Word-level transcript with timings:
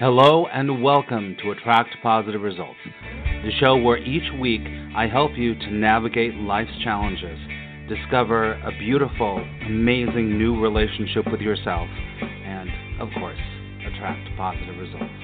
Hello 0.00 0.46
and 0.46 0.82
welcome 0.82 1.36
to 1.40 1.52
Attract 1.52 1.96
Positive 2.02 2.42
Results, 2.42 2.80
the 3.44 3.52
show 3.60 3.76
where 3.76 3.98
each 3.98 4.28
week 4.40 4.62
I 4.96 5.06
help 5.06 5.30
you 5.36 5.54
to 5.54 5.70
navigate 5.70 6.34
life's 6.34 6.76
challenges, 6.82 7.38
discover 7.88 8.54
a 8.54 8.72
beautiful, 8.76 9.38
amazing 9.64 10.36
new 10.36 10.60
relationship 10.60 11.30
with 11.30 11.40
yourself, 11.40 11.88
and, 12.20 12.68
of 13.00 13.08
course, 13.20 13.38
attract 13.86 14.36
positive 14.36 14.76
results. 14.78 15.23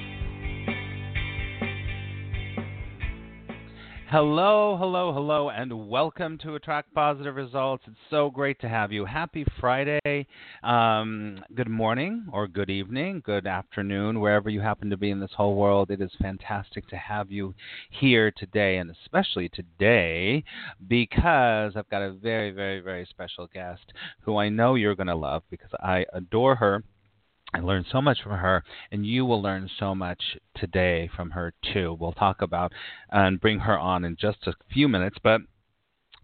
Hello, 4.11 4.77
hello, 4.77 5.13
hello, 5.13 5.51
and 5.51 5.89
welcome 5.89 6.37
to 6.39 6.57
Attract 6.57 6.93
Positive 6.93 7.37
Results. 7.37 7.85
It's 7.87 7.97
so 8.11 8.29
great 8.29 8.61
to 8.61 8.69
have 8.69 8.91
you. 8.91 9.05
Happy 9.05 9.47
Friday. 9.61 10.27
Um, 10.65 11.39
good 11.55 11.69
morning, 11.69 12.27
or 12.33 12.49
good 12.49 12.71
evening, 12.71 13.23
good 13.25 13.47
afternoon, 13.47 14.19
wherever 14.19 14.51
you 14.51 14.61
happen 14.61 14.91
to 14.91 14.97
be 14.97 15.13
in 15.13 15.21
this 15.21 15.31
whole 15.37 15.55
world. 15.55 15.93
It 15.93 16.01
is 16.01 16.11
fantastic 16.21 16.89
to 16.89 16.97
have 16.97 17.31
you 17.31 17.55
here 17.89 18.33
today, 18.37 18.79
and 18.79 18.91
especially 18.91 19.49
today 19.49 20.43
because 20.89 21.75
I've 21.77 21.89
got 21.89 22.03
a 22.03 22.13
very, 22.13 22.51
very, 22.51 22.81
very 22.81 23.07
special 23.09 23.47
guest 23.55 23.93
who 24.23 24.39
I 24.39 24.49
know 24.49 24.75
you're 24.75 24.97
going 24.97 25.07
to 25.07 25.15
love 25.15 25.45
because 25.53 25.71
I 25.79 26.05
adore 26.13 26.57
her. 26.57 26.83
I 27.53 27.61
learned 27.61 27.87
so 27.91 28.01
much 28.01 28.23
from 28.23 28.33
her, 28.33 28.63
and 28.93 29.05
you 29.05 29.25
will 29.25 29.43
learn 29.43 29.69
so 29.79 29.95
much 29.95 30.39
today 30.57 31.11
from 31.15 31.31
her 31.31 31.53
too. 31.73 31.97
We'll 31.99 32.13
talk 32.13 32.43
about 32.43 32.73
and 33.11 33.41
bring 33.41 33.61
her 33.61 33.79
on 33.79 34.05
in 34.05 34.17
just 34.17 34.47
a 34.47 34.55
few 34.73 34.89
minutes, 34.89 35.17
but 35.23 35.41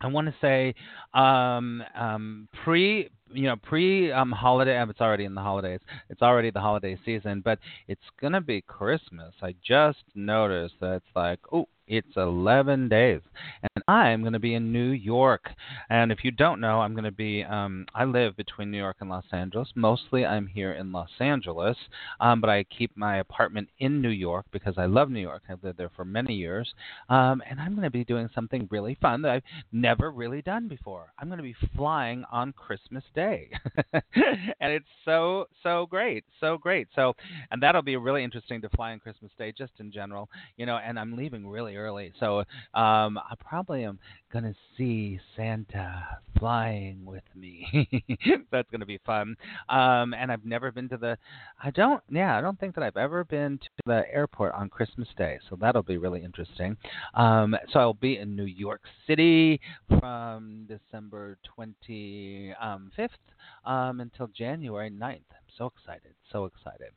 I 0.01 0.09
want 0.09 0.29
to 0.29 0.35
say 0.41 0.75
um, 1.15 1.83
um, 1.95 2.49
pre 2.65 3.11
you 3.33 3.43
know 3.45 3.57
pre 3.57 4.13
um, 4.13 4.31
holiday 4.31 4.81
it's 4.89 5.01
already 5.01 5.25
in 5.25 5.35
the 5.35 5.41
holidays 5.41 5.81
it's 6.11 6.23
already 6.23 6.51
the 6.51 6.61
holiday 6.61 6.97
season 7.05 7.41
but 7.45 7.59
it's 7.89 8.01
gonna 8.21 8.41
be 8.41 8.61
christmas 8.61 9.35
i 9.43 9.53
just 9.67 9.99
noticed 10.15 10.75
that 10.81 10.97
it's 10.97 11.17
like 11.17 11.41
oh 11.53 11.67
it's 11.87 12.17
11 12.17 12.89
days. 12.89 13.21
And 13.63 13.85
I'm 13.89 14.23
going 14.23 14.33
to 14.33 14.39
be 14.39 14.55
in 14.55 14.73
New 14.73 14.91
York. 14.91 15.49
And 15.91 16.11
if 16.11 16.25
you 16.25 16.31
don't 16.31 16.61
know, 16.61 16.81
I'm 16.81 16.93
going 16.93 17.05
to 17.05 17.13
be, 17.13 17.45
um, 17.45 17.87
I 17.95 18.05
live 18.05 18.37
between 18.37 18.71
New 18.71 18.79
York 18.79 18.97
and 19.01 19.11
Los 19.11 19.25
Angeles. 19.33 19.69
Mostly 19.75 20.27
I'm 20.27 20.47
here 20.47 20.73
in 20.73 20.93
Los 20.93 21.11
Angeles, 21.21 21.77
um, 22.21 22.41
but 22.41 22.51
I 22.51 22.65
keep 22.65 22.97
my 22.97 23.19
apartment 23.19 23.69
in 23.79 24.03
New 24.03 24.11
York 24.11 24.47
because 24.53 24.75
I 24.77 24.87
love 24.87 25.11
New 25.11 25.21
York. 25.21 25.43
I've 25.49 25.63
lived 25.63 25.79
there 25.79 25.91
for 25.95 26.05
many 26.05 26.35
years. 26.35 26.73
Um, 27.09 27.43
and 27.49 27.61
I'm 27.61 27.73
going 27.73 27.85
to 27.85 27.91
be 27.91 28.05
doing 28.05 28.29
something 28.35 28.69
really 28.71 28.99
fun 29.01 29.23
that 29.23 29.31
I've 29.31 29.45
never 29.73 30.11
really 30.11 30.43
done 30.43 30.69
before. 30.69 31.13
I'm 31.19 31.29
going 31.29 31.39
to 31.39 31.43
be 31.43 31.57
flying 31.77 32.25
on 32.33 32.53
Christmas 32.53 33.05
Day. 33.15 33.51
and 33.93 34.73
it's 34.73 34.87
so, 35.05 35.47
so 35.63 35.87
great. 35.89 36.25
So 36.41 36.59
great. 36.59 36.89
So, 36.95 37.15
and 37.51 37.63
that'll 37.63 37.83
be 37.83 37.97
really 37.97 38.25
interesting 38.25 38.61
to 38.63 38.69
fly 38.71 38.93
on 38.93 38.99
Christmas 38.99 39.31
Day 39.39 39.53
just 39.57 39.73
in 39.79 39.93
general, 39.93 40.29
you 40.57 40.67
know, 40.67 40.79
and 40.79 40.99
I'm 40.99 41.17
leaving 41.17 41.47
really 41.47 41.76
early. 41.77 42.13
So 42.19 42.41
um, 42.75 43.19
I 43.19 43.35
probably 43.41 43.85
am 43.85 43.99
going 44.33 44.45
to 44.45 44.55
see 44.77 45.19
Santa 45.37 46.19
flying 46.39 47.05
with 47.05 47.23
me. 47.35 47.89
That's 48.51 48.71
going 48.71 48.81
to 48.81 48.87
be 48.87 48.99
fun. 49.07 49.37
Um, 49.69 50.15
and 50.15 50.31
I've 50.31 50.45
never 50.45 50.71
been 50.71 50.89
to 50.91 50.97
the, 50.97 51.17
I 51.63 51.71
don't, 51.71 52.03
yeah, 52.11 52.37
I 52.37 52.41
don't 52.41 52.59
think 52.59 52.75
that 52.75 52.85
I've 52.85 52.97
ever 52.97 53.25
been 53.25 53.59
to 53.59 53.69
the 53.87 54.03
airport 54.13 54.55
on 54.55 54.69
Christmas 54.69 55.09
Day. 55.17 55.39
So 55.49 55.57
that'll 55.61 55.83
be 55.83 55.97
really 55.97 56.23
interesting. 56.23 56.77
Um, 57.15 57.57
so 57.73 57.79
I'll 57.79 57.95
be 57.95 58.19
in 58.19 58.37
New 58.37 58.45
York 58.45 58.83
City 59.07 59.61
from 60.01 60.67
December 60.69 61.39
25th 61.59 63.09
um, 63.65 64.01
until 64.01 64.27
January 64.29 64.91
9th 64.91 65.21
so 65.57 65.67
excited, 65.67 66.15
so 66.31 66.45
excited. 66.45 66.93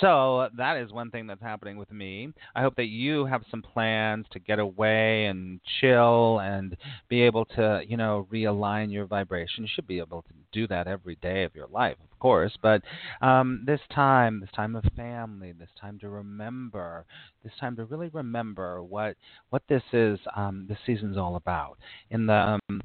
So 0.00 0.48
that 0.56 0.76
is 0.76 0.92
one 0.92 1.10
thing 1.10 1.26
that's 1.26 1.42
happening 1.42 1.76
with 1.76 1.90
me. 1.90 2.32
I 2.54 2.62
hope 2.62 2.76
that 2.76 2.86
you 2.86 3.24
have 3.26 3.42
some 3.50 3.62
plans 3.62 4.26
to 4.32 4.38
get 4.38 4.58
away 4.58 5.26
and 5.26 5.60
chill 5.80 6.40
and 6.40 6.76
be 7.08 7.22
able 7.22 7.44
to, 7.56 7.82
you 7.86 7.96
know, 7.96 8.26
realign 8.32 8.92
your 8.92 9.06
vibration. 9.06 9.64
You 9.64 9.70
should 9.74 9.86
be 9.86 9.98
able 9.98 10.22
to 10.22 10.32
do 10.52 10.66
that 10.68 10.86
every 10.86 11.16
day 11.16 11.44
of 11.44 11.54
your 11.54 11.68
life, 11.68 11.96
of 12.12 12.18
course. 12.18 12.56
But 12.60 12.82
um, 13.20 13.62
this 13.66 13.80
time, 13.94 14.40
this 14.40 14.50
time 14.54 14.76
of 14.76 14.84
family, 14.96 15.52
this 15.52 15.70
time 15.80 15.98
to 16.00 16.08
remember, 16.08 17.04
this 17.42 17.52
time 17.60 17.76
to 17.76 17.84
really 17.84 18.08
remember 18.08 18.82
what 18.82 19.16
what 19.50 19.62
this 19.68 19.82
is, 19.92 20.18
um, 20.34 20.66
this 20.68 20.78
season's 20.86 21.16
all 21.16 21.36
about. 21.36 21.78
In 22.10 22.26
the 22.26 22.58
um, 22.68 22.82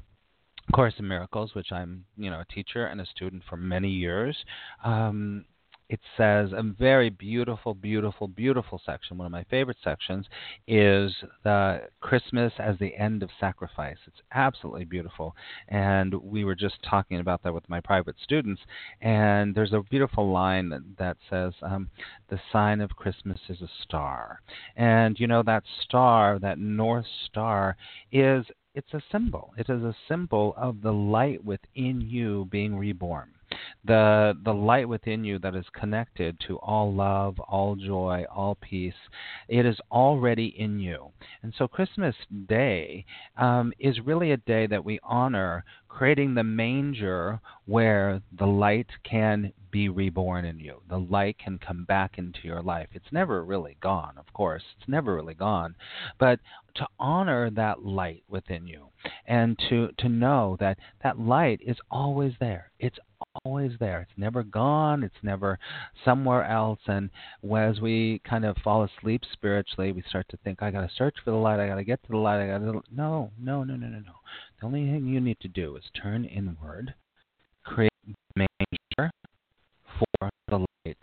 Course 0.72 0.94
in 0.98 1.06
Miracles, 1.06 1.54
which 1.54 1.70
I'm, 1.70 2.04
you 2.16 2.30
know, 2.30 2.40
a 2.40 2.52
teacher 2.52 2.86
and 2.86 3.00
a 3.00 3.06
student 3.06 3.42
for 3.48 3.56
many 3.56 3.90
years. 3.90 4.36
Um, 4.84 5.44
it 5.92 6.00
says 6.16 6.52
a 6.52 6.62
very 6.62 7.10
beautiful, 7.10 7.74
beautiful, 7.74 8.26
beautiful 8.26 8.80
section. 8.86 9.18
One 9.18 9.26
of 9.26 9.32
my 9.32 9.44
favorite 9.44 9.76
sections 9.84 10.24
is 10.66 11.12
the 11.44 11.82
Christmas 12.00 12.50
as 12.58 12.78
the 12.78 12.96
end 12.96 13.22
of 13.22 13.28
sacrifice. 13.38 13.98
It's 14.06 14.22
absolutely 14.32 14.86
beautiful, 14.86 15.36
and 15.68 16.14
we 16.14 16.44
were 16.44 16.54
just 16.54 16.76
talking 16.88 17.20
about 17.20 17.42
that 17.42 17.52
with 17.52 17.68
my 17.68 17.80
private 17.80 18.16
students. 18.22 18.62
And 19.02 19.54
there's 19.54 19.74
a 19.74 19.82
beautiful 19.90 20.32
line 20.32 20.70
that, 20.70 20.82
that 20.98 21.18
says, 21.28 21.52
um, 21.60 21.90
"The 22.30 22.40
sign 22.50 22.80
of 22.80 22.96
Christmas 22.96 23.40
is 23.50 23.60
a 23.60 23.68
star," 23.82 24.40
and 24.76 25.20
you 25.20 25.26
know 25.26 25.42
that 25.42 25.64
star, 25.82 26.38
that 26.38 26.58
North 26.58 27.06
Star, 27.26 27.76
is 28.10 28.46
it's 28.74 28.94
a 28.94 29.02
symbol. 29.10 29.52
It 29.56 29.68
is 29.68 29.82
a 29.82 29.94
symbol 30.08 30.54
of 30.56 30.80
the 30.82 30.92
light 30.92 31.44
within 31.44 32.00
you 32.00 32.48
being 32.50 32.76
reborn. 32.76 33.30
The 33.84 34.32
the 34.44 34.54
light 34.54 34.88
within 34.88 35.24
you 35.24 35.38
that 35.40 35.54
is 35.54 35.66
connected 35.78 36.40
to 36.46 36.56
all 36.58 36.92
love, 36.92 37.38
all 37.40 37.76
joy, 37.76 38.24
all 38.34 38.54
peace. 38.54 38.94
It 39.48 39.66
is 39.66 39.76
already 39.90 40.54
in 40.58 40.78
you. 40.78 41.08
And 41.42 41.52
so 41.58 41.68
Christmas 41.68 42.14
Day 42.48 43.04
um, 43.36 43.72
is 43.78 44.00
really 44.00 44.30
a 44.32 44.38
day 44.38 44.66
that 44.68 44.84
we 44.84 44.98
honor 45.02 45.64
creating 45.88 46.34
the 46.34 46.44
manger 46.44 47.40
where 47.66 48.22
the 48.38 48.46
light 48.46 48.88
can 49.04 49.52
be 49.70 49.88
reborn 49.88 50.44
in 50.44 50.58
you. 50.58 50.80
The 50.88 50.98
light 50.98 51.38
can 51.38 51.58
come 51.58 51.84
back 51.84 52.18
into 52.18 52.40
your 52.44 52.62
life. 52.62 52.88
It's 52.92 53.12
never 53.12 53.44
really 53.44 53.76
gone, 53.80 54.14
of 54.18 54.32
course. 54.32 54.62
It's 54.78 54.88
never 54.88 55.14
really 55.14 55.34
gone. 55.34 55.74
But 56.18 56.40
to 56.76 56.86
honor 56.98 57.50
that 57.50 57.84
light 57.84 58.22
within 58.28 58.66
you 58.66 58.88
and 59.26 59.58
to, 59.68 59.90
to 59.98 60.08
know 60.08 60.56
that 60.60 60.78
that 61.02 61.18
light 61.18 61.60
is 61.64 61.76
always 61.90 62.32
there. 62.40 62.70
It's 62.78 62.98
always 63.44 63.72
there. 63.78 64.00
It's 64.00 64.18
never 64.18 64.42
gone. 64.42 65.02
It's 65.02 65.22
never 65.22 65.58
somewhere 66.04 66.44
else. 66.44 66.80
And 66.86 67.10
as 67.56 67.80
we 67.80 68.20
kind 68.28 68.44
of 68.44 68.56
fall 68.58 68.84
asleep 68.84 69.22
spiritually, 69.32 69.92
we 69.92 70.02
start 70.08 70.26
to 70.30 70.36
think, 70.38 70.62
I 70.62 70.70
got 70.70 70.82
to 70.82 70.90
search 70.96 71.16
for 71.24 71.30
the 71.30 71.36
light. 71.36 71.60
I 71.60 71.68
got 71.68 71.76
to 71.76 71.84
get 71.84 72.02
to 72.02 72.08
the 72.10 72.18
light. 72.18 72.42
I 72.42 72.46
got 72.46 72.58
to. 72.58 72.82
No, 72.90 73.30
no, 73.38 73.64
no, 73.64 73.76
no, 73.76 73.86
no, 73.86 73.98
no. 73.98 74.12
The 74.60 74.66
only 74.66 74.84
thing 74.84 75.06
you 75.06 75.20
need 75.20 75.40
to 75.40 75.48
do 75.48 75.76
is 75.76 75.84
turn 76.00 76.24
inward, 76.24 76.94
create 77.64 77.90
manger 78.36 79.10
for 79.98 80.30
the 80.48 80.58
light, 80.84 80.96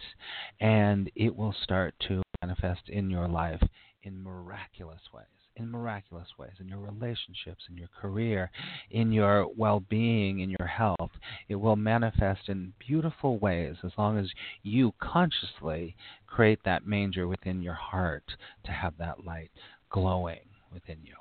and 0.60 1.12
it 1.16 1.36
will 1.36 1.56
start 1.64 1.94
to 2.08 2.22
manifest 2.42 2.88
in 2.88 3.10
your 3.10 3.28
life 3.28 3.62
in 4.04 4.24
miraculous 4.24 5.02
ways 5.14 5.39
in 5.56 5.70
miraculous 5.70 6.28
ways 6.38 6.54
in 6.60 6.68
your 6.68 6.80
relationships, 6.80 7.64
in 7.70 7.78
your 7.78 7.90
career, 8.00 8.50
in 8.92 9.12
your 9.12 9.48
well 9.58 9.80
being, 9.80 10.40
in 10.40 10.50
your 10.50 10.68
health. 10.68 11.12
It 11.48 11.56
will 11.56 11.76
manifest 11.76 12.50
in 12.50 12.74
beautiful 12.80 13.38
ways 13.38 13.76
as 13.84 13.92
long 13.98 14.18
as 14.18 14.30
you 14.64 14.94
consciously 15.00 15.96
create 16.28 16.60
that 16.66 16.88
manger 16.88 17.28
within 17.28 17.62
your 17.62 17.74
heart 17.74 18.24
to 18.66 18.72
have 18.72 18.94
that 18.98 19.26
light 19.26 19.52
glowing 19.90 20.40
within 20.72 20.98
you. 21.04 21.16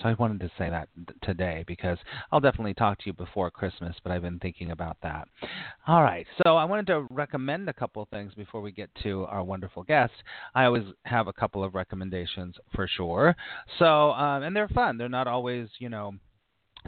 So 0.00 0.08
I 0.08 0.14
wanted 0.14 0.40
to 0.40 0.50
say 0.58 0.70
that 0.70 0.88
today 1.22 1.64
because 1.66 1.98
I'll 2.30 2.40
definitely 2.40 2.74
talk 2.74 2.98
to 2.98 3.06
you 3.06 3.12
before 3.12 3.50
Christmas, 3.50 3.96
but 4.02 4.12
I've 4.12 4.22
been 4.22 4.38
thinking 4.38 4.70
about 4.70 4.96
that. 5.02 5.28
All 5.86 6.02
right. 6.02 6.26
So 6.44 6.56
I 6.56 6.64
wanted 6.64 6.86
to 6.88 7.06
recommend 7.10 7.68
a 7.68 7.72
couple 7.72 8.02
of 8.02 8.08
things 8.08 8.32
before 8.34 8.60
we 8.60 8.72
get 8.72 8.90
to 9.02 9.24
our 9.24 9.42
wonderful 9.42 9.82
guest. 9.82 10.12
I 10.54 10.64
always 10.64 10.84
have 11.04 11.28
a 11.28 11.32
couple 11.32 11.64
of 11.64 11.74
recommendations 11.74 12.56
for 12.74 12.86
sure. 12.86 13.34
So, 13.78 14.12
um, 14.12 14.42
and 14.42 14.54
they're 14.54 14.68
fun. 14.68 14.98
They're 14.98 15.08
not 15.08 15.26
always, 15.26 15.68
you 15.78 15.88
know, 15.88 16.14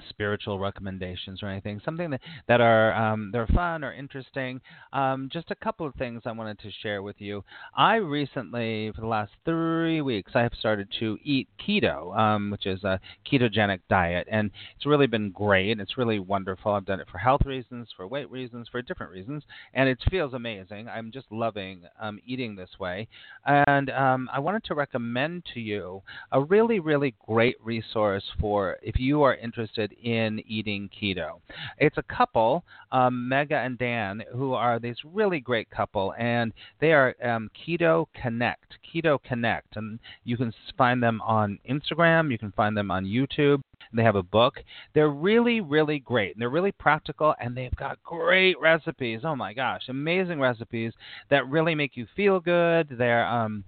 spiritual 0.09 0.59
recommendations 0.59 1.43
or 1.43 1.49
anything, 1.49 1.81
something 1.85 2.11
that, 2.11 2.21
that 2.49 2.61
are 2.61 2.93
um, 2.95 3.31
they're 3.33 3.47
fun 3.49 3.85
or 3.85 3.93
interesting. 3.93 4.61
Um, 4.93 5.29
just 5.33 5.51
a 5.51 5.55
couple 5.55 5.87
of 5.87 5.95
things 5.95 6.23
I 6.25 6.33
wanted 6.33 6.59
to 6.61 6.71
share 6.83 7.03
with 7.03 7.17
you. 7.19 7.45
I 7.77 7.97
recently, 7.97 8.93
for 8.95 9.01
the 9.01 9.07
last 9.07 9.33
three 9.45 10.01
weeks, 10.01 10.33
I 10.35 10.43
have 10.43 10.53
started 10.59 10.89
to 11.01 11.19
eat 11.23 11.49
keto, 11.67 12.17
um, 12.17 12.51
which 12.51 12.67
is 12.67 12.85
a 12.85 13.01
ketogenic 13.31 13.81
diet, 13.89 14.27
and 14.31 14.51
it's 14.77 14.87
really 14.87 15.07
been 15.07 15.31
great. 15.31 15.81
It's 15.81 15.99
really 15.99 16.19
wonderful. 16.19 16.73
I've 16.73 16.87
done 16.87 17.01
it 17.01 17.09
for 17.11 17.19
health 17.19 17.43
reasons, 17.45 17.89
for 17.97 18.07
weight 18.07 18.31
reasons, 18.31 18.69
for 18.71 18.83
different 18.83 19.13
reasons, 19.13 19.43
and 19.75 19.89
it 19.89 19.99
feels 20.11 20.35
amazing. 20.35 20.89
I'm 20.89 21.11
just 21.11 21.27
loving 21.31 21.83
um, 22.01 22.19
eating 22.27 22.57
this 22.57 22.71
way, 22.79 23.09
and 23.47 23.91
um, 23.91 24.29
I 24.33 24.39
wanted 24.39 24.65
to 24.65 24.75
recommend 24.75 25.45
to 25.55 25.61
you 25.61 26.03
a 26.33 26.43
really, 26.43 26.81
really 26.81 27.15
great 27.27 27.57
resource 27.63 28.25
for 28.41 28.77
if 28.83 28.99
you 28.99 29.23
are 29.23 29.35
interested 29.35 29.80
interested 29.81 30.07
in 30.07 30.41
eating 30.47 30.89
keto. 30.91 31.41
It's 31.79 31.99
a 31.99 32.03
couple, 32.03 32.65
um, 32.93 33.29
Megha 33.31 33.65
and 33.65 33.79
Dan, 33.79 34.23
who 34.33 34.55
are 34.55 34.79
this 34.79 34.97
really 35.05 35.41
great 35.41 35.71
couple, 35.71 36.15
and 36.19 36.53
they 36.81 36.93
are 36.93 37.15
um, 37.23 37.51
Keto 37.55 38.07
Connect. 38.15 38.79
Keto 38.95 39.19
Connect, 39.23 39.77
and 39.77 39.99
you 40.25 40.37
can 40.37 40.53
find 40.77 41.03
them 41.03 41.21
on 41.23 41.59
Instagram. 41.69 42.31
You 42.31 42.39
can 42.39 42.53
find 42.53 42.77
them 42.77 42.91
on 42.91 43.05
YouTube. 43.05 43.61
They 43.93 44.03
have 44.03 44.17
a 44.17 44.23
book. 44.23 44.55
They're 44.95 45.11
really, 45.11 45.61
really 45.61 45.99
great. 45.99 46.35
And 46.35 46.43
they're 46.43 46.51
really 46.51 46.73
practical, 46.73 47.35
and 47.41 47.57
they've 47.57 47.75
got 47.77 48.03
great 48.03 48.61
recipes. 48.61 49.21
Oh 49.25 49.35
my 49.35 49.53
gosh, 49.53 49.83
amazing 49.89 50.41
recipes 50.41 50.93
that 51.31 51.49
really 51.49 51.75
make 51.75 51.97
you 51.97 52.07
feel 52.15 52.41
good. 52.41 52.89
They're 52.91 53.27
um, 53.27 53.65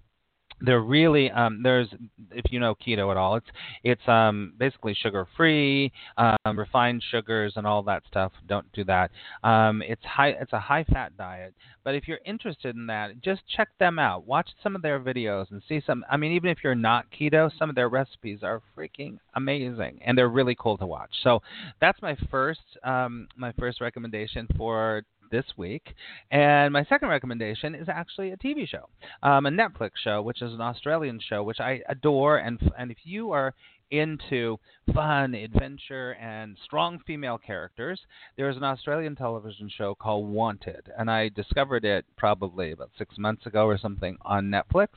they're 0.64 0.80
really 0.80 1.30
um, 1.30 1.62
there's 1.62 1.88
if 2.30 2.44
you 2.50 2.60
know 2.60 2.74
keto 2.74 3.10
at 3.10 3.16
all, 3.16 3.36
it's 3.36 3.46
it's 3.82 4.08
um, 4.08 4.54
basically 4.58 4.94
sugar 4.94 5.26
free, 5.36 5.92
um, 6.16 6.58
refined 6.58 7.02
sugars 7.10 7.54
and 7.56 7.66
all 7.66 7.82
that 7.84 8.02
stuff. 8.08 8.32
Don't 8.48 8.70
do 8.72 8.84
that. 8.84 9.10
Um, 9.42 9.82
it's 9.82 10.04
high 10.04 10.28
it's 10.28 10.52
a 10.52 10.60
high 10.60 10.84
fat 10.84 11.16
diet. 11.16 11.54
But 11.84 11.96
if 11.96 12.06
you're 12.06 12.20
interested 12.24 12.76
in 12.76 12.86
that, 12.86 13.20
just 13.22 13.42
check 13.56 13.68
them 13.80 13.98
out. 13.98 14.26
Watch 14.26 14.50
some 14.62 14.76
of 14.76 14.82
their 14.82 15.00
videos 15.00 15.50
and 15.50 15.62
see 15.68 15.82
some. 15.84 16.04
I 16.10 16.16
mean, 16.16 16.32
even 16.32 16.50
if 16.50 16.58
you're 16.62 16.74
not 16.74 17.06
keto, 17.10 17.50
some 17.58 17.68
of 17.68 17.74
their 17.74 17.88
recipes 17.88 18.40
are 18.42 18.62
freaking 18.76 19.18
amazing 19.34 19.98
and 20.04 20.16
they're 20.16 20.28
really 20.28 20.56
cool 20.58 20.78
to 20.78 20.86
watch. 20.86 21.10
So 21.22 21.40
that's 21.80 22.00
my 22.00 22.16
first 22.30 22.60
um, 22.84 23.26
my 23.36 23.52
first 23.58 23.80
recommendation 23.80 24.46
for 24.56 25.02
this 25.32 25.46
week. 25.56 25.94
And 26.30 26.72
my 26.72 26.84
second 26.84 27.08
recommendation 27.08 27.74
is 27.74 27.88
actually 27.88 28.30
a 28.30 28.36
TV 28.36 28.68
show, 28.68 28.88
um, 29.24 29.46
a 29.46 29.50
Netflix 29.50 29.90
show, 30.04 30.22
which 30.22 30.42
is 30.42 30.52
an 30.52 30.60
Australian 30.60 31.18
show, 31.28 31.42
which 31.42 31.58
I 31.58 31.80
adore. 31.88 32.38
And 32.38 32.60
and 32.78 32.92
if 32.92 32.98
you 33.02 33.32
are 33.32 33.54
into 33.92 34.58
fun, 34.94 35.34
adventure, 35.34 36.12
and 36.12 36.56
strong 36.64 36.98
female 37.06 37.38
characters, 37.38 38.00
there's 38.36 38.56
an 38.56 38.64
Australian 38.64 39.14
television 39.14 39.70
show 39.76 39.94
called 39.94 40.28
Wanted, 40.28 40.90
and 40.98 41.10
I 41.10 41.28
discovered 41.28 41.84
it 41.84 42.06
probably 42.16 42.72
about 42.72 42.90
six 42.96 43.18
months 43.18 43.46
ago 43.46 43.66
or 43.66 43.76
something 43.76 44.16
on 44.22 44.50
Netflix. 44.50 44.88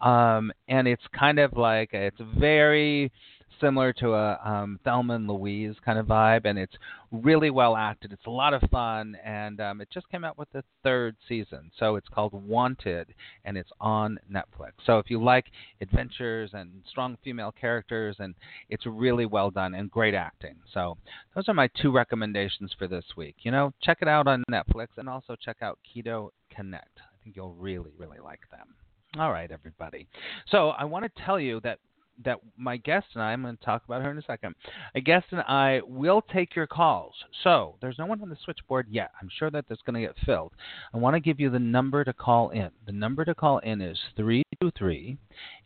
Um, 0.00 0.52
and 0.68 0.88
it's 0.88 1.02
kind 1.12 1.38
of 1.38 1.56
like 1.56 1.90
it's 1.92 2.20
very 2.38 3.12
similar 3.60 3.92
to 3.94 4.14
a 4.14 4.38
um, 4.44 4.78
Thelma 4.84 5.14
and 5.14 5.28
Louise 5.28 5.74
kind 5.84 5.98
of 5.98 6.06
vibe, 6.06 6.44
and 6.44 6.58
it's 6.58 6.74
really 7.10 7.50
well 7.50 7.76
acted. 7.76 8.12
It's 8.12 8.26
a 8.26 8.30
lot 8.30 8.54
of 8.54 8.62
fun, 8.70 9.16
and 9.24 9.60
um, 9.60 9.80
it 9.80 9.88
just 9.92 10.08
came 10.10 10.24
out 10.24 10.38
with 10.38 10.50
the 10.52 10.64
third 10.82 11.16
season. 11.28 11.70
So 11.78 11.96
it's 11.96 12.08
called 12.08 12.32
Wanted, 12.32 13.14
and 13.44 13.56
it's 13.56 13.70
on 13.80 14.18
Netflix. 14.32 14.72
So 14.86 14.98
if 14.98 15.10
you 15.10 15.22
like 15.22 15.46
adventures 15.80 16.50
and 16.52 16.70
strong 16.88 17.16
female 17.22 17.52
characters, 17.52 18.16
and 18.18 18.34
it's 18.68 18.86
really 18.86 19.26
well 19.26 19.50
done 19.50 19.74
and 19.74 19.90
great 19.90 20.14
acting. 20.14 20.56
So 20.72 20.96
those 21.34 21.48
are 21.48 21.54
my 21.54 21.68
two 21.80 21.90
recommendations 21.90 22.74
for 22.78 22.86
this 22.86 23.04
week. 23.16 23.36
You 23.42 23.50
know, 23.50 23.72
check 23.82 23.98
it 24.00 24.08
out 24.08 24.26
on 24.26 24.44
Netflix, 24.50 24.88
and 24.96 25.08
also 25.08 25.36
check 25.36 25.58
out 25.62 25.78
Keto 25.84 26.30
Connect. 26.54 26.98
I 26.98 27.24
think 27.24 27.36
you'll 27.36 27.54
really, 27.54 27.92
really 27.98 28.18
like 28.18 28.40
them. 28.50 28.74
All 29.18 29.32
right, 29.32 29.50
everybody. 29.50 30.06
So 30.50 30.68
I 30.68 30.84
want 30.84 31.04
to 31.04 31.22
tell 31.24 31.40
you 31.40 31.60
that 31.64 31.80
that 32.24 32.38
my 32.56 32.76
guest 32.76 33.06
and 33.14 33.22
I, 33.22 33.32
I'm 33.32 33.42
going 33.42 33.56
to 33.56 33.64
talk 33.64 33.84
about 33.84 34.02
her 34.02 34.10
in 34.10 34.18
a 34.18 34.22
second. 34.22 34.54
A 34.94 35.00
guest 35.00 35.26
and 35.30 35.40
I 35.40 35.80
will 35.86 36.22
take 36.22 36.54
your 36.54 36.66
calls. 36.66 37.14
So 37.42 37.76
there's 37.80 37.98
no 37.98 38.06
one 38.06 38.22
on 38.22 38.28
the 38.28 38.36
switchboard 38.44 38.86
yet. 38.90 39.10
I'm 39.20 39.28
sure 39.38 39.50
that 39.50 39.66
that's 39.68 39.82
going 39.82 40.00
to 40.00 40.06
get 40.06 40.16
filled. 40.24 40.52
I 40.92 40.98
want 40.98 41.14
to 41.14 41.20
give 41.20 41.40
you 41.40 41.50
the 41.50 41.58
number 41.58 42.04
to 42.04 42.12
call 42.12 42.50
in. 42.50 42.70
The 42.86 42.92
number 42.92 43.24
to 43.24 43.34
call 43.34 43.58
in 43.58 43.80
is 43.80 43.98
323 44.16 45.18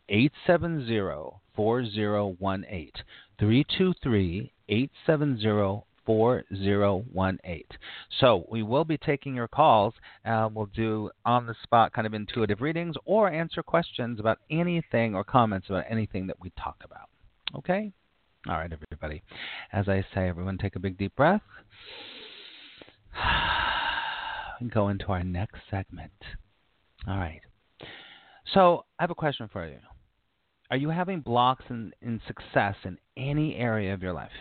870 0.09 1.39
4018. 1.55 2.91
323 3.39 4.51
870 4.69 5.85
4018. 6.05 7.63
So 8.19 8.45
we 8.49 8.63
will 8.63 8.85
be 8.85 8.97
taking 8.97 9.35
your 9.35 9.47
calls. 9.47 9.93
Uh, 10.25 10.49
we'll 10.53 10.67
do 10.67 11.09
on 11.25 11.45
the 11.45 11.55
spot 11.63 11.93
kind 11.93 12.07
of 12.07 12.13
intuitive 12.13 12.61
readings 12.61 12.95
or 13.05 13.29
answer 13.29 13.63
questions 13.63 14.19
about 14.19 14.39
anything 14.49 15.15
or 15.15 15.23
comments 15.23 15.67
about 15.69 15.85
anything 15.89 16.27
that 16.27 16.39
we 16.41 16.51
talk 16.61 16.77
about. 16.83 17.09
Okay? 17.55 17.91
All 18.47 18.55
right, 18.55 18.71
everybody. 18.71 19.23
As 19.73 19.89
I 19.89 20.05
say, 20.13 20.27
everyone 20.27 20.57
take 20.57 20.75
a 20.75 20.79
big 20.79 20.97
deep 20.97 21.15
breath 21.15 21.41
and 24.59 24.71
go 24.71 24.89
into 24.89 25.07
our 25.07 25.23
next 25.23 25.61
segment. 25.69 26.11
All 27.07 27.17
right. 27.17 27.41
So 28.53 28.85
I 28.99 29.03
have 29.03 29.11
a 29.11 29.15
question 29.15 29.49
for 29.51 29.67
you. 29.67 29.77
Are 30.71 30.77
you 30.77 30.89
having 30.89 31.21
blocks 31.21 31.65
in, 31.69 31.93
in 32.01 32.21
success 32.27 32.75
in 32.83 32.97
any 33.17 33.55
area 33.55 33.93
of 33.93 34.01
your 34.01 34.13
life? 34.13 34.31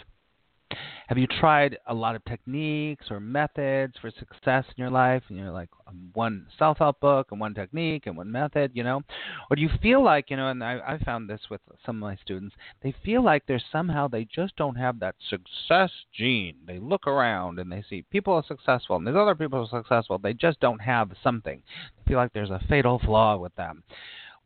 Have 1.08 1.18
you 1.18 1.26
tried 1.26 1.76
a 1.86 1.94
lot 1.94 2.16
of 2.16 2.24
techniques 2.24 3.10
or 3.10 3.20
methods 3.20 3.94
for 4.00 4.10
success 4.10 4.64
in 4.74 4.80
your 4.80 4.90
life? 4.90 5.22
You 5.28 5.44
know, 5.44 5.52
like 5.52 5.68
um, 5.86 6.10
one 6.14 6.46
self-help 6.58 6.98
book 7.00 7.28
and 7.30 7.38
one 7.38 7.54
technique 7.54 8.06
and 8.06 8.16
one 8.16 8.32
method. 8.32 8.70
You 8.74 8.84
know, 8.84 9.02
or 9.50 9.56
do 9.56 9.62
you 9.62 9.68
feel 9.82 10.02
like 10.02 10.30
you 10.30 10.36
know? 10.36 10.48
And 10.48 10.64
I, 10.64 10.80
I 10.86 10.98
found 11.04 11.28
this 11.28 11.42
with 11.50 11.60
some 11.84 11.96
of 11.96 12.00
my 12.00 12.16
students. 12.16 12.56
They 12.82 12.94
feel 13.04 13.22
like 13.22 13.44
there's 13.46 13.64
somehow 13.70 14.08
they 14.08 14.24
just 14.24 14.56
don't 14.56 14.76
have 14.76 14.98
that 15.00 15.16
success 15.28 15.90
gene. 16.12 16.56
They 16.66 16.78
look 16.78 17.06
around 17.06 17.58
and 17.58 17.70
they 17.70 17.84
see 17.88 18.02
people 18.10 18.32
are 18.34 18.44
successful 18.46 18.96
and 18.96 19.06
there's 19.06 19.16
other 19.16 19.34
people 19.34 19.60
are 19.60 19.82
successful. 19.82 20.18
They 20.18 20.32
just 20.32 20.58
don't 20.60 20.80
have 20.80 21.10
something. 21.22 21.62
They 21.96 22.10
feel 22.10 22.18
like 22.18 22.32
there's 22.32 22.50
a 22.50 22.62
fatal 22.68 22.98
flaw 22.98 23.36
with 23.36 23.54
them. 23.56 23.84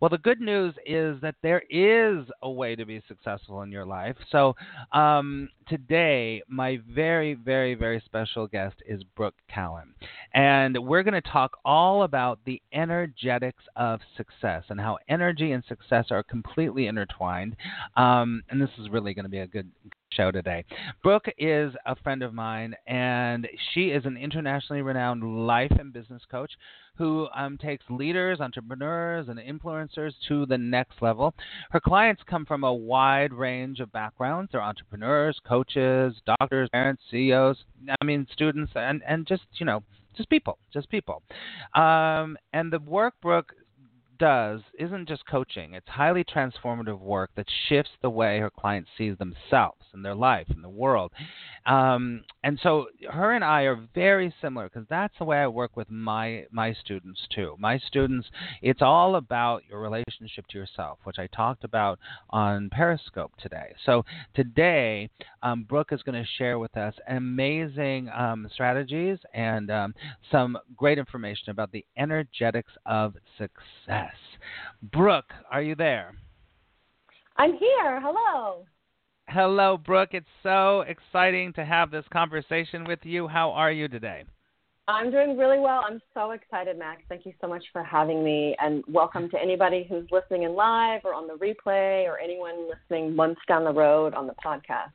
Well, 0.01 0.09
the 0.11 0.19
good 0.19 0.41
news 0.41 0.75
is 0.87 1.21
that 1.23 1.35
there 1.43 1.63
is 1.69 2.25
a 2.43 2.51
way 2.51 2.77
to 2.77 2.85
be 2.87 3.03
successful 3.09 3.63
in 3.63 3.73
your 3.73 3.85
life. 3.85 4.17
So, 4.31 4.55
um, 4.93 5.49
today, 5.67 6.41
my 6.49 6.79
very, 6.89 7.35
very, 7.35 7.75
very 7.75 8.01
special 8.05 8.47
guest 8.47 8.77
is 8.87 9.03
Brooke 9.17 9.35
Kalan. 9.55 9.89
And 10.35 10.79
we're 10.79 11.03
going 11.03 11.21
to 11.21 11.31
talk 11.31 11.59
all 11.65 12.05
about 12.05 12.39
the 12.45 12.63
energetics 12.73 13.65
of 13.75 13.99
success 14.17 14.63
and 14.69 14.81
how 14.81 14.99
energy 15.09 15.51
and 15.51 15.65
success 15.69 16.07
are 16.11 16.23
completely 16.23 16.87
intertwined. 16.87 17.57
Um, 17.97 18.43
and 18.51 18.63
this 18.63 18.71
is 18.79 18.89
really 18.91 19.15
going 19.15 19.25
to 19.25 19.31
be 19.31 19.41
a 19.41 19.49
good, 19.49 19.69
show 20.13 20.31
today. 20.31 20.65
Brooke 21.03 21.27
is 21.39 21.73
a 21.87 21.97
friend 21.97 22.23
of 22.23 22.35
mine, 22.35 22.75
and 22.87 23.47
she 23.73 23.89
is 23.89 24.05
an 24.05 24.17
internationally 24.17 24.83
renowned 24.83 25.47
life 25.47 25.73
and 25.79 25.93
business 25.93 26.23
coach 26.31 26.53
who 26.97 27.29
um, 27.35 27.57
takes 27.57 27.85
leaders, 27.89 28.41
entrepreneurs, 28.41 29.29
and 29.29 29.39
influencers 29.39 30.13
to 30.27 30.47
the 30.47 30.59
next 30.59 31.01
level. 31.01 31.33
Her 31.71 31.81
clients 31.81 32.23
come 32.29 32.45
from 32.45 32.65
a 32.65 32.75
wide 32.75 33.33
range 33.33 33.79
of 33.81 33.93
backgrounds. 33.93 34.51
They're 34.53 34.63
entrepreneurs, 34.63 35.39
coaches, 35.47 36.15
doctors, 36.27 36.69
parents, 36.71 37.03
CEOs, 37.11 37.57
I 38.01 38.05
mean, 38.05 38.27
students, 38.33 38.73
and, 38.75 39.03
and 39.07 39.27
just, 39.27 39.45
you 39.55 39.67
know, 39.67 39.85
just 40.17 40.29
people, 40.29 40.59
just 40.73 40.91
people. 40.91 41.23
Um, 41.75 42.37
and 42.53 42.73
the 42.73 42.81
work 42.81 43.15
Brooke 43.23 43.53
does 44.19 44.61
isn't 44.79 45.09
just 45.09 45.27
coaching, 45.27 45.75
it's 45.75 45.89
highly 45.89 46.25
transformative 46.25 47.01
work 47.01 47.31
that 47.37 47.47
shifts 47.69 47.93
the 48.03 48.11
way 48.11 48.39
her 48.39 48.51
clients 48.51 48.91
see 48.97 49.11
themselves 49.11 49.83
and 49.93 50.05
their 50.05 50.15
life 50.15 50.47
and 50.49 50.63
the 50.63 50.69
world. 50.69 51.13
Um, 51.67 52.25
and 52.43 52.59
so 52.63 52.87
her 53.11 53.33
and 53.33 53.45
I 53.45 53.63
are 53.63 53.79
very 53.95 54.33
similar 54.41 54.69
because 54.69 54.87
that's 54.89 55.15
the 55.19 55.25
way 55.25 55.39
I 55.39 55.47
work 55.47 55.77
with 55.77 55.91
my 55.91 56.47
my 56.51 56.73
students 56.73 57.21
too. 57.35 57.57
My 57.59 57.79
students, 57.79 58.29
it's 58.63 58.83
all 58.83 59.17
about 59.17 59.63
your 59.69 59.81
relationship 59.81 60.47
to 60.49 60.59
yourself, 60.59 60.99
which 61.05 61.19
I 61.19 61.27
talked 61.29 61.65
about 61.65 61.99
on 62.31 62.71
Periscope 62.71 63.33
today. 63.41 63.75
So 63.85 64.05
today, 64.35 65.11
um, 65.43 65.65
Brooke 65.65 65.93
is 65.93 66.03
going 66.03 66.23
to 66.23 66.29
share 66.39 66.59
with 66.59 66.77
us 66.77 66.95
amazing 67.09 68.09
um, 68.17 68.49
strategies 68.53 69.19
and 69.35 69.71
um, 69.71 69.95
some 70.31 70.59
great 70.77 70.99
information 70.99 71.51
about 71.51 71.73
the 71.73 71.85
energetics 71.97 72.73
of 72.87 73.15
success. 73.37 74.08
Brooke, 74.93 75.33
are 75.51 75.63
you 75.63 75.75
there? 75.75 76.15
I'm 77.37 77.53
here. 77.53 78.01
Hello. 78.01 78.65
Hello, 79.29 79.77
Brooke. 79.77 80.11
It's 80.13 80.27
so 80.43 80.83
exciting 80.83 81.53
to 81.55 81.65
have 81.65 81.91
this 81.91 82.05
conversation 82.13 82.85
with 82.85 83.01
you. 83.03 83.29
How 83.29 83.51
are 83.51 83.71
you 83.71 83.87
today? 83.87 84.25
I'm 84.89 85.11
doing 85.11 85.37
really 85.37 85.59
well. 85.59 85.85
I'm 85.87 86.01
so 86.15 86.31
excited, 86.31 86.79
Max. 86.79 87.03
Thank 87.11 87.27
you 87.27 87.35
so 87.43 87.47
much 87.47 87.63
for 87.75 87.85
having 87.85 88.25
me. 88.25 88.57
And 88.59 88.83
welcome 88.89 89.29
to 89.31 89.39
anybody 89.39 89.87
who's 89.87 90.07
listening 90.11 90.45
in 90.45 90.55
live 90.55 91.03
or 91.05 91.13
on 91.13 91.29
the 91.29 91.35
replay 91.35 92.07
or 92.07 92.19
anyone 92.19 92.71
listening 92.71 93.15
months 93.15 93.43
down 93.47 93.65
the 93.65 93.73
road 93.73 94.15
on 94.15 94.27
the 94.27 94.35
podcast. 94.43 94.93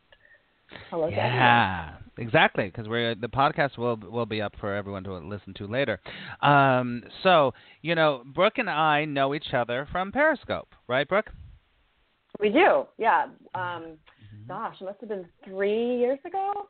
Hello, 0.89 1.09
yeah, 1.09 1.97
exactly. 2.17 2.65
Because 2.65 2.87
we're 2.87 3.15
the 3.15 3.27
podcast 3.27 3.77
will 3.77 3.97
will 3.97 4.25
be 4.25 4.41
up 4.41 4.53
for 4.59 4.73
everyone 4.73 5.03
to 5.05 5.13
listen 5.17 5.53
to 5.55 5.67
later. 5.67 5.99
Um, 6.41 7.03
so 7.23 7.53
you 7.81 7.95
know, 7.95 8.23
Brooke 8.33 8.57
and 8.57 8.69
I 8.69 9.05
know 9.05 9.33
each 9.33 9.53
other 9.53 9.87
from 9.91 10.11
Periscope, 10.11 10.69
right, 10.87 11.07
Brooke? 11.07 11.29
We 12.39 12.49
do. 12.49 12.85
Yeah. 12.97 13.25
Um, 13.55 13.61
mm-hmm. 13.61 14.47
Gosh, 14.47 14.75
it 14.81 14.85
must 14.85 14.99
have 15.01 15.09
been 15.09 15.25
three 15.45 15.97
years 15.97 16.19
ago. 16.25 16.67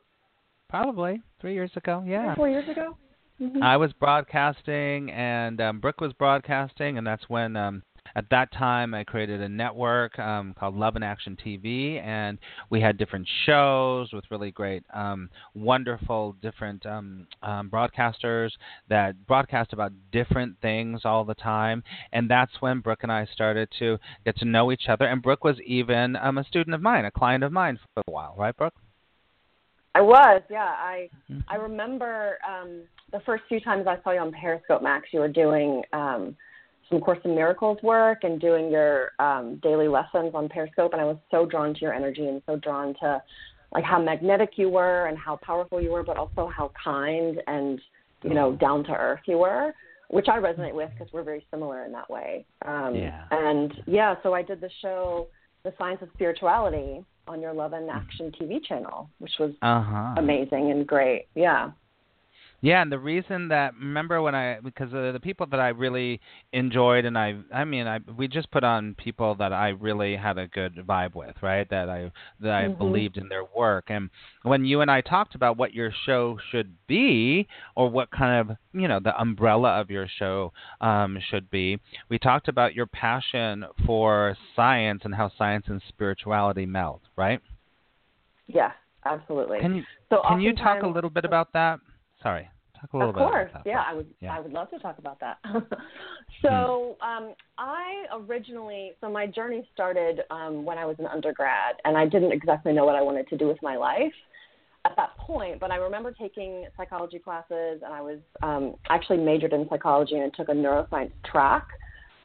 Probably 0.68 1.22
three 1.40 1.54
years 1.54 1.70
ago. 1.76 2.02
Yeah. 2.06 2.34
Three, 2.34 2.36
four 2.36 2.48
years 2.48 2.68
ago. 2.68 2.96
Mm-hmm. 3.40 3.62
I 3.62 3.76
was 3.76 3.92
broadcasting, 3.94 5.10
and 5.10 5.60
um, 5.60 5.80
Brooke 5.80 6.00
was 6.00 6.12
broadcasting, 6.12 6.98
and 6.98 7.06
that's 7.06 7.28
when 7.28 7.56
um, 7.56 7.82
at 8.16 8.28
that 8.30 8.52
time 8.52 8.94
I 8.94 9.04
created 9.04 9.40
a 9.40 9.48
network 9.48 10.18
um, 10.18 10.54
called 10.58 10.76
Love 10.76 10.96
and 10.96 11.04
Action 11.04 11.36
TV, 11.44 12.00
and 12.02 12.38
we 12.70 12.80
had 12.80 12.96
different 12.96 13.28
shows 13.46 14.12
with 14.12 14.24
really 14.30 14.50
great, 14.50 14.84
um, 14.92 15.28
wonderful, 15.54 16.36
different 16.40 16.84
um, 16.86 17.26
um, 17.42 17.70
broadcasters 17.70 18.50
that 18.88 19.26
broadcast 19.26 19.72
about 19.72 19.92
different 20.12 20.56
things 20.60 21.02
all 21.04 21.24
the 21.24 21.34
time. 21.34 21.82
And 22.12 22.30
that's 22.30 22.52
when 22.60 22.80
Brooke 22.80 23.02
and 23.02 23.12
I 23.12 23.26
started 23.32 23.68
to 23.78 23.98
get 24.24 24.36
to 24.38 24.44
know 24.44 24.70
each 24.72 24.88
other. 24.88 25.06
And 25.06 25.22
Brooke 25.22 25.44
was 25.44 25.56
even 25.66 26.16
um, 26.16 26.38
a 26.38 26.44
student 26.44 26.74
of 26.74 26.82
mine, 26.82 27.04
a 27.04 27.10
client 27.10 27.44
of 27.44 27.52
mine 27.52 27.78
for 27.94 28.02
a 28.06 28.10
while, 28.10 28.34
right, 28.38 28.56
Brooke? 28.56 28.74
I 29.94 30.00
was, 30.00 30.42
yeah. 30.50 30.74
I 30.76 31.08
mm-hmm. 31.30 31.40
I 31.48 31.54
remember 31.54 32.38
um, 32.48 32.82
the 33.12 33.20
first 33.20 33.44
few 33.48 33.60
times 33.60 33.86
I 33.86 33.96
saw 34.02 34.10
you 34.10 34.18
on 34.18 34.32
Periscope, 34.32 34.82
Max. 34.82 35.08
You 35.12 35.20
were 35.20 35.28
doing 35.28 35.82
um, 35.92 36.36
some 36.88 37.00
Course 37.00 37.18
in 37.24 37.34
Miracles 37.34 37.78
work 37.82 38.24
and 38.24 38.40
doing 38.40 38.70
your 38.70 39.12
um, 39.18 39.58
daily 39.62 39.88
lessons 39.88 40.32
on 40.34 40.48
Periscope, 40.48 40.92
and 40.92 41.00
I 41.00 41.04
was 41.04 41.16
so 41.30 41.46
drawn 41.46 41.74
to 41.74 41.80
your 41.80 41.94
energy 41.94 42.26
and 42.26 42.42
so 42.46 42.56
drawn 42.56 42.94
to 43.00 43.22
like 43.72 43.84
how 43.84 44.00
magnetic 44.00 44.50
you 44.56 44.68
were 44.68 45.06
and 45.06 45.18
how 45.18 45.36
powerful 45.36 45.80
you 45.80 45.90
were, 45.90 46.02
but 46.02 46.16
also 46.16 46.46
how 46.54 46.70
kind 46.82 47.42
and 47.46 47.80
you 48.22 48.34
know 48.34 48.52
down 48.52 48.84
to 48.84 48.92
earth 48.92 49.20
you 49.26 49.38
were, 49.38 49.74
which 50.08 50.26
I 50.28 50.38
resonate 50.38 50.74
with 50.74 50.90
because 50.96 51.12
we're 51.12 51.24
very 51.24 51.44
similar 51.50 51.84
in 51.84 51.92
that 51.92 52.08
way. 52.08 52.44
Um, 52.64 52.94
yeah. 52.94 53.24
And 53.30 53.72
yeah, 53.86 54.14
so 54.22 54.32
I 54.32 54.42
did 54.42 54.60
the 54.60 54.70
show, 54.80 55.28
The 55.64 55.72
Science 55.78 56.00
of 56.02 56.08
Spirituality, 56.14 57.04
on 57.26 57.40
your 57.40 57.52
Love 57.52 57.72
and 57.72 57.90
Action 57.90 58.32
TV 58.40 58.64
channel, 58.64 59.08
which 59.18 59.32
was 59.38 59.52
uh-huh. 59.62 60.14
amazing 60.18 60.70
and 60.70 60.86
great. 60.86 61.26
Yeah. 61.34 61.70
Yeah, 62.64 62.80
and 62.80 62.90
the 62.90 62.98
reason 62.98 63.48
that 63.48 63.74
remember 63.74 64.22
when 64.22 64.34
I 64.34 64.58
because 64.58 64.90
of 64.94 65.12
the 65.12 65.20
people 65.20 65.46
that 65.50 65.60
I 65.60 65.68
really 65.68 66.18
enjoyed 66.54 67.04
and 67.04 67.18
I 67.18 67.34
I 67.52 67.66
mean 67.66 67.86
I 67.86 67.98
we 68.16 68.26
just 68.26 68.50
put 68.50 68.64
on 68.64 68.94
people 68.94 69.34
that 69.34 69.52
I 69.52 69.68
really 69.68 70.16
had 70.16 70.38
a 70.38 70.46
good 70.46 70.76
vibe 70.76 71.14
with, 71.14 71.36
right? 71.42 71.68
That 71.68 71.90
I 71.90 72.10
that 72.40 72.54
I 72.54 72.62
mm-hmm. 72.62 72.78
believed 72.78 73.18
in 73.18 73.28
their 73.28 73.44
work. 73.54 73.84
And 73.88 74.08
when 74.44 74.64
you 74.64 74.80
and 74.80 74.90
I 74.90 75.02
talked 75.02 75.34
about 75.34 75.58
what 75.58 75.74
your 75.74 75.92
show 76.06 76.38
should 76.50 76.74
be 76.86 77.46
or 77.76 77.90
what 77.90 78.10
kind 78.10 78.48
of, 78.50 78.56
you 78.72 78.88
know, 78.88 78.98
the 78.98 79.14
umbrella 79.20 79.78
of 79.78 79.90
your 79.90 80.08
show 80.18 80.50
um 80.80 81.18
should 81.30 81.50
be, 81.50 81.78
we 82.08 82.18
talked 82.18 82.48
about 82.48 82.74
your 82.74 82.86
passion 82.86 83.66
for 83.84 84.38
science 84.56 85.02
and 85.04 85.14
how 85.14 85.30
science 85.36 85.66
and 85.68 85.82
spirituality 85.88 86.64
meld, 86.64 87.02
right? 87.14 87.42
Yeah, 88.46 88.72
absolutely. 89.04 89.58
Can 89.60 89.74
you 89.74 89.82
so 90.08 90.22
can 90.26 90.40
you 90.40 90.54
talk 90.54 90.82
a 90.82 90.88
little 90.88 91.10
bit 91.10 91.26
about 91.26 91.52
that? 91.52 91.78
Sorry. 92.22 92.48
Talk 92.84 92.92
a 92.92 92.96
little 92.96 93.10
of 93.10 93.16
bit. 93.16 93.22
Of 93.24 93.30
course, 93.30 93.50
yeah, 93.64 93.82
I 93.86 93.94
would. 93.94 94.06
Yeah. 94.20 94.36
I 94.36 94.40
would 94.40 94.52
love 94.52 94.70
to 94.70 94.78
talk 94.78 94.98
about 94.98 95.18
that. 95.20 95.38
so, 96.42 96.96
hmm. 97.00 97.24
um, 97.26 97.34
I 97.58 98.04
originally, 98.12 98.92
so 99.00 99.10
my 99.10 99.26
journey 99.26 99.66
started 99.72 100.20
um, 100.30 100.64
when 100.64 100.78
I 100.78 100.84
was 100.84 100.96
an 100.98 101.06
undergrad, 101.06 101.76
and 101.84 101.96
I 101.96 102.06
didn't 102.06 102.32
exactly 102.32 102.72
know 102.72 102.84
what 102.84 102.96
I 102.96 103.02
wanted 103.02 103.28
to 103.28 103.36
do 103.36 103.48
with 103.48 103.58
my 103.62 103.76
life 103.76 104.12
at 104.84 104.92
that 104.96 105.16
point. 105.16 105.60
But 105.60 105.70
I 105.70 105.76
remember 105.76 106.12
taking 106.12 106.66
psychology 106.76 107.18
classes, 107.18 107.80
and 107.84 107.92
I 107.92 108.00
was 108.00 108.18
um, 108.42 108.74
actually 108.90 109.18
majored 109.18 109.52
in 109.52 109.66
psychology 109.68 110.16
and 110.16 110.32
took 110.34 110.48
a 110.48 110.52
neuroscience 110.52 111.12
track. 111.24 111.66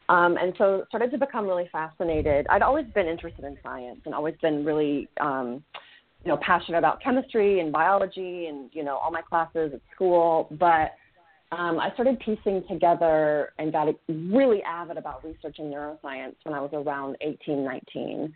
Um, 0.09 0.37
and 0.37 0.53
so 0.57 0.85
started 0.89 1.11
to 1.11 1.19
become 1.19 1.45
really 1.45 1.69
fascinated. 1.71 2.47
I'd 2.49 2.63
always 2.63 2.85
been 2.95 3.07
interested 3.07 3.45
in 3.45 3.57
science 3.61 4.01
and 4.05 4.15
always 4.15 4.35
been 4.41 4.65
really 4.65 5.07
um, 5.21 5.63
you 6.23 6.29
know 6.29 6.37
passionate 6.45 6.77
about 6.77 7.01
chemistry 7.01 7.59
and 7.59 7.71
biology 7.71 8.47
and 8.47 8.69
you 8.73 8.83
know 8.83 8.97
all 8.97 9.11
my 9.11 9.21
classes 9.21 9.71
at 9.73 9.81
school 9.93 10.47
but 10.59 10.91
um, 11.51 11.79
I 11.79 11.91
started 11.93 12.19
piecing 12.19 12.63
together 12.69 13.53
and 13.57 13.71
got 13.71 13.87
really 14.07 14.61
avid 14.63 14.97
about 14.97 15.23
researching 15.23 15.65
neuroscience 15.65 16.35
when 16.43 16.53
I 16.53 16.61
was 16.61 16.69
around 16.73 17.17
18, 17.21 17.63
19. 17.63 18.33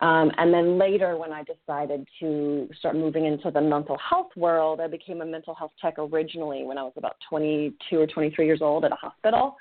Um, 0.00 0.30
and 0.36 0.52
then 0.52 0.76
later, 0.76 1.16
when 1.16 1.32
I 1.32 1.42
decided 1.44 2.06
to 2.20 2.68
start 2.78 2.96
moving 2.96 3.24
into 3.24 3.50
the 3.50 3.60
mental 3.60 3.96
health 3.98 4.30
world, 4.36 4.80
I 4.80 4.88
became 4.88 5.22
a 5.22 5.24
mental 5.24 5.54
health 5.54 5.70
tech 5.80 5.94
originally 5.98 6.64
when 6.64 6.76
I 6.76 6.82
was 6.82 6.92
about 6.96 7.16
22 7.30 8.00
or 8.00 8.06
23 8.06 8.44
years 8.44 8.60
old 8.60 8.84
at 8.84 8.92
a 8.92 8.96
hospital. 8.96 9.56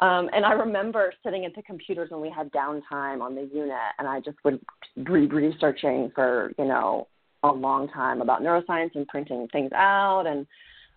Um, 0.00 0.28
and 0.34 0.44
I 0.44 0.52
remember 0.52 1.12
sitting 1.24 1.46
at 1.46 1.54
the 1.54 1.62
computers 1.62 2.10
when 2.10 2.20
we 2.20 2.30
had 2.30 2.52
downtime 2.52 3.22
on 3.22 3.34
the 3.34 3.48
unit, 3.52 3.76
and 3.98 4.06
I 4.06 4.20
just 4.20 4.36
would 4.44 4.60
be 4.96 5.26
researching 5.26 6.12
for 6.14 6.52
you 6.58 6.66
know 6.66 7.08
a 7.42 7.52
long 7.52 7.88
time 7.88 8.20
about 8.20 8.42
neuroscience 8.42 8.94
and 8.94 9.06
printing 9.08 9.48
things 9.52 9.72
out. 9.72 10.24
And 10.26 10.46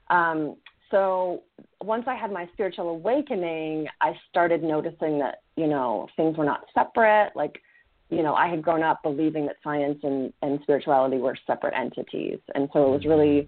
um, 0.10 0.58
so 0.92 1.44
once 1.82 2.06
I 2.08 2.16
had 2.16 2.32
my 2.32 2.50
spiritual 2.54 2.90
awakening, 2.90 3.88
I 4.02 4.14
started 4.30 4.64
noticing 4.64 5.20
that 5.20 5.44
you 5.56 5.68
know 5.68 6.08
things 6.18 6.38
were 6.38 6.46
not 6.46 6.66
separate. 6.74 7.32
Like 7.36 7.62
you 8.10 8.24
know, 8.24 8.34
I 8.34 8.48
had 8.48 8.62
grown 8.62 8.84
up 8.84 9.02
believing 9.04 9.46
that 9.46 9.58
science 9.64 10.00
and, 10.04 10.34
and 10.42 10.60
spirituality 10.64 11.18
were 11.18 11.38
separate 11.48 11.74
entities, 11.74 12.40
and 12.54 12.68
so 12.74 12.88
it 12.88 12.92
was 12.92 13.06
really 13.06 13.48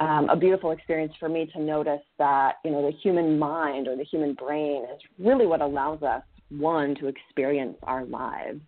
um, 0.00 0.28
a 0.28 0.36
beautiful 0.36 0.70
experience 0.70 1.12
for 1.18 1.28
me 1.28 1.46
to 1.52 1.60
notice 1.60 2.02
that 2.18 2.56
you 2.64 2.70
know 2.70 2.82
the 2.82 2.96
human 2.98 3.38
mind 3.38 3.88
or 3.88 3.96
the 3.96 4.04
human 4.04 4.34
brain 4.34 4.84
is 4.84 5.00
really 5.18 5.46
what 5.46 5.60
allows 5.60 6.02
us 6.02 6.22
one 6.50 6.94
to 6.96 7.08
experience 7.08 7.76
our 7.82 8.04
lives. 8.04 8.60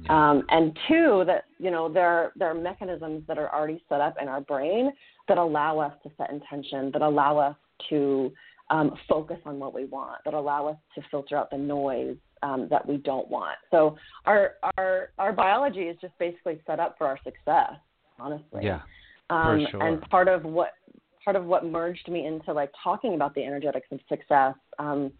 Yeah. 0.00 0.30
um, 0.30 0.44
and 0.50 0.78
two 0.86 1.24
that 1.26 1.44
you 1.58 1.70
know 1.70 1.88
there 1.92 2.32
there 2.36 2.48
are 2.48 2.54
mechanisms 2.54 3.24
that 3.26 3.38
are 3.38 3.52
already 3.52 3.82
set 3.88 4.00
up 4.00 4.16
in 4.20 4.28
our 4.28 4.40
brain 4.40 4.92
that 5.26 5.38
allow 5.38 5.78
us 5.78 5.92
to 6.04 6.10
set 6.16 6.30
intention 6.30 6.90
that 6.92 7.02
allow 7.02 7.38
us 7.38 7.56
to 7.88 8.32
um, 8.70 8.94
focus 9.08 9.38
on 9.46 9.58
what 9.58 9.74
we 9.74 9.86
want 9.86 10.20
that 10.24 10.34
allow 10.34 10.68
us 10.68 10.76
to 10.94 11.02
filter 11.10 11.36
out 11.36 11.50
the 11.50 11.56
noise 11.56 12.16
um, 12.42 12.68
that 12.70 12.86
we 12.86 12.98
don't 12.98 13.28
want. 13.28 13.56
So 13.70 13.96
our 14.26 14.52
our 14.76 15.08
our 15.18 15.32
biology 15.32 15.82
is 15.82 15.96
just 16.00 16.16
basically 16.18 16.60
set 16.66 16.78
up 16.78 16.96
for 16.98 17.06
our 17.06 17.18
success 17.24 17.72
honestly. 18.20 18.60
Yeah 18.62 18.82
um, 19.30 19.66
sure. 19.70 19.82
And 19.82 20.00
part 20.10 20.28
of 20.28 20.44
what 20.44 20.72
part 21.24 21.36
of 21.36 21.44
what 21.44 21.64
merged 21.64 22.08
me 22.08 22.26
into 22.26 22.52
like 22.52 22.70
talking 22.82 23.14
about 23.14 23.34
the 23.34 23.44
energetics 23.44 23.88
of 23.90 24.00
success 24.08 24.54
um, 24.78 25.12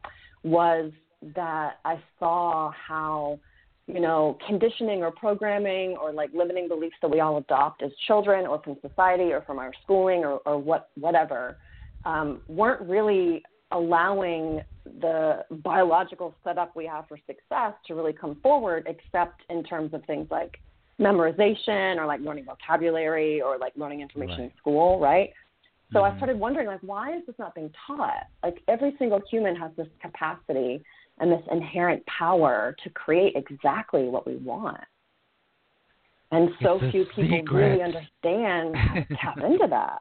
was 0.42 0.90
that 1.34 1.74
I 1.84 2.00
saw 2.18 2.70
how 2.70 3.38
you 3.86 4.00
know 4.00 4.38
conditioning 4.46 5.02
or 5.02 5.10
programming 5.10 5.96
or 5.96 6.12
like 6.12 6.30
limiting 6.34 6.68
beliefs 6.68 6.96
that 7.02 7.10
we 7.10 7.20
all 7.20 7.38
adopt 7.38 7.82
as 7.82 7.90
children 8.06 8.46
or 8.46 8.62
from 8.62 8.76
society 8.86 9.32
or 9.32 9.42
from 9.42 9.58
our 9.58 9.72
schooling 9.82 10.24
or, 10.24 10.40
or 10.46 10.58
what 10.58 10.90
whatever 10.98 11.58
um, 12.04 12.40
weren't 12.48 12.88
really 12.88 13.42
allowing 13.72 14.62
the 15.00 15.44
biological 15.62 16.34
setup 16.42 16.74
we 16.74 16.86
have 16.86 17.06
for 17.06 17.18
success 17.26 17.74
to 17.86 17.94
really 17.94 18.12
come 18.12 18.38
forward 18.42 18.86
except 18.86 19.42
in 19.50 19.62
terms 19.62 19.92
of 19.92 20.02
things 20.06 20.26
like 20.30 20.58
memorization 21.00 21.96
or 21.96 22.06
like 22.06 22.20
learning 22.20 22.44
vocabulary 22.44 23.40
or 23.40 23.58
like 23.58 23.72
learning 23.76 24.00
information 24.00 24.38
right. 24.38 24.44
in 24.44 24.52
school, 24.58 24.98
right? 24.98 25.30
So 25.92 26.00
mm-hmm. 26.00 26.14
I 26.14 26.16
started 26.18 26.38
wondering 26.38 26.66
like 26.66 26.80
why 26.82 27.16
is 27.16 27.22
this 27.26 27.36
not 27.38 27.54
being 27.54 27.70
taught? 27.86 28.26
Like 28.42 28.58
every 28.68 28.94
single 28.98 29.20
human 29.30 29.56
has 29.56 29.70
this 29.76 29.88
capacity 30.02 30.82
and 31.20 31.32
this 31.32 31.42
inherent 31.50 32.04
power 32.06 32.76
to 32.84 32.90
create 32.90 33.34
exactly 33.36 34.04
what 34.08 34.26
we 34.26 34.36
want. 34.36 34.80
And 36.30 36.50
so 36.62 36.78
few 36.90 37.06
people 37.06 37.38
secret. 37.38 37.56
really 37.56 37.82
understand 37.82 38.76
how 38.76 38.94
to 38.94 39.06
tap 39.22 39.38
into 39.38 39.66
that. 39.70 40.00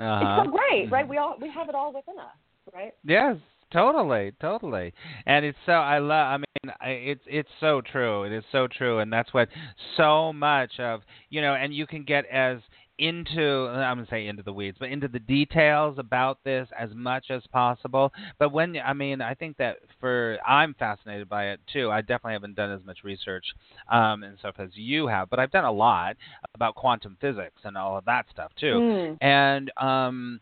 Uh-huh. 0.00 0.20
It's 0.22 0.46
so 0.46 0.56
great, 0.56 0.90
right? 0.90 1.06
We 1.06 1.18
all 1.18 1.36
we 1.40 1.50
have 1.50 1.68
it 1.68 1.74
all 1.74 1.92
within 1.92 2.18
us, 2.18 2.26
right? 2.72 2.94
Yes, 3.04 3.36
totally, 3.72 4.32
totally. 4.40 4.92
And 5.26 5.44
it's 5.44 5.58
so 5.66 5.72
I 5.72 5.98
love. 5.98 6.26
I 6.26 6.36
mean, 6.38 6.74
I, 6.80 6.88
it's 6.88 7.24
it's 7.26 7.48
so 7.60 7.80
true. 7.80 8.24
It 8.24 8.32
is 8.32 8.44
so 8.52 8.66
true, 8.66 8.98
and 8.98 9.12
that's 9.12 9.32
what 9.32 9.48
so 9.96 10.32
much 10.32 10.78
of 10.78 11.02
you 11.28 11.40
know. 11.40 11.54
And 11.54 11.74
you 11.74 11.86
can 11.86 12.04
get 12.04 12.26
as 12.26 12.58
into 13.00 13.66
I'm 13.66 13.96
gonna 13.96 14.06
say 14.10 14.26
into 14.26 14.42
the 14.42 14.52
weeds, 14.52 14.76
but 14.78 14.90
into 14.90 15.08
the 15.08 15.18
details 15.18 15.96
about 15.98 16.38
this 16.44 16.68
as 16.78 16.90
much 16.94 17.30
as 17.30 17.42
possible. 17.50 18.12
But 18.38 18.52
when 18.52 18.76
I 18.84 18.92
mean, 18.92 19.22
I 19.22 19.34
think 19.34 19.56
that 19.56 19.78
for 19.98 20.38
I'm 20.46 20.74
fascinated 20.74 21.28
by 21.28 21.46
it 21.46 21.60
too. 21.72 21.90
I 21.90 22.02
definitely 22.02 22.34
haven't 22.34 22.56
done 22.56 22.70
as 22.70 22.84
much 22.84 22.98
research 23.02 23.46
um, 23.90 24.22
and 24.22 24.38
stuff 24.38 24.56
as 24.58 24.68
you 24.74 25.06
have, 25.06 25.30
but 25.30 25.38
I've 25.38 25.50
done 25.50 25.64
a 25.64 25.72
lot 25.72 26.16
about 26.54 26.74
quantum 26.74 27.16
physics 27.20 27.62
and 27.64 27.76
all 27.76 27.96
of 27.96 28.04
that 28.04 28.26
stuff 28.30 28.52
too. 28.60 28.74
Mm. 28.74 29.18
And 29.22 29.72
um, 29.78 30.40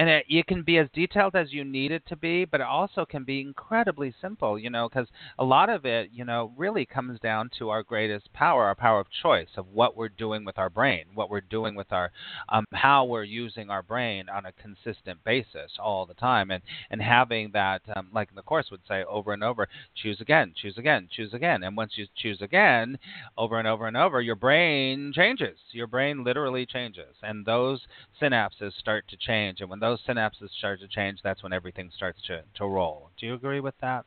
and 0.00 0.08
it, 0.08 0.24
it 0.30 0.46
can 0.46 0.62
be 0.62 0.78
as 0.78 0.88
detailed 0.94 1.36
as 1.36 1.52
you 1.52 1.62
need 1.62 1.92
it 1.92 2.02
to 2.06 2.16
be, 2.16 2.46
but 2.46 2.62
it 2.62 2.66
also 2.66 3.04
can 3.04 3.22
be 3.22 3.42
incredibly 3.42 4.14
simple, 4.18 4.58
you 4.58 4.70
know, 4.70 4.88
because 4.88 5.06
a 5.38 5.44
lot 5.44 5.68
of 5.68 5.84
it, 5.84 6.08
you 6.10 6.24
know, 6.24 6.54
really 6.56 6.86
comes 6.86 7.20
down 7.20 7.50
to 7.58 7.68
our 7.68 7.82
greatest 7.82 8.32
power, 8.32 8.64
our 8.64 8.74
power 8.74 8.98
of 9.00 9.06
choice 9.22 9.50
of 9.58 9.66
what 9.74 9.98
we're 9.98 10.08
doing 10.08 10.42
with 10.42 10.56
our 10.56 10.70
brain, 10.70 11.04
what 11.12 11.28
we're 11.28 11.42
doing 11.42 11.74
with 11.74 11.92
our, 11.92 12.10
um, 12.48 12.64
how 12.72 13.04
we're 13.04 13.24
using 13.24 13.68
our 13.68 13.82
brain 13.82 14.26
on 14.30 14.46
a 14.46 14.52
consistent 14.52 15.22
basis 15.22 15.70
all 15.78 16.06
the 16.06 16.14
time, 16.14 16.50
and 16.50 16.62
and 16.90 17.02
having 17.02 17.50
that, 17.52 17.82
um, 17.94 18.08
like 18.14 18.34
the 18.34 18.40
course 18.40 18.68
would 18.70 18.80
say 18.88 19.04
over 19.04 19.34
and 19.34 19.44
over, 19.44 19.68
choose 19.94 20.18
again, 20.22 20.54
choose 20.56 20.78
again, 20.78 21.08
choose 21.14 21.34
again, 21.34 21.62
and 21.62 21.76
once 21.76 21.92
you 21.96 22.06
choose 22.16 22.40
again, 22.40 22.98
over 23.36 23.58
and 23.58 23.68
over 23.68 23.86
and 23.86 23.98
over, 23.98 24.22
your 24.22 24.34
brain 24.34 25.12
changes. 25.14 25.58
Your 25.72 25.86
brain 25.86 26.24
literally 26.24 26.64
changes, 26.64 27.14
and 27.22 27.44
those 27.44 27.82
synapses 28.18 28.72
start 28.78 29.04
to 29.08 29.18
change, 29.18 29.60
and 29.60 29.68
when 29.68 29.78
those 29.78 29.89
synapses 30.08 30.50
start 30.58 30.80
to 30.80 30.88
change, 30.88 31.20
that's 31.22 31.42
when 31.42 31.52
everything 31.52 31.90
starts 31.94 32.20
to, 32.26 32.42
to 32.56 32.66
roll. 32.66 33.10
Do 33.18 33.26
you 33.26 33.34
agree 33.34 33.60
with 33.60 33.74
that? 33.80 34.04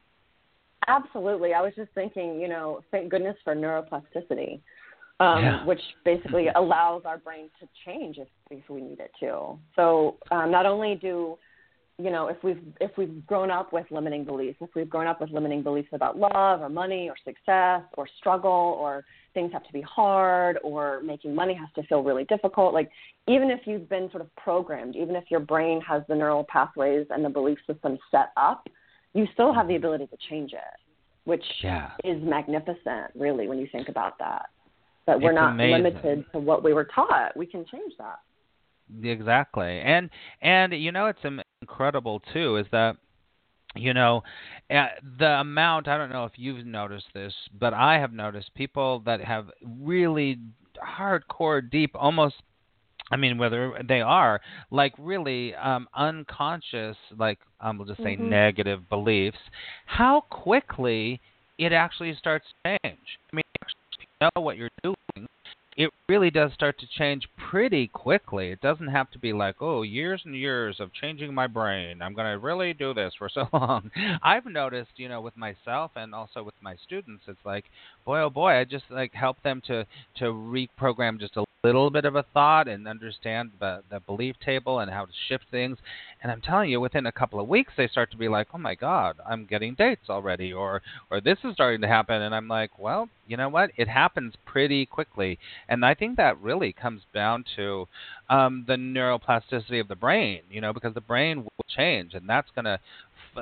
Absolutely. 0.87 1.53
I 1.53 1.61
was 1.61 1.73
just 1.75 1.91
thinking, 1.93 2.39
you 2.41 2.47
know, 2.47 2.81
thank 2.91 3.09
goodness 3.09 3.37
for 3.43 3.55
neuroplasticity, 3.55 4.59
um, 5.19 5.43
Yeah. 5.43 5.65
which 5.65 5.81
basically 6.03 6.47
allows 6.55 7.03
our 7.05 7.17
brain 7.17 7.49
to 7.59 7.67
change 7.85 8.17
if, 8.17 8.27
if 8.51 8.69
we 8.69 8.81
need 8.81 8.99
it 8.99 9.11
to. 9.21 9.57
So 9.75 10.17
um, 10.31 10.51
not 10.51 10.65
only 10.65 10.95
do 10.95 11.37
you 11.99 12.09
know 12.09 12.27
if 12.27 12.37
we've 12.43 12.61
if 12.81 12.89
we've 12.97 13.25
grown 13.27 13.51
up 13.51 13.71
with 13.71 13.85
limiting 13.91 14.25
beliefs, 14.25 14.57
if 14.61 14.69
we've 14.75 14.89
grown 14.89 15.05
up 15.05 15.21
with 15.21 15.29
limiting 15.29 15.61
beliefs 15.61 15.89
about 15.93 16.17
love 16.17 16.61
or 16.61 16.67
money 16.67 17.07
or 17.07 17.15
success 17.23 17.83
or 17.97 18.07
struggle 18.17 18.51
or 18.79 19.05
things 19.35 19.51
have 19.53 19.63
to 19.65 19.71
be 19.73 19.81
hard 19.81 20.57
or 20.63 21.01
making 21.03 21.35
money 21.35 21.53
has 21.53 21.69
to 21.75 21.83
feel 21.83 22.01
really 22.01 22.25
difficult, 22.25 22.73
like 22.73 22.89
even 23.27 23.49
if 23.49 23.61
you've 23.65 23.87
been 23.89 24.09
sort 24.11 24.21
of 24.21 24.35
programmed, 24.35 24.95
even 24.95 25.15
if 25.15 25.25
your 25.29 25.39
brain 25.39 25.79
has 25.81 26.03
the 26.07 26.15
neural 26.15 26.45
pathways 26.49 27.07
and 27.09 27.23
the 27.23 27.29
belief 27.29 27.57
system 27.65 27.97
set 28.11 28.31
up, 28.35 28.67
you 29.13 29.27
still 29.33 29.53
have 29.53 29.67
the 29.67 29.75
ability 29.75 30.07
to 30.07 30.17
change 30.29 30.53
it, 30.53 30.59
which 31.23 31.45
Yeah. 31.61 31.91
is 32.03 32.21
magnificent, 32.21 33.11
really, 33.15 33.47
when 33.47 33.59
you 33.59 33.67
think 33.67 33.87
about 33.89 34.17
that. 34.19 34.49
That 35.05 35.19
we're 35.21 35.31
It's 35.31 35.35
not 35.35 35.51
amazing. 35.53 35.83
limited 35.93 36.31
to 36.31 36.39
what 36.39 36.63
we 36.63 36.73
were 36.73 36.85
taught. 36.85 37.35
We 37.35 37.45
can 37.45 37.65
change 37.65 37.93
that. 37.97 38.19
Exactly, 39.01 39.79
and 39.79 40.09
and 40.41 40.73
you 40.73 40.91
know 40.91 41.07
it's 41.07 41.23
incredible 41.61 42.19
too 42.33 42.57
is 42.57 42.67
that 42.71 42.97
you 43.75 43.93
know 43.93 44.23
uh, 44.69 44.89
the 45.17 45.39
amount 45.39 45.87
I 45.87 45.97
don't 45.97 46.11
know 46.11 46.25
if 46.25 46.33
you've 46.37 46.65
noticed 46.65 47.07
this, 47.13 47.33
but 47.57 47.73
I 47.73 47.97
have 47.97 48.11
noticed 48.11 48.53
people 48.55 48.99
that 49.05 49.21
have 49.21 49.49
really 49.65 50.39
hardcore, 50.77 51.67
deep, 51.69 51.91
almost. 51.95 52.35
I 53.11 53.15
mean, 53.17 53.37
whether 53.37 53.73
they 53.87 54.01
are 54.01 54.41
like 54.71 54.93
really 54.97 55.53
um, 55.55 55.87
unconscious, 55.95 56.97
like 57.17 57.39
um, 57.59 57.77
we'll 57.77 57.87
just 57.87 58.01
say 58.03 58.15
Mhm. 58.15 58.29
negative 58.29 58.89
beliefs, 58.89 59.37
how 59.85 60.21
quickly 60.29 61.19
it 61.57 61.71
actually 61.73 62.13
starts 62.15 62.45
to 62.65 62.77
change. 62.83 63.19
I 63.31 63.35
mean, 63.35 63.43
actually, 63.61 64.07
you 64.21 64.29
know 64.35 64.41
what 64.41 64.57
you're 64.57 64.69
doing, 64.83 64.92
it 65.77 65.91
really 66.07 66.29
does 66.29 66.53
start 66.53 66.79
to 66.79 66.87
change 66.97 67.27
pretty 67.49 67.87
quickly. 67.87 68.49
It 68.49 68.61
doesn't 68.61 68.87
have 68.87 69.09
to 69.11 69.19
be 69.19 69.33
like, 69.33 69.55
oh, 69.61 69.81
years 69.81 70.21
and 70.25 70.35
years 70.35 70.79
of 70.79 70.93
changing 70.93 71.33
my 71.33 71.47
brain. 71.47 72.01
I'm 72.01 72.13
going 72.13 72.31
to 72.31 72.37
really 72.37 72.73
do 72.73 72.93
this 72.93 73.13
for 73.17 73.29
so 73.33 73.47
long. 73.53 73.91
I've 74.21 74.45
noticed, 74.45 74.91
you 74.97 75.09
know, 75.09 75.21
with 75.21 75.37
myself 75.37 75.91
and 75.95 76.13
also 76.13 76.43
with 76.43 76.55
my 76.61 76.75
students, 76.83 77.23
it's 77.27 77.45
like, 77.45 77.65
boy, 78.05 78.21
oh 78.21 78.29
boy, 78.29 78.51
I 78.51 78.63
just 78.65 78.85
like 78.89 79.13
help 79.13 79.41
them 79.43 79.61
to 79.67 79.85
to 80.17 80.25
reprogram 80.25 81.19
just 81.19 81.37
a 81.37 81.45
little 81.63 81.89
bit 81.89 82.03
of 82.03 82.15
a 82.17 82.25
thought 82.33 82.67
and 82.67 82.87
understand 82.87 83.51
the 83.59 83.81
the 83.89 83.99
belief 84.01 84.35
table 84.45 84.79
and 84.79 84.91
how 84.91 85.05
to 85.05 85.11
shift 85.29 85.45
things. 85.49 85.77
And 86.21 86.31
I'm 86.31 86.41
telling 86.41 86.69
you, 86.69 86.81
within 86.81 87.05
a 87.05 87.11
couple 87.11 87.39
of 87.39 87.47
weeks, 87.47 87.73
they 87.77 87.87
start 87.87 88.11
to 88.11 88.17
be 88.17 88.27
like, 88.27 88.47
oh 88.53 88.57
my 88.57 88.75
God, 88.75 89.17
I'm 89.27 89.45
getting 89.45 89.73
dates 89.73 90.09
already, 90.09 90.51
or 90.51 90.81
or 91.09 91.21
this 91.21 91.37
is 91.43 91.53
starting 91.53 91.81
to 91.81 91.87
happen. 91.87 92.21
And 92.21 92.35
I'm 92.35 92.49
like, 92.49 92.77
well, 92.77 93.09
you 93.27 93.37
know 93.37 93.49
what? 93.49 93.71
It 93.77 93.87
happens 93.87 94.33
pretty 94.45 94.85
quickly. 94.85 95.39
And 95.69 95.85
I 95.85 95.93
think 95.93 96.17
that 96.17 96.39
really 96.41 96.73
comes 96.73 97.01
down 97.13 97.45
to 97.55 97.87
um, 98.29 98.65
the 98.67 98.75
neuroplasticity 98.75 99.79
of 99.79 99.87
the 99.87 99.95
brain, 99.95 100.41
you 100.49 100.61
know, 100.61 100.73
because 100.73 100.93
the 100.93 101.01
brain 101.01 101.43
will 101.43 101.65
change, 101.69 102.13
and 102.13 102.27
that's 102.27 102.49
gonna 102.55 102.79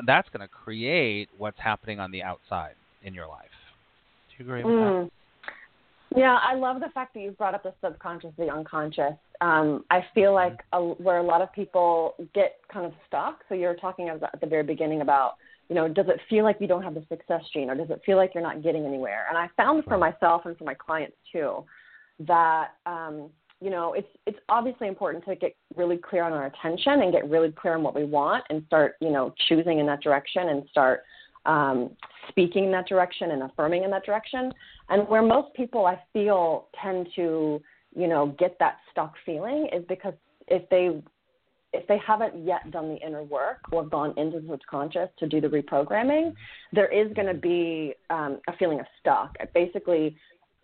that's 0.05 0.29
gonna 0.29 0.47
create 0.47 1.29
what's 1.37 1.59
happening 1.59 1.99
on 1.99 2.11
the 2.11 2.23
outside 2.23 2.75
in 3.03 3.13
your 3.13 3.27
life. 3.27 3.45
Do 4.29 4.43
you 4.43 4.49
agree 4.49 4.63
with 4.63 4.73
that? 4.73 4.91
Mm. 4.91 5.09
Yeah, 6.15 6.37
I 6.41 6.55
love 6.55 6.81
the 6.81 6.89
fact 6.93 7.13
that 7.13 7.21
you 7.21 7.31
brought 7.31 7.55
up 7.55 7.63
the 7.63 7.73
subconscious, 7.81 8.31
the 8.37 8.49
unconscious. 8.49 9.13
Um, 9.39 9.85
I 9.89 10.03
feel 10.13 10.33
like 10.33 10.59
a, 10.73 10.81
where 10.81 11.19
a 11.19 11.23
lot 11.23 11.41
of 11.41 11.51
people 11.53 12.15
get 12.35 12.57
kind 12.71 12.85
of 12.85 12.91
stuck. 13.07 13.39
So 13.47 13.55
you're 13.55 13.75
talking 13.75 14.09
about, 14.09 14.31
at 14.33 14.41
the 14.41 14.47
very 14.47 14.63
beginning 14.63 15.01
about, 15.01 15.35
you 15.71 15.75
know, 15.75 15.87
does 15.87 16.07
it 16.09 16.19
feel 16.29 16.43
like 16.43 16.57
you 16.59 16.67
don't 16.67 16.83
have 16.83 16.95
the 16.95 17.05
success 17.07 17.41
gene, 17.53 17.69
or 17.69 17.75
does 17.75 17.89
it 17.89 18.01
feel 18.05 18.17
like 18.17 18.31
you're 18.35 18.43
not 18.43 18.61
getting 18.61 18.85
anywhere? 18.85 19.27
And 19.29 19.37
I 19.37 19.47
found 19.55 19.85
for 19.85 19.97
myself 19.97 20.41
and 20.43 20.57
for 20.57 20.65
my 20.65 20.73
clients 20.73 21.15
too 21.31 21.63
that 22.27 22.71
um, 22.85 23.29
you 23.61 23.69
know 23.69 23.93
it's 23.93 24.09
it's 24.27 24.37
obviously 24.49 24.89
important 24.89 25.23
to 25.23 25.33
get 25.33 25.55
really 25.77 25.95
clear 25.95 26.23
on 26.23 26.33
our 26.33 26.47
attention 26.47 27.03
and 27.03 27.13
get 27.13 27.29
really 27.29 27.53
clear 27.53 27.75
on 27.75 27.83
what 27.83 27.95
we 27.95 28.03
want 28.03 28.43
and 28.49 28.65
start 28.67 28.95
you 28.99 29.11
know 29.11 29.33
choosing 29.47 29.79
in 29.79 29.85
that 29.85 30.03
direction 30.03 30.49
and 30.49 30.67
start 30.69 31.03
um, 31.45 31.91
speaking 32.27 32.65
in 32.65 32.71
that 32.71 32.89
direction 32.89 33.31
and 33.31 33.43
affirming 33.43 33.85
in 33.85 33.91
that 33.91 34.03
direction. 34.03 34.51
And 34.89 35.07
where 35.07 35.21
most 35.21 35.53
people 35.53 35.85
I 35.85 35.97
feel 36.11 36.67
tend 36.83 37.07
to, 37.15 37.61
you 37.95 38.07
know, 38.09 38.35
get 38.37 38.57
that 38.59 38.75
stuck 38.91 39.13
feeling 39.25 39.69
is 39.71 39.85
because 39.87 40.15
if 40.49 40.69
they 40.69 41.01
if 41.73 41.87
they 41.87 41.97
haven't 42.05 42.45
yet 42.45 42.69
done 42.71 42.89
the 42.89 42.97
inner 42.97 43.23
work 43.23 43.59
or 43.71 43.85
gone 43.85 44.13
into 44.17 44.39
the 44.39 44.47
subconscious 44.49 45.09
to 45.19 45.27
do 45.27 45.39
the 45.39 45.47
reprogramming, 45.47 46.33
there 46.73 46.87
is 46.87 47.13
going 47.13 47.27
to 47.27 47.33
be 47.33 47.93
um, 48.09 48.39
a 48.47 48.57
feeling 48.57 48.79
of 48.79 48.85
stuck. 48.99 49.35
Basically, 49.53 50.15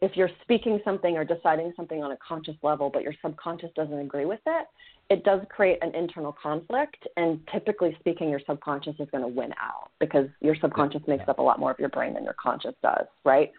if 0.02 0.15
you're 0.15 0.30
speaking 0.43 0.80
something 0.84 1.17
or 1.17 1.24
deciding 1.24 1.74
something 1.76 2.04
on 2.04 2.12
a 2.12 2.17
conscious 2.17 2.56
level, 2.62 2.89
but 2.89 3.02
your 3.02 3.13
subconscious 3.22 3.70
doesn't 3.76 3.98
agree 3.98 4.26
with 4.26 4.41
it, 4.46 4.67
it 5.10 5.24
does 5.24 5.41
create 5.50 5.80
an 5.82 5.96
internal 5.96 6.36
conflict. 6.41 7.08
And 7.15 7.39
typically 7.52 7.96
speaking, 8.00 8.30
your 8.30 8.41
subconscious 8.46 8.96
is 9.00 9.08
going 9.12 9.24
to 9.24 9.28
win 9.28 9.54
out 9.62 9.89
because 10.00 10.28
your 10.41 10.56
subconscious 10.62 11.02
makes 11.08 11.24
up 11.28 11.39
a 11.39 11.41
lot 11.41 11.60
more 11.60 11.72
of 11.72 11.80
your 11.80 11.89
brain 11.89 12.13
than 12.13 12.24
your 12.24 12.36
conscious 12.41 12.76
does, 12.84 13.06
right? 13.24 13.52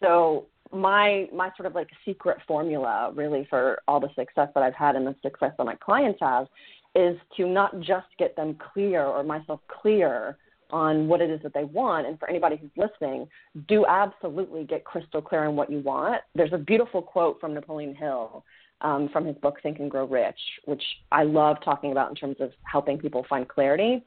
So 0.00 0.46
my 0.72 1.28
my 1.32 1.50
sort 1.56 1.66
of 1.66 1.74
like 1.74 1.88
secret 2.04 2.38
formula 2.46 3.12
really 3.14 3.46
for 3.48 3.80
all 3.86 4.00
the 4.00 4.10
success 4.16 4.48
that 4.54 4.62
I've 4.62 4.74
had 4.74 4.96
and 4.96 5.06
the 5.06 5.14
success 5.22 5.52
that 5.56 5.64
my 5.64 5.76
clients 5.76 6.18
have 6.20 6.46
is 6.94 7.16
to 7.36 7.46
not 7.46 7.78
just 7.80 8.06
get 8.18 8.34
them 8.36 8.56
clear 8.72 9.04
or 9.04 9.22
myself 9.22 9.60
clear 9.68 10.36
on 10.70 11.06
what 11.06 11.20
it 11.20 11.30
is 11.30 11.40
that 11.42 11.54
they 11.54 11.64
want. 11.64 12.06
And 12.06 12.18
for 12.18 12.28
anybody 12.28 12.56
who's 12.56 12.70
listening, 12.76 13.28
do 13.68 13.86
absolutely 13.86 14.64
get 14.64 14.84
crystal 14.84 15.22
clear 15.22 15.44
on 15.44 15.56
what 15.56 15.70
you 15.70 15.80
want. 15.80 16.22
There's 16.34 16.52
a 16.52 16.58
beautiful 16.58 17.02
quote 17.02 17.40
from 17.40 17.54
Napoleon 17.54 17.94
Hill 17.94 18.44
um, 18.80 19.08
from 19.12 19.24
his 19.24 19.36
book 19.36 19.56
Think 19.62 19.78
and 19.78 19.90
Grow 19.90 20.06
Rich, 20.06 20.38
which 20.64 20.82
I 21.12 21.22
love 21.22 21.58
talking 21.64 21.92
about 21.92 22.10
in 22.10 22.16
terms 22.16 22.36
of 22.40 22.50
helping 22.62 22.98
people 22.98 23.24
find 23.28 23.48
clarity. 23.48 24.02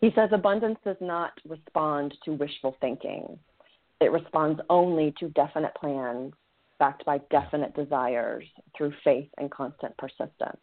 He 0.00 0.10
says 0.14 0.30
abundance 0.32 0.78
does 0.84 0.96
not 1.00 1.32
respond 1.46 2.14
to 2.24 2.32
wishful 2.32 2.76
thinking. 2.80 3.38
It 4.00 4.12
responds 4.12 4.60
only 4.70 5.14
to 5.20 5.28
definite 5.30 5.74
plans 5.74 6.32
backed 6.78 7.04
by 7.04 7.18
definite 7.30 7.74
desires 7.74 8.44
through 8.76 8.92
faith 9.04 9.28
and 9.38 9.50
constant 9.50 9.96
persistence. 9.98 10.60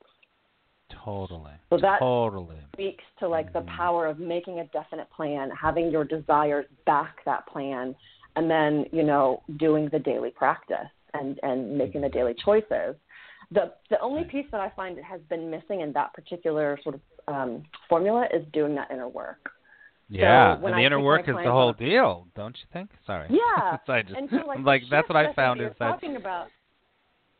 Totally. 1.04 1.52
So 1.70 1.78
that 1.82 2.00
totally. 2.00 2.58
speaks 2.74 3.04
to 3.20 3.28
like 3.28 3.54
the 3.54 3.62
power 3.62 4.08
of 4.08 4.20
making 4.20 4.60
a 4.60 4.66
definite 4.68 5.10
plan, 5.12 5.50
having 5.52 5.92
your 5.92 6.04
desires 6.04 6.66
back 6.86 7.18
that 7.26 7.46
plan, 7.48 7.96
and 8.36 8.50
then 8.50 8.86
you 8.92 9.04
know 9.04 9.44
doing 9.58 9.90
the 9.92 10.00
daily 10.00 10.30
practice 10.30 10.90
and 11.14 11.40
and 11.44 11.78
making 11.78 12.02
the 12.02 12.10
daily 12.10 12.36
choices. 12.44 12.96
The 13.52 13.74
the 13.90 14.00
only 14.02 14.24
piece 14.24 14.46
that 14.52 14.62
I 14.62 14.70
find 14.76 14.98
has 15.00 15.22
been 15.30 15.50
missing 15.50 15.82
in 15.82 15.92
that 15.94 16.14
particular 16.14 16.80
sort 16.84 16.96
of 16.96 17.02
um, 17.28 17.64
formula 17.90 18.28
is 18.34 18.46
doing 18.54 18.74
that 18.76 18.90
inner 18.90 19.10
work. 19.10 19.52
Yeah, 20.10 20.58
when 20.58 20.74
and 20.74 20.80
the 20.80 20.84
I 20.84 20.86
inner 20.86 21.00
work 21.00 21.28
is 21.28 21.36
the 21.36 21.52
whole 21.52 21.70
on- 21.70 21.76
deal, 21.78 22.28
don't 22.36 22.56
you 22.58 22.66
think? 22.72 22.90
Sorry. 23.06 23.28
Yeah, 23.30 23.78
So 23.86 23.94
I 23.94 24.02
just, 24.04 24.16
and 24.16 24.30
so 24.30 24.38
like, 24.48 24.60
like 24.60 24.82
that's 24.90 25.10
what 25.10 25.18
I 25.18 25.34
found 25.34 25.60
that 25.60 25.68
is 25.68 25.74
that 25.80 25.88
talking 25.92 26.16
about. 26.16 26.48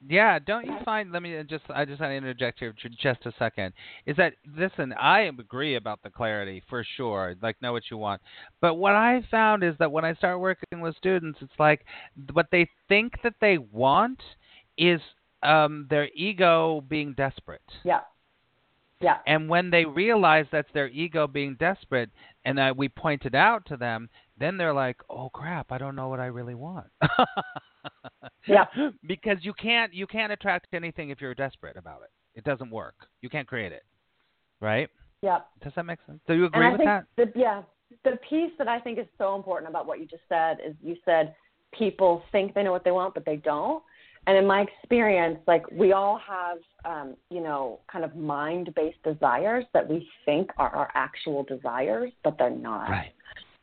Yeah, 0.08 0.38
don't 0.38 0.66
you 0.66 0.78
find? 0.86 1.12
Let 1.12 1.24
me 1.24 1.42
just. 1.50 1.64
I 1.70 1.84
just 1.84 2.00
want 2.00 2.12
to 2.12 2.16
interject 2.16 2.60
here 2.60 2.74
for 2.80 2.90
just 2.90 3.26
a 3.26 3.32
second. 3.40 3.74
Is 4.06 4.16
that 4.18 4.34
listen? 4.56 4.94
I 4.94 5.22
agree 5.22 5.76
about 5.76 6.04
the 6.04 6.12
clarity 6.12 6.62
for 6.70 6.86
sure. 6.98 7.36
Like 7.42 7.60
know 7.64 7.72
what 7.72 7.84
you 7.90 7.98
want. 7.98 8.22
But 8.62 8.76
what 8.76 8.94
I 8.94 9.24
found 9.32 9.64
is 9.64 9.74
that 9.80 9.92
when 9.92 10.06
I 10.06 10.14
start 10.14 10.40
working 10.40 10.82
with 10.82 10.96
students, 10.98 11.40
it's 11.42 11.52
like 11.58 11.84
what 12.34 12.48
they 12.52 12.70
think 12.88 13.14
that 13.24 13.34
they 13.42 13.58
want 13.58 14.22
is 14.78 15.02
um, 15.42 15.88
their 15.90 16.10
ego 16.16 16.84
being 16.88 17.14
desperate. 17.14 17.62
Yeah. 17.84 18.02
Yeah. 19.02 19.18
And 19.28 19.48
when 19.48 19.70
they 19.70 19.86
realize 19.86 20.46
that's 20.52 20.72
their 20.74 20.90
ego 20.90 21.28
being 21.28 21.56
desperate, 21.60 22.10
and 22.48 22.58
uh, 22.58 22.74
we 22.76 22.88
pointed 22.88 23.36
out 23.36 23.66
to 23.66 23.76
them, 23.76 24.10
then 24.40 24.56
they're 24.56 24.74
like, 24.74 24.96
"Oh 25.10 25.30
crap, 25.30 25.72
I 25.72 25.78
don't 25.78 25.96
know 25.96 26.08
what 26.08 26.22
I 26.22 26.28
really 26.28 26.56
want." 26.56 26.88
yeah. 28.48 28.66
Because 29.06 29.38
you 29.42 29.54
can't 29.54 29.94
you 29.94 30.08
can't 30.08 30.32
attract 30.32 30.68
anything 30.74 31.10
if 31.10 31.20
you're 31.20 31.36
desperate 31.36 31.76
about 31.76 32.02
it. 32.04 32.10
It 32.36 32.46
doesn't 32.46 32.72
work. 32.72 32.96
You 33.22 33.30
can't 33.30 33.48
create 33.48 33.74
it. 33.74 33.84
Right? 34.62 34.90
Yeah. 35.22 35.40
Does 35.62 35.74
that 35.76 35.86
make 35.86 36.00
sense? 36.08 36.20
Do 36.26 36.36
you 36.36 36.46
agree 36.46 36.72
with 36.72 36.78
think 36.78 36.88
that? 36.88 37.06
The, 37.18 37.32
yeah. 37.36 37.64
The 38.06 38.18
piece 38.30 38.52
that 38.58 38.68
I 38.68 38.80
think 38.80 38.98
is 38.98 39.06
so 39.18 39.36
important 39.36 39.70
about 39.70 39.86
what 39.86 40.00
you 40.00 40.06
just 40.06 40.24
said 40.30 40.58
is 40.66 40.74
you 40.82 40.96
said 41.04 41.36
people 41.78 42.24
think 42.32 42.54
they 42.54 42.64
know 42.64 42.72
what 42.72 42.84
they 42.86 42.92
want, 42.92 43.14
but 43.14 43.26
they 43.26 43.38
don't. 43.38 43.84
And 44.28 44.38
in 44.38 44.46
my 44.46 44.62
experience, 44.62 45.40
like 45.48 45.70
we 45.72 45.94
all 45.94 46.20
have, 46.28 46.58
um, 46.84 47.16
you 47.30 47.42
know, 47.42 47.80
kind 47.92 48.04
of 48.04 48.16
mind-based 48.16 49.02
desires 49.04 49.64
that 49.74 49.88
we 49.88 50.08
think 50.26 50.52
are 50.58 50.70
our 50.76 50.90
actual 50.96 51.44
desires, 51.44 52.12
but 52.26 52.38
they're 52.38 52.50
not. 52.50 52.90
Right. 52.90 53.14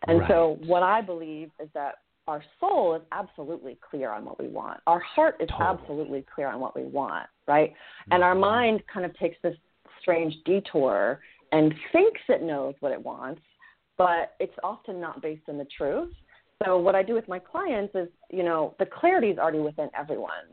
And 0.09 0.21
right. 0.21 0.29
so, 0.29 0.59
what 0.67 0.83
I 0.83 1.03
believe 1.03 1.51
is 1.63 1.69
that 1.75 1.97
our 2.27 2.43
soul 2.59 2.95
is 2.95 3.03
absolutely 3.13 3.79
clear 3.89 4.11
on 4.11 4.25
what 4.25 4.41
we 4.41 4.49
want. 4.49 4.81
Our 4.87 5.01
heart 5.01 5.37
is 5.41 5.49
Totally. 5.51 5.69
absolutely 5.69 6.27
clear 6.35 6.49
on 6.49 6.61
what 6.61 6.75
we 6.75 6.85
want, 6.85 7.27
right? 7.47 7.75
And 8.11 8.25
our 8.25 8.35
Mhm. 8.35 8.41
mind 8.41 8.87
kind 8.87 9.05
of 9.05 9.15
takes 9.19 9.39
this 9.43 9.57
strange 10.01 10.43
detour 10.45 11.21
and 11.53 11.75
thinks 11.93 12.21
it 12.29 12.43
knows 12.43 12.75
what 12.81 12.93
it 12.93 13.03
wants, 13.03 13.43
but 13.99 14.35
it's 14.41 14.59
often 14.63 15.01
not 15.01 15.21
based 15.21 15.49
in 15.49 15.59
the 15.59 15.67
truth. 15.67 16.15
So 16.65 16.79
what 16.79 16.95
I 16.95 17.03
do 17.03 17.15
with 17.15 17.29
my 17.29 17.39
clients 17.39 17.95
is, 17.95 18.09
you 18.31 18.43
know, 18.43 18.75
the 18.79 18.87
clarity 18.87 19.29
is 19.29 19.39
already 19.39 19.59
within 19.61 19.91
everyone. 19.99 20.47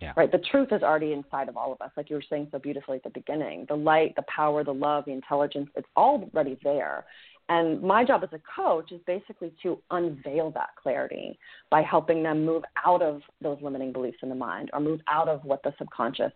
Yeah. 0.00 0.12
Right. 0.16 0.32
The 0.32 0.42
truth 0.50 0.68
is 0.72 0.82
already 0.82 1.12
inside 1.12 1.48
of 1.48 1.56
all 1.56 1.72
of 1.72 1.80
us, 1.80 1.92
like 1.96 2.10
you 2.10 2.16
were 2.16 2.24
saying 2.28 2.48
so 2.50 2.58
beautifully 2.58 2.96
at 2.96 3.04
the 3.04 3.10
beginning. 3.10 3.66
The 3.68 3.76
light, 3.76 4.14
the 4.16 4.24
power, 4.34 4.64
the 4.64 4.74
love, 4.74 5.04
the 5.04 5.12
intelligence, 5.12 5.68
it's 5.76 5.86
already 5.96 6.58
there. 6.64 7.04
And 7.48 7.80
my 7.82 8.04
job 8.04 8.22
as 8.24 8.30
a 8.32 8.40
coach 8.60 8.90
is 8.90 9.00
basically 9.06 9.52
to 9.62 9.78
unveil 9.92 10.50
that 10.52 10.70
clarity 10.80 11.38
by 11.70 11.82
helping 11.82 12.22
them 12.22 12.44
move 12.44 12.64
out 12.84 13.00
of 13.00 13.20
those 13.40 13.58
limiting 13.60 13.92
beliefs 13.92 14.18
in 14.22 14.28
the 14.28 14.34
mind 14.34 14.70
or 14.72 14.80
move 14.80 15.00
out 15.06 15.28
of 15.28 15.44
what 15.44 15.62
the 15.62 15.72
subconscious 15.78 16.32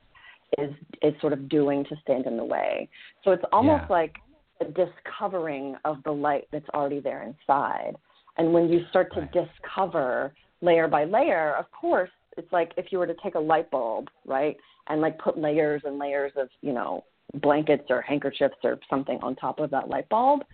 is 0.58 0.72
is 1.02 1.12
sort 1.20 1.32
of 1.32 1.48
doing 1.48 1.84
to 1.84 1.96
stand 2.02 2.26
in 2.26 2.36
the 2.36 2.44
way. 2.44 2.88
So 3.24 3.32
it's 3.32 3.44
almost 3.52 3.84
Yeah. 3.88 3.96
like 3.96 4.16
a 4.60 4.64
discovering 4.66 5.76
of 5.84 6.02
the 6.04 6.12
light 6.12 6.46
that's 6.52 6.68
already 6.70 7.00
there 7.00 7.22
inside. 7.22 7.96
And 8.38 8.52
when 8.52 8.68
you 8.68 8.84
start 8.88 9.12
to 9.14 9.20
Right. 9.20 9.32
discover 9.32 10.34
layer 10.60 10.88
by 10.88 11.04
layer, 11.04 11.54
of 11.56 11.70
course, 11.70 12.10
it's 12.36 12.52
like 12.52 12.72
if 12.76 12.92
you 12.92 12.98
were 12.98 13.06
to 13.06 13.14
take 13.22 13.34
a 13.34 13.40
light 13.40 13.70
bulb, 13.70 14.08
right, 14.24 14.56
and 14.88 15.00
like 15.00 15.18
put 15.18 15.38
layers 15.38 15.82
and 15.84 15.98
layers 15.98 16.32
of, 16.36 16.48
you 16.60 16.72
know, 16.72 17.04
blankets 17.34 17.84
or 17.90 18.00
handkerchiefs 18.02 18.56
or 18.62 18.78
something 18.88 19.18
on 19.22 19.34
top 19.36 19.58
of 19.58 19.70
that 19.70 19.88
light 19.88 20.08
bulb, 20.08 20.44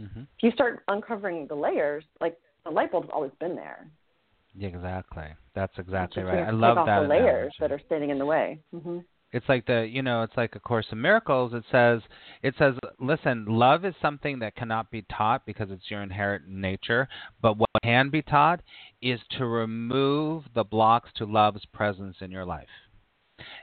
Mhm. 0.00 0.26
if 0.36 0.42
you 0.42 0.50
start 0.52 0.82
uncovering 0.88 1.46
the 1.46 1.54
layers, 1.54 2.04
like 2.20 2.38
the 2.64 2.70
light 2.70 2.90
bulb's 2.92 3.10
always 3.10 3.32
been 3.40 3.56
there. 3.56 3.86
Exactly. 4.60 5.34
That's 5.54 5.76
exactly 5.78 6.22
right. 6.22 6.46
I 6.46 6.50
love 6.50 6.76
that 6.86 7.02
the 7.02 7.08
layers 7.08 7.26
analogy. 7.28 7.56
that 7.60 7.72
are 7.72 7.78
standing 7.86 8.10
in 8.10 8.18
the 8.18 8.26
way. 8.26 8.60
hmm 8.70 9.00
It's 9.36 9.48
like 9.50 9.66
the 9.66 9.86
you 9.86 10.00
know, 10.00 10.22
it's 10.22 10.36
like 10.36 10.56
a 10.56 10.60
course 10.60 10.86
in 10.90 11.00
miracles. 11.00 11.52
It 11.52 11.64
says 11.70 12.00
it 12.42 12.54
says 12.58 12.74
listen, 12.98 13.44
love 13.46 13.84
is 13.84 13.94
something 14.00 14.38
that 14.38 14.56
cannot 14.56 14.90
be 14.90 15.02
taught 15.02 15.44
because 15.44 15.70
it's 15.70 15.90
your 15.90 16.02
inherent 16.02 16.48
nature, 16.48 17.06
but 17.42 17.58
what 17.58 17.68
can 17.82 18.08
be 18.08 18.22
taught 18.22 18.60
is 19.02 19.20
to 19.36 19.44
remove 19.44 20.44
the 20.54 20.64
blocks 20.64 21.10
to 21.16 21.26
love's 21.26 21.66
presence 21.66 22.16
in 22.20 22.30
your 22.30 22.46
life. 22.46 22.68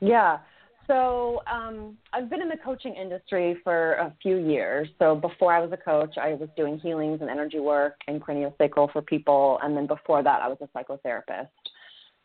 Yeah. 0.00 0.38
So 0.86 1.42
um, 1.46 1.96
I've 2.12 2.28
been 2.28 2.42
in 2.42 2.48
the 2.48 2.56
coaching 2.56 2.94
industry 2.94 3.54
for 3.62 3.94
a 3.94 4.12
few 4.20 4.36
years. 4.36 4.88
So 4.98 5.14
before 5.14 5.52
I 5.52 5.60
was 5.60 5.70
a 5.72 5.76
coach, 5.76 6.18
I 6.18 6.34
was 6.34 6.48
doing 6.56 6.78
healings 6.78 7.20
and 7.20 7.30
energy 7.30 7.60
work 7.60 7.94
and 8.08 8.20
craniosacral 8.20 8.92
for 8.92 9.00
people, 9.00 9.58
and 9.62 9.76
then 9.76 9.86
before 9.86 10.22
that, 10.22 10.42
I 10.42 10.48
was 10.48 10.58
a 10.60 10.66
psychotherapist. 10.76 11.48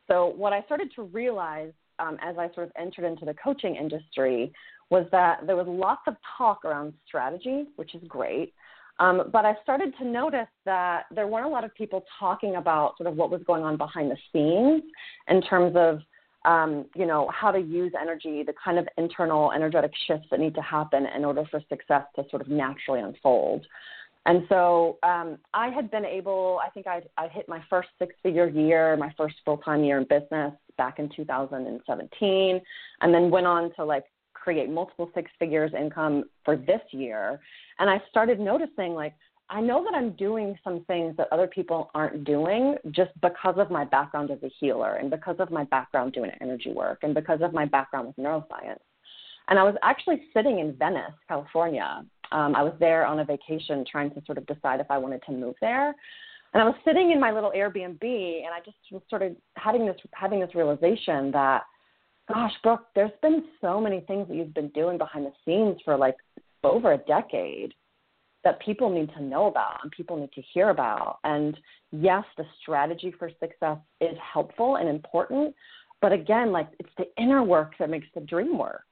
So 0.08 0.34
what 0.36 0.54
I 0.54 0.64
started 0.64 0.90
to 0.96 1.04
realize 1.04 1.72
um, 2.00 2.18
as 2.22 2.38
I 2.38 2.52
sort 2.54 2.68
of 2.68 2.72
entered 2.80 3.06
into 3.06 3.26
the 3.26 3.34
coaching 3.36 3.76
industry 3.76 4.52
was 4.90 5.06
that 5.12 5.46
there 5.46 5.56
was 5.56 5.68
lots 5.68 6.02
of 6.08 6.16
talk 6.38 6.64
around 6.64 6.94
strategy, 7.06 7.66
which 7.76 7.94
is 7.94 8.02
great. 8.08 8.54
Um, 9.00 9.30
but 9.32 9.46
I 9.46 9.56
started 9.64 9.94
to 10.00 10.06
notice 10.06 10.48
that 10.66 11.04
there 11.14 11.28
weren't 11.28 11.46
a 11.46 11.50
lot 11.50 11.64
of 11.64 11.74
people 11.76 12.04
talking 12.20 12.56
about 12.56 12.98
sort 12.98 13.08
of 13.08 13.16
what 13.16 13.30
was 13.30 13.42
going 13.46 13.64
on 13.64 13.78
behind 13.78 14.10
the 14.10 14.18
scenes 14.32 14.84
in 15.28 15.42
terms 15.42 15.74
of 15.76 16.00
um, 16.46 16.86
you 16.96 17.06
know, 17.06 17.30
how 17.34 17.52
to 17.52 17.60
use 17.60 17.92
energy, 18.00 18.42
the 18.42 18.54
kind 18.64 18.80
of 18.80 18.88
internal 18.98 19.52
energetic 19.52 19.92
shifts 20.08 20.28
that 20.32 20.40
need 20.40 20.56
to 20.56 20.62
happen 20.62 21.06
in 21.06 21.26
order 21.26 21.44
for 21.52 21.62
success 21.68 22.04
to 22.16 22.24
sort 22.30 22.42
of 22.42 22.48
naturally 22.48 23.02
unfold. 23.02 23.66
And 24.26 24.46
so 24.50 24.98
um, 25.04 25.38
I 25.54 25.70
had 25.70 25.92
been 25.92 26.06
able, 26.06 26.60
I 26.66 26.70
think 26.70 26.88
I, 26.88 27.02
I 27.18 27.28
hit 27.28 27.48
my 27.48 27.62
first 27.70 27.90
six 28.00 28.14
figure 28.24 28.48
year, 28.48 28.96
my 28.98 29.14
first 29.18 29.36
full 29.46 29.58
time 29.58 29.84
year 29.84 29.98
in 29.98 30.04
business 30.06 30.54
back 30.78 31.00
in 31.00 31.10
2017, 31.10 32.62
and 33.02 33.14
then 33.14 33.30
went 33.30 33.48
on 33.48 33.74
to 33.76 33.86
like 33.86 34.04
create 34.48 34.70
multiple 34.70 35.12
six 35.14 35.30
figures 35.40 35.74
income 35.78 36.24
for 36.46 36.56
this 36.56 36.80
year. 36.92 37.38
And 37.80 37.90
I 37.90 38.02
started 38.10 38.40
noticing 38.40 38.94
like, 38.94 39.14
I 39.50 39.60
know 39.60 39.84
that 39.84 39.94
I'm 39.94 40.12
doing 40.12 40.58
some 40.64 40.86
things 40.86 41.18
that 41.18 41.28
other 41.34 41.48
people 41.48 41.92
aren't 41.94 42.24
doing 42.24 42.78
just 42.92 43.12
because 43.22 43.56
of 43.58 43.70
my 43.70 43.84
background 43.84 44.32
as 44.32 44.38
a 44.44 44.52
healer 44.58 44.94
and 44.96 45.12
because 45.12 45.36
of 45.40 45.52
my 45.52 45.66
background 45.66 46.14
doing 46.14 46.32
energy 46.40 46.72
work 46.72 47.00
and 47.02 47.14
because 47.14 47.42
of 47.42 47.52
my 47.52 47.66
background 47.66 48.08
with 48.08 48.16
neuroscience. 48.16 48.80
And 49.50 49.60
I 49.60 49.64
was 49.64 49.76
actually 49.84 50.22
sitting 50.34 50.60
in 50.60 50.78
Venice, 50.78 51.12
California. 51.28 52.06
Um, 52.32 52.56
I 52.56 52.64
was 52.64 52.74
there 52.80 53.06
on 53.06 53.20
a 53.20 53.26
vacation 53.26 53.84
trying 53.90 54.12
to 54.12 54.22
sort 54.26 54.38
of 54.38 54.46
decide 54.48 54.80
if 54.80 54.90
I 54.90 54.98
wanted 54.98 55.24
to 55.26 55.34
move 55.34 55.56
there. 55.60 55.94
And 56.54 56.64
I 56.64 56.66
was 56.66 56.76
sitting 56.86 57.12
in 57.12 57.20
my 57.20 57.32
little 57.34 57.52
Airbnb 57.52 58.02
and 58.02 58.54
I 58.56 58.62
just 58.64 58.78
was 58.94 59.02
sort 59.10 59.24
of 59.24 59.36
having 59.58 59.86
this 59.86 59.98
having 60.14 60.40
this 60.40 60.56
realization 60.56 61.32
that, 61.32 61.64
gosh, 62.28 62.54
Brooke, 62.64 62.88
there's 62.96 63.12
been 63.22 63.44
so 63.62 63.80
many 63.80 64.02
things 64.02 64.28
that 64.28 64.36
you've 64.36 64.54
been 64.54 64.70
doing 64.70 64.98
behind 64.98 65.26
the 65.26 65.32
scenes 65.46 65.80
for 65.84 65.98
like 65.98 66.16
over 66.64 66.94
a 66.94 66.98
decade 66.98 67.74
that 68.44 68.60
people 68.62 68.90
need 68.90 69.10
to 69.14 69.22
know 69.22 69.48
about 69.48 69.80
and 69.84 69.92
people 69.92 70.18
need 70.18 70.32
to 70.34 70.42
hear 70.54 70.70
about. 70.70 71.20
And 71.24 71.58
yes, 71.92 72.24
the 72.38 72.46
strategy 72.62 73.14
for 73.18 73.30
success 73.40 73.78
is 74.02 74.18
helpful 74.34 74.78
and 74.78 74.88
important, 74.88 75.56
but 76.02 76.12
again, 76.12 76.52
like 76.52 76.70
it's 76.80 76.90
the 76.98 77.06
inner 77.22 77.44
work 77.44 77.74
that 77.80 77.90
makes 77.90 78.08
the 78.14 78.22
dream 78.22 78.58
work. 78.58 78.84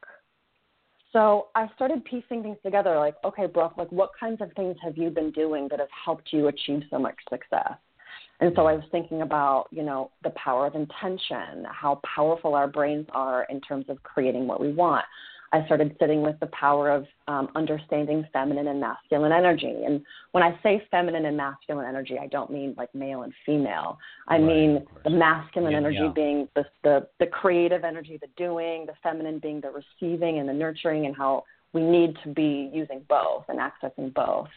So 1.14 1.48
I 1.56 1.70
started 1.76 2.04
piecing 2.04 2.44
things 2.44 2.58
together 2.64 2.98
like, 2.98 3.16
okay, 3.24 3.46
Brooke, 3.46 3.78
like 3.78 3.92
what 3.92 4.10
kinds 4.20 4.42
of 4.42 4.52
things 4.54 4.76
have 4.84 4.98
you 4.98 5.10
been 5.10 5.32
doing 5.32 5.68
that 5.70 5.80
have 5.80 5.88
helped 6.04 6.34
you 6.34 6.48
achieve 6.48 6.84
so 6.90 7.00
much 7.00 7.16
success? 7.30 7.78
And 8.40 8.52
so 8.56 8.66
I 8.66 8.74
was 8.74 8.84
thinking 8.92 9.22
about, 9.22 9.68
you 9.72 9.84
know, 9.84 10.12
the 10.24 10.32
power 10.32 10.68
of 10.68 10.76
intention, 10.76 11.66
how 11.70 12.02
powerful 12.16 12.54
our 12.54 12.68
brains 12.68 13.08
are 13.12 13.46
in 13.50 13.62
terms 13.62 13.86
of 13.90 14.02
creating 14.04 14.48
what 14.48 14.60
we 14.60 14.72
want. 14.72 15.06
I 15.54 15.66
started 15.68 15.96
sitting 16.02 16.22
with 16.22 16.38
the 16.42 16.48
power 16.48 16.90
of 16.90 17.06
um, 17.30 17.48
understanding 17.56 18.26
feminine 18.34 18.68
and 18.68 18.82
masculine 18.82 19.32
energy. 19.32 19.84
And 19.86 20.02
when 20.34 20.44
I 20.44 20.60
say 20.62 20.86
feminine 20.92 21.26
and 21.26 21.38
masculine 21.38 21.86
energy, 21.88 22.18
I 22.20 22.28
don't 22.28 22.52
mean 22.52 22.74
like 22.78 22.94
male 22.94 23.22
and 23.22 23.32
female. 23.46 23.98
I 24.28 24.34
Right, 24.34 24.44
mean 24.44 24.86
the 25.06 25.12
masculine 25.12 25.72
Yeah, 25.72 25.78
energy 25.78 25.98
yeah. 26.02 26.12
being 26.14 26.50
the, 26.56 26.66
the 26.84 27.08
the 27.20 27.28
creative 27.28 27.86
energy, 27.86 28.18
the 28.20 28.28
doing, 28.36 28.86
the 28.86 28.96
feminine 29.02 29.40
being 29.40 29.62
the 29.62 29.72
receiving 29.72 30.40
and 30.40 30.50
the 30.50 30.54
nurturing, 30.54 31.06
and 31.06 31.16
how 31.16 31.46
we 31.72 31.82
need 31.82 32.18
to 32.24 32.34
be 32.34 32.70
using 32.74 33.06
both 33.08 33.46
and 33.48 33.60
accessing 33.60 34.14
both. 34.14 34.50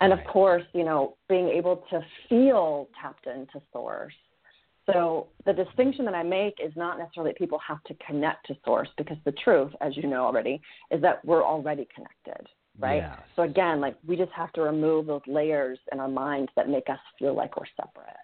And 0.00 0.12
of 0.12 0.18
course, 0.24 0.64
you 0.72 0.84
know, 0.84 1.16
being 1.28 1.48
able 1.48 1.84
to 1.90 2.00
feel 2.28 2.88
tapped 3.00 3.26
into 3.26 3.60
source. 3.72 4.14
So 4.86 5.28
the 5.46 5.52
distinction 5.52 6.04
that 6.04 6.14
I 6.14 6.22
make 6.22 6.54
is 6.62 6.72
not 6.76 6.98
necessarily 6.98 7.30
that 7.32 7.38
people 7.38 7.58
have 7.66 7.82
to 7.84 7.94
connect 8.06 8.46
to 8.48 8.56
source 8.64 8.88
because 8.98 9.16
the 9.24 9.32
truth, 9.32 9.72
as 9.80 9.96
you 9.96 10.06
know 10.06 10.24
already, 10.24 10.60
is 10.90 11.00
that 11.00 11.24
we're 11.24 11.42
already 11.44 11.88
connected, 11.94 12.46
right? 12.78 12.96
Yes. 12.96 13.18
So 13.34 13.42
again, 13.42 13.80
like 13.80 13.96
we 14.06 14.16
just 14.16 14.32
have 14.32 14.52
to 14.54 14.62
remove 14.62 15.06
those 15.06 15.22
layers 15.26 15.78
in 15.92 16.00
our 16.00 16.08
minds 16.08 16.50
that 16.56 16.68
make 16.68 16.90
us 16.90 16.98
feel 17.18 17.34
like 17.34 17.56
we're 17.56 17.64
separate. 17.76 18.16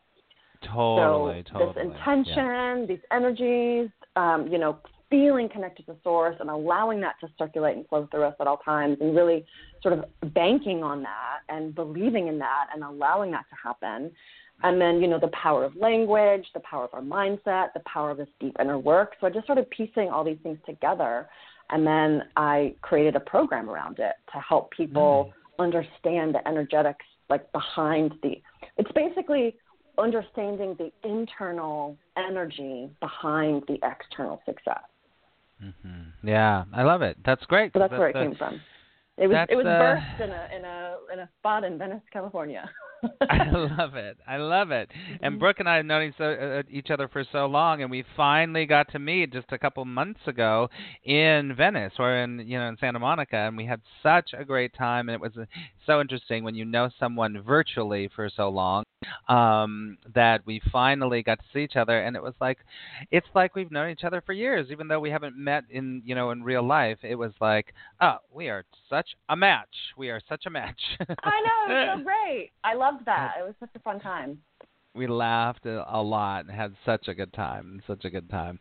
Totally, 0.63 1.45
so 1.47 1.59
totally. 1.59 1.87
this 1.89 1.97
Yeah. 1.97 2.13
intention, 2.13 2.87
these 2.87 3.05
energies, 3.11 3.89
um, 4.17 4.47
you 4.49 4.59
know, 4.59 4.79
feeling 5.11 5.49
connected 5.49 5.87
to 5.87 5.97
source 6.03 6.37
and 6.41 6.49
allowing 6.49 7.01
that 7.01 7.17
to 7.21 7.29
circulate 7.37 7.77
and 7.77 7.87
flow 7.89 8.09
through 8.11 8.25
us 8.25 8.35
at 8.41 8.47
all 8.47 8.59
times 8.59 8.97
and 9.01 9.15
really 9.15 9.45
sort 9.83 9.99
of 9.99 10.05
banking 10.33 10.83
on 10.83 11.03
that 11.03 11.41
and 11.49 11.75
believing 11.75 12.29
in 12.29 12.39
that 12.39 12.67
and 12.73 12.85
allowing 12.85 13.31
that 13.33 13.45
to 13.51 13.57
happen. 13.63 14.11
And 14.63 14.81
then, 14.81 15.01
you 15.01 15.09
know, 15.09 15.19
the 15.19 15.29
power 15.29 15.65
of 15.65 15.75
language, 15.75 16.47
the 16.55 16.61
power 16.61 16.85
of 16.85 16.91
our 16.93 17.01
mindset, 17.01 17.73
the 17.75 17.83
power 17.87 18.11
of 18.11 18.19
this 18.19 18.29
deep 18.39 18.57
inner 18.61 18.79
work. 18.79 19.15
So 19.21 19.27
I 19.27 19.31
just 19.31 19.45
started 19.45 19.69
piecing 19.71 20.09
all 20.11 20.23
these 20.23 20.39
things 20.43 20.59
together. 20.67 21.29
And 21.71 21.87
then 21.87 22.25
I 22.37 22.75
created 22.83 23.17
a 23.17 23.21
program 23.21 23.71
around 23.71 23.99
it 23.99 24.15
to 24.33 24.41
help 24.41 24.71
people 24.71 25.33
mm. 25.59 25.65
understand 25.65 26.35
the 26.35 26.47
energetics 26.47 27.05
like 27.31 27.51
behind 27.53 28.13
the 28.23 28.43
it's 28.77 28.91
basically 28.93 29.57
understanding 29.99 30.77
the 30.79 30.91
internal 31.09 31.97
energy 32.17 32.91
behind 33.01 33.63
the 33.69 33.79
external 33.83 34.41
success. 34.47 34.90
Hmm 35.61 36.03
Yeah, 36.23 36.65
I 36.73 36.83
love 36.83 37.03
it. 37.03 37.17
That's 37.25 37.45
great. 37.47 37.73
So 37.73 37.79
that's 37.79 37.91
'cause 37.91 37.99
where 37.99 38.09
it 38.09 38.13
the- 38.15 38.21
came 38.21 38.35
from. 38.37 38.61
It 39.19 39.27
was 39.29 39.47
it 39.51 39.57
was 39.57 39.65
the- 39.65 39.71
birthed 39.71 40.21
in 40.25 40.31
a 40.31 40.49
in 40.57 40.65
a 40.65 40.97
in 41.13 41.19
a 41.21 41.29
spot 41.39 41.65
in 41.65 41.77
Venice, 41.79 42.03
California. 42.13 42.69
I 43.31 43.51
love 43.51 43.95
it. 43.95 44.19
I 44.27 44.37
love 44.37 44.71
it. 44.71 44.91
And 45.23 45.39
Brooke 45.39 45.61
and 45.61 45.69
I 45.69 45.77
have 45.77 45.87
known 45.87 46.09
each, 46.09 46.21
uh, 46.21 46.63
each 46.71 46.91
other 46.91 47.09
for 47.09 47.25
so 47.31 47.47
long, 47.47 47.83
and 47.83 47.91
we 47.91 48.05
finally 48.17 48.67
got 48.67 48.91
to 48.93 48.99
meet 48.99 49.33
just 49.33 49.47
a 49.53 49.59
couple 49.59 49.85
months 49.85 50.21
ago 50.27 50.69
in 51.05 51.55
Venice 51.57 51.95
or 51.99 52.17
in 52.17 52.41
you 52.47 52.59
know 52.59 52.69
in 52.69 52.77
Santa 52.79 52.99
Monica, 52.99 53.37
and 53.37 53.57
we 53.57 53.67
had 53.67 53.81
such 54.03 54.31
a 54.39 54.45
great 54.45 54.75
time. 54.75 55.09
And 55.09 55.15
it 55.15 55.21
was 55.21 55.33
uh, 55.37 55.45
so 55.87 56.01
interesting 56.01 56.45
when 56.45 56.55
you 56.55 56.65
know 56.65 56.91
someone 56.99 57.43
virtually 57.43 58.11
for 58.15 58.31
so 58.35 58.49
long 58.49 58.85
um 59.31 59.97
that 60.15 60.43
we 60.45 60.61
finally 60.71 61.23
got 61.23 61.39
to 61.39 61.45
see 61.55 61.61
each 61.61 61.77
other 61.77 62.03
and 62.03 62.15
it 62.15 62.23
was 62.23 62.35
like 62.39 62.59
it's 63.11 63.27
like 63.35 63.55
we've 63.55 63.71
known 63.71 63.89
each 63.89 64.05
other 64.05 64.23
for 64.27 64.35
years 64.35 64.67
even 64.71 64.89
though 64.89 65.01
we 65.01 65.09
haven't 65.09 65.35
met 65.39 65.65
in 65.71 66.03
you 66.05 66.15
know 66.15 66.33
in 66.33 66.43
real 66.43 66.63
life 66.63 66.99
it 67.03 67.15
was 67.15 67.33
like 67.41 67.73
oh 68.03 68.17
we 68.31 68.51
are 68.51 68.63
such 68.91 69.09
a 69.31 69.37
match 69.37 69.75
we 69.97 70.11
are 70.11 70.21
such 70.29 70.45
a 70.45 70.51
match 70.51 70.79
I 71.23 71.41
know, 71.41 71.75
it 71.75 71.77
was 71.77 71.99
so 71.99 72.05
great. 72.31 72.51
I 72.65 72.75
loved 72.91 73.05
that. 73.07 73.35
It 73.39 73.43
was 73.43 73.55
such 73.61 73.71
a 73.75 73.79
fun 73.81 74.01
time. 74.01 74.39
we 74.95 75.07
laughed 75.07 75.67
a, 75.67 76.03
lot 76.03 76.45
and 76.47 76.51
had 76.51 76.75
such 76.85 77.07
a 77.09 77.15
good 77.15 77.33
time 77.33 77.81
such 77.87 78.05
a 78.05 78.11
good 78.11 78.29
time 78.29 78.59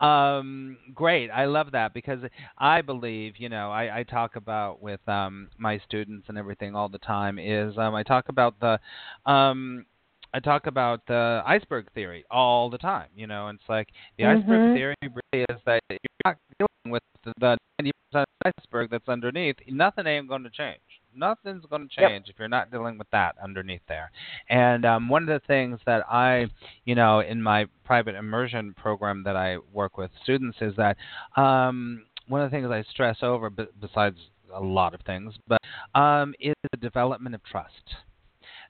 um 0.00 0.76
great 0.94 1.28
i 1.30 1.44
love 1.44 1.72
that 1.72 1.92
because 1.92 2.20
i 2.58 2.80
believe 2.80 3.34
you 3.38 3.48
know 3.48 3.70
i 3.70 3.98
i 3.98 4.02
talk 4.04 4.36
about 4.36 4.80
with 4.80 5.00
um 5.08 5.48
my 5.58 5.78
students 5.78 6.26
and 6.28 6.38
everything 6.38 6.76
all 6.76 6.88
the 6.88 6.98
time 6.98 7.38
is 7.38 7.76
um 7.78 7.94
i 7.94 8.02
talk 8.02 8.28
about 8.28 8.58
the 8.60 8.78
um 9.30 9.84
I 10.34 10.40
talk 10.40 10.66
about 10.66 11.06
the 11.06 11.42
iceberg 11.44 11.92
theory 11.92 12.24
all 12.30 12.70
the 12.70 12.78
time, 12.78 13.08
you 13.14 13.26
know, 13.26 13.48
and 13.48 13.58
it's 13.60 13.68
like 13.68 13.88
the 14.16 14.24
iceberg 14.24 14.62
Mhm. 14.62 14.72
theory 14.72 14.94
really 15.02 15.44
is 15.50 15.60
that 15.66 15.82
you're 15.90 15.98
not 16.24 16.38
dealing 16.58 16.90
with 16.90 17.02
the, 17.24 17.32
the 17.38 17.56
90% 18.14 18.24
iceberg 18.44 18.90
that's 18.90 19.08
underneath. 19.08 19.56
Nothing 19.68 20.06
ain't 20.06 20.28
going 20.28 20.42
to 20.44 20.50
change. 20.50 20.80
Nothing's 21.14 21.64
going 21.68 21.88
to 21.88 21.94
Yep. 22.00 22.10
change 22.10 22.28
if 22.28 22.38
you're 22.38 22.48
not 22.48 22.70
dealing 22.70 22.98
with 22.98 23.08
that 23.10 23.36
underneath 23.42 23.82
there. 23.88 24.10
And 24.48 24.84
um, 24.84 25.08
one 25.08 25.22
of 25.22 25.28
the 25.28 25.46
things 25.46 25.78
that 25.86 26.04
I, 26.10 26.46
you 26.84 26.94
know, 26.94 27.20
in 27.20 27.42
my 27.42 27.66
private 27.84 28.14
immersion 28.14 28.74
program 28.74 29.22
that 29.24 29.36
I 29.36 29.58
work 29.72 29.98
with 29.98 30.10
students 30.22 30.58
is 30.60 30.74
that 30.76 30.96
um, 31.36 32.04
one 32.28 32.40
of 32.40 32.50
the 32.50 32.56
things 32.56 32.70
I 32.70 32.82
stress 32.90 33.18
over, 33.22 33.50
b- 33.50 33.66
besides 33.80 34.16
a 34.54 34.60
lot 34.60 34.94
of 34.94 35.00
things, 35.02 35.34
but 35.46 35.60
um, 35.94 36.34
is 36.40 36.54
the 36.70 36.76
development 36.78 37.34
of 37.34 37.42
trust. 37.44 37.96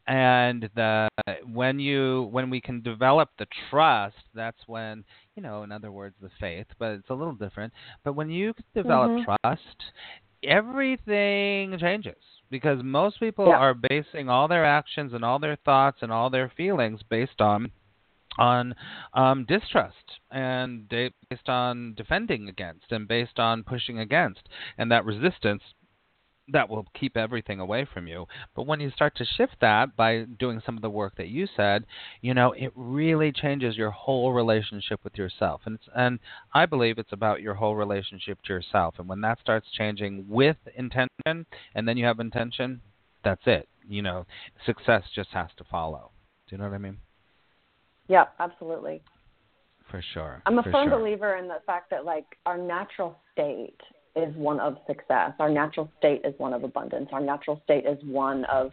And 0.07 0.69
the 0.75 1.09
when 1.53 1.79
you 1.79 2.29
when 2.33 2.51
we 2.51 2.61
can 2.61 2.83
develop 2.83 3.31
the 3.39 3.47
trust, 3.71 4.17
that's 4.35 4.59
when 4.67 5.05
you 5.37 5.43
know, 5.43 5.63
in 5.63 5.73
other 5.73 5.91
words, 5.91 6.15
the 6.21 6.31
faith, 6.41 6.67
but 6.79 6.93
it's 6.93 7.11
a 7.11 7.15
little 7.15 7.35
different. 7.35 7.73
But 8.05 8.15
when 8.15 8.31
you 8.31 8.55
develop 8.75 9.11
Mhm. 9.13 9.25
trust, 9.25 9.93
everything 10.43 11.79
changes 11.79 12.23
because 12.51 12.83
most 12.83 13.19
people 13.21 13.49
Yeah. 13.49 13.59
are 13.59 13.75
basing 13.75 14.29
all 14.29 14.49
their 14.49 14.65
actions 14.65 15.15
and 15.15 15.25
all 15.25 15.39
their 15.39 15.57
thoughts 15.57 16.03
and 16.03 16.13
all 16.13 16.29
their 16.31 16.49
feelings 16.51 17.03
based 17.05 17.41
on 17.41 17.71
on 18.39 18.75
um, 19.13 19.45
distrust 19.45 20.19
and 20.31 20.89
based 20.89 21.49
on 21.51 21.93
defending 21.93 22.49
against 22.49 22.91
and 22.91 23.07
based 23.07 23.39
on 23.39 23.63
pushing 23.63 23.99
against 23.99 24.49
and 24.79 24.91
that 24.91 25.05
resistance 25.05 25.63
that 26.49 26.69
will 26.69 26.87
keep 26.99 27.17
everything 27.17 27.61
away 27.61 27.87
from 27.93 28.07
you. 28.07 28.27
But 28.55 28.67
when 28.67 28.81
you 28.81 28.91
start 28.91 29.17
to 29.17 29.25
shift 29.25 29.57
that 29.61 29.97
by 29.97 30.25
doing 30.39 30.61
some 30.65 30.77
of 30.77 30.83
the 30.83 30.91
work 30.91 31.17
that 31.17 31.29
you 31.29 31.47
said, 31.57 31.85
you 32.21 32.35
know, 32.35 32.53
it 32.53 32.73
really 32.75 33.33
changes 33.33 33.77
your 33.77 33.91
whole 33.91 34.33
relationship 34.33 35.01
with 35.05 35.17
yourself. 35.17 35.61
And 35.65 35.77
it's, 35.77 35.89
and 35.95 36.19
I 36.53 36.67
believe 36.67 36.99
it's 36.99 37.13
about 37.13 37.43
your 37.43 37.55
whole 37.55 37.77
relationship 37.77 38.39
to 38.43 38.53
yourself. 38.53 38.95
And 38.99 39.09
when 39.09 39.21
that 39.21 39.39
starts 39.41 39.69
changing 39.77 40.27
with 40.29 40.57
intention 40.77 41.47
and 41.75 41.89
then 41.89 41.97
you 41.97 42.05
have 42.07 42.19
intention, 42.19 42.81
that's 43.25 43.43
it. 43.47 43.69
You 43.89 44.03
know, 44.03 44.27
success 44.67 45.05
just 45.15 45.31
has 45.31 45.49
to 45.59 45.65
follow. 45.71 46.11
Do 46.49 46.57
you 46.57 46.59
know 46.59 46.69
what 46.69 46.75
I 46.75 46.79
mean? 46.79 46.99
Yeah, 48.09 48.25
absolutely. 48.41 49.01
For 49.91 50.03
sure. 50.13 50.43
I'm 50.47 50.59
a 50.59 50.63
firm 50.65 50.89
sure. 50.89 50.99
believer 50.99 51.37
in 51.37 51.49
the 51.49 51.59
fact 51.67 51.91
that 51.91 52.05
like 52.05 52.27
our 52.47 52.59
natural 52.59 53.19
state 53.33 53.79
is 54.17 54.35
one 54.37 54.61
of 54.61 54.77
success. 54.87 55.33
Our 55.39 55.51
natural 55.51 55.91
state 55.99 56.21
is 56.25 56.35
one 56.39 56.53
of 56.53 56.65
abundance. 56.65 57.09
Our 57.13 57.21
natural 57.21 57.61
state 57.65 57.87
is 57.87 57.99
one 58.05 58.45
of 58.47 58.71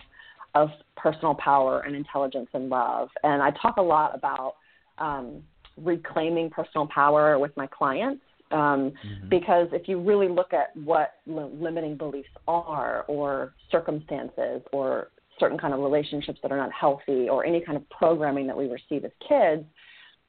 of 0.56 0.69
personal 0.97 1.36
power 1.36 1.82
and 1.82 1.95
intelligence 1.95 2.49
and 2.54 2.69
love. 2.69 3.10
And 3.23 3.41
I 3.43 3.52
talk 3.52 3.78
a 3.78 3.82
lot 3.82 4.15
about 4.15 4.56
um, 4.97 5.43
reclaiming 5.78 6.49
personal 6.49 6.88
power 6.88 7.38
with 7.38 7.56
my 7.56 7.67
clients 7.67 8.23
um, 8.52 8.91
Mhm. 8.91 9.30
because 9.30 9.71
if 9.73 9.88
you 9.88 9.99
really 9.99 10.28
look 10.28 10.54
at 10.54 10.75
what 10.75 11.15
li- 11.28 11.52
limiting 11.54 11.95
beliefs 11.95 12.32
are, 12.47 13.06
or 13.08 13.54
circumstances, 13.69 14.63
or 14.71 15.10
certain 15.39 15.58
kind 15.58 15.73
of 15.73 15.80
relationships 15.82 16.39
that 16.41 16.52
are 16.52 16.58
not 16.58 16.71
healthy, 16.71 17.30
or 17.30 17.45
any 17.45 17.62
kind 17.62 17.78
of 17.78 17.88
programming 17.89 18.47
that 18.47 18.58
we 18.58 18.67
receive 18.67 19.06
as 19.06 19.12
kids, 19.19 19.63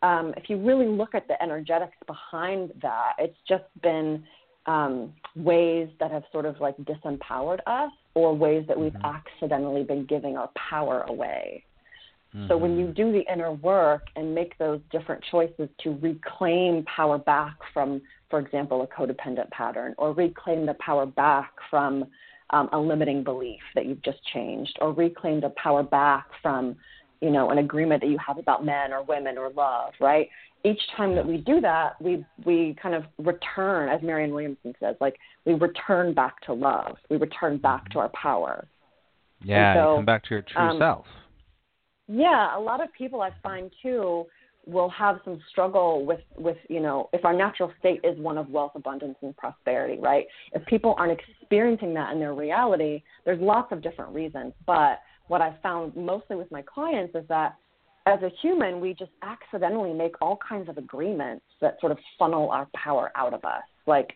um, 0.02 0.34
if 0.36 0.48
you 0.50 0.58
really 0.58 0.86
look 0.86 1.14
at 1.14 1.26
the 1.28 1.42
energetics 1.42 1.96
behind 2.06 2.72
that, 2.82 3.14
it's 3.18 3.38
just 3.48 3.64
been 3.80 4.22
um, 4.66 5.12
ways 5.36 5.88
that 5.98 6.10
have 6.10 6.24
sort 6.32 6.46
of 6.46 6.60
like 6.60 6.76
disempowered 6.78 7.60
us, 7.66 7.92
or 8.14 8.34
ways 8.34 8.66
that 8.66 8.78
we've 8.78 8.92
Mhm. 8.92 9.04
accidentally 9.04 9.84
been 9.84 10.04
giving 10.04 10.36
our 10.36 10.48
power 10.48 11.02
away. 11.08 11.64
So 12.46 12.56
when 12.56 12.78
you 12.78 12.86
do 12.86 13.10
the 13.10 13.26
inner 13.32 13.50
work 13.50 14.06
and 14.14 14.32
make 14.32 14.56
those 14.56 14.80
different 14.92 15.20
choices 15.24 15.68
to 15.78 15.98
reclaim 16.00 16.84
power 16.84 17.18
back 17.18 17.54
from, 17.72 18.00
for 18.28 18.38
example, 18.38 18.82
a 18.82 18.86
codependent 18.86 19.50
pattern, 19.50 19.96
or 19.98 20.12
reclaim 20.12 20.64
the 20.64 20.74
power 20.74 21.06
back 21.06 21.50
from 21.70 22.06
um, 22.50 22.68
a 22.72 22.78
limiting 22.78 23.24
belief 23.24 23.60
that 23.74 23.86
you've 23.86 24.02
just 24.02 24.24
changed, 24.26 24.78
or 24.80 24.92
reclaim 24.92 25.40
the 25.40 25.50
power 25.50 25.82
back 25.82 26.26
from, 26.40 26.76
you 27.20 27.30
know, 27.30 27.50
an 27.50 27.58
agreement 27.58 28.00
that 28.02 28.08
you 28.08 28.18
have 28.24 28.38
about 28.38 28.64
men 28.64 28.92
or 28.92 29.02
women 29.02 29.36
or 29.36 29.50
love, 29.50 29.92
right? 30.00 30.28
Each 30.64 30.80
time 30.96 31.14
that 31.14 31.26
we 31.26 31.38
do 31.38 31.60
that, 31.60 32.00
we 32.00 32.24
we 32.44 32.76
kind 32.82 32.94
of 32.94 33.04
return, 33.18 33.88
as 33.88 34.02
Marianne 34.02 34.32
Williamson 34.32 34.74
says, 34.80 34.96
like 35.00 35.16
we 35.44 35.54
return 35.54 36.14
back 36.14 36.40
to 36.42 36.52
love. 36.52 36.96
We 37.08 37.16
return 37.16 37.58
back 37.58 37.88
to 37.90 37.98
our 37.98 38.10
power. 38.10 38.66
yeah, 39.42 39.74
so, 39.74 39.92
you 39.92 39.96
come 39.98 40.04
back 40.04 40.24
to 40.24 40.30
your 40.30 40.42
true 40.42 40.62
um, 40.62 40.78
self. 40.78 41.06
Yeah, 42.08 42.56
a 42.56 42.60
lot 42.60 42.82
of 42.82 42.92
people 42.92 43.22
I 43.22 43.30
find 43.42 43.70
too 43.82 44.26
will 44.66 44.90
have 44.90 45.20
some 45.24 45.40
struggle 45.50 46.04
with 46.04 46.20
with 46.36 46.58
you 46.68 46.80
know 46.80 47.08
if 47.12 47.24
our 47.24 47.34
natural 47.34 47.72
state 47.78 48.00
is 48.04 48.18
one 48.18 48.36
of 48.36 48.48
wealth, 48.50 48.72
abundance, 48.74 49.16
and 49.22 49.36
prosperity, 49.36 49.98
right? 49.98 50.26
If 50.52 50.64
people 50.66 50.94
aren't 50.98 51.18
experiencing 51.18 51.94
that 51.94 52.12
in 52.12 52.18
their 52.18 52.34
reality, 52.34 53.02
there's 53.24 53.40
lots 53.40 53.72
of 53.72 53.82
different 53.82 54.14
reasons. 54.14 54.52
But 54.66 55.00
what 55.30 55.40
I 55.40 55.56
found 55.62 55.94
mostly 55.94 56.34
with 56.34 56.50
my 56.50 56.60
clients 56.62 57.14
is 57.14 57.22
that 57.28 57.54
as 58.06 58.20
a 58.22 58.30
human, 58.42 58.80
we 58.80 58.94
just 58.94 59.12
accidentally 59.22 59.92
make 59.92 60.20
all 60.20 60.36
kinds 60.36 60.68
of 60.68 60.76
agreements 60.76 61.44
that 61.60 61.78
sort 61.78 61.92
of 61.92 61.98
funnel 62.18 62.50
our 62.50 62.66
power 62.74 63.12
out 63.14 63.32
of 63.32 63.44
us. 63.44 63.62
Like 63.86 64.08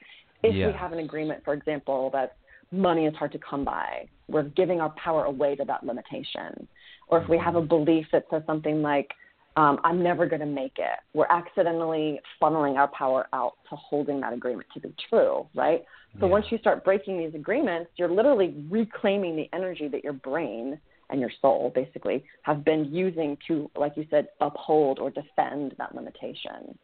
if 0.42 0.56
Yes. 0.56 0.66
we 0.66 0.72
have 0.72 0.92
an 0.92 0.98
agreement, 0.98 1.44
for 1.44 1.54
example, 1.54 2.10
that 2.10 2.34
money 2.72 3.06
is 3.06 3.14
hard 3.14 3.30
to 3.30 3.38
come 3.38 3.64
by, 3.64 4.08
we're 4.26 4.42
giving 4.42 4.80
our 4.80 4.90
power 4.90 5.26
away 5.26 5.54
to 5.54 5.64
that 5.66 5.84
limitation. 5.84 6.66
Or 7.06 7.22
if 7.22 7.28
we 7.28 7.38
have 7.38 7.54
a 7.54 7.62
belief 7.62 8.06
that 8.10 8.24
says 8.28 8.42
something 8.44 8.82
like, 8.82 9.08
um, 9.56 9.78
I'm 9.84 10.02
never 10.02 10.26
going 10.26 10.40
to 10.40 10.46
make 10.46 10.78
it, 10.78 10.98
we're 11.12 11.30
accidentally 11.30 12.18
funneling 12.42 12.74
our 12.74 12.88
power 12.88 13.28
out 13.32 13.52
to 13.70 13.76
holding 13.76 14.20
that 14.22 14.32
agreement 14.32 14.66
to 14.74 14.80
be 14.80 14.92
true, 15.08 15.46
right? 15.54 15.84
So 16.18 16.26
Yeah. 16.26 16.32
once 16.32 16.46
you 16.50 16.58
start 16.58 16.84
breaking 16.84 17.18
these 17.18 17.36
agreements, 17.36 17.92
you're 17.98 18.08
literally 18.08 18.52
reclaiming 18.68 19.36
the 19.36 19.48
energy 19.52 19.86
that 19.86 20.02
your 20.02 20.14
brain 20.14 20.80
and 21.14 21.20
your 21.20 21.30
soul 21.40 21.70
basically 21.76 22.24
have 22.42 22.64
been 22.64 22.92
using 22.92 23.38
to, 23.46 23.70
like 23.76 23.92
you 23.96 24.04
said, 24.10 24.26
uphold 24.40 24.98
or 24.98 25.10
defend 25.10 25.72
that 25.78 25.94
limitation. 25.94 26.76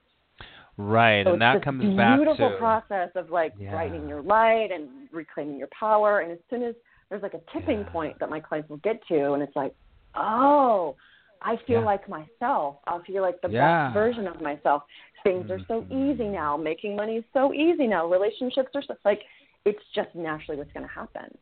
Right, 0.76 1.26
So 1.26 1.32
and 1.32 1.42
that 1.42 1.62
comes 1.64 1.96
back 1.96 2.16
to 2.16 2.24
beautiful 2.24 2.56
process 2.58 3.10
of 3.16 3.30
like 3.30 3.54
Yeah. 3.58 3.72
brightening 3.72 4.06
your 4.08 4.22
light 4.22 4.70
and 4.72 4.88
reclaiming 5.12 5.58
your 5.58 5.68
power. 5.78 6.20
And 6.20 6.30
as 6.30 6.38
soon 6.48 6.62
as 6.62 6.76
there's 7.08 7.22
like 7.22 7.34
a 7.34 7.40
tipping 7.52 7.80
Yeah. 7.80 7.90
point 7.90 8.18
that 8.20 8.30
my 8.30 8.38
clients 8.38 8.70
will 8.70 8.78
get 8.78 9.04
to, 9.08 9.32
and 9.32 9.42
it's 9.42 9.56
like, 9.56 9.74
oh, 10.14 10.96
I 11.42 11.56
feel 11.66 11.80
Yeah. 11.80 11.86
like 11.86 12.08
myself. 12.08 12.78
I 12.86 13.00
feel 13.00 13.22
like 13.22 13.40
the 13.40 13.48
best 13.48 13.92
version 13.92 14.28
of 14.28 14.40
myself. 14.40 14.84
Things 15.24 15.50
are 15.50 15.58
so 15.66 15.82
Mhm. 15.82 16.12
easy 16.14 16.28
now. 16.28 16.56
Making 16.56 16.94
money 16.94 17.16
is 17.16 17.24
so 17.32 17.52
easy 17.52 17.88
now. 17.88 18.06
Relationships 18.06 18.70
are 18.76 18.82
so 18.82 18.96
like 19.04 19.26
it's 19.64 19.84
just 19.92 20.14
naturally 20.14 20.56
what's 20.56 20.72
going 20.72 20.86
to 20.86 20.92
happen. 20.92 21.36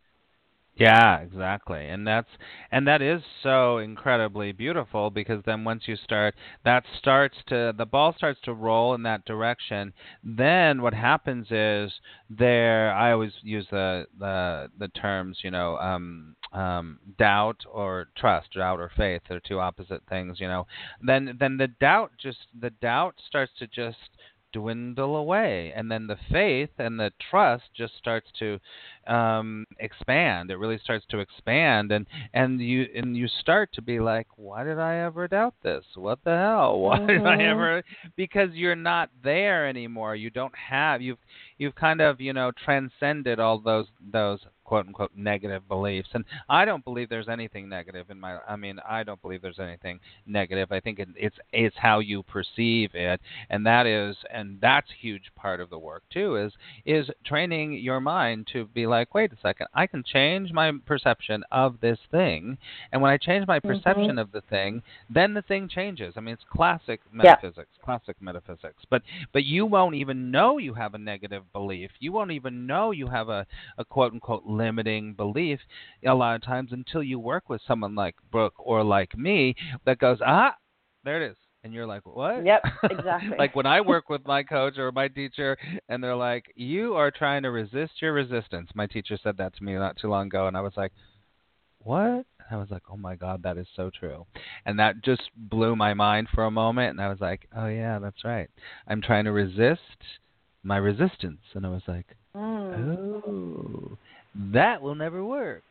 Yeah, 0.79 1.19
exactly. 1.19 1.89
And 1.89 2.07
that's 2.07 2.29
and 2.71 2.87
that 2.87 3.03
is 3.03 3.23
so 3.43 3.79
incredibly 3.79 4.53
beautiful 4.53 5.11
because 5.11 5.43
then 5.45 5.65
once 5.65 5.89
you 5.89 5.97
start 5.97 6.37
that 6.65 6.85
starts 6.99 7.37
to 7.49 7.75
the 7.77 7.85
ball 7.85 8.15
starts 8.17 8.41
to 8.45 8.55
roll 8.55 8.95
in 8.95 9.03
that 9.03 9.25
direction, 9.25 9.93
then 10.23 10.81
what 10.81 10.95
happens 10.95 11.49
is 11.51 11.93
there 12.31 12.93
I 12.95 13.11
always 13.11 13.33
use 13.43 13.67
the 13.71 14.07
the 14.19 14.71
the 14.79 14.89
terms, 14.89 15.39
you 15.43 15.51
know, 15.51 15.77
um 15.79 16.37
um 16.53 17.01
doubt 17.19 17.61
or 17.71 18.07
trust, 18.17 18.53
doubt 18.55 18.79
or 18.79 18.91
faith, 18.97 19.23
they're 19.29 19.41
two 19.41 19.59
opposite 19.59 20.03
things, 20.09 20.39
you 20.39 20.47
know. 20.47 20.67
Then 21.03 21.37
then 21.41 21.57
the 21.57 21.69
doubt 21.69 22.13
just 22.23 22.39
the 22.59 22.71
doubt 22.71 23.17
starts 23.27 23.53
to 23.59 23.67
just 23.67 23.99
dwindle 24.53 25.17
away. 25.17 25.73
And 25.75 25.91
then 25.91 26.07
the 26.07 26.17
faith 26.31 26.71
and 26.79 26.99
the 26.99 27.13
trust 27.31 27.65
just 27.75 27.97
starts 27.99 28.29
to 28.39 28.59
um 29.07 29.65
expand. 29.79 30.51
It 30.51 30.57
really 30.59 30.79
starts 30.79 31.05
to 31.11 31.19
expand. 31.19 31.93
And 31.93 32.07
and 32.35 32.61
you 32.61 32.87
and 32.95 33.17
you 33.17 33.29
start 33.41 33.71
to 33.75 33.83
be 33.83 34.01
like 34.01 34.27
why 34.37 34.65
did 34.65 34.79
i 34.79 34.97
ever 34.97 35.29
doubt 35.29 35.55
this? 35.63 35.85
What 35.95 36.19
the 36.25 36.37
hell? 36.37 36.79
Why 36.81 36.99
did 37.07 37.27
i 37.27 37.37
Mhm. 37.37 37.51
ever 37.51 37.83
because 38.17 38.51
you're 38.55 38.75
not 38.77 39.11
there 39.23 39.67
anymore. 39.69 40.15
You 40.17 40.31
don't 40.31 40.55
have 40.57 41.01
you've 41.03 41.19
you've 41.59 41.75
kind 41.75 42.01
of 42.01 42.21
you 42.21 42.33
know 42.33 42.51
transcended 42.65 43.39
all 43.41 43.59
those 43.59 43.87
those 44.13 44.41
quote 44.69 44.87
unquote 44.87 45.13
negative 45.17 45.67
beliefs. 45.67 46.11
And 46.13 46.25
i 46.49 46.67
don't 46.67 46.85
believe 46.85 47.09
there's 47.09 47.29
anything 47.29 47.69
negative 47.71 48.11
in 48.11 48.21
my 48.21 48.37
i 48.47 48.55
mean 48.55 48.79
i 48.87 49.03
don't 49.03 49.21
believe 49.23 49.41
there's 49.41 49.59
anything 49.59 49.99
negative. 50.27 50.71
I 50.71 50.81
think 50.81 50.99
it, 50.99 51.09
it's 51.17 51.37
it's 51.53 51.77
how 51.79 52.01
you 52.01 52.23
perceive 52.23 52.91
it. 52.93 53.19
And 53.49 53.65
that 53.65 53.87
is 53.87 54.15
and 54.33 54.59
that's 54.61 54.91
a 54.91 55.01
huge 55.01 55.33
part 55.35 55.61
of 55.61 55.71
the 55.71 55.79
work 55.79 56.03
too 56.13 56.37
is 56.37 56.53
is 56.85 57.09
training 57.25 57.79
your 57.79 58.01
mind 58.01 58.47
to 58.53 58.67
be 58.67 58.87
like 58.87 59.15
wait 59.15 59.33
a 59.33 59.37
second 59.41 59.69
i 59.75 59.87
can 59.87 60.05
change 60.05 60.53
my 60.53 60.71
perception 60.85 61.43
of 61.51 61.81
this 61.81 61.99
thing. 62.11 62.59
And 62.93 63.01
when 63.01 63.11
i 63.11 63.17
change 63.17 63.47
my 63.47 63.59
mm-hmm. 63.59 63.69
perception 63.69 64.19
of 64.19 64.33
the 64.33 64.43
thing 64.43 64.83
then 65.09 65.33
the 65.33 65.43
thing 65.43 65.69
changes. 65.69 66.13
I 66.17 66.21
mean 66.21 66.35
it's 66.35 66.45
classic 66.53 67.01
metaphysics 67.11 67.71
classic 67.89 68.17
metaphysics. 68.21 68.85
But 68.91 69.01
but 69.33 69.45
you 69.45 69.65
won't 69.65 69.95
even 69.95 70.31
know 70.31 70.59
you 70.59 70.75
have 70.75 70.93
a 70.93 70.99
negative 70.99 71.45
belief. 71.55 71.91
You 72.01 72.13
won't 72.13 72.33
even 72.33 72.67
know 72.67 72.91
you 72.91 73.07
have 73.07 73.31
a, 73.31 73.47
a 73.79 73.85
quote 73.85 74.13
unquote 74.13 74.45
limiting 74.59 75.15
belief 75.15 75.61
a 76.07 76.15
lot 76.15 76.35
of 76.37 76.43
times 76.43 76.71
until 76.73 77.03
you 77.03 77.19
work 77.19 77.49
with 77.49 77.61
someone 77.67 77.95
like 77.95 78.17
brooke 78.31 78.55
or 78.59 78.83
like 78.85 79.17
me 79.17 79.55
that 79.87 79.99
goes 79.99 80.19
ah 80.25 80.55
there 81.05 81.23
it 81.23 81.31
is 81.31 81.37
and 81.65 81.73
you're 81.73 81.87
like 81.87 82.05
what 82.07 82.45
Yep, 82.45 82.63
exactly. 82.91 83.37
like 83.39 83.55
when 83.57 83.67
i 83.67 83.81
work 83.81 84.09
with 84.09 84.27
my 84.27 84.43
coach 84.43 84.79
or 84.79 84.91
my 84.93 85.09
teacher 85.09 85.57
and 85.89 86.03
they're 86.03 86.15
like 86.31 86.45
you 86.55 86.95
are 86.95 87.11
trying 87.11 87.43
to 87.43 87.51
resist 87.51 87.93
your 88.03 88.13
resistance 88.13 88.69
my 88.75 88.87
teacher 88.87 89.19
said 89.23 89.37
that 89.39 89.55
to 89.57 89.65
me 89.65 89.75
not 89.75 89.97
too 89.97 90.09
long 90.09 90.27
ago 90.27 90.47
and 90.49 90.57
i 90.57 90.61
was 90.61 90.77
like 90.77 90.93
what 91.83 92.27
I 92.51 92.57
was 92.57 92.71
like, 92.71 92.83
"Oh 92.91 92.97
my 92.97 93.15
God, 93.15 93.43
that 93.43 93.59
is 93.59 93.67
so 93.77 93.91
true," 93.91 94.27
and 94.65 94.79
that 94.79 95.03
just 95.05 95.23
blew 95.37 95.77
my 95.77 95.93
mind 95.95 96.29
for 96.35 96.45
a 96.45 96.51
moment. 96.51 96.91
And 96.91 97.01
I 97.01 97.09
was 97.09 97.21
like, 97.21 97.47
"Oh 97.55 97.67
yeah, 97.67 97.99
that's 97.99 98.25
right. 98.25 98.49
I'm 98.87 99.03
trying 99.03 99.25
to 99.25 99.33
resist 99.33 100.01
my 100.63 100.79
resistance." 100.79 101.43
And 101.55 101.67
I 101.67 101.71
was 101.71 101.83
like, 101.87 102.07
Mm. 102.35 102.97
"Oh, 103.27 103.99
that 104.35 104.83
will 104.83 104.95
never 104.95 105.25
work." 105.25 105.63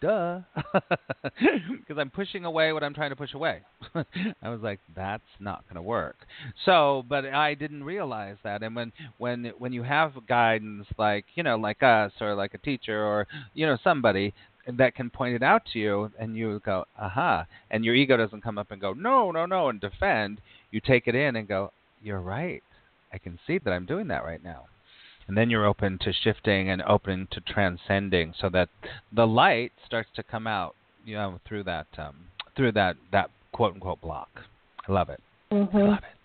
Duh, 0.00 0.40
because 0.80 1.98
I'm 1.98 2.08
pushing 2.08 2.46
away 2.46 2.72
what 2.72 2.82
I'm 2.82 2.94
trying 2.94 3.10
to 3.10 3.16
push 3.16 3.34
away. 3.34 3.60
I 3.94 4.48
was 4.48 4.60
like, 4.62 4.80
"That's 4.96 5.22
not 5.38 5.62
going 5.64 5.76
to 5.76 5.82
work." 5.82 6.16
So, 6.64 7.04
but 7.06 7.26
I 7.26 7.52
didn't 7.52 7.84
realize 7.84 8.36
that. 8.42 8.62
And 8.62 8.74
when 8.74 8.92
when 9.18 9.52
when 9.58 9.74
you 9.74 9.82
have 9.82 10.12
guidance 10.26 10.86
like 10.96 11.26
you 11.34 11.42
know 11.42 11.56
like 11.56 11.82
us 11.82 12.12
or 12.20 12.34
like 12.34 12.54
a 12.54 12.58
teacher 12.58 13.04
or 13.04 13.26
you 13.52 13.66
know 13.66 13.76
somebody 13.84 14.32
that 14.78 14.94
can 14.94 15.10
point 15.10 15.34
it 15.34 15.42
out 15.42 15.62
to 15.72 15.78
you 15.78 16.10
and 16.18 16.36
you 16.36 16.60
go 16.64 16.84
aha 16.98 17.46
and 17.70 17.84
your 17.84 17.94
ego 17.94 18.16
doesn't 18.16 18.42
come 18.42 18.58
up 18.58 18.70
and 18.70 18.80
go 18.80 18.92
no 18.92 19.30
no 19.30 19.46
no 19.46 19.68
and 19.68 19.80
defend 19.80 20.40
you 20.70 20.80
take 20.80 21.06
it 21.06 21.14
in 21.14 21.36
and 21.36 21.48
go 21.48 21.72
you're 22.02 22.20
right 22.20 22.62
i 23.12 23.18
can 23.18 23.38
see 23.46 23.58
that 23.58 23.72
i'm 23.72 23.86
doing 23.86 24.08
that 24.08 24.24
right 24.24 24.44
now 24.44 24.66
and 25.30 25.36
then 25.38 25.48
you're 25.48 25.64
open 25.64 25.96
to 26.02 26.12
shifting 26.12 26.70
and 26.70 26.82
open 26.82 27.28
to 27.30 27.40
transcending 27.40 28.34
so 28.40 28.48
that 28.48 28.68
the 29.12 29.24
light 29.24 29.70
starts 29.86 30.08
to 30.16 30.24
come 30.24 30.44
out 30.48 30.74
you 31.04 31.14
know 31.14 31.38
through 31.46 31.62
that 31.62 31.86
um 31.98 32.16
through 32.56 32.72
that 32.72 32.96
that 33.12 33.30
quote 33.52 33.74
unquote 33.74 34.00
block 34.00 34.28
i 34.88 34.92
love 34.92 35.08
it 35.08 35.20
I 35.52 35.54
Mhm. 35.54 35.88
love 35.88 35.98
it. 35.98 36.19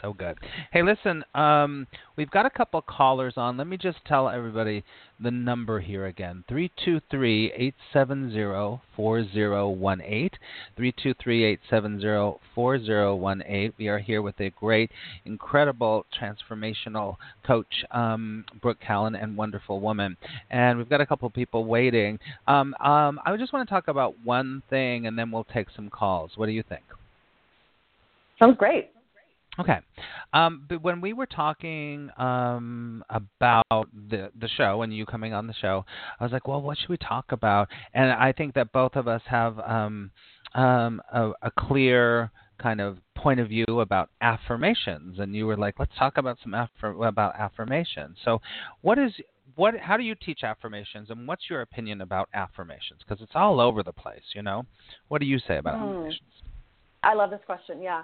So 0.00 0.14
good. 0.14 0.38
Hey, 0.72 0.82
listen, 0.82 1.22
um, 1.34 1.86
we've 2.16 2.30
got 2.30 2.46
a 2.46 2.50
couple 2.50 2.80
callers 2.80 3.34
on. 3.36 3.58
Let 3.58 3.66
me 3.66 3.76
just 3.76 3.98
tell 4.06 4.30
everybody 4.30 4.82
the 5.22 5.30
number 5.30 5.80
here 5.80 6.06
again 6.06 6.42
323 6.48 7.52
870 7.52 8.80
4018. 8.96 10.30
323 10.76 11.44
870 11.44 12.38
4018. 12.54 13.72
We 13.78 13.88
are 13.88 13.98
here 13.98 14.22
with 14.22 14.40
a 14.40 14.48
great, 14.50 14.90
incredible, 15.26 16.06
transformational 16.18 17.16
coach, 17.46 17.84
um, 17.90 18.46
Brooke 18.62 18.78
Kalan, 18.86 19.22
and 19.22 19.36
wonderful 19.36 19.80
woman. 19.80 20.16
And 20.50 20.78
we've 20.78 20.88
got 20.88 21.02
a 21.02 21.06
couple 21.06 21.28
people 21.28 21.66
waiting. 21.66 22.18
Um, 22.46 22.74
um, 22.80 23.20
I 23.26 23.36
just 23.36 23.52
want 23.52 23.68
to 23.68 23.74
talk 23.74 23.88
about 23.88 24.14
one 24.24 24.62
thing 24.70 25.06
and 25.06 25.18
then 25.18 25.30
we'll 25.30 25.44
take 25.44 25.66
some 25.76 25.90
calls. 25.90 26.32
What 26.36 26.46
do 26.46 26.52
you 26.52 26.64
think? 26.66 26.84
Sounds 28.38 28.56
great. 28.56 28.90
Okay. 29.58 29.78
Um, 30.32 30.64
but 30.68 30.82
when 30.82 31.00
we 31.00 31.12
were 31.12 31.26
talking 31.26 32.10
um, 32.16 33.04
about 33.10 33.88
the 34.08 34.30
the 34.38 34.48
show 34.48 34.82
and 34.82 34.94
you 34.94 35.04
coming 35.04 35.34
on 35.34 35.46
the 35.46 35.54
show, 35.54 35.84
I 36.18 36.24
was 36.24 36.32
like, 36.32 36.46
well, 36.46 36.62
what 36.62 36.78
should 36.78 36.88
we 36.88 36.96
talk 36.96 37.32
about? 37.32 37.68
And 37.92 38.10
I 38.12 38.32
think 38.32 38.54
that 38.54 38.72
both 38.72 38.96
of 38.96 39.08
us 39.08 39.22
have 39.26 39.58
um, 39.58 40.12
um, 40.54 41.02
a, 41.12 41.32
a 41.42 41.50
clear 41.58 42.30
kind 42.58 42.80
of 42.80 42.98
point 43.16 43.40
of 43.40 43.48
view 43.48 43.80
about 43.80 44.10
affirmations. 44.20 45.18
And 45.18 45.34
you 45.34 45.46
were 45.46 45.56
like, 45.56 45.78
let's 45.78 45.96
talk 45.98 46.18
about 46.18 46.38
some 46.42 46.52
affir- 46.52 47.06
about 47.06 47.34
affirmations. 47.38 48.18
So, 48.24 48.40
what 48.82 48.98
is 48.98 49.12
what? 49.56 49.76
How 49.78 49.96
do 49.96 50.04
you 50.04 50.14
teach 50.14 50.44
affirmations, 50.44 51.10
and 51.10 51.26
what's 51.26 51.50
your 51.50 51.62
opinion 51.62 52.00
about 52.00 52.28
affirmations? 52.34 53.00
Because 53.06 53.22
it's 53.22 53.32
all 53.34 53.60
over 53.60 53.82
the 53.82 53.92
place, 53.92 54.22
you 54.34 54.42
know. 54.42 54.64
What 55.08 55.20
do 55.20 55.26
you 55.26 55.38
say 55.38 55.58
about 55.58 55.78
Hmm. 55.78 55.90
affirmations? 55.90 56.20
I 57.02 57.14
love 57.14 57.30
this 57.30 57.40
question. 57.46 57.82
Yeah. 57.82 58.02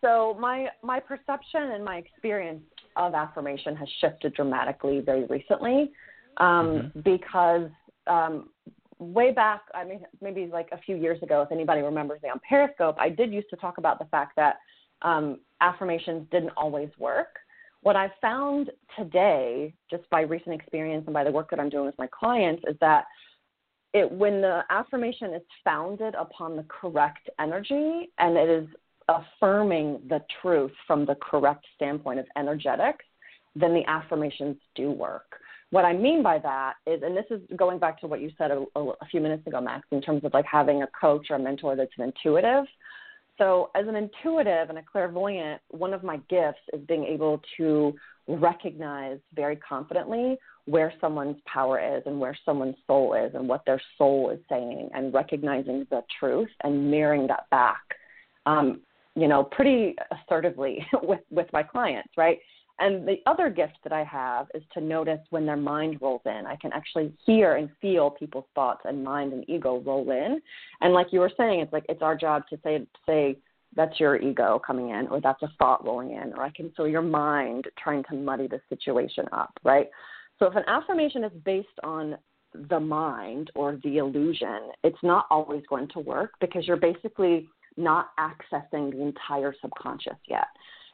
So 0.00 0.36
my 0.38 0.68
my 0.82 1.00
perception 1.00 1.62
and 1.72 1.84
my 1.84 1.96
experience 1.96 2.62
of 2.96 3.14
affirmation 3.14 3.76
has 3.76 3.88
shifted 4.00 4.34
dramatically 4.34 5.00
very 5.00 5.24
recently, 5.26 5.90
um, 6.38 6.92
because 7.04 7.70
um, 8.06 8.50
way 8.98 9.32
back, 9.32 9.62
I 9.74 9.84
mean, 9.84 10.00
maybe 10.20 10.46
like 10.46 10.68
a 10.72 10.78
few 10.78 10.96
years 10.96 11.22
ago, 11.22 11.42
if 11.42 11.52
anybody 11.52 11.82
remembers 11.82 12.22
me 12.22 12.30
on 12.30 12.40
Periscope, 12.48 12.96
I 12.98 13.08
did 13.08 13.32
used 13.32 13.50
to 13.50 13.56
talk 13.56 13.78
about 13.78 13.98
the 13.98 14.06
fact 14.06 14.36
that 14.36 14.56
um, 15.02 15.40
affirmations 15.60 16.26
didn't 16.30 16.52
always 16.56 16.88
work. 16.98 17.38
What 17.82 17.94
I've 17.94 18.10
found 18.20 18.70
today, 18.96 19.72
just 19.90 20.08
by 20.10 20.22
recent 20.22 20.54
experience 20.54 21.04
and 21.06 21.14
by 21.14 21.22
the 21.22 21.30
work 21.30 21.48
that 21.50 21.60
I'm 21.60 21.68
doing 21.68 21.86
with 21.86 21.98
my 21.98 22.08
clients, 22.08 22.62
is 22.68 22.76
that 22.80 23.04
it 23.94 24.10
when 24.10 24.40
the 24.40 24.62
affirmation 24.70 25.32
is 25.32 25.42
founded 25.64 26.14
upon 26.14 26.56
the 26.56 26.64
correct 26.64 27.30
energy 27.40 28.10
and 28.18 28.36
it 28.36 28.48
is 28.48 28.68
affirming 29.08 30.00
the 30.08 30.20
truth 30.40 30.72
from 30.86 31.06
the 31.06 31.16
correct 31.16 31.64
standpoint 31.76 32.18
of 32.18 32.26
energetics, 32.36 33.04
then 33.54 33.74
the 33.74 33.84
affirmations 33.86 34.56
do 34.74 34.90
work. 34.90 35.40
What 35.70 35.84
I 35.84 35.92
mean 35.92 36.22
by 36.22 36.38
that 36.38 36.74
is, 36.86 37.02
and 37.02 37.16
this 37.16 37.26
is 37.30 37.40
going 37.56 37.78
back 37.78 38.00
to 38.00 38.06
what 38.06 38.20
you 38.20 38.30
said 38.38 38.50
a, 38.50 38.64
a 38.74 39.06
few 39.10 39.20
minutes 39.20 39.46
ago, 39.46 39.60
Max, 39.60 39.86
in 39.90 40.00
terms 40.00 40.24
of 40.24 40.32
like 40.32 40.46
having 40.50 40.82
a 40.82 40.88
coach 40.98 41.26
or 41.30 41.36
a 41.36 41.38
mentor 41.38 41.76
that's 41.76 41.90
an 41.98 42.04
intuitive. 42.04 42.64
So, 43.36 43.70
as 43.76 43.86
an 43.86 43.94
intuitive 43.94 44.68
and 44.68 44.78
a 44.78 44.82
clairvoyant, 44.82 45.60
one 45.68 45.94
of 45.94 46.02
my 46.02 46.16
gifts 46.28 46.58
is 46.72 46.80
being 46.88 47.04
able 47.04 47.40
to 47.58 47.94
recognize 48.26 49.18
very 49.34 49.56
confidently 49.56 50.38
where 50.64 50.92
someone's 51.00 51.36
power 51.46 51.78
is 51.96 52.02
and 52.04 52.18
where 52.18 52.36
someone's 52.44 52.76
soul 52.86 53.14
is 53.14 53.34
and 53.34 53.48
what 53.48 53.62
their 53.64 53.80
soul 53.96 54.30
is 54.30 54.40
saying 54.48 54.90
and 54.92 55.14
recognizing 55.14 55.86
the 55.90 56.02
truth 56.18 56.50
and 56.64 56.90
mirroring 56.90 57.26
that 57.26 57.48
back 57.50 57.80
um, 58.48 58.80
you 59.18 59.28
know 59.28 59.44
pretty 59.44 59.94
assertively 60.12 60.86
with 61.02 61.20
with 61.30 61.46
my 61.52 61.62
clients 61.62 62.10
right? 62.16 62.38
And 62.80 63.08
the 63.08 63.16
other 63.26 63.50
gift 63.50 63.78
that 63.82 63.92
i 63.92 64.04
have 64.04 64.46
is 64.54 64.62
to 64.74 64.80
notice 64.80 65.18
when 65.30 65.44
their 65.44 65.56
mind 65.56 65.98
rolls 66.00 66.22
in. 66.26 66.46
I 66.46 66.54
can 66.56 66.72
actually 66.72 67.12
hear 67.26 67.56
and 67.56 67.68
feel 67.82 68.08
people's 68.10 68.44
thoughts 68.54 68.82
and 68.84 69.02
mind 69.02 69.32
and 69.32 69.44
ego 69.48 69.82
roll 69.84 70.08
in. 70.12 70.40
And 70.80 70.94
like 70.94 71.08
you 71.10 71.18
were 71.18 71.32
saying 71.36 71.60
it's 71.60 71.72
like 71.72 71.86
it's 71.88 72.02
our 72.02 72.16
job 72.16 72.44
to 72.50 72.58
say 72.62 72.86
say 73.06 73.38
that's 73.74 73.98
your 73.98 74.16
ego 74.16 74.60
coming 74.64 74.90
in 74.90 75.08
or 75.08 75.20
that's 75.20 75.42
a 75.42 75.48
thought 75.58 75.84
rolling 75.84 76.12
in 76.12 76.32
or 76.34 76.42
i 76.42 76.50
can 76.50 76.70
feel 76.70 76.88
your 76.88 77.02
mind 77.02 77.66
trying 77.82 78.02
to 78.04 78.14
muddy 78.14 78.46
the 78.46 78.60
situation 78.68 79.26
up 79.32 79.52
right? 79.64 79.88
So 80.38 80.46
if 80.46 80.54
an 80.54 80.62
affirmation 80.68 81.24
is 81.24 81.32
based 81.44 81.68
on 81.82 82.16
the 82.70 82.80
mind 82.80 83.50
or 83.54 83.78
the 83.84 83.98
illusion, 83.98 84.70
it's 84.84 85.02
not 85.02 85.26
always 85.30 85.62
going 85.68 85.88
to 85.88 86.00
work 86.00 86.32
because 86.40 86.66
you're 86.66 86.76
basically 86.76 87.48
not 87.78 88.10
accessing 88.18 88.92
the 88.92 89.02
entire 89.02 89.54
subconscious 89.62 90.18
yet. 90.26 90.48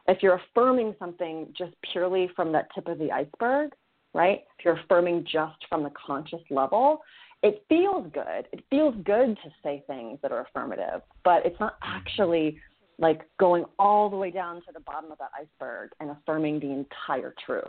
If 0.06 0.22
you're 0.22 0.40
affirming 0.50 0.94
something 0.98 1.48
just 1.56 1.72
purely 1.92 2.30
from 2.36 2.52
that 2.52 2.68
tip 2.74 2.88
of 2.88 2.98
the 2.98 3.10
iceberg, 3.10 3.72
right? 4.12 4.44
If 4.58 4.64
you're 4.64 4.78
affirming 4.78 5.24
just 5.24 5.56
from 5.68 5.82
the 5.82 5.90
conscious 6.06 6.42
level, 6.50 7.00
it 7.42 7.64
feels 7.68 8.06
good. 8.12 8.48
It 8.52 8.64
feels 8.70 8.94
good 9.04 9.36
to 9.42 9.50
say 9.62 9.82
things 9.86 10.18
that 10.22 10.32
are 10.32 10.46
affirmative, 10.46 11.02
but 11.24 11.44
it's 11.44 11.58
not 11.58 11.80
mm-hmm. 11.80 11.96
actually 11.96 12.58
like 12.98 13.22
going 13.40 13.64
all 13.78 14.08
the 14.08 14.16
way 14.16 14.30
down 14.30 14.56
to 14.56 14.72
the 14.72 14.80
bottom 14.80 15.10
of 15.10 15.18
that 15.18 15.30
iceberg 15.38 15.90
and 16.00 16.10
affirming 16.10 16.60
the 16.60 16.70
entire 16.70 17.34
truth. 17.44 17.64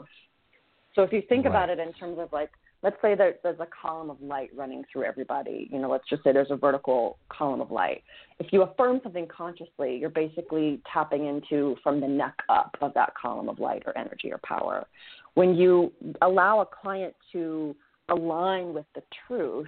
So 0.94 1.02
if 1.02 1.12
you 1.12 1.24
think 1.28 1.46
right. 1.46 1.52
about 1.52 1.70
it 1.70 1.80
in 1.80 1.92
terms 1.94 2.20
of 2.20 2.32
like, 2.32 2.52
let's 2.84 2.98
say 3.02 3.16
that 3.16 3.40
there's 3.44 3.60
a 3.60 3.68
column 3.82 4.10
of 4.10 4.22
light 4.22 4.50
running 4.56 4.84
through 4.92 5.04
everybody. 5.04 5.68
You 5.72 5.80
know, 5.80 5.90
let's 5.90 6.08
just 6.10 6.24
say 6.24 6.32
there's 6.32 6.52
a 6.52 6.56
vertical 6.56 7.18
column 7.30 7.62
of 7.62 7.72
light. 7.72 8.04
If 8.40 8.52
you 8.52 8.64
affirm 8.64 9.00
something 9.04 9.28
consciously, 9.28 9.98
you're 9.98 10.10
basically 10.10 10.82
tapping 10.92 11.26
into 11.26 11.76
from 11.84 12.00
the 12.00 12.08
neck 12.08 12.36
up 12.50 12.76
of 12.82 12.94
that 12.94 13.14
column 13.20 13.50
of 13.50 13.60
light 13.60 13.84
or 13.86 13.98
energy 13.98 14.32
or 14.32 14.40
power. 14.44 14.86
When 15.34 15.56
you 15.56 15.92
allow 16.22 16.62
a 16.62 16.66
client 16.66 17.16
to 17.34 17.76
align 18.10 18.74
with 18.74 18.86
the 18.94 19.02
truth, 19.28 19.68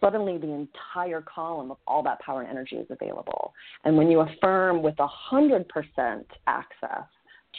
suddenly 0.00 0.38
the 0.38 0.50
entire 0.50 1.22
column 1.22 1.70
of 1.70 1.76
all 1.86 2.02
that 2.02 2.20
power 2.20 2.40
and 2.40 2.50
energy 2.50 2.76
is 2.76 2.86
available. 2.90 3.52
And 3.84 3.96
when 3.96 4.10
you 4.10 4.20
affirm 4.20 4.82
with 4.82 4.96
100% 4.96 6.24
access, 6.46 7.04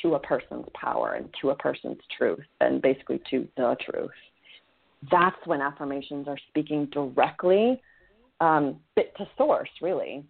to 0.01 0.15
a 0.15 0.19
person's 0.19 0.65
power 0.73 1.13
and 1.13 1.29
to 1.41 1.49
a 1.49 1.55
person's 1.55 1.99
truth 2.17 2.43
and 2.59 2.81
basically 2.81 3.21
to 3.29 3.47
the 3.57 3.75
truth. 3.81 4.09
That's 5.09 5.37
when 5.45 5.61
affirmations 5.61 6.27
are 6.27 6.37
speaking 6.49 6.85
directly 6.87 7.81
um, 8.39 8.79
to 8.97 9.27
source, 9.37 9.69
really. 9.81 10.23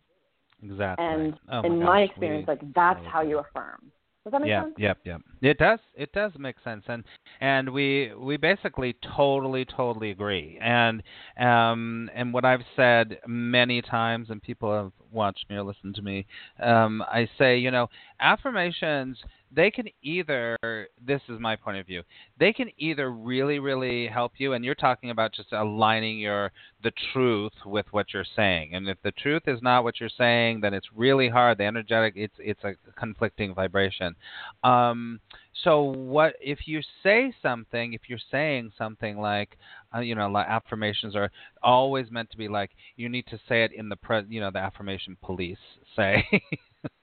Exactly. 0.64 1.06
And 1.06 1.34
oh 1.52 1.62
in 1.64 1.80
my, 1.80 1.86
my 1.86 2.00
experience, 2.02 2.48
we, 2.48 2.54
like 2.54 2.74
that's 2.74 3.04
how 3.12 3.22
you 3.22 3.40
affirm. 3.40 3.92
Does 4.24 4.34
that 4.34 4.42
make 4.42 4.50
yeah, 4.50 4.64
sense? 4.64 4.76
Yep, 4.78 4.98
yep. 5.04 5.22
It 5.42 5.58
does. 5.58 5.80
It 5.96 6.12
does 6.14 6.32
make 6.38 6.56
sense, 6.64 6.84
and 6.88 7.04
and 7.40 7.70
we 7.72 8.12
we 8.16 8.38
basically 8.38 8.96
totally 9.16 9.66
totally 9.66 10.12
agree. 10.12 10.60
And 10.62 11.02
um 11.40 12.10
and 12.14 12.32
what 12.32 12.46
I've 12.46 12.64
said 12.76 13.18
many 13.28 13.82
times, 13.82 14.30
and 14.30 14.42
people 14.42 14.72
have 14.72 14.92
watched 15.12 15.46
me 15.50 15.56
or 15.56 15.64
listened 15.64 15.96
to 15.96 16.02
me, 16.02 16.26
um, 16.62 17.02
I 17.02 17.28
say, 17.38 17.58
you 17.58 17.72
know, 17.72 17.88
affirmations 18.20 19.18
they 19.54 19.70
can 19.70 19.88
either 20.02 20.58
this 21.06 21.22
is 21.28 21.40
my 21.40 21.56
point 21.56 21.78
of 21.78 21.86
view 21.86 22.02
they 22.40 22.54
can 22.54 22.70
either 22.78 23.12
really 23.12 23.60
really 23.60 24.08
help 24.08 24.34
you 24.38 24.54
and 24.54 24.64
you're 24.64 24.76
talking 24.76 25.10
about 25.10 25.34
just 25.34 25.52
aligning 25.52 26.20
your 26.20 26.52
the 26.84 26.92
truth 27.12 27.52
with 27.66 27.86
what 27.92 28.14
you're 28.14 28.26
saying 28.36 28.74
and 28.74 28.88
if 28.88 28.98
the 29.04 29.12
truth 29.12 29.44
is 29.48 29.62
not 29.62 29.84
what 29.84 30.00
you're 30.00 30.10
saying 30.18 30.62
then 30.62 30.74
it's 30.74 30.88
really 30.96 31.28
hard 31.28 31.58
the 31.58 31.64
energetic 31.64 32.14
it's 32.16 32.36
it's 32.40 32.64
a 32.64 32.74
conflicting 32.98 33.54
vibration. 33.54 34.16
Um 34.64 35.20
so 35.64 35.82
what 35.82 36.36
if 36.40 36.68
you 36.68 36.82
say 37.04 37.34
something 37.42 37.94
if 37.94 38.02
you're 38.08 38.20
saying 38.32 38.72
something 38.78 39.20
like 39.20 39.58
uh, 39.96 40.00
you 40.00 40.16
know 40.16 40.30
like 40.30 40.48
affirmations 40.48 41.16
are 41.16 41.30
always 41.64 42.10
meant 42.12 42.30
to 42.32 42.38
be 42.38 42.48
like 42.48 42.72
you 42.96 43.10
need 43.10 43.26
to 43.28 43.38
say 43.48 43.64
it 43.64 43.72
in 43.74 43.90
the 43.90 43.96
pre 43.96 44.22
you 44.30 44.40
know 44.40 44.52
the 44.52 44.60
affirmation 44.60 45.18
police 45.22 45.58
say 45.96 46.26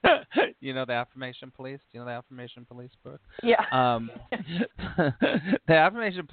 you 0.59 0.73
know 0.73 0.85
the 0.85 0.93
affirmation 0.93 1.51
police? 1.55 1.79
Do 1.91 1.97
you 1.97 1.99
know 1.99 2.05
the 2.05 2.17
affirmation 2.17 2.65
police, 2.65 2.91
Brooke? 3.03 3.21
Yeah. 3.43 3.63
Um, 3.71 4.09
the 5.67 5.73
affirmation 5.73 6.27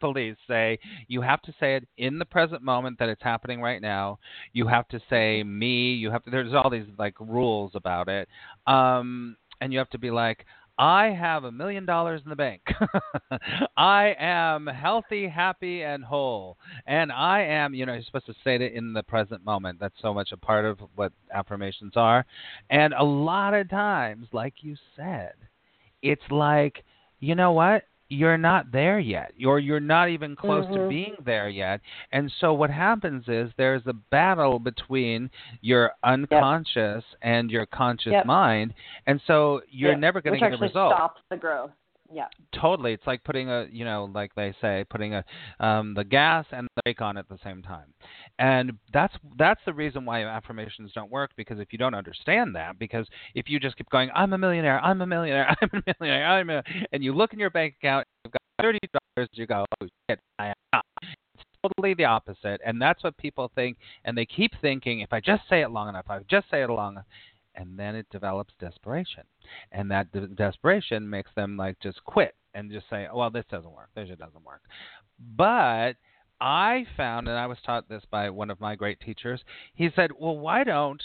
police 0.00 0.36
say 0.46 0.78
you 1.06 1.20
have 1.20 1.42
to 1.42 1.52
say 1.60 1.76
it 1.76 1.88
in 1.98 2.18
the 2.18 2.24
present 2.24 2.62
moment 2.62 2.98
that 2.98 3.08
it's 3.08 3.22
happening 3.22 3.60
right 3.60 3.82
now. 3.82 4.18
You 4.52 4.66
have 4.66 4.88
to 4.88 5.00
say 5.10 5.42
me. 5.42 5.92
You 5.92 6.10
have 6.10 6.24
to. 6.24 6.30
There's 6.30 6.54
all 6.54 6.70
these 6.70 6.86
like 6.98 7.14
rules 7.20 7.72
about 7.74 8.08
it. 8.08 8.28
Um, 8.66 9.36
and 9.60 9.72
you 9.72 9.78
have 9.78 9.90
to 9.90 9.98
be 9.98 10.10
like, 10.10 10.46
I 10.78 11.06
have 11.06 11.42
a 11.42 11.50
million 11.50 11.84
dollars 11.84 12.20
in 12.24 12.30
the 12.30 12.36
bank. 12.36 12.62
I 13.76 14.14
am 14.18 14.66
healthy, 14.66 15.26
happy, 15.26 15.82
and 15.82 16.04
whole. 16.04 16.56
And 16.86 17.10
I 17.10 17.42
am, 17.42 17.74
you 17.74 17.84
know, 17.84 17.94
you're 17.94 18.02
supposed 18.04 18.26
to 18.26 18.34
say 18.44 18.54
it 18.54 18.72
in 18.72 18.92
the 18.92 19.02
present 19.02 19.44
moment. 19.44 19.80
That's 19.80 19.94
so 20.00 20.14
much 20.14 20.30
a 20.30 20.36
part 20.36 20.64
of 20.64 20.78
what 20.94 21.12
affirmations 21.34 21.94
are. 21.96 22.24
And 22.70 22.94
a 22.94 23.02
lot 23.02 23.54
of 23.54 23.68
times, 23.68 24.28
like 24.32 24.54
you 24.60 24.76
said, 24.94 25.32
it's 26.00 26.22
like, 26.30 26.84
you 27.18 27.34
know 27.34 27.50
what? 27.50 27.82
You're 28.08 28.38
not 28.38 28.70
there 28.72 28.98
yet 28.98 29.32
or 29.46 29.58
you're 29.58 29.80
not 29.80 30.08
even 30.08 30.34
close 30.34 30.64
mm-hmm. 30.64 30.74
to 30.74 30.88
being 30.88 31.14
there 31.24 31.48
yet 31.48 31.80
and 32.12 32.32
so 32.40 32.54
what 32.54 32.70
happens 32.70 33.24
is 33.28 33.50
there's 33.56 33.82
a 33.86 33.92
battle 33.92 34.58
between 34.58 35.30
your 35.60 35.92
unconscious 36.04 37.04
yep. 37.10 37.18
and 37.22 37.50
your 37.50 37.66
conscious 37.66 38.12
yep. 38.12 38.24
mind 38.26 38.72
and 39.06 39.20
so 39.26 39.60
you're 39.70 39.92
yep. 39.92 40.00
never 40.00 40.20
going 40.22 40.38
to 40.38 40.50
get 40.50 40.58
a 40.58 40.62
result 40.62 40.94
stops 40.94 41.20
the 41.30 41.36
growth 41.36 41.70
yeah. 42.12 42.26
Totally. 42.58 42.92
It's 42.92 43.06
like 43.06 43.22
putting 43.24 43.50
a 43.50 43.66
you 43.70 43.84
know 43.84 44.10
like 44.12 44.34
they 44.34 44.54
say 44.60 44.84
putting 44.88 45.14
a 45.14 45.24
um 45.60 45.94
the 45.94 46.04
gas 46.04 46.46
and 46.52 46.66
the 46.76 46.82
brake 46.82 47.00
on 47.00 47.16
at 47.16 47.28
the 47.28 47.38
same 47.44 47.62
time. 47.62 47.92
And 48.38 48.72
that's 48.92 49.14
that's 49.36 49.60
the 49.66 49.74
reason 49.74 50.04
why 50.04 50.24
affirmations 50.24 50.92
don't 50.94 51.10
work 51.10 51.30
because 51.36 51.58
if 51.58 51.72
you 51.72 51.78
don't 51.78 51.94
understand 51.94 52.54
that 52.54 52.78
because 52.78 53.06
if 53.34 53.48
you 53.48 53.60
just 53.60 53.76
keep 53.76 53.88
going 53.90 54.10
i'm 54.14 54.32
a 54.32 54.38
millionaire 54.38 54.80
i'm 54.80 55.00
a 55.00 55.06
millionaire 55.06 55.54
i'm 55.62 55.70
a 55.72 55.94
millionaire 56.00 56.26
i'm 56.26 56.50
a 56.50 56.62
and 56.92 57.02
you 57.02 57.14
look 57.14 57.32
in 57.32 57.38
your 57.38 57.50
bank 57.50 57.74
account 57.82 58.06
you've 58.24 58.32
got 58.32 58.42
thirty 58.62 58.78
dollars 58.92 59.28
you 59.32 59.46
go 59.46 59.64
oh 59.80 59.86
shit 60.08 60.20
i 60.38 60.48
am 60.48 60.54
not. 60.72 60.84
It's 61.34 61.44
totally 61.62 61.94
the 61.94 62.04
opposite 62.04 62.60
and 62.64 62.80
that's 62.80 63.02
what 63.02 63.16
people 63.16 63.50
think 63.54 63.76
and 64.04 64.16
they 64.16 64.26
keep 64.26 64.52
thinking 64.60 65.00
if 65.00 65.12
i 65.12 65.20
just 65.20 65.42
say 65.48 65.62
it 65.62 65.70
long 65.70 65.88
enough 65.88 66.04
if 66.06 66.10
i 66.10 66.20
just 66.30 66.50
say 66.50 66.62
it 66.62 66.70
long 66.70 66.94
enough 66.94 67.04
and 67.58 67.78
then 67.78 67.94
it 67.94 68.06
develops 68.10 68.54
desperation 68.58 69.24
and 69.72 69.90
that 69.90 70.10
de- 70.12 70.28
desperation 70.28 71.08
makes 71.08 71.30
them 71.34 71.56
like 71.56 71.78
just 71.80 72.02
quit 72.04 72.34
and 72.54 72.70
just 72.70 72.88
say, 72.88 73.06
oh, 73.10 73.18
"Well, 73.18 73.30
this 73.30 73.44
doesn't 73.50 73.70
work. 73.70 73.90
This 73.94 74.08
doesn't 74.08 74.44
work." 74.44 74.62
But 75.36 75.94
I 76.40 76.86
found, 76.96 77.28
and 77.28 77.36
I 77.36 77.46
was 77.46 77.58
taught 77.66 77.88
this 77.88 78.04
by 78.10 78.30
one 78.30 78.50
of 78.50 78.60
my 78.60 78.74
great 78.76 79.00
teachers. 79.00 79.42
He 79.74 79.90
said, 79.94 80.12
"Well, 80.18 80.38
why 80.38 80.64
don't?" 80.64 81.02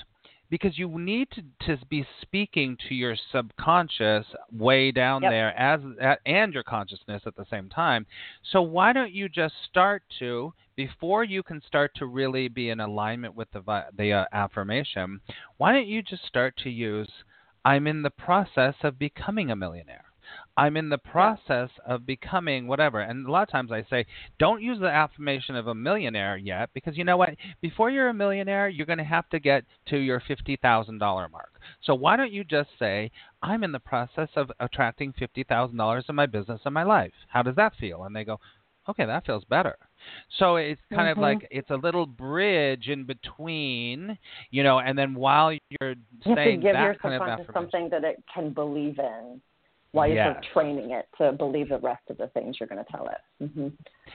Because 0.54 0.78
you 0.78 0.99
need 0.99 1.30
to, 1.32 1.41
to 1.66 1.84
be 1.88 2.06
speaking 2.22 2.78
to 2.88 2.93
your 2.93 3.16
subconscious 3.32 4.24
way 4.51 4.91
down 4.91 5.24
yep. 5.24 5.32
there 5.32 5.60
as 5.60 5.80
and 6.28 6.54
your 6.54 6.62
consciousness 6.62 7.24
at 7.26 7.36
the 7.36 7.45
same 7.49 7.70
time. 7.70 8.06
So 8.51 8.62
why 8.62 8.93
don't 8.93 9.12
you 9.12 9.30
just 9.30 9.56
start 9.68 10.04
to 10.20 10.54
before 10.76 11.24
you 11.24 11.41
can 11.41 11.60
start 11.66 11.89
to 11.95 12.06
really 12.06 12.49
be 12.49 12.70
in 12.70 12.82
alignment 12.82 13.34
with 13.36 13.47
the 13.49 13.64
the 13.97 14.12
uh, 14.12 14.26
affirmation? 14.32 15.22
Why 15.58 15.72
don't 15.72 15.88
you 15.88 16.04
just 16.04 16.28
start 16.28 16.56
to 16.58 16.70
use 16.70 17.10
I'm 17.66 17.88
in 17.88 18.04
the 18.04 18.12
process 18.12 18.76
of 18.84 18.99
becoming 18.99 19.49
a 19.49 19.56
millionaire. 19.56 20.06
I'm 20.56 20.78
in 20.78 20.89
the 20.89 20.97
process 20.97 21.70
of 21.86 22.06
becoming 22.06 22.68
whatever. 22.68 22.99
And 22.99 23.26
a 23.26 23.32
lot 23.32 23.43
of 23.43 23.49
times 23.49 23.72
I 23.72 23.86
say, 23.89 24.06
don't 24.39 24.62
use 24.62 24.80
the 24.80 24.88
affirmation 24.88 25.56
of 25.56 25.68
a 25.68 25.76
millionaire 25.76 26.38
yet 26.38 26.70
because 26.74 26.95
you 26.95 27.04
know 27.04 27.18
what? 27.18 27.32
Before 27.62 27.89
you're 27.89 28.10
a 28.10 28.14
millionaire, 28.14 28.70
you're 28.70 28.86
going 28.86 28.99
to 28.99 29.04
have 29.04 29.28
to 29.30 29.39
get 29.39 29.64
to 29.88 29.97
your 29.97 30.22
$50,000 30.22 30.99
mark. 31.32 31.54
So 31.82 31.95
why 31.95 32.16
don't 32.16 32.32
you 32.32 32.43
just 32.43 32.70
say, 32.78 33.10
I'm 33.41 33.64
in 33.64 33.72
the 33.72 33.80
process 33.80 34.30
of 34.36 34.51
attracting 34.60 35.14
$50,000 35.20 36.10
in 36.10 36.16
my 36.16 36.26
business 36.28 36.62
and 36.66 36.74
my 36.74 36.84
life. 36.84 37.14
How 37.30 37.41
does 37.41 37.56
that 37.56 37.74
feel? 37.80 38.04
And 38.04 38.16
they 38.16 38.24
go, 38.24 38.39
okay, 38.88 39.06
that 39.06 39.26
feels 39.26 39.43
better. 39.45 39.78
So 40.38 40.58
it's 40.58 40.82
kind 40.89 41.08
mm-hmm. 41.08 41.20
of 41.20 41.22
like 41.22 41.47
it's 41.49 41.70
a 41.70 41.76
little 41.76 42.06
bridge 42.06 42.89
in 42.89 43.06
between, 43.06 44.18
you 44.51 44.64
know, 44.64 44.80
and 44.80 44.97
then 44.97 45.14
while 45.16 45.51
you're 45.51 45.95
you 46.26 46.36
saying 46.36 46.62
give 46.62 46.74
that 46.74 47.01
kind 47.01 47.16
of 47.16 47.22
affirmation 47.22 47.54
something 47.54 47.89
that 47.89 48.04
it 48.04 48.22
can 48.34 48.51
believe 48.51 48.99
in. 48.99 49.41
While 49.94 50.08
you're 50.08 50.26
sort 50.26 50.38
of 50.38 50.44
training 50.54 50.91
it 50.91 51.08
to 51.20 51.32
believe 51.34 51.70
the 51.70 51.78
rest 51.78 52.02
of 52.10 52.18
the 52.18 52.28
things 52.30 52.58
you're 52.60 52.68
going 52.68 52.84
to 52.84 52.91
tell 52.91 53.08
it. 53.08 53.48
hmm 53.54 53.68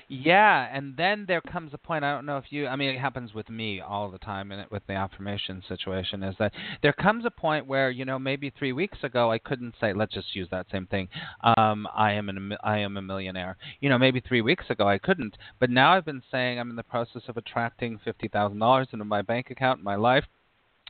Yeah, 0.08 0.68
and 0.72 0.96
then 0.96 1.24
there 1.26 1.40
comes 1.40 1.72
a 1.72 1.78
point. 1.78 2.04
I 2.04 2.12
don't 2.12 2.26
know 2.26 2.36
if 2.36 2.46
you. 2.50 2.66
I 2.66 2.74
mean, 2.74 2.90
it 2.90 2.98
happens 2.98 3.32
with 3.32 3.48
me 3.48 3.80
all 3.80 4.10
the 4.10 4.18
time, 4.18 4.50
and 4.50 4.60
it 4.60 4.70
with 4.72 4.82
the 4.88 4.94
affirmation 4.94 5.62
situation 5.68 6.24
is 6.24 6.34
that 6.40 6.52
there 6.82 6.92
comes 6.92 7.24
a 7.24 7.30
point 7.30 7.66
where 7.66 7.90
you 7.90 8.04
know 8.04 8.18
maybe 8.18 8.50
three 8.58 8.72
weeks 8.72 8.98
ago 9.04 9.30
I 9.30 9.38
couldn't 9.38 9.74
say. 9.80 9.92
Let's 9.92 10.12
just 10.12 10.34
use 10.34 10.48
that 10.50 10.66
same 10.72 10.86
thing. 10.86 11.08
Um, 11.56 11.86
I 11.94 12.12
am 12.12 12.28
an 12.28 12.56
I 12.64 12.78
am 12.78 12.96
a 12.96 13.02
millionaire. 13.02 13.56
You 13.80 13.88
know, 13.88 13.98
maybe 13.98 14.20
three 14.20 14.42
weeks 14.42 14.64
ago 14.70 14.88
I 14.88 14.98
couldn't, 14.98 15.38
but 15.60 15.70
now 15.70 15.92
I've 15.92 16.04
been 16.04 16.22
saying 16.30 16.58
I'm 16.58 16.70
in 16.70 16.76
the 16.76 16.82
process 16.82 17.22
of 17.28 17.36
attracting 17.36 18.00
fifty 18.04 18.26
thousand 18.26 18.58
dollars 18.58 18.88
into 18.92 19.04
my 19.04 19.22
bank 19.22 19.50
account 19.50 19.78
in 19.78 19.84
my 19.84 19.96
life 19.96 20.24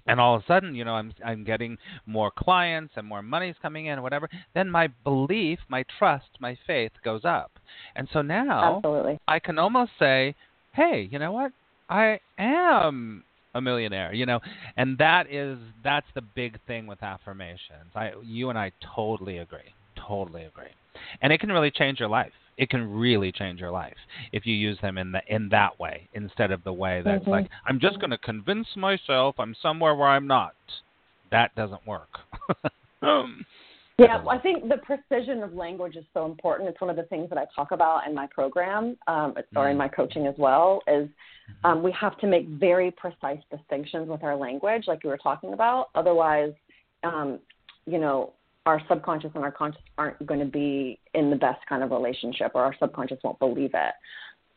and 0.09 0.18
all 0.18 0.34
of 0.34 0.42
a 0.42 0.46
sudden, 0.46 0.74
you 0.74 0.84
know, 0.84 0.94
I'm 0.94 1.12
I'm 1.24 1.44
getting 1.44 1.76
more 2.06 2.30
clients 2.30 2.94
and 2.96 3.06
more 3.06 3.22
money's 3.22 3.54
coming 3.61 3.86
in, 3.86 4.02
whatever. 4.02 4.28
Then 4.54 4.70
my 4.70 4.88
belief, 5.04 5.59
my 5.68 5.84
trust, 5.98 6.28
my 6.40 6.59
faith 6.66 6.92
goes 7.04 7.24
up, 7.24 7.52
and 7.94 8.09
so 8.12 8.22
now 8.22 8.76
Absolutely. 8.76 9.18
I 9.28 9.38
can 9.38 9.59
almost 9.59 9.92
say, 9.98 10.34
hey, 10.72 11.09
you 11.11 11.18
know 11.18 11.32
what? 11.32 11.52
I 11.88 12.20
am 12.38 13.24
a 13.54 13.61
millionaire, 13.61 14.12
you 14.12 14.26
know, 14.26 14.40
and 14.76 14.98
that 14.98 15.30
is 15.30 15.59
that's 15.84 16.06
the 16.14 16.22
big 16.22 16.59
thing 16.66 16.86
with 16.86 17.02
affirmations. 17.02 17.90
I 17.94 18.12
you 18.24 18.48
and 18.50 18.59
I 18.59 18.72
totally 18.96 19.38
agree, 19.38 19.74
totally 20.09 20.44
agree, 20.44 20.72
and 21.20 21.32
it 21.32 21.40
can 21.40 21.52
really 21.52 21.70
change 21.70 22.00
your 22.00 22.09
life. 22.09 22.32
It 22.59 22.68
can 22.68 22.90
really 22.92 23.32
change 23.32 23.61
your 23.61 23.70
life 23.70 23.96
if 24.32 24.44
you 24.44 24.54
use 24.54 24.76
them 24.82 24.98
in 24.98 25.12
the 25.12 25.22
in 25.28 25.48
that 25.50 25.78
way 25.78 26.09
instead 26.12 26.50
of 26.50 26.62
the 26.64 26.72
way 26.72 27.00
that's 27.02 27.24
Mhm. 27.24 27.28
like 27.28 27.48
I'm 27.66 27.78
just 27.78 27.98
going 28.00 28.11
to 28.11 28.18
convince 28.18 28.76
myself 28.76 29.38
I'm 29.38 29.54
somewhere 29.54 29.94
where 29.94 30.09
I'm 30.09 30.26
not. 30.26 30.54
That 31.30 31.54
doesn't 31.54 31.86
work. 31.86 32.18
um, 33.02 33.46
Yeah, 34.00 34.16
well, 34.16 34.30
I 34.30 34.38
think 34.38 34.68
the 34.68 34.78
precision 34.78 35.42
of 35.42 35.54
language 35.54 35.96
is 35.96 36.04
so 36.14 36.24
important. 36.24 36.68
It's 36.68 36.80
one 36.80 36.90
of 36.90 36.94
the 36.96 37.02
things 37.04 37.28
that 37.30 37.38
I 37.38 37.46
talk 37.54 37.72
about 37.72 38.06
in 38.06 38.14
my 38.14 38.28
program 38.28 38.96
um, 39.09 39.34
or 39.56 39.70
in 39.70 39.74
Mm. 39.76 39.78
my 39.78 39.88
coaching 39.88 40.26
as 40.26 40.36
well. 40.38 40.82
Is 40.86 41.09
um, 41.64 41.82
we 41.82 41.90
have 41.92 42.16
to 42.18 42.26
make 42.26 42.46
very 42.48 42.90
precise 42.92 43.40
distinctions 43.50 44.09
with 44.09 44.22
our 44.22 44.36
language, 44.36 44.86
like 44.86 45.02
you 45.02 45.11
were 45.11 45.18
talking 45.18 45.52
about. 45.52 45.88
Otherwise, 45.96 46.52
um, 47.02 47.40
you 47.86 47.98
know, 47.98 48.32
our 48.68 48.82
subconscious 48.86 49.30
and 49.34 49.42
our 49.42 49.50
conscious 49.50 49.80
aren't 49.96 50.18
going 50.26 50.40
to 50.40 50.46
be 50.62 51.00
in 51.14 51.30
the 51.30 51.36
best 51.36 51.60
kind 51.70 51.82
of 51.82 51.90
relationship, 51.90 52.50
or 52.54 52.62
our 52.62 52.74
subconscious 52.78 53.18
won't 53.24 53.38
believe 53.38 53.70
it. 53.72 53.94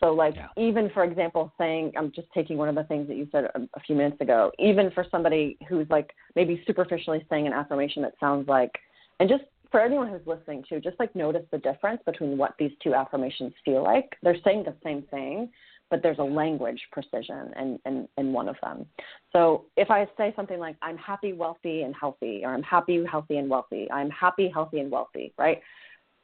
So, 0.02 0.08
like, 0.12 0.36
Yeah. 0.36 0.50
even 0.58 0.90
for 0.90 1.04
example, 1.06 1.44
saying, 1.58 1.94
I'm 1.98 2.12
just 2.12 2.28
taking 2.34 2.58
one 2.58 2.68
of 2.68 2.76
the 2.76 2.84
things 2.92 3.08
that 3.08 3.16
you 3.16 3.28
said 3.32 3.46
a, 3.46 3.60
a 3.76 3.80
few 3.86 3.96
minutes 3.96 4.20
ago, 4.20 4.52
even 4.60 4.92
for 4.92 5.06
somebody 5.10 5.58
who's 5.70 5.90
like 5.90 6.10
maybe 6.36 6.62
superficially 6.68 7.26
saying 7.30 7.48
an 7.48 7.54
affirmation 7.54 8.02
that 8.02 8.14
sounds 8.20 8.50
like, 8.50 8.74
and 9.20 9.30
just 9.30 9.46
for 9.72 9.80
anyone 9.80 10.10
who's 10.10 10.26
listening 10.26 10.62
to, 10.68 10.82
just 10.82 11.00
like 11.00 11.16
notice 11.16 11.46
the 11.52 11.60
difference 11.60 12.02
between 12.06 12.38
what 12.38 12.56
these 12.60 12.72
two 12.84 12.94
affirmations 12.94 13.54
feel 13.64 13.82
like. 13.82 14.18
They're 14.24 14.44
saying 14.44 14.64
the 14.66 14.76
same 14.84 15.04
thing, 15.04 15.50
but 15.92 16.02
there's 16.02 16.18
a 16.18 16.24
language 16.24 16.82
precision 16.92 17.54
in, 17.60 17.80
in, 17.86 18.08
in 18.18 18.34
one 18.34 18.50
of 18.50 18.56
them. 18.64 18.88
So 19.32 19.66
if 19.78 19.92
I 19.92 20.08
say 20.18 20.34
something 20.36 20.58
like, 20.58 20.78
I'm 20.82 20.98
happy, 20.98 21.34
wealthy, 21.34 21.84
and 21.84 21.94
healthy, 21.94 22.42
or 22.44 22.54
I'm 22.56 22.64
happy, 22.64 23.04
healthy, 23.06 23.38
and 23.38 23.48
wealthy, 23.48 23.92
I'm 23.92 24.10
happy, 24.10 24.50
healthy, 24.52 24.80
and 24.80 24.90
wealthy, 24.90 25.34
right? 25.38 25.62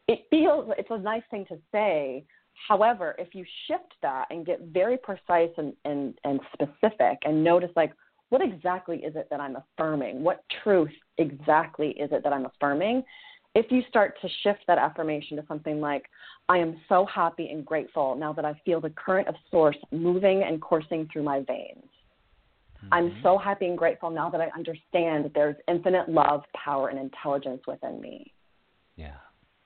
It 0.08 0.22
feels, 0.32 0.72
it's 0.80 0.90
a 0.90 0.98
nice 0.98 1.22
thing 1.30 1.46
to 1.50 1.58
say. 1.72 2.24
However, 2.68 3.14
if 3.20 3.36
you 3.36 3.46
shift 3.68 3.94
that 4.02 4.26
and 4.32 4.46
get 4.46 4.62
very 4.72 4.98
precise 4.98 5.52
and, 5.58 5.74
and, 5.86 6.18
and 6.24 6.40
specific 6.54 7.20
and 7.24 7.44
notice, 7.44 7.70
like, 7.76 7.92
what 8.30 8.42
exactly 8.42 8.98
is 8.98 9.16
it 9.16 9.28
that 9.30 9.40
I'm 9.40 9.58
affirming? 9.58 10.24
What 10.24 10.44
truth 10.64 10.92
exactly 11.18 11.90
is 11.90 12.10
it 12.12 12.24
that 12.24 12.34
I'm 12.34 12.46
affirming? 12.46 13.04
If 13.58 13.72
you 13.72 13.82
start 13.90 14.14
to 14.22 14.30
shift 14.44 14.60
that 14.68 14.78
affirmation 14.78 15.36
to 15.38 15.44
something 15.48 15.82
like, 15.82 16.06
I 16.48 16.60
am 16.60 16.80
so 16.88 17.08
happy 17.08 17.50
and 17.50 17.66
grateful 17.66 18.16
now 18.16 18.32
that 18.34 18.46
I 18.46 18.54
feel 18.64 18.80
the 18.80 18.92
current 18.92 19.28
of 19.28 19.34
source 19.50 19.76
moving 19.92 20.44
and 20.44 20.62
coursing 20.62 21.10
through 21.12 21.24
my 21.24 21.40
veins. 21.40 21.84
I'm 22.92 23.10
mhm. 23.10 23.24
so 23.24 23.36
happy 23.40 23.66
and 23.66 23.76
grateful 23.76 24.12
now 24.12 24.30
that 24.30 24.40
I 24.40 24.50
understand 24.56 25.26
that 25.26 25.34
there's 25.34 25.56
infinite 25.68 26.08
love, 26.08 26.44
power, 26.54 26.90
and 26.90 27.00
intelligence 27.00 27.62
within 27.66 28.00
me. 28.00 28.32
yeah. 28.96 29.16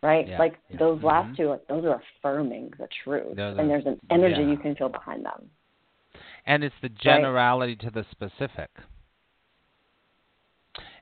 Right? 0.01 0.25
Yeah, 0.27 0.39
Like 0.39 0.57
yeah. 0.69 0.77
those 0.77 0.99
Mhm. 0.99 1.03
last 1.03 1.35
two, 1.35 1.49
like 1.49 1.67
those 1.67 1.83
are 1.83 2.01
affirming 2.01 2.69
the 2.79 2.87
truth. 3.03 3.37
And 3.37 3.69
there's 3.69 3.85
an 3.85 3.99
energy 4.09 4.41
yeah. 4.41 4.51
you 4.51 4.57
can 4.57 4.73
feel 4.75 4.89
behind 4.89 5.25
them. 5.25 5.51
And 6.45 6.63
it's 6.63 6.79
the 6.81 6.89
generality 6.89 7.75
to 7.75 7.91
the 7.91 8.05
specific. 8.05 8.69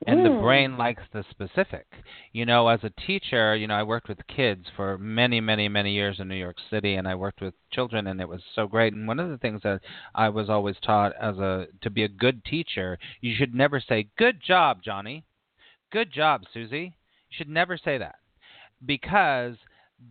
And 0.08 0.26
the 0.26 0.30
Mm. 0.30 0.41
brain 0.41 0.78
likes 0.78 1.04
the 1.12 1.24
specific. 1.24 1.86
You 2.32 2.45
know, 2.45 2.68
as 2.70 2.84
a 2.84 2.89
teacher, 2.89 3.56
you 3.56 3.68
know, 3.68 3.76
I 3.76 3.84
worked 3.84 4.08
with 4.08 4.26
kids 4.28 4.70
for 4.76 4.97
many, 4.97 5.41
many, 5.41 5.68
many 5.68 5.91
years 5.91 6.20
in 6.20 6.28
New 6.30 6.36
York 6.36 6.58
City 6.70 6.95
and 6.95 7.08
I 7.08 7.16
worked 7.16 7.41
with 7.41 7.54
children 7.70 8.08
and 8.08 8.22
it 8.22 8.28
was 8.30 8.41
so 8.56 8.66
great. 8.66 8.93
And 8.93 9.08
one 9.08 9.20
of 9.20 9.30
the 9.30 9.38
things 9.38 9.62
that 9.64 9.82
I 10.16 10.30
was 10.30 10.50
always 10.50 10.80
taught 10.80 11.14
as 11.20 11.38
a 11.38 11.68
to 11.82 11.89
be 11.89 12.04
a 12.04 12.08
good 12.08 12.45
teacher, 12.45 12.97
you 13.20 13.36
should 13.36 13.54
never 13.54 13.80
say, 13.82 14.08
Good 14.18 14.41
job, 14.41 14.82
Johnny. 14.82 15.26
Good 15.91 16.12
job, 16.12 16.43
Susie. 16.54 16.95
You 17.30 17.36
should 17.38 17.50
never 17.50 17.78
say 17.78 17.97
that. 17.97 18.16
Because 18.86 19.58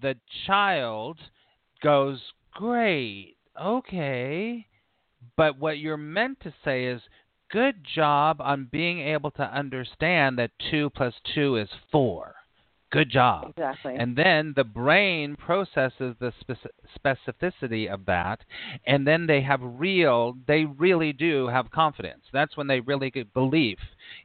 the 0.03 0.17
child 0.47 1.19
goes, 1.83 2.21
Great, 2.53 3.37
okay. 3.61 4.67
But 5.37 5.59
what 5.59 5.79
you're 5.79 5.97
meant 5.97 6.41
to 6.41 6.53
say 6.65 6.85
is, 6.85 7.01
Good 7.51 7.83
job 7.95 8.41
on 8.41 8.69
being 8.71 9.01
able 9.01 9.31
to 9.33 9.43
understand 9.43 10.39
that 10.39 10.51
2 10.71 10.91
plus 10.91 11.15
2 11.35 11.57
is 11.57 11.71
4. 11.91 12.35
Good 12.91 13.11
job. 13.11 13.51
Exactly. 13.51 13.97
And 13.97 14.17
then 14.17 14.55
the 14.57 14.65
brain 14.65 15.37
processes 15.37 16.15
the 16.21 16.33
speci- 16.43 16.67
specificity 16.99 17.87
of 17.93 18.07
that, 18.07 18.41
and 18.87 19.07
then 19.07 19.27
they 19.27 19.43
have 19.43 19.61
real, 19.63 20.37
they 20.47 20.65
really 20.65 21.13
do 21.13 21.49
have 21.49 21.71
confidence. 21.71 22.23
That's 22.33 22.57
when 22.57 22.67
they 22.67 22.81
really 22.81 23.11
get 23.11 23.33
belief 23.35 23.79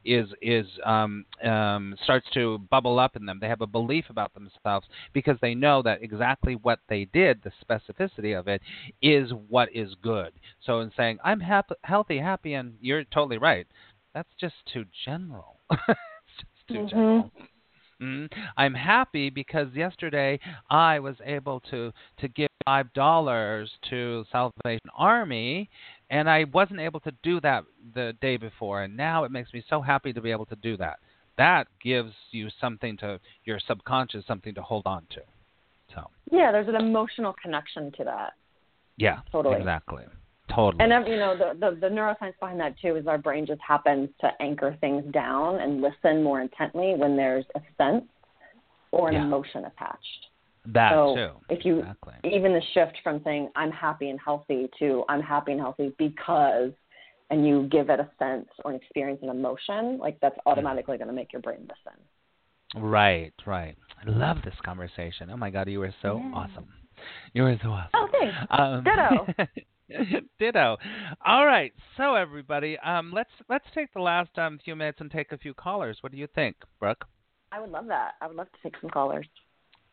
is 0.04 0.28
is 0.40 0.66
um, 0.84 1.26
um, 1.44 1.94
starts 2.04 2.26
to 2.34 2.58
bubble 2.70 2.98
up 2.98 3.16
in 3.16 3.26
them. 3.26 3.38
They 3.38 3.48
have 3.48 3.60
a 3.60 3.66
belief 3.66 4.06
about 4.08 4.32
themselves 4.32 4.86
because 5.12 5.36
they 5.42 5.54
know 5.54 5.82
that 5.82 6.02
exactly 6.02 6.54
what 6.54 6.78
they 6.88 7.04
did, 7.06 7.42
the 7.42 7.52
specificity 7.62 8.38
of 8.38 8.48
it, 8.48 8.62
is 9.02 9.30
what 9.48 9.68
is 9.74 9.94
good. 10.02 10.32
So 10.64 10.80
in 10.80 10.90
saying 10.96 11.18
I'm 11.22 11.40
happy, 11.40 11.74
healthy, 11.82 12.18
happy, 12.18 12.54
and 12.54 12.74
you're 12.80 13.04
totally 13.04 13.38
right. 13.38 13.66
That's 14.14 14.30
just 14.40 14.54
too 14.72 14.84
general. 15.04 15.58
it's 15.70 16.38
just 16.38 16.68
too 16.68 16.74
Mhm. 16.78 16.88
general. 16.88 17.32
Mm. 18.04 18.30
I'm 18.56 18.74
happy 18.74 19.30
because 19.30 19.68
yesterday 19.74 20.38
I 20.70 20.98
was 20.98 21.16
able 21.24 21.60
to 21.70 21.92
to 22.18 22.28
give 22.28 22.48
five 22.66 22.92
dollars 22.92 23.70
to 23.90 24.24
Salvation 24.30 24.90
Army, 24.96 25.70
and 26.10 26.28
I 26.28 26.44
wasn't 26.52 26.80
able 26.80 27.00
to 27.00 27.12
do 27.22 27.40
that 27.40 27.64
the 27.94 28.14
day 28.20 28.36
before, 28.36 28.82
and 28.82 28.96
now 28.96 29.24
it 29.24 29.30
makes 29.30 29.52
me 29.52 29.62
so 29.68 29.80
happy 29.80 30.12
to 30.12 30.20
be 30.20 30.30
able 30.30 30.46
to 30.46 30.56
do 30.56 30.76
that. 30.78 30.98
That 31.38 31.66
gives 31.82 32.12
you 32.30 32.48
something 32.60 32.96
to 32.98 33.18
your 33.44 33.58
subconscious, 33.66 34.24
something 34.26 34.54
to 34.54 34.62
hold 34.62 34.86
on 34.86 35.06
to. 35.10 35.20
So 35.94 36.02
yeah, 36.30 36.52
there's 36.52 36.68
an 36.68 36.76
emotional 36.76 37.34
connection 37.42 37.90
to 37.92 38.04
that. 38.04 38.32
yeah, 38.96 39.20
Totally. 39.32 39.56
exactly, 39.56 40.04
totally. 40.48 40.82
And 40.84 40.92
um, 40.92 41.06
you 41.06 41.16
know, 41.16 41.36
the, 41.36 41.58
the 41.58 41.76
the 41.80 41.88
neuroscience 41.88 42.34
behind 42.40 42.60
that 42.60 42.74
too 42.80 42.96
is 42.96 43.06
our 43.06 43.18
brain 43.18 43.46
just 43.46 43.60
happens 43.66 44.08
to 44.20 44.30
anchor 44.40 44.76
things 44.80 45.04
down 45.12 45.60
and 45.60 45.80
listen 45.80 46.22
more 46.22 46.40
intently 46.40 46.94
when 46.96 47.16
there's 47.16 47.44
a 47.54 47.60
sense 47.78 48.04
or 48.92 49.08
an 49.08 49.14
Yeah. 49.14 49.22
emotion 49.24 49.64
attached. 49.64 50.26
that 50.66 50.90
so 50.92 51.14
too. 51.14 51.54
if 51.54 51.64
you 51.64 51.80
exactly. 51.80 52.14
even 52.24 52.52
the 52.52 52.62
shift 52.72 52.96
from 53.02 53.20
saying 53.24 53.50
I'm 53.54 53.70
happy 53.70 54.08
and 54.10 54.18
healthy 54.18 54.68
to 54.78 55.04
I'm 55.08 55.20
happy 55.22 55.52
and 55.52 55.60
healthy 55.60 55.92
because 55.98 56.72
and 57.30 57.46
you 57.46 57.66
give 57.70 57.90
it 57.90 58.00
a 58.00 58.08
sense 58.18 58.48
or 58.64 58.70
an 58.70 58.76
experience 58.76 59.20
an 59.22 59.28
emotion, 59.30 59.98
like 59.98 60.18
that's 60.20 60.36
automatically 60.46 60.96
going 60.98 61.08
to 61.08 61.14
make 61.14 61.32
your 61.32 61.42
brain 61.42 61.60
listen. 61.62 61.98
Right, 62.82 63.32
right. 63.46 63.76
I 64.04 64.10
love 64.10 64.38
this 64.44 64.54
conversation. 64.64 65.30
Oh 65.30 65.36
my 65.36 65.50
God, 65.50 65.68
you 65.68 65.80
were 65.80 65.94
so 66.02 66.18
Yeah. 66.22 66.30
awesome. 66.34 66.66
You 67.32 67.42
were 67.44 67.58
so 67.62 67.70
awesome. 67.70 67.90
Oh, 67.94 68.08
thanks. 68.12 68.36
Um, 68.50 68.84
Ditto. 68.84 69.26
Ditto. 70.38 70.76
All 71.24 71.46
right, 71.46 71.72
so 71.96 72.14
everybody, 72.14 72.78
um, 72.78 73.12
let's 73.14 73.30
let's 73.48 73.66
take 73.74 73.92
the 73.92 74.00
last 74.00 74.36
um, 74.38 74.58
few 74.64 74.74
minutes 74.76 75.00
and 75.00 75.10
take 75.10 75.32
a 75.32 75.38
few 75.38 75.54
callers. 75.54 75.98
What 76.00 76.12
do 76.12 76.18
you 76.18 76.28
think, 76.34 76.56
Brooke? 76.80 77.04
I 77.52 77.60
would 77.60 77.70
love 77.70 77.86
that. 77.86 78.12
I 78.20 78.26
would 78.26 78.36
love 78.36 78.50
to 78.50 78.58
take 78.62 78.74
some 78.80 78.90
callers. 78.90 79.26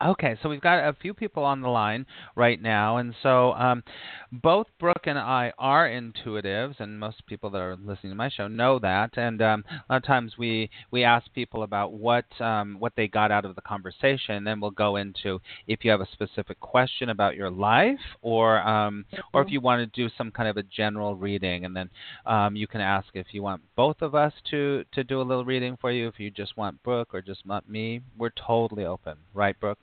Okay, 0.03 0.35
so 0.41 0.49
we've 0.49 0.61
got 0.61 0.79
a 0.79 0.93
few 0.93 1.13
people 1.13 1.43
on 1.43 1.61
the 1.61 1.67
line 1.67 2.07
right 2.35 2.59
now, 2.59 2.97
and 2.97 3.13
so 3.21 3.53
um, 3.53 3.83
both 4.31 4.65
Brooke 4.79 5.03
and 5.05 5.19
I 5.19 5.53
are 5.59 5.87
intuitives, 5.87 6.79
and 6.79 6.99
most 6.99 7.23
people 7.27 7.51
that 7.51 7.61
are 7.61 7.75
listening 7.75 8.11
to 8.11 8.15
my 8.15 8.29
show 8.29 8.47
know 8.47 8.79
that. 8.79 9.15
And 9.17 9.43
um, 9.43 9.63
a 9.69 9.93
lot 9.93 9.97
of 9.97 10.03
times 10.03 10.33
we 10.39 10.71
we 10.89 11.03
ask 11.03 11.31
people 11.33 11.61
about 11.61 11.93
what 11.93 12.25
um, 12.41 12.77
what 12.79 12.93
they 12.97 13.07
got 13.07 13.31
out 13.31 13.45
of 13.45 13.53
the 13.53 13.61
conversation, 13.61 14.35
and 14.35 14.47
then 14.47 14.59
we'll 14.59 14.71
go 14.71 14.95
into 14.95 15.39
if 15.67 15.85
you 15.85 15.91
have 15.91 16.01
a 16.01 16.07
specific 16.13 16.59
question 16.59 17.09
about 17.09 17.35
your 17.35 17.51
life, 17.51 17.99
or 18.23 18.59
um, 18.67 19.05
or 19.35 19.43
if 19.43 19.51
you 19.51 19.61
want 19.61 19.81
to 19.81 20.01
do 20.01 20.11
some 20.17 20.31
kind 20.31 20.49
of 20.49 20.57
a 20.57 20.63
general 20.63 21.15
reading, 21.15 21.65
and 21.65 21.75
then 21.75 21.91
um, 22.25 22.55
you 22.55 22.65
can 22.65 22.81
ask 22.81 23.07
if 23.13 23.27
you 23.33 23.43
want 23.43 23.61
both 23.75 24.01
of 24.01 24.15
us 24.15 24.33
to 24.49 24.83
to 24.93 25.03
do 25.03 25.21
a 25.21 25.29
little 25.29 25.45
reading 25.45 25.77
for 25.79 25.91
you, 25.91 26.07
if 26.07 26.19
you 26.19 26.31
just 26.31 26.57
want 26.57 26.81
Brooke 26.81 27.13
or 27.13 27.21
just 27.21 27.45
want 27.45 27.69
me. 27.69 28.01
We're 28.17 28.31
totally 28.31 28.85
open, 28.85 29.17
right, 29.35 29.59
Brooke? 29.59 29.77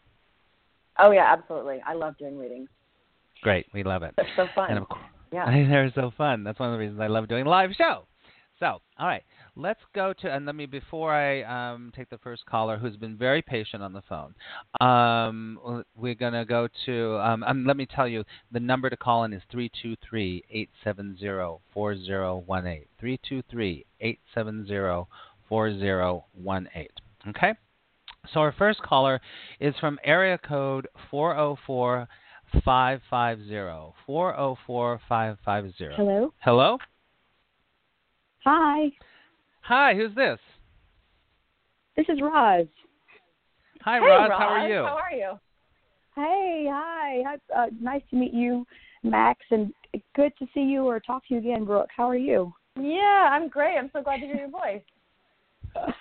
Oh 0.98 1.10
yeah, 1.10 1.32
absolutely. 1.32 1.80
I 1.86 1.94
love 1.94 2.16
doing 2.18 2.38
readings. 2.38 2.68
Great, 3.42 3.66
we 3.72 3.84
love 3.84 4.02
it. 4.02 4.14
It's 4.18 4.28
so 4.36 4.46
fun. 4.54 4.70
And 4.70 4.78
of 4.78 4.88
course, 4.88 5.04
Yeah. 5.32 5.46
they're 5.68 5.92
so 5.94 6.10
fun. 6.16 6.44
That's 6.44 6.58
one 6.58 6.70
of 6.70 6.72
the 6.74 6.78
reasons 6.78 7.00
I 7.00 7.06
love 7.06 7.28
doing 7.28 7.44
live 7.44 7.70
show. 7.76 8.04
So, 8.58 8.80
all 8.98 9.06
right, 9.06 9.22
let's 9.54 9.78
go 9.94 10.12
to 10.20 10.34
and 10.34 10.44
let 10.44 10.56
me 10.56 10.66
before 10.66 11.14
I 11.14 11.42
um, 11.42 11.92
take 11.94 12.10
the 12.10 12.18
first 12.18 12.44
caller, 12.46 12.76
who's 12.76 12.96
been 12.96 13.16
very 13.16 13.40
patient 13.40 13.84
on 13.84 13.92
the 13.92 14.02
phone. 14.08 14.34
Um, 14.80 15.84
we're 15.94 16.16
gonna 16.16 16.44
go 16.44 16.66
to. 16.86 17.18
Um, 17.18 17.44
um, 17.44 17.64
let 17.64 17.76
me 17.76 17.86
tell 17.86 18.08
you, 18.08 18.24
the 18.50 18.58
number 18.58 18.90
to 18.90 18.96
call 18.96 19.22
in 19.24 19.32
is 19.32 19.42
three 19.50 19.70
two 19.80 19.94
three 20.08 20.42
eight 20.50 20.70
seven 20.82 21.16
zero 21.20 21.60
four 21.72 21.96
zero 21.96 22.42
one 22.46 22.66
eight. 22.66 22.88
Three 22.98 23.20
two 23.28 23.42
three 23.48 23.86
eight 24.00 24.18
seven 24.34 24.66
zero 24.66 25.06
four 25.48 25.70
zero 25.78 26.24
one 26.34 26.68
eight. 26.74 26.92
Okay. 27.28 27.54
So 28.32 28.40
our 28.40 28.52
first 28.52 28.82
caller 28.82 29.20
is 29.60 29.74
from 29.80 29.98
area 30.04 30.38
code 30.38 30.86
404 31.10 32.08
550. 32.64 33.94
404 34.06 35.00
550. 35.08 35.88
Hello. 35.96 36.32
Hello? 36.40 36.78
Hi. 38.44 38.90
Hi, 39.62 39.94
who's 39.94 40.14
this? 40.14 40.38
This 41.96 42.06
is 42.08 42.20
Roz. 42.22 42.66
Hi, 43.82 43.98
hey, 43.98 44.06
Roz. 44.06 44.30
Roz. 44.30 44.38
How 44.38 44.48
are 44.48 44.68
you? 44.68 44.84
How 44.84 44.98
are 44.98 45.14
you? 45.14 45.38
Hey, 46.14 46.66
hi. 46.70 47.22
hi 47.26 47.36
uh, 47.56 47.66
nice 47.80 48.02
to 48.10 48.16
meet 48.16 48.32
you, 48.32 48.64
Max, 49.02 49.40
and 49.50 49.72
good 50.14 50.32
to 50.38 50.46
see 50.54 50.60
you 50.60 50.84
or 50.84 51.00
talk 51.00 51.26
to 51.28 51.34
you 51.34 51.40
again, 51.40 51.64
Brooke. 51.64 51.90
How 51.94 52.08
are 52.08 52.16
you? 52.16 52.52
Yeah, 52.80 53.28
I'm 53.30 53.48
great. 53.48 53.76
I'm 53.76 53.90
so 53.92 54.02
glad 54.02 54.20
to 54.20 54.26
hear 54.26 54.36
your 54.36 54.50
voice. 54.50 54.82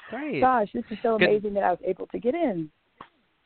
Great. 0.10 0.42
Gosh, 0.42 0.70
this 0.74 0.86
is 0.90 0.98
so 1.02 1.18
Good. 1.18 1.30
amazing 1.30 1.54
that 1.56 1.64
I 1.64 1.72
was 1.72 1.80
able 1.86 2.08
to 2.08 2.20
get 2.20 2.34
in. 2.34 2.70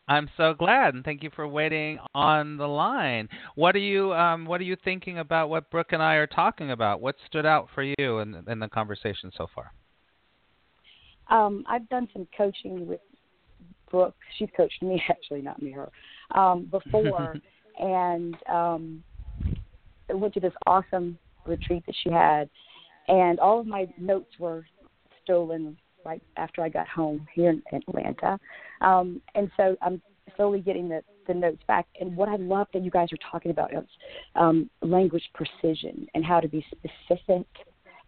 I'm 0.08 0.30
so 0.36 0.54
glad, 0.54 0.94
and 0.94 1.06
thank 1.06 1.24
you 1.24 1.30
for 1.36 1.48
waiting 1.48 1.98
on 2.14 2.58
the 2.58 2.68
line. 2.68 3.30
What 3.56 3.76
are 3.76 3.80
you 3.80 4.14
um, 4.14 4.46
What 4.46 4.60
are 4.60 4.66
you 4.66 4.76
thinking 4.84 5.20
about 5.20 5.50
what 5.50 5.70
Brooke 5.72 5.94
and 5.94 6.04
I 6.04 6.16
are 6.16 6.28
talking 6.28 6.72
about? 6.72 7.02
What 7.02 7.16
stood 7.28 7.46
out 7.46 7.70
for 7.74 7.84
you 7.84 8.20
in, 8.20 8.44
in 8.48 8.60
the 8.60 8.68
conversation 8.68 9.32
so 9.38 9.48
far? 9.56 9.72
Um, 11.30 11.64
I've 11.68 11.88
done 11.88 12.10
some 12.12 12.28
coaching 12.38 12.88
with 12.88 13.00
Brooke. 13.90 14.16
She's 14.38 14.50
coached 14.56 14.82
me, 14.82 15.02
actually, 15.10 15.42
not 15.42 15.62
me, 15.62 15.72
her, 15.72 15.90
um, 16.38 16.66
before. 16.70 17.38
and 17.80 18.36
um, 18.50 19.04
I 20.10 20.14
went 20.14 20.34
to 20.34 20.40
this 20.42 20.54
awesome 20.66 21.18
retreat 21.46 21.84
that 21.86 21.96
she 22.04 22.12
had, 22.12 22.50
and 23.08 23.40
all 23.40 23.62
of 23.62 23.66
my 23.66 23.88
notes 23.98 24.32
were 24.40 24.66
stolen 25.24 25.78
right 26.04 26.22
after 26.38 26.62
I 26.62 26.70
got 26.70 26.88
home 26.88 27.28
here 27.34 27.50
in 27.50 27.64
Atlanta. 27.74 28.40
Um, 28.82 29.22
and 29.36 29.50
so 29.58 29.76
I'm 29.82 30.02
slowly 30.36 30.60
getting 30.60 30.90
the, 30.90 31.04
the 31.28 31.34
notes 31.34 31.62
back. 31.68 31.88
And 32.00 32.16
what 32.16 32.30
I 32.30 32.36
love 32.38 32.68
that 32.74 32.84
you 32.84 32.92
guys 32.92 33.10
are 33.12 33.32
talking 33.32 33.52
about 33.52 33.74
is 33.74 33.86
um, 34.36 34.70
language 34.82 35.28
precision 35.34 36.08
and 36.14 36.24
how 36.26 36.40
to 36.40 36.48
be 36.48 36.66
specific 36.72 37.46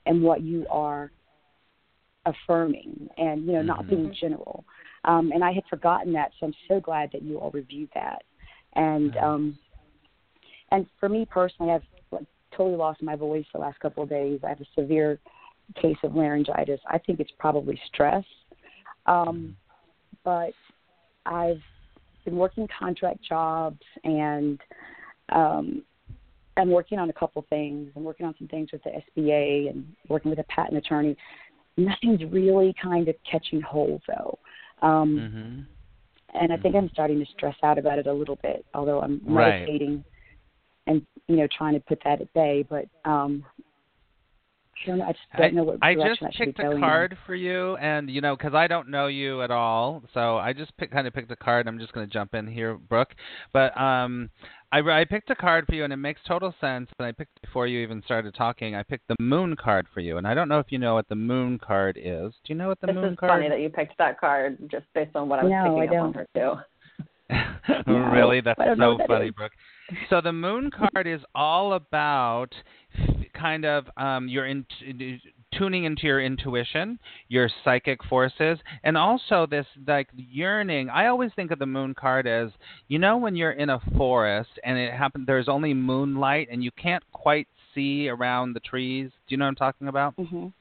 and 0.06 0.22
what 0.22 0.42
you 0.42 0.66
are 0.70 1.12
affirming 2.26 3.10
and 3.18 3.46
you 3.46 3.52
know 3.52 3.62
not 3.62 3.84
Mhm. 3.84 3.90
being 3.90 4.12
general 4.14 4.64
um 5.04 5.32
and 5.34 5.44
i 5.44 5.52
had 5.52 5.66
forgotten 5.66 6.14
that 6.14 6.32
so 6.40 6.46
i'm 6.46 6.56
so 6.70 6.80
glad 6.80 7.12
that 7.12 7.22
you 7.22 7.38
all 7.38 7.52
reviewed 7.52 7.90
that 7.94 8.24
and 8.74 9.18
um 9.18 9.58
and 10.72 10.88
for 11.00 11.10
me 11.10 11.26
personally 11.26 11.72
i've 11.74 11.84
like 12.12 12.26
totally 12.52 12.78
lost 12.78 13.02
my 13.02 13.16
voice 13.16 13.46
the 13.52 13.60
last 13.60 13.78
couple 13.82 14.04
of 14.04 14.10
days 14.10 14.40
i 14.46 14.48
have 14.48 14.62
a 14.62 14.66
severe 14.74 15.20
case 15.74 15.98
of 16.04 16.16
laryngitis 16.16 16.80
i 16.90 16.98
think 16.98 17.20
it's 17.20 17.32
probably 17.40 17.80
stress 17.88 18.24
um 19.06 19.56
but 20.24 20.52
i've 21.26 21.62
been 22.26 22.38
working 22.38 22.68
contract 22.80 23.20
jobs 23.28 23.82
and 24.04 24.60
um 25.32 25.84
I'm 26.56 26.70
working 26.70 27.00
on 27.00 27.10
a 27.10 27.14
couple 27.14 27.44
things. 27.50 27.90
I'm 27.96 28.04
working 28.04 28.26
on 28.26 28.36
some 28.38 28.48
things 28.48 28.70
with 28.72 28.84
the 28.84 28.92
SBA 28.92 29.72
and 29.72 29.86
working 30.08 30.30
with 30.30 30.40
a 30.40 30.44
patent 30.44 30.78
attorney. 30.78 31.18
Nothing's 31.78 32.22
really 32.32 32.76
kind 32.82 33.08
of 33.08 33.16
catching 33.30 33.62
hold 33.62 34.02
though. 34.08 34.38
Um, 34.82 35.18
Mm-hmm. 35.34 36.40
and 36.40 36.54
I 36.54 36.58
think 36.58 36.76
I'm 36.76 36.90
starting 36.90 37.20
to 37.20 37.32
stress 37.32 37.56
out 37.64 37.78
about 37.78 38.00
it 38.00 38.08
a 38.08 38.14
little 38.14 38.38
bit, 38.44 38.66
although 38.74 39.02
I'm 39.02 39.20
Right. 39.26 39.66
meditating 39.66 40.04
and 40.88 41.06
you 41.28 41.38
know 41.38 41.48
trying 41.58 41.74
to 41.74 41.80
put 41.80 42.00
that 42.04 42.22
at 42.22 42.32
bay. 42.34 42.64
But 42.70 42.86
um, 43.06 43.44
I 44.88 44.92
know. 44.92 45.06
Just 45.08 45.20
don't 45.38 45.54
know 45.56 45.64
what 45.64 45.78
I 45.82 45.94
direction 45.94 46.28
just 46.28 46.42
I 46.42 46.46
picked 46.46 46.60
a 46.60 46.64
going. 46.64 46.78
in. 46.78 46.82
card 46.82 47.18
for 47.26 47.36
you, 47.36 47.76
and 47.78 48.10
you 48.10 48.22
know, 48.22 48.36
because 48.36 48.54
I 48.54 48.68
don't 48.68 48.90
know 48.90 49.08
you 49.08 49.42
at 49.42 49.52
all, 49.52 50.04
so 50.14 50.38
I 50.38 50.54
just 50.54 50.76
pick, 50.78 50.92
kind 50.92 51.08
of 51.08 51.14
picked 51.14 51.32
a 51.32 51.36
card. 51.36 51.68
I'm 51.68 51.80
just 51.80 51.94
going 51.94 52.08
to 52.08 52.12
jump 52.12 52.34
in 52.34 52.48
here, 52.48 52.76
Brooke. 52.76 53.14
But 53.54 53.78
um, 53.80 54.30
I, 54.72 54.80
I 54.80 55.06
picked 55.06 55.30
a 55.30 55.36
card 55.36 55.66
for 55.68 55.76
you, 55.76 55.84
and 55.84 55.94
it 55.94 55.98
makes 55.98 56.22
total 56.28 56.54
sense. 56.60 56.90
And 57.00 57.06
I 57.08 57.12
picked 57.12 57.42
before 57.42 57.68
you 57.68 57.80
even 57.80 58.02
started 58.04 58.34
talking. 58.36 58.76
I 58.76 58.84
picked 58.84 59.08
the 59.08 59.16
Moon 59.20 59.56
card 59.56 59.88
for 59.94 60.00
you, 60.02 60.18
and 60.18 60.28
I 60.28 60.34
don't 60.34 60.50
know 60.50 60.60
if 60.60 60.68
you 60.72 60.80
know 60.80 60.96
what 60.96 61.08
the 61.08 61.16
Moon 61.16 61.60
card 61.60 61.98
is. 61.98 62.34
Do 62.44 62.54
you 62.54 62.56
know 62.56 62.68
what 62.68 62.82
the 62.82 62.88
this 62.88 62.96
Moon 62.96 63.14
is 63.14 63.18
card? 63.20 63.32
funny 63.32 63.50
that 63.50 63.60
you 63.62 63.70
picked 63.70 63.98
that 64.00 64.20
card 64.20 64.58
just 64.72 64.86
based 64.94 65.16
on 65.16 65.30
what 65.30 65.40
I 65.40 65.44
was 65.44 65.52
No, 65.52 65.78
picking 65.78 65.96
I 65.96 65.98
up 65.98 66.04
on 66.04 66.14
her 66.14 66.28
too. 66.36 66.54
Really? 67.88 68.42
That's 68.42 68.60
I 68.60 68.66
don't 68.66 68.78
know 68.78 68.94
so 68.96 68.98
that 69.00 69.08
funny, 69.08 69.28
is. 69.28 69.32
Brooke. 69.34 69.52
So 70.10 70.22
the 70.22 70.34
moon 70.34 70.70
card 70.72 71.08
is 71.08 71.22
all 71.36 71.74
about 71.74 72.50
kind 73.34 73.66
of 73.66 73.86
um, 73.98 74.28
your 74.28 74.48
in, 74.48 74.66
tuning 75.58 75.86
into 75.86 76.04
your 76.04 76.22
intuition, 76.22 77.00
your 77.28 77.50
psychic 77.64 78.04
forces, 78.06 78.58
and 78.84 78.98
also 78.98 79.46
this 79.46 79.66
like 79.88 80.10
yearning. 80.16 80.90
I 80.90 81.08
always 81.08 81.32
think 81.36 81.52
of 81.52 81.60
the 81.60 81.66
moon 81.66 81.94
card 81.94 82.28
as 82.28 82.50
you 82.88 83.00
know 83.00 83.18
when 83.18 83.36
you're 83.36 83.52
in 83.52 83.70
a 83.70 83.80
forest 83.98 84.52
and 84.64 84.78
it 84.78 84.94
happens 84.94 85.28
there's 85.28 85.50
only 85.50 85.74
moonlight 85.74 86.48
and 86.52 86.64
you 86.64 86.72
can't 86.72 87.04
quite 87.12 87.48
see 87.74 88.10
around 88.10 88.54
the 88.54 88.60
trees. 88.60 89.10
Do 89.28 89.34
you 89.34 89.38
know 89.38 89.46
what 89.46 89.50
I'm 89.50 89.56
talking 89.56 89.88
about? 89.88 90.16
Mhm. 90.18 90.54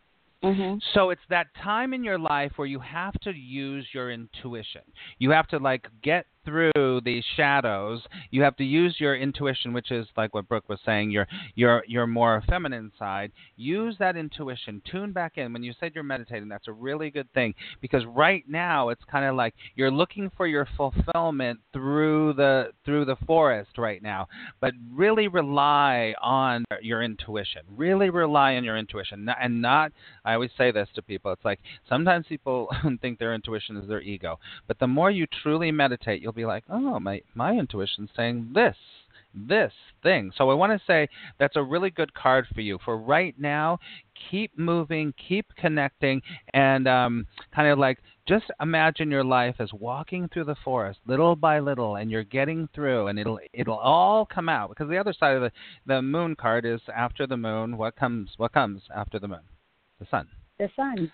Mhm. 0.42 0.82
So 0.92 1.10
it's 1.10 1.22
that 1.28 1.46
time 1.54 1.94
in 1.94 2.02
your 2.02 2.18
life 2.18 2.52
where 2.56 2.66
you 2.66 2.80
have 2.80 3.14
to 3.20 3.30
use 3.32 3.86
your 3.92 4.10
intuition. 4.10 4.82
You 5.18 5.30
have 5.30 5.46
to 5.48 5.58
like 5.58 5.88
get 6.02 6.26
through 6.44 7.00
these 7.04 7.24
shadows. 7.36 8.02
You 8.30 8.42
have 8.42 8.56
to 8.56 8.64
use 8.64 8.96
your 8.98 9.16
intuition, 9.16 9.72
which 9.72 9.90
is 9.90 10.06
like 10.16 10.34
what 10.34 10.48
Brooke 10.48 10.68
was 10.68 10.78
saying, 10.84 11.10
your 11.10 11.26
your 11.54 11.84
your 11.86 12.06
more 12.06 12.42
feminine 12.48 12.92
side. 12.98 13.32
Use 13.56 13.96
that 13.98 14.16
intuition. 14.16 14.82
Tune 14.90 15.12
back 15.12 15.38
in. 15.38 15.52
When 15.52 15.62
you 15.62 15.72
said 15.78 15.92
you're 15.94 16.04
meditating, 16.04 16.48
that's 16.48 16.68
a 16.68 16.72
really 16.72 17.10
good 17.10 17.32
thing 17.32 17.54
because 17.80 18.02
right 18.06 18.44
now 18.48 18.88
it's 18.88 19.02
kind 19.10 19.24
of 19.24 19.34
like 19.34 19.54
you're 19.74 19.90
looking 19.90 20.30
for 20.36 20.46
your 20.46 20.68
fulfillment 20.76 21.60
through 21.72 22.34
the 22.34 22.72
through 22.84 23.04
the 23.04 23.16
forest 23.26 23.78
right 23.78 24.02
now. 24.02 24.26
But 24.60 24.74
really 24.92 25.28
rely 25.28 26.14
on 26.20 26.64
your 26.80 27.02
intuition. 27.02 27.62
Really 27.76 28.10
rely 28.10 28.56
on 28.56 28.64
your 28.64 28.76
intuition 28.76 29.28
and 29.40 29.62
not 29.62 29.92
I 30.24 30.34
always 30.34 30.50
say 30.56 30.70
this 30.70 30.88
to 30.94 31.02
people. 31.02 31.32
It's 31.32 31.44
like 31.44 31.60
sometimes 31.88 32.26
people 32.28 32.68
think 33.00 33.18
their 33.18 33.34
intuition 33.34 33.76
is 33.76 33.88
their 33.88 34.02
ego, 34.02 34.38
but 34.66 34.78
the 34.78 34.86
more 34.86 35.10
you 35.10 35.26
truly 35.42 35.70
meditate, 35.72 36.22
you'll 36.22 36.31
be 36.32 36.44
like, 36.44 36.64
"Oh, 36.68 36.98
my 37.00 37.22
my 37.34 37.52
intuition's 37.52 38.10
saying 38.16 38.50
this." 38.54 38.76
This 39.34 39.72
thing. 40.02 40.30
So 40.36 40.50
I 40.50 40.54
want 40.54 40.78
to 40.78 40.86
say 40.86 41.08
that's 41.38 41.56
a 41.56 41.62
really 41.62 41.88
good 41.88 42.12
card 42.12 42.46
for 42.54 42.60
you. 42.60 42.78
For 42.84 42.98
right 42.98 43.34
now, 43.38 43.78
keep 44.30 44.58
moving, 44.58 45.14
keep 45.26 45.46
connecting, 45.56 46.20
and 46.52 46.86
um, 46.86 47.26
kind 47.54 47.68
of 47.68 47.78
like 47.78 47.98
just 48.28 48.44
imagine 48.60 49.10
your 49.10 49.24
life 49.24 49.56
as 49.58 49.72
walking 49.72 50.28
through 50.28 50.44
the 50.44 50.56
forest 50.62 51.00
little 51.06 51.34
by 51.34 51.60
little, 51.60 51.96
and 51.96 52.10
you're 52.10 52.24
getting 52.24 52.68
through, 52.74 53.06
and 53.06 53.18
it'll 53.18 53.40
it'll 53.54 53.78
all 53.78 54.26
come 54.26 54.50
out. 54.50 54.68
Because 54.68 54.90
the 54.90 54.98
other 54.98 55.14
side 55.14 55.34
of 55.36 55.40
the 55.42 55.52
the 55.86 56.02
moon 56.02 56.36
card 56.36 56.66
is 56.66 56.80
after 56.94 57.26
the 57.26 57.36
moon. 57.36 57.78
What 57.78 57.96
comes? 57.96 58.32
What 58.36 58.52
comes 58.52 58.82
after 58.94 59.18
the 59.18 59.28
moon? 59.28 59.40
The 59.98 60.06
sun. 60.10 60.28
The 60.58 60.68
sun. 60.76 61.10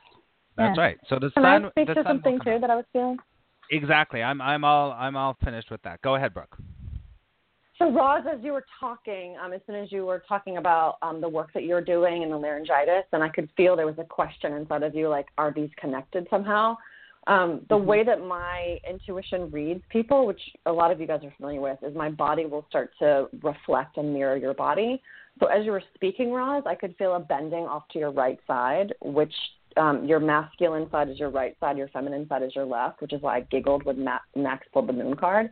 That's 0.56 0.76
Yeah. 0.76 0.82
right. 0.82 0.98
So 1.08 1.20
the 1.20 1.30
Can 1.30 1.44
sun. 1.44 1.66
I 1.66 1.70
speak 1.70 1.86
to 1.94 2.02
something 2.02 2.40
too 2.40 2.58
that 2.60 2.68
I 2.68 2.74
was 2.74 2.84
feeling? 2.92 3.18
Exactly. 3.70 4.22
I'm 4.22 4.40
I'm 4.40 4.64
all 4.64 4.92
I'm 4.92 5.16
all 5.16 5.36
finished 5.44 5.70
with 5.70 5.82
that. 5.82 6.00
Go 6.02 6.14
ahead, 6.14 6.34
Brooke. 6.34 6.56
So, 7.78 7.92
Roz, 7.92 8.24
as 8.28 8.40
you 8.42 8.52
were 8.52 8.64
talking, 8.80 9.36
um, 9.42 9.52
as 9.52 9.60
soon 9.64 9.76
as 9.76 9.92
you 9.92 10.04
were 10.04 10.24
talking 10.28 10.56
about 10.56 10.96
um, 11.00 11.20
the 11.20 11.28
work 11.28 11.52
that 11.54 11.62
you're 11.62 11.80
doing 11.80 12.24
and 12.24 12.32
the 12.32 12.36
laryngitis, 12.36 13.04
and 13.12 13.22
I 13.22 13.28
could 13.28 13.48
feel 13.56 13.76
there 13.76 13.86
was 13.86 13.98
a 13.98 14.04
question 14.04 14.52
inside 14.54 14.82
of 14.82 14.96
you, 14.96 15.08
like, 15.08 15.26
are 15.38 15.52
these 15.52 15.70
connected 15.78 16.26
somehow? 16.28 16.76
Um, 17.28 17.64
the 17.68 17.76
Mhm. 17.76 17.84
way 17.84 18.02
that 18.04 18.20
my 18.24 18.80
intuition 18.88 19.50
reads 19.52 19.84
people, 19.90 20.26
which 20.26 20.40
a 20.66 20.72
lot 20.72 20.90
of 20.90 21.00
you 21.00 21.06
guys 21.06 21.22
are 21.22 21.30
familiar 21.32 21.60
with, 21.60 21.80
is 21.84 21.94
my 21.94 22.10
body 22.10 22.46
will 22.46 22.64
start 22.68 22.90
to 22.98 23.28
reflect 23.42 23.96
and 23.96 24.12
mirror 24.12 24.36
your 24.36 24.54
body. 24.54 25.00
So 25.38 25.46
as 25.46 25.64
you 25.64 25.70
were 25.70 25.82
speaking, 25.94 26.32
Roz, 26.32 26.64
I 26.66 26.74
could 26.74 26.96
feel 26.96 27.14
a 27.14 27.20
bending 27.20 27.64
off 27.64 27.86
to 27.88 27.98
your 28.00 28.10
right 28.10 28.40
side, 28.46 28.92
which 29.02 29.34
um, 29.76 30.04
your 30.04 30.20
masculine 30.20 30.90
side 30.90 31.08
is 31.08 31.18
your 31.18 31.30
right 31.30 31.56
side, 31.60 31.76
your 31.76 31.88
feminine 31.88 32.26
side 32.28 32.42
is 32.42 32.54
your 32.54 32.64
left, 32.64 33.00
which 33.00 33.12
is 33.12 33.22
why 33.22 33.36
I 33.36 33.40
giggled 33.50 33.84
when 33.84 34.04
Ma- 34.04 34.18
Max 34.36 34.66
pulled 34.72 34.88
the 34.88 34.92
moon 34.92 35.14
card. 35.16 35.50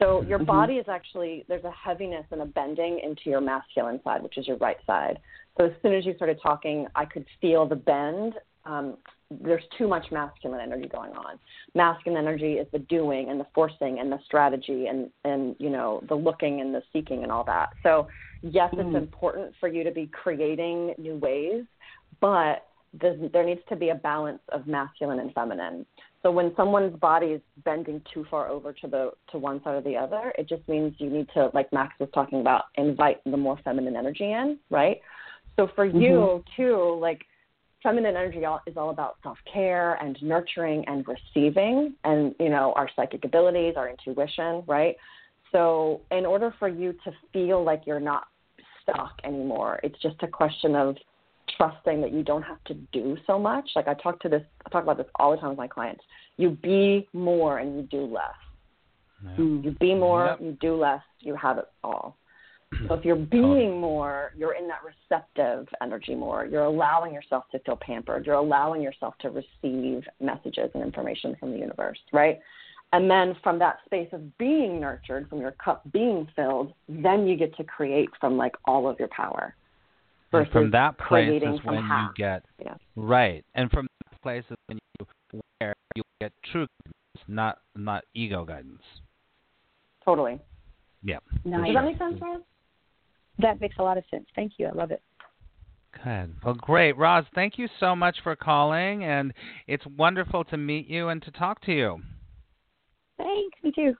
So 0.00 0.22
your 0.22 0.40
Mhm. 0.40 0.46
body 0.46 0.74
is 0.78 0.88
actually 0.88 1.44
there's 1.48 1.64
a 1.64 1.70
heaviness 1.70 2.26
and 2.30 2.42
a 2.42 2.46
bending 2.46 2.98
into 3.00 3.30
your 3.30 3.40
masculine 3.40 4.02
side, 4.02 4.22
which 4.22 4.38
is 4.38 4.46
your 4.48 4.56
right 4.56 4.78
side. 4.86 5.20
So 5.56 5.66
as 5.66 5.72
soon 5.82 5.94
as 5.94 6.04
you 6.04 6.14
started 6.14 6.40
talking, 6.42 6.88
I 6.94 7.04
could 7.04 7.26
feel 7.40 7.64
the 7.64 7.76
bend. 7.76 8.34
Um, 8.64 8.96
there's 9.30 9.62
too 9.78 9.86
much 9.86 10.10
masculine 10.10 10.60
energy 10.60 10.88
going 10.88 11.12
on. 11.12 11.38
Masculine 11.74 12.18
energy 12.18 12.54
is 12.54 12.66
the 12.72 12.80
doing 12.80 13.30
and 13.30 13.38
the 13.38 13.46
forcing 13.54 14.00
and 14.00 14.10
the 14.10 14.18
strategy 14.24 14.86
and 14.86 15.10
and 15.24 15.54
you 15.58 15.70
know 15.70 16.02
the 16.08 16.14
looking 16.14 16.60
and 16.60 16.74
the 16.74 16.82
seeking 16.92 17.22
and 17.22 17.30
all 17.30 17.44
that. 17.44 17.70
So 17.82 18.08
yes, 18.42 18.70
it's 18.74 18.82
Mhm. 18.82 18.96
important 18.96 19.54
for 19.56 19.68
you 19.68 19.84
to 19.84 19.90
be 19.90 20.06
creating 20.08 20.94
new 20.98 21.16
ways, 21.16 21.64
but 22.20 22.66
there 23.00 23.44
needs 23.44 23.60
to 23.68 23.76
be 23.76 23.90
a 23.90 23.94
balance 23.94 24.40
of 24.50 24.66
masculine 24.66 25.18
and 25.20 25.32
feminine. 25.32 25.86
So 26.22 26.30
when 26.30 26.54
someone's 26.56 26.98
body 26.98 27.26
is 27.28 27.40
bending 27.64 28.00
too 28.12 28.24
far 28.30 28.48
over 28.48 28.72
to 28.72 28.86
the 28.86 29.10
to 29.30 29.38
one 29.38 29.62
side 29.62 29.74
or 29.74 29.80
the 29.82 29.96
other, 29.96 30.32
it 30.38 30.48
just 30.48 30.66
means 30.68 30.94
you 30.98 31.10
need 31.10 31.28
to, 31.34 31.50
like 31.52 31.72
Max 31.72 31.94
was 32.00 32.08
talking 32.14 32.40
about, 32.40 32.64
invite 32.76 33.22
the 33.24 33.36
more 33.36 33.58
feminine 33.62 33.96
energy 33.96 34.32
in, 34.32 34.58
right? 34.70 35.00
So 35.56 35.68
for 35.74 35.86
mm-hmm. 35.86 36.00
you 36.00 36.44
too, 36.56 36.98
like 37.00 37.22
feminine 37.82 38.16
energy 38.16 38.42
is 38.66 38.76
all 38.76 38.90
about 38.90 39.16
self 39.22 39.38
care 39.52 39.94
and 39.94 40.16
nurturing 40.22 40.84
and 40.86 41.04
receiving, 41.06 41.94
and 42.04 42.34
you 42.40 42.48
know 42.48 42.72
our 42.74 42.88
psychic 42.96 43.24
abilities, 43.24 43.74
our 43.76 43.88
intuition, 43.88 44.62
right? 44.66 44.96
So 45.52 46.00
in 46.10 46.26
order 46.26 46.54
for 46.58 46.68
you 46.68 46.94
to 47.04 47.12
feel 47.32 47.62
like 47.62 47.82
you're 47.86 48.00
not 48.00 48.26
stuck 48.82 49.12
anymore, 49.24 49.78
it's 49.82 50.00
just 50.00 50.16
a 50.22 50.26
question 50.26 50.74
of 50.74 50.96
trusting 51.56 52.00
that 52.00 52.12
you 52.12 52.22
don't 52.22 52.42
have 52.42 52.62
to 52.64 52.74
do 52.92 53.16
so 53.26 53.38
much. 53.38 53.70
Like 53.76 53.88
I 53.88 53.94
talk 53.94 54.20
to 54.20 54.28
this, 54.28 54.42
I 54.66 54.70
talk 54.70 54.82
about 54.82 54.96
this 54.96 55.06
all 55.18 55.30
the 55.32 55.36
time 55.36 55.50
with 55.50 55.58
my 55.58 55.68
clients. 55.68 56.02
You 56.36 56.50
be 56.50 57.08
more 57.12 57.58
and 57.58 57.76
you 57.76 57.82
do 57.82 58.04
less. 58.06 58.34
Mm. 59.24 59.64
You 59.64 59.70
be 59.80 59.94
more, 59.94 60.26
Yep. 60.26 60.40
you 60.40 60.58
do 60.60 60.76
less, 60.76 61.02
you 61.20 61.34
have 61.36 61.58
it 61.58 61.66
all. 61.82 62.16
So 62.88 62.94
if 62.94 63.04
you're 63.04 63.16
being 63.16 63.80
more, 63.80 64.32
you're 64.36 64.54
in 64.54 64.68
that 64.68 64.80
receptive 64.84 65.68
energy 65.82 66.14
more. 66.14 66.44
You're 66.46 66.64
allowing 66.64 67.14
yourself 67.14 67.44
to 67.52 67.58
feel 67.60 67.76
pampered. 67.76 68.26
You're 68.26 68.34
allowing 68.36 68.82
yourself 68.82 69.14
to 69.20 69.30
receive 69.30 70.04
messages 70.20 70.70
and 70.74 70.82
information 70.82 71.36
from 71.38 71.52
the 71.52 71.58
universe, 71.58 71.98
right? 72.12 72.40
And 72.92 73.10
then 73.10 73.34
from 73.42 73.58
that 73.58 73.78
space 73.84 74.08
of 74.12 74.38
being 74.38 74.80
nurtured, 74.80 75.28
from 75.28 75.40
your 75.40 75.52
cup 75.52 75.82
being 75.92 76.28
filled, 76.36 76.74
then 76.88 77.26
you 77.26 77.36
get 77.36 77.56
to 77.56 77.64
create 77.64 78.08
from 78.20 78.36
like 78.36 78.54
all 78.66 78.88
of 78.88 78.98
your 78.98 79.08
power. 79.08 79.54
And 80.34 80.46
Versus 80.46 80.52
from 80.52 80.70
that 80.72 80.98
place 80.98 81.28
creating 81.28 81.54
is 81.54 81.64
when 81.64 81.82
half. 81.82 82.10
you 82.10 82.14
get 82.24 82.44
Yeah. 82.64 82.74
right, 82.96 83.44
and 83.54 83.70
from 83.70 83.86
that 84.10 84.20
place 84.22 84.44
is 84.50 84.56
when 84.66 84.78
you 84.98 85.06
where 85.60 85.74
you 85.94 86.02
get 86.20 86.32
true 86.44 86.66
guidance, 86.84 87.28
not 87.28 87.58
not 87.76 88.04
ego 88.14 88.44
guidance. 88.44 88.82
Totally. 90.04 90.40
Yeah. 91.02 91.18
Nice. 91.44 91.66
Does 91.66 91.74
that 91.74 91.84
make 91.84 91.98
sense, 91.98 92.20
Roz? 92.20 92.42
That 93.38 93.60
makes 93.60 93.76
a 93.78 93.82
lot 93.82 93.98
of 93.98 94.04
sense. 94.10 94.26
Thank 94.34 94.52
you. 94.58 94.66
I 94.66 94.72
love 94.72 94.90
it. 94.90 95.02
Good. 96.02 96.34
Well, 96.44 96.54
great, 96.54 96.96
Roz. 96.96 97.24
Thank 97.34 97.58
you 97.58 97.68
so 97.78 97.94
much 97.94 98.16
for 98.22 98.34
calling, 98.36 99.04
and 99.04 99.32
it's 99.66 99.84
wonderful 99.86 100.44
to 100.44 100.56
meet 100.56 100.88
you 100.88 101.08
and 101.08 101.22
to 101.22 101.30
talk 101.30 101.60
to 101.62 101.72
you. 101.72 102.02
Thanks. 103.16 103.56
Me 103.62 103.70
too. 103.72 103.94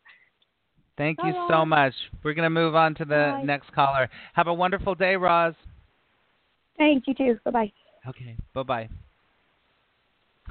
Thank 0.96 1.18
Bye, 1.18 1.28
you 1.28 1.46
so 1.48 1.64
much. 1.64 1.92
We're 2.22 2.34
going 2.34 2.46
to 2.46 2.50
move 2.50 2.74
on 2.74 2.94
to 2.96 3.04
the 3.04 3.34
Bye. 3.38 3.42
next 3.44 3.72
caller. 3.72 4.08
Have 4.34 4.46
a 4.46 4.54
wonderful 4.54 4.94
day, 4.94 5.16
Roz. 5.16 5.54
Thanks. 6.78 7.06
You 7.06 7.14
too. 7.14 7.38
Bye 7.44 7.50
bye. 7.50 7.72
Okay. 8.08 8.36
Bye 8.52 8.62
bye. 8.62 8.88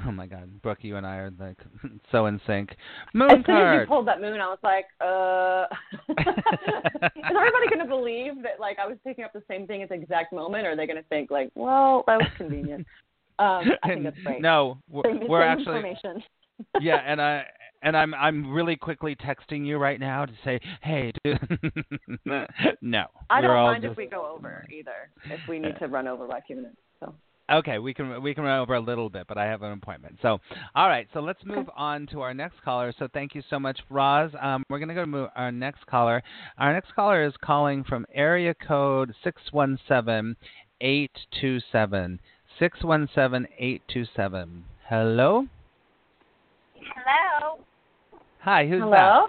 Oh 0.08 0.12
my 0.12 0.26
God, 0.26 0.50
Brooke, 0.64 0.80
you 0.82 0.98
and 0.98 1.06
I 1.06 1.18
are 1.18 1.32
like 1.40 1.58
so 2.12 2.26
in 2.26 2.42
sync. 2.48 2.76
Moon 3.14 3.30
As 3.30 3.46
soon 3.46 3.56
as 3.56 3.82
you 3.82 3.88
pulled 3.88 4.08
that 4.08 4.20
moon, 4.22 4.42
I 4.42 4.48
was 4.48 4.58
like, 4.64 4.86
uh, 5.00 5.66
is 6.10 7.24
everybody 7.30 7.68
going 7.70 7.80
to 7.80 7.86
believe 7.86 8.42
that 8.42 8.60
like 8.60 8.80
I 8.80 8.88
was 8.88 8.98
picking 9.06 9.24
up 9.24 9.34
the 9.34 9.44
same 9.48 9.68
thing 9.68 9.84
at 9.84 9.90
the 9.90 9.96
exact 9.96 10.34
moment, 10.34 10.66
or 10.66 10.72
are 10.72 10.76
they 10.76 10.88
going 10.88 11.02
to 11.02 11.08
think 11.10 11.30
like, 11.30 11.52
well, 11.54 12.04
that 12.08 12.18
was 12.18 12.28
convenient? 12.38 12.88
Um, 13.40 13.66
I 13.84 13.88
think 13.90 14.04
that's 14.04 14.18
great. 14.24 14.42
No, 14.42 14.80
we're, 14.90 15.04
Same, 15.04 15.28
we're 15.28 15.42
same 15.42 15.60
actually 15.60 15.76
information. 15.76 16.24
yeah, 16.82 17.02
and 17.06 17.22
I 17.22 17.46
and 17.84 17.96
I'm 17.96 18.14
I'm 18.14 18.52
really 18.52 18.76
quickly 18.76 19.16
texting 19.16 19.66
you 19.66 19.78
right 19.78 20.00
now 20.00 20.26
to 20.26 20.34
say, 20.44 20.60
hey, 20.82 21.12
dude. 21.24 21.40
no, 22.82 23.06
I 23.30 23.42
don't 23.42 23.52
all 23.52 23.68
mind 23.68 23.86
if 23.86 23.96
we 23.96 24.08
go 24.08 24.26
over 24.26 24.66
either. 24.72 25.10
If 25.26 25.40
we 25.48 25.60
need 25.60 25.78
to 25.80 25.88
run 25.88 26.08
over 26.08 26.28
by 26.28 26.40
a 26.40 26.42
few 26.42 26.56
minutes, 26.56 26.78
so 27.00 27.14
Okay, 27.52 27.78
we 27.78 27.94
can 27.94 28.24
we 28.24 28.34
can 28.34 28.46
run 28.46 28.62
over 28.62 28.76
a 28.76 28.80
little 28.80 29.10
bit, 29.10 29.28
but 29.28 29.38
I 29.38 29.44
have 29.46 29.64
an 29.64 29.74
appointment. 29.74 30.18
So, 30.22 30.40
all 30.76 30.88
right, 30.88 31.08
so 31.14 31.20
let's 31.20 31.44
move 31.44 31.70
on 31.76 32.08
to 32.08 32.22
our 32.22 32.34
next 32.34 32.62
caller. 32.64 32.94
So, 32.98 33.10
thank 33.14 33.36
you 33.36 33.44
so 33.50 33.60
much, 33.60 33.80
Roz. 33.90 34.32
Um, 34.42 34.64
we're 34.70 34.80
gonna 34.80 34.94
go 34.94 35.02
to 35.02 35.08
move 35.08 35.30
our 35.36 35.52
next 35.52 35.86
caller. 35.86 36.24
Our 36.58 36.72
next 36.72 36.96
caller 36.96 37.24
is 37.24 37.34
calling 37.44 37.84
from 37.84 38.06
area 38.14 38.54
code 38.54 39.14
six 39.26 39.42
one 39.52 39.78
seven 39.90 40.38
eight 40.80 41.12
two 41.42 41.60
seven 41.70 42.22
six 42.60 42.82
one 42.82 43.10
seven 43.14 43.46
eight 43.60 43.82
two 43.90 44.06
seven. 44.16 44.64
Hello. 44.88 45.46
Hello. 46.96 47.60
Hi, 48.44 48.68
who's 48.68 48.82
that? 48.82 48.84
hello. 48.84 49.28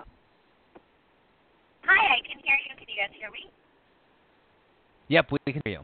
Hi, 1.84 2.14
I 2.14 2.18
can 2.26 2.42
hear 2.42 2.56
you. 2.68 2.74
Can 2.76 2.86
you 2.88 3.00
guys 3.00 3.14
hear 3.16 3.30
me? 3.30 3.48
Yep, 5.06 5.26
we 5.30 5.52
can 5.52 5.62
hear 5.64 5.74
you. 5.74 5.80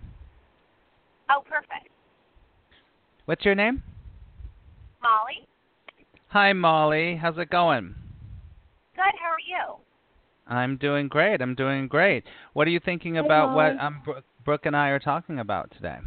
Oh, 1.31 1.45
perfect. 1.49 1.91
What's 3.26 3.45
your 3.45 3.55
name? 3.55 3.85
Molly. 5.01 5.47
Hi, 6.28 6.53
Molly. 6.53 7.20
How's 7.22 7.39
it 7.39 7.51
going? 7.51 7.95
Good. 8.97 9.14
How 9.22 9.31
are 9.31 9.47
you? 9.47 9.76
I'm 10.49 10.76
doing 10.76 11.07
great. 11.07 11.41
I'm 11.41 11.55
doing 11.55 11.87
great. 11.87 12.24
What 12.55 12.66
are 12.66 12.70
you 12.70 12.81
thinking 12.85 13.18
about 13.18 13.55
what 13.55 13.76
Molly. 13.76 13.78
um, 13.78 14.03
Brooke, 14.05 14.24
Brooke 14.45 14.66
and 14.66 14.76
I 14.76 14.89
are 14.89 14.99
talking 14.99 15.39
about 15.39 15.70
today? 15.70 15.99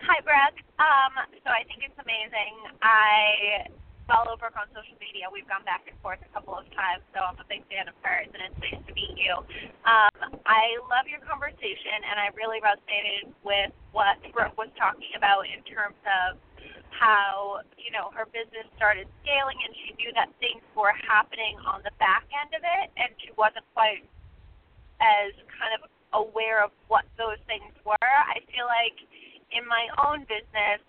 Hi, 0.00 0.20
Brooke. 0.24 0.58
Um, 0.80 1.38
so 1.44 1.50
I 1.50 1.62
think 1.68 1.84
it's 1.86 1.98
amazing. 2.02 2.74
I 2.82 3.68
follow 4.06 4.38
Brooke 4.38 4.54
on 4.54 4.70
social 4.70 4.94
media. 5.02 5.26
We've 5.26 5.46
gone 5.46 5.66
back 5.66 5.86
and 5.90 5.98
forth 5.98 6.22
a 6.22 6.30
couple 6.30 6.54
of 6.54 6.66
times, 6.72 7.02
so 7.10 7.22
I'm 7.26 7.38
a 7.42 7.46
big 7.50 7.66
fan 7.66 7.90
of 7.90 7.94
hers, 8.02 8.30
and 8.30 8.38
it's 8.38 8.58
nice 8.62 8.78
to 8.86 8.92
meet 8.94 9.18
you. 9.18 9.34
Um, 9.82 10.38
I 10.46 10.78
love 10.86 11.10
your 11.10 11.22
conversation, 11.26 12.06
and 12.06 12.16
I 12.18 12.30
really 12.38 12.62
resonated 12.62 13.34
with 13.42 13.74
what 13.90 14.18
Brooke 14.30 14.54
was 14.54 14.70
talking 14.78 15.10
about 15.18 15.50
in 15.50 15.60
terms 15.66 15.98
of 16.06 16.38
how 16.94 17.60
you 17.76 17.92
know 17.92 18.08
her 18.14 18.24
business 18.30 18.64
started 18.78 19.10
scaling, 19.20 19.58
and 19.60 19.74
she 19.84 19.92
knew 19.98 20.14
that 20.14 20.30
things 20.38 20.62
were 20.78 20.94
happening 20.94 21.58
on 21.66 21.82
the 21.82 21.92
back 21.98 22.24
end 22.30 22.54
of 22.54 22.62
it, 22.62 22.86
and 22.96 23.10
she 23.20 23.34
wasn't 23.34 23.66
quite 23.74 24.06
as 25.02 25.34
kind 25.50 25.76
of 25.76 25.82
aware 26.14 26.62
of 26.62 26.70
what 26.88 27.04
those 27.18 27.42
things 27.50 27.74
were. 27.84 28.00
I 28.00 28.40
feel 28.48 28.70
like 28.70 28.96
in 29.52 29.66
my 29.66 29.90
own 30.00 30.24
business, 30.24 30.80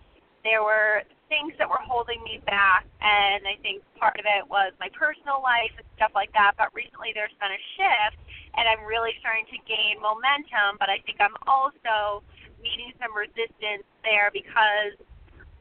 there 0.46 0.62
were 0.62 1.02
things 1.28 1.52
that 1.60 1.68
were 1.68 1.80
holding 1.84 2.20
me 2.24 2.40
back, 2.48 2.88
and 3.00 3.44
I 3.44 3.56
think 3.60 3.84
part 4.00 4.16
of 4.18 4.24
it 4.24 4.44
was 4.48 4.72
my 4.80 4.88
personal 4.96 5.44
life 5.44 5.72
and 5.76 5.86
stuff 5.96 6.12
like 6.16 6.32
that. 6.32 6.56
But 6.56 6.72
recently, 6.72 7.12
there's 7.12 7.34
been 7.40 7.52
a 7.52 7.62
shift, 7.76 8.18
and 8.56 8.64
I'm 8.64 8.84
really 8.88 9.12
starting 9.20 9.44
to 9.52 9.58
gain 9.68 10.00
momentum. 10.00 10.80
But 10.80 10.88
I 10.88 11.00
think 11.04 11.20
I'm 11.20 11.36
also 11.44 12.24
meeting 12.60 12.92
some 12.98 13.12
resistance 13.14 13.86
there 14.02 14.32
because 14.32 14.96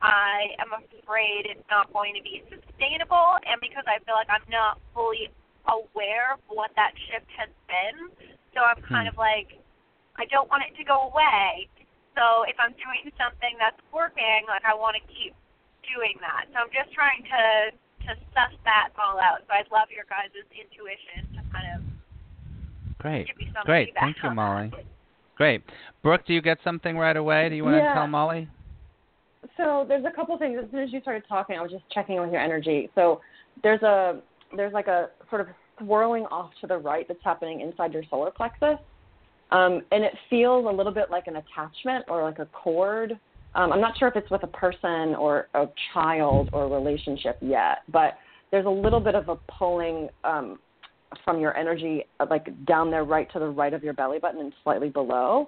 I 0.02 0.56
am 0.64 0.72
afraid 0.74 1.52
it's 1.52 1.68
not 1.70 1.92
going 1.92 2.16
to 2.16 2.24
be 2.24 2.42
sustainable, 2.48 3.38
and 3.44 3.60
because 3.60 3.86
I 3.86 4.00
feel 4.08 4.16
like 4.16 4.32
I'm 4.32 4.46
not 4.48 4.80
fully 4.96 5.30
aware 5.68 6.40
of 6.40 6.42
what 6.48 6.72
that 6.80 6.96
shift 7.12 7.28
has 7.36 7.52
been. 7.68 8.12
So 8.56 8.64
I'm 8.64 8.80
kind 8.88 9.06
Hmm. 9.06 9.12
of 9.12 9.20
like, 9.20 9.60
I 10.16 10.26
don't 10.32 10.50
want 10.50 10.64
it 10.64 10.74
to 10.80 10.84
go 10.88 11.12
away. 11.12 11.68
So 12.16 12.48
if 12.50 12.58
I'm 12.58 12.74
doing 12.74 13.14
something 13.14 13.54
that's 13.62 13.78
working, 13.94 14.48
like 14.50 14.66
I 14.66 14.74
want 14.74 14.98
to 14.98 15.04
keep 15.06 15.38
doing 15.88 16.16
that. 16.22 16.52
So 16.54 16.60
I'm 16.64 16.74
just 16.74 16.94
trying 16.94 17.24
to 17.24 17.76
to 18.08 18.16
suss 18.32 18.56
that 18.64 18.90
all 18.96 19.20
out. 19.20 19.44
So 19.48 19.52
I'd 19.52 19.68
love 19.72 19.92
your 19.92 20.06
guys' 20.08 20.32
intuition 20.56 21.28
to 21.36 21.42
kind 21.52 21.68
of 21.76 21.84
Great. 23.00 23.28
give 23.28 23.38
me 23.38 23.52
some 23.54 23.66
Great. 23.66 23.90
feedback 23.90 24.04
Thank 24.04 24.24
you, 24.24 24.32
Molly. 24.32 24.70
that. 24.72 24.86
Great. 25.36 25.62
Brooke, 26.04 26.26
do 26.26 26.34
you 26.34 26.42
get 26.42 26.58
something 26.64 26.98
right 26.98 27.18
away? 27.18 27.50
Do 27.50 27.56
you 27.56 27.64
want 27.64 27.76
Yeah. 27.76 27.90
to 27.90 27.94
tell 27.94 28.08
Molly? 28.08 28.48
So 29.56 29.86
there's 29.88 30.06
a 30.06 30.12
couple 30.12 30.38
things. 30.38 30.58
As 30.58 30.70
soon 30.72 30.80
as 30.80 30.92
you 30.92 31.02
started 31.02 31.24
talking, 31.28 31.58
I 31.58 31.62
was 31.62 31.72
just 31.72 31.88
checking 31.90 32.20
with 32.20 32.32
your 32.32 32.42
energy. 32.42 32.90
So 32.96 33.22
there's 33.62 33.82
a 33.84 34.22
there's 34.56 34.74
like 34.74 34.88
a 34.88 35.10
sort 35.30 35.42
of 35.42 35.48
swirling 35.78 36.26
off 36.28 36.52
to 36.62 36.68
the 36.68 36.78
right 36.78 37.08
that's 37.08 37.24
happening 37.24 37.62
inside 37.62 37.94
your 37.94 38.04
solar 38.10 38.32
plexus, 38.32 38.80
um, 39.52 39.82
and 39.92 40.04
it 40.04 40.14
feels 40.30 40.66
a 40.66 40.70
little 40.72 40.92
bit 40.92 41.12
like 41.12 41.28
an 41.28 41.36
attachment 41.36 42.06
or 42.08 42.24
like 42.24 42.40
a 42.40 42.46
cord 42.48 43.20
Um, 43.58 43.74
I'm 43.74 43.82
not 43.82 43.98
sure 43.98 44.08
if 44.08 44.16
it's 44.16 44.30
with 44.30 44.44
a 44.44 44.48
person 44.48 45.16
or 45.16 45.48
a 45.56 45.66
child 45.94 46.50
or 46.54 46.66
a 46.66 46.68
relationship 46.68 47.38
yet, 47.42 47.80
but 47.92 48.14
there's 48.52 48.68
a 48.68 48.70
little 48.70 49.00
bit 49.00 49.16
of 49.16 49.30
a 49.30 49.36
pulling 49.58 50.10
um, 50.24 50.60
from 51.26 51.40
your 51.40 51.58
energy, 51.58 52.06
uh, 52.20 52.28
like 52.30 52.48
down 52.66 52.92
there, 52.92 53.04
right 53.04 53.28
to 53.34 53.40
the 53.40 53.48
right 53.48 53.74
of 53.74 53.84
your 53.84 53.94
belly 53.94 54.20
button 54.20 54.40
and 54.42 54.54
slightly 54.64 54.90
below. 54.90 55.48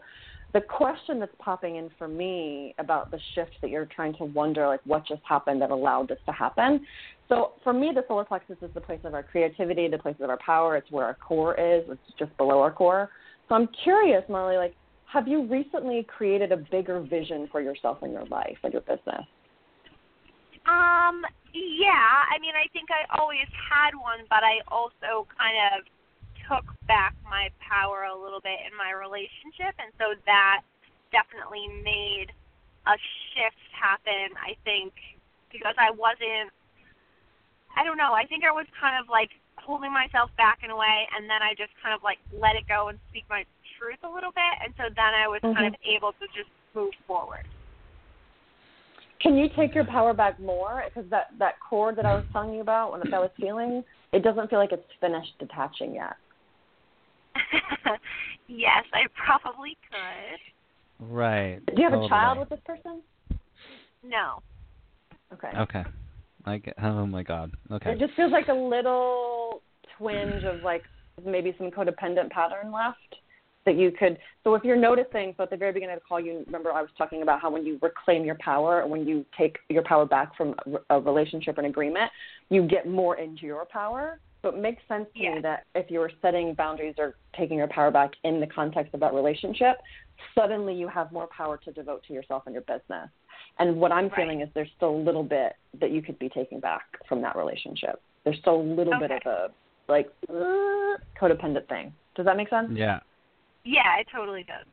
The 0.54 0.62
question 0.62 1.20
that's 1.20 1.36
popping 1.38 1.76
in 1.76 1.92
for 2.00 2.08
me 2.08 2.74
about 2.80 3.12
the 3.12 3.20
shift 3.36 3.52
that 3.62 3.70
you're 3.70 3.86
trying 3.86 4.16
to 4.16 4.24
wonder, 4.24 4.66
like 4.66 4.82
what 4.86 5.06
just 5.08 5.22
happened 5.24 5.62
that 5.62 5.70
allowed 5.70 6.08
this 6.08 6.18
to 6.26 6.32
happen. 6.32 6.84
So 7.28 7.52
for 7.64 7.74
me, 7.74 7.92
the 7.94 8.04
solar 8.08 8.26
plexus 8.26 8.58
is 8.64 8.72
the 8.74 8.82
place 8.82 9.02
of 9.04 9.14
our 9.14 9.22
creativity, 9.22 9.88
the 9.88 10.00
place 10.00 10.16
of 10.20 10.32
our 10.32 10.40
power. 10.44 10.76
It's 10.76 10.90
where 10.90 11.06
our 11.06 11.14
core 11.14 11.54
is. 11.54 11.84
It's 11.88 12.18
just 12.18 12.36
below 12.38 12.60
our 12.60 12.72
core. 12.72 13.12
So 13.48 13.54
I'm 13.54 13.70
curious, 13.84 14.24
Molly, 14.28 14.58
like, 14.58 14.74
have 15.12 15.28
you 15.28 15.46
recently 15.46 16.06
created 16.06 16.52
a 16.52 16.58
bigger 16.58 17.02
vision 17.02 17.50
for 17.52 17.62
yourself 17.62 17.98
and 18.02 18.14
your 18.14 18.26
life 18.26 18.58
and 18.64 18.72
your 18.72 18.84
business? 18.84 19.26
Um, 20.70 21.26
yeah. 21.54 22.30
I 22.30 22.38
mean, 22.38 22.54
I 22.54 22.70
think 22.74 22.94
I 22.94 23.10
always 23.18 23.50
had 23.50 23.98
one, 23.98 24.30
but 24.30 24.46
I 24.46 24.62
also 24.70 25.26
kind 25.34 25.58
of 25.74 25.82
took 26.46 26.66
back 26.86 27.18
my 27.26 27.50
power 27.58 28.06
a 28.06 28.14
little 28.14 28.42
bit 28.42 28.62
in 28.70 28.74
my 28.78 28.94
relationship, 28.94 29.74
and 29.82 29.90
so 29.98 30.14
that 30.30 30.62
definitely 31.10 31.66
made 31.82 32.30
a 32.86 32.96
shift 33.34 33.62
happen. 33.74 34.38
I 34.38 34.54
think 34.62 34.94
because 35.50 35.78
I 35.82 35.90
wasn't. 35.90 36.54
I 37.74 37.82
don't 37.82 37.98
know. 37.98 38.14
I 38.14 38.26
think 38.30 38.46
I 38.46 38.54
was 38.54 38.66
kind 38.78 38.98
of 39.02 39.10
like 39.10 39.30
holding 39.58 39.94
myself 39.94 40.30
back 40.38 40.62
in 40.62 40.70
a 40.70 40.78
way, 40.78 41.10
and 41.18 41.26
then 41.26 41.42
I 41.42 41.58
just 41.58 41.74
kind 41.82 41.98
of 41.98 42.06
like 42.06 42.22
let 42.30 42.54
it 42.54 42.70
go 42.70 42.90
and 42.90 42.98
speak 43.10 43.26
my 43.30 43.46
truth 43.80 44.00
a 44.04 44.12
little 44.14 44.32
bit, 44.32 44.56
and 44.64 44.74
so 44.78 44.84
then 44.96 45.14
I 45.16 45.28
was 45.28 45.40
mm-hmm. 45.44 45.56
kind 45.56 45.68
of 45.68 45.80
able 45.88 46.12
to 46.12 46.26
just 46.36 46.50
move 46.76 46.92
forward. 47.08 47.46
Can 49.22 49.36
you 49.36 49.48
take 49.56 49.76
your 49.76 49.86
power 49.86 50.14
back 50.14 50.40
more? 50.40 50.84
Because 50.86 51.10
that 51.10 51.28
that 51.40 51.56
cord 51.68 51.96
that 51.98 52.06
I 52.06 52.14
was 52.16 52.24
telling 52.32 52.54
you 52.54 52.62
about, 52.62 52.92
when 52.92 53.14
I 53.14 53.20
was 53.20 53.32
feeling, 53.40 53.84
it 54.14 54.24
doesn't 54.24 54.50
feel 54.50 54.60
like 54.60 54.72
it's 54.72 54.84
finished 55.02 55.34
detaching 55.40 55.94
yet. 55.96 56.16
yes, 58.48 58.84
I 58.94 59.06
probably 59.26 59.78
could. 59.90 61.10
Right. 61.12 61.60
Do 61.66 61.74
you 61.78 61.84
have 61.84 61.94
totally. 61.94 62.08
a 62.08 62.10
child 62.10 62.40
with 62.40 62.50
this 62.50 62.60
person? 62.66 63.02
No. 64.04 64.42
Okay. 65.34 65.50
Okay. 65.58 65.84
I 66.46 66.58
get, 66.58 66.74
oh 66.82 67.06
my 67.06 67.24
god. 67.24 67.52
Okay. 67.72 67.92
It 67.92 68.00
just 68.00 68.14
feels 68.16 68.32
like 68.32 68.48
a 68.48 68.54
little 68.54 69.62
twinge 69.98 70.44
of 70.44 70.62
like 70.64 70.84
maybe 71.26 71.54
some 71.58 71.70
codependent 71.70 72.30
pattern 72.30 72.72
left 72.72 73.16
that 73.66 73.76
you 73.76 73.92
could 73.92 74.18
so 74.44 74.56
if 74.56 74.64
you're 74.64 74.76
noticing 74.76 75.34
so 75.38 75.44
at 75.44 75.50
the 75.50 75.58
very 75.58 75.72
beginning 75.72 75.96
of 75.96 76.02
the 76.02 76.06
call 76.08 76.20
you 76.20 76.44
remember 76.46 76.72
i 76.72 76.82
was 76.82 76.90
talking 76.98 77.22
about 77.22 77.42
how 77.42 77.50
when 77.50 77.66
you 77.66 77.78
reclaim 77.82 78.24
your 78.24 78.38
power 78.40 78.86
when 78.88 79.08
you 79.08 79.26
take 79.38 79.58
your 79.70 79.84
power 79.84 80.06
back 80.06 80.36
from 80.36 80.56
a 80.90 81.00
relationship 81.00 81.58
or 81.58 81.62
an 81.62 81.68
agreement 81.68 82.12
you 82.50 82.68
get 82.68 82.88
more 82.88 83.18
into 83.18 83.46
your 83.46 83.66
power 83.66 84.20
so 84.42 84.50
it 84.50 84.58
makes 84.58 84.82
sense 84.88 85.06
to 85.16 85.22
yeah. 85.22 85.36
me 85.36 85.42
that 85.42 85.66
if 85.76 85.92
you 85.92 86.00
were 86.00 86.12
setting 86.22 86.54
boundaries 86.54 86.96
or 86.98 87.16
taking 87.38 87.58
your 87.58 87.68
power 87.68 87.92
back 87.92 88.12
in 88.24 88.40
the 88.40 88.48
context 88.48 88.94
of 88.94 89.00
that 89.00 89.14
relationship 89.14 89.78
suddenly 90.34 90.74
you 90.74 90.88
have 90.88 91.12
more 91.12 91.28
power 91.28 91.58
to 91.58 91.72
devote 91.72 92.04
to 92.08 92.14
yourself 92.14 92.44
and 92.46 92.54
your 92.54 92.64
business 92.64 93.10
and 93.60 93.76
what 93.76 93.92
i'm 93.92 94.06
right. 94.06 94.16
feeling 94.16 94.42
is 94.42 94.50
there's 94.54 94.70
still 94.78 94.96
a 94.96 95.02
little 95.04 95.24
bit 95.24 95.54
that 95.80 95.92
you 95.92 96.02
could 96.02 96.18
be 96.20 96.30
taking 96.30 96.60
back 96.60 96.84
from 97.08 97.22
that 97.22 97.36
relationship 97.36 98.02
there's 98.24 98.38
still 98.40 98.56
a 98.56 98.64
little 98.64 98.94
okay. 98.96 99.08
bit 99.08 99.12
of 99.26 99.32
a 99.32 99.48
like 99.92 100.10
uh, 100.30 100.98
codependent 101.20 101.68
thing 101.68 101.92
does 102.16 102.26
that 102.26 102.38
make 102.38 102.50
sense 102.50 102.70
yeah 102.74 103.00
yeah, 103.70 104.00
it 104.00 104.08
totally 104.14 104.44
does. 104.44 104.66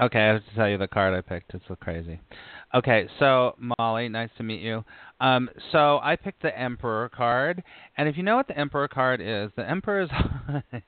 Okay, 0.00 0.18
I 0.18 0.26
have 0.32 0.44
to 0.44 0.54
tell 0.56 0.68
you 0.68 0.78
the 0.78 0.88
card 0.88 1.14
I 1.14 1.20
picked. 1.20 1.54
It's 1.54 1.64
so 1.68 1.76
crazy. 1.76 2.18
Okay, 2.74 3.06
so 3.20 3.54
Molly, 3.78 4.08
nice 4.08 4.30
to 4.38 4.42
meet 4.42 4.60
you. 4.60 4.84
Um, 5.20 5.48
so 5.72 6.00
I 6.02 6.16
picked 6.16 6.42
the 6.42 6.58
Emperor 6.58 7.08
card, 7.08 7.62
and 7.96 8.08
if 8.08 8.16
you 8.16 8.22
know 8.22 8.36
what 8.36 8.48
the 8.48 8.58
Emperor 8.58 8.88
card 8.88 9.20
is, 9.20 9.50
the 9.56 9.68
Emperor 9.68 10.02
is, 10.02 10.10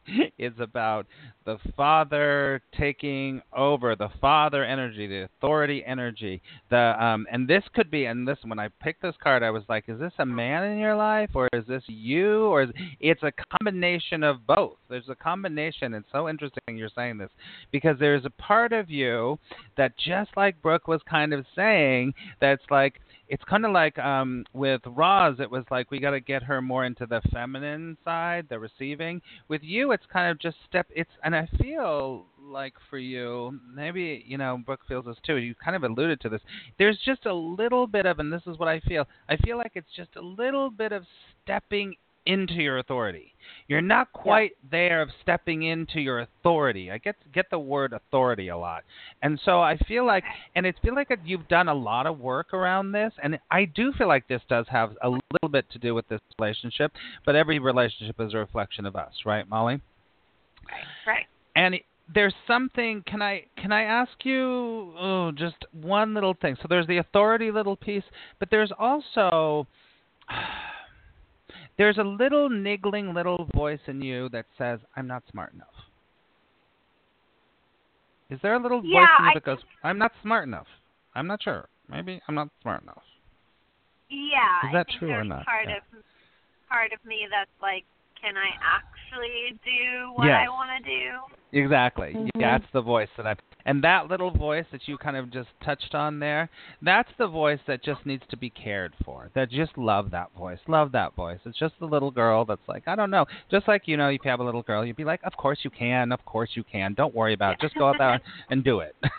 is 0.39 0.53
about 0.59 1.07
the 1.45 1.59
father 1.77 2.61
taking 2.77 3.41
over, 3.57 3.95
the 3.95 4.09
father 4.21 4.65
energy, 4.65 5.07
the 5.07 5.23
authority 5.23 5.85
energy. 5.87 6.43
The 6.71 7.03
um, 7.03 7.27
and 7.31 7.47
this 7.47 7.63
could 7.73 7.89
be, 7.89 8.07
and 8.07 8.27
this 8.27 8.39
when 8.43 8.59
I 8.59 8.69
picked 8.83 9.03
this 9.03 9.15
card, 9.23 9.45
I 9.45 9.51
was 9.51 9.63
like, 9.69 9.85
is 9.87 10.01
this 10.01 10.13
a 10.19 10.27
man 10.27 10.65
in 10.65 10.79
your 10.79 10.97
life, 10.97 11.31
or 11.35 11.49
is 11.53 11.65
this 11.69 11.85
you, 11.87 12.47
or 12.47 12.63
is, 12.63 12.71
it's 12.99 13.23
a 13.23 13.33
combination 13.59 14.25
of 14.25 14.45
both. 14.45 14.77
There's 14.91 15.09
a 15.09 15.15
combination. 15.15 15.95
It's 15.95 16.09
so 16.11 16.29
interesting 16.29 16.77
you're 16.77 16.91
saying 16.95 17.19
this 17.19 17.31
because 17.71 17.97
there's 18.01 18.25
a 18.25 18.31
part 18.31 18.73
of 18.73 18.91
you 18.91 19.39
that 19.77 19.93
just 19.97 20.31
like 20.37 20.61
Brooke 20.63 20.89
was 20.89 21.01
kind 21.09 21.33
of 21.33 21.47
saying, 21.55 22.13
that's 22.41 22.65
like 22.71 23.01
it's 23.29 23.43
kind 23.45 23.65
of 23.65 23.73
like 23.73 23.99
um 23.99 24.45
with 24.53 24.81
Roz 24.87 25.37
it 25.41 25.51
was 25.51 25.65
like 25.71 25.91
we 25.91 25.99
got 25.99 26.11
to 26.11 26.21
get 26.21 26.43
her 26.43 26.63
more 26.63 26.85
into 26.85 27.07
the 27.07 27.21
feminine 27.33 27.97
side 28.05 28.47
the 28.49 28.59
receiving. 28.59 29.21
With 29.49 29.63
you 29.63 29.93
it's 29.93 30.07
kind 30.13 30.31
of 30.31 30.39
just 30.39 30.57
step 30.69 30.87
it's 30.95 31.11
and 31.23 31.35
I 31.35 31.49
feel 31.59 32.27
like 32.41 32.75
for 32.89 32.99
you 32.99 33.59
maybe 33.75 34.25
you 34.27 34.39
know 34.39 34.61
Brooke 34.65 34.81
feels 34.87 35.05
this 35.05 35.17
too 35.25 35.37
you 35.37 35.55
kind 35.55 35.77
of 35.77 35.83
alluded 35.83 36.21
to 36.21 36.29
this 36.29 36.41
there's 36.79 36.99
just 37.05 37.27
a 37.27 37.35
little 37.35 37.87
bit 37.87 38.07
of 38.07 38.19
and 38.19 38.33
this 38.33 38.43
is 38.47 38.59
what 38.59 38.69
I 38.69 38.81
feel 38.81 39.07
I 39.29 39.37
feel 39.39 39.57
like 39.57 39.73
it's 39.75 39.95
just 39.97 40.17
a 40.17 40.21
little 40.21 40.71
bit 40.71 40.93
of 40.93 41.05
stepping 41.43 41.97
into 42.27 42.55
your 42.55 42.79
authority. 42.79 43.33
You're 43.69 43.81
not 43.81 44.13
quite 44.13 44.53
yeah. 44.63 44.69
there 44.71 45.03
of 45.03 45.09
stepping 45.23 45.65
into 45.65 46.01
your 46.01 46.21
authority. 46.21 46.91
I 46.91 46.99
get 46.99 47.17
get 47.33 47.51
the 47.51 47.59
word 47.59 47.93
authority 47.93 48.49
a 48.49 48.57
lot, 48.57 48.85
and 49.23 49.41
so 49.45 49.61
I 49.61 49.77
feel 49.89 50.07
like, 50.07 50.25
and 50.55 50.65
it's 50.67 50.79
feel 50.81 50.95
like 50.95 51.09
you've 51.25 51.49
done 51.49 51.69
a 51.69 51.75
lot 51.75 52.07
of 52.07 52.21
work 52.21 52.55
around 52.55 52.93
this, 52.93 53.13
and 53.23 53.39
I 53.51 53.65
do 53.65 53.93
feel 53.93 54.09
like 54.09 54.29
this 54.29 54.43
does 54.49 54.67
have 54.69 54.97
a 55.03 55.09
little 55.09 55.49
bit 55.51 55.69
to 55.71 55.79
do 55.79 55.95
with 55.95 56.09
this 56.09 56.21
relationship. 56.39 56.93
But 57.25 57.35
every 57.35 57.59
relationship 57.59 58.17
is 58.21 58.35
a 58.35 58.39
reflection 58.39 58.87
of 58.87 58.95
us, 58.95 59.13
right, 59.25 59.49
Molly? 59.49 59.81
Right. 60.69 60.85
Right. 61.07 61.27
And 61.55 61.77
there's 62.13 62.35
something. 62.47 63.03
Can 63.07 63.23
I 63.23 63.47
can 63.57 63.73
I 63.73 63.83
ask 63.83 64.13
you 64.25 64.93
oh, 64.99 65.33
just 65.35 65.57
one 65.73 66.15
little 66.15 66.35
thing? 66.41 66.57
So 66.63 66.67
there's 66.69 66.87
the 66.87 66.99
authority 66.99 67.51
little 67.51 67.77
piece, 67.77 68.05
but 68.39 68.49
there's 68.51 68.73
also 68.79 69.67
there's 71.79 71.99
a 71.99 72.05
little 72.05 72.49
niggling 72.49 73.15
little 73.15 73.49
voice 73.55 73.81
in 73.87 74.01
you 74.01 74.29
that 74.31 74.47
says, 74.57 74.81
I'm 74.97 75.07
not 75.07 75.23
smart 75.31 75.53
enough. 75.55 75.69
Is 78.31 78.39
there 78.43 78.55
a 78.55 78.61
little 78.61 78.83
yeah, 78.85 79.01
voice 79.01 79.09
in 79.19 79.25
you 79.25 79.31
I 79.31 79.35
that 79.35 79.45
goes, 79.45 79.59
I'm 79.85 79.99
not 79.99 80.13
smart 80.23 80.47
enough? 80.49 80.67
I'm 81.15 81.27
not 81.27 81.43
sure. 81.43 81.69
Maybe 81.89 82.21
I'm 82.29 82.35
not 82.35 82.49
smart 82.63 82.83
enough. 82.83 83.03
Yeah. 84.11 84.69
Is 84.69 84.73
that 84.73 84.87
I 84.89 84.99
true 84.99 85.11
or 85.11 85.25
not? 85.25 85.45
Part 85.45 85.67
yeah. 85.69 85.77
of 85.77 85.83
part 86.69 86.93
of 86.93 87.05
me 87.05 87.27
that's 87.31 87.51
like, 87.63 87.85
can 88.21 88.35
I 88.37 88.49
actually 88.65 89.59
do 89.65 90.13
what 90.15 90.27
yes. 90.27 90.47
I 90.47 90.49
want 90.49 90.85
to 90.85 90.91
do? 90.91 91.59
Exactly. 91.59 92.13
Mm-hmm. 92.15 92.41
That's 92.41 92.65
the 92.73 92.83
voice 92.83 93.09
that 93.17 93.27
I 93.27 93.35
and 93.67 93.83
that 93.83 94.09
little 94.09 94.31
voice 94.31 94.65
that 94.71 94.83
you 94.87 94.97
kind 94.97 95.17
of 95.17 95.31
just 95.31 95.49
touched 95.63 95.95
on 95.95 96.21
there, 96.21 96.49
that's 96.81 97.11
the 97.19 97.27
voice 97.27 97.59
that 97.67 97.83
just 97.83 98.07
needs 98.07 98.23
to 98.31 98.37
be 98.37 98.49
cared 98.49 98.95
for. 99.05 99.29
That 99.35 99.51
just 99.51 99.77
love 99.77 100.13
that 100.13 100.31
voice. 100.39 100.61
Love 100.69 100.93
that 100.93 101.15
voice. 101.17 101.41
It's 101.45 101.59
just 101.59 101.75
the 101.81 101.87
little 101.87 102.13
girl 102.13 102.45
that's 102.45 102.67
like, 102.69 102.85
I 102.87 102.95
don't 102.95 103.11
know. 103.11 103.27
Just 103.51 103.67
like, 103.67 103.83
you 103.87 103.97
know, 103.97 104.09
if 104.09 104.21
you 104.25 104.31
have 104.31 104.41
a 104.41 104.45
little 104.45 104.63
girl, 104.63 104.87
you'd 104.87 104.97
be 104.97 105.05
like, 105.05 105.21
Of 105.25 105.37
course 105.37 105.59
you 105.63 105.71
can, 105.71 106.13
of 106.13 106.25
course 106.25 106.51
you 106.55 106.65
can. 106.65 106.95
Don't 106.95 107.15
worry 107.15 107.35
about 107.35 107.55
it. 107.55 107.61
Just 107.61 107.75
go 107.75 107.89
out 107.89 107.97
there 107.99 108.21
and 108.51 108.63
do 108.63 108.81
it. 108.81 108.95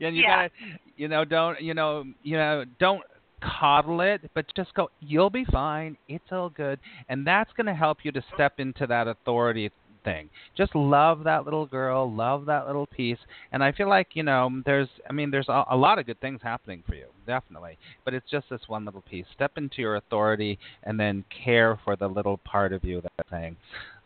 and 0.00 0.16
you 0.16 0.22
yeah. 0.22 0.36
gotta 0.36 0.50
you 0.96 1.08
know, 1.08 1.24
don't 1.24 1.60
you 1.60 1.74
know 1.74 2.04
you 2.22 2.36
know, 2.36 2.64
don't 2.78 3.02
coddle 3.44 4.00
it, 4.00 4.30
but 4.34 4.46
just 4.56 4.72
go, 4.74 4.90
you'll 5.00 5.30
be 5.30 5.44
fine. 5.50 5.96
It's 6.08 6.24
all 6.30 6.48
good. 6.48 6.78
And 7.08 7.26
that's 7.26 7.52
going 7.56 7.66
to 7.66 7.74
help 7.74 7.98
you 8.02 8.12
to 8.12 8.24
step 8.34 8.54
into 8.58 8.86
that 8.86 9.06
authority 9.06 9.70
thing. 10.04 10.28
Just 10.56 10.74
love 10.74 11.24
that 11.24 11.44
little 11.44 11.66
girl, 11.66 12.12
love 12.12 12.46
that 12.46 12.66
little 12.66 12.86
piece, 12.86 13.18
and 13.52 13.64
I 13.64 13.72
feel 13.72 13.88
like 13.88 14.08
you 14.14 14.22
know 14.22 14.62
there's 14.64 14.88
I 15.08 15.12
mean 15.12 15.30
there's 15.30 15.48
a, 15.48 15.64
a 15.70 15.76
lot 15.76 15.98
of 15.98 16.06
good 16.06 16.20
things 16.20 16.40
happening 16.42 16.82
for 16.86 16.94
you, 16.94 17.06
definitely. 17.26 17.78
But 18.04 18.14
it's 18.14 18.30
just 18.30 18.48
this 18.50 18.60
one 18.66 18.84
little 18.84 19.02
piece. 19.02 19.26
Step 19.34 19.52
into 19.56 19.80
your 19.80 19.96
authority 19.96 20.58
and 20.84 20.98
then 20.98 21.24
care 21.44 21.78
for 21.84 21.96
the 21.96 22.06
little 22.06 22.38
part 22.38 22.72
of 22.72 22.84
you 22.84 23.00
that's 23.00 23.30
saying, 23.30 23.56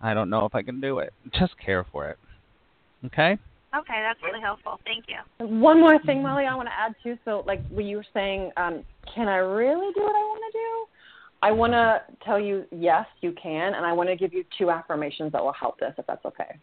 I 0.00 0.14
don't 0.14 0.30
know 0.30 0.44
if 0.44 0.54
I 0.54 0.62
can 0.62 0.80
do 0.80 0.98
it. 1.00 1.12
Just 1.38 1.52
care 1.58 1.84
for 1.92 2.08
it. 2.08 2.18
Okay. 3.06 3.38
Okay, 3.76 4.00
that's 4.02 4.22
really 4.22 4.40
helpful. 4.40 4.80
Thank 4.84 5.04
you. 5.08 5.46
One 5.46 5.78
more 5.78 5.98
thing, 6.04 6.22
Molly, 6.22 6.46
I 6.46 6.54
want 6.54 6.68
to 6.68 6.72
add 6.72 6.94
too. 7.02 7.18
So, 7.26 7.44
like, 7.46 7.62
when 7.68 7.86
you 7.86 7.98
were 7.98 8.06
saying, 8.14 8.50
um, 8.56 8.82
can 9.14 9.28
I 9.28 9.36
really 9.36 9.92
do 9.94 10.00
what 10.00 10.16
I 10.16 10.24
want 10.24 10.42
to 10.50 10.58
do? 10.58 10.86
I 11.42 11.52
want 11.52 11.72
to 11.72 12.02
tell 12.24 12.40
you, 12.40 12.64
yes, 12.70 13.06
you 13.20 13.32
can, 13.40 13.74
and 13.74 13.86
I 13.86 13.92
want 13.92 14.08
to 14.08 14.16
give 14.16 14.32
you 14.32 14.44
two 14.58 14.70
affirmations 14.70 15.32
that 15.32 15.42
will 15.42 15.52
help 15.52 15.78
this, 15.78 15.94
if 15.96 16.06
that's 16.06 16.24
okay. 16.24 16.58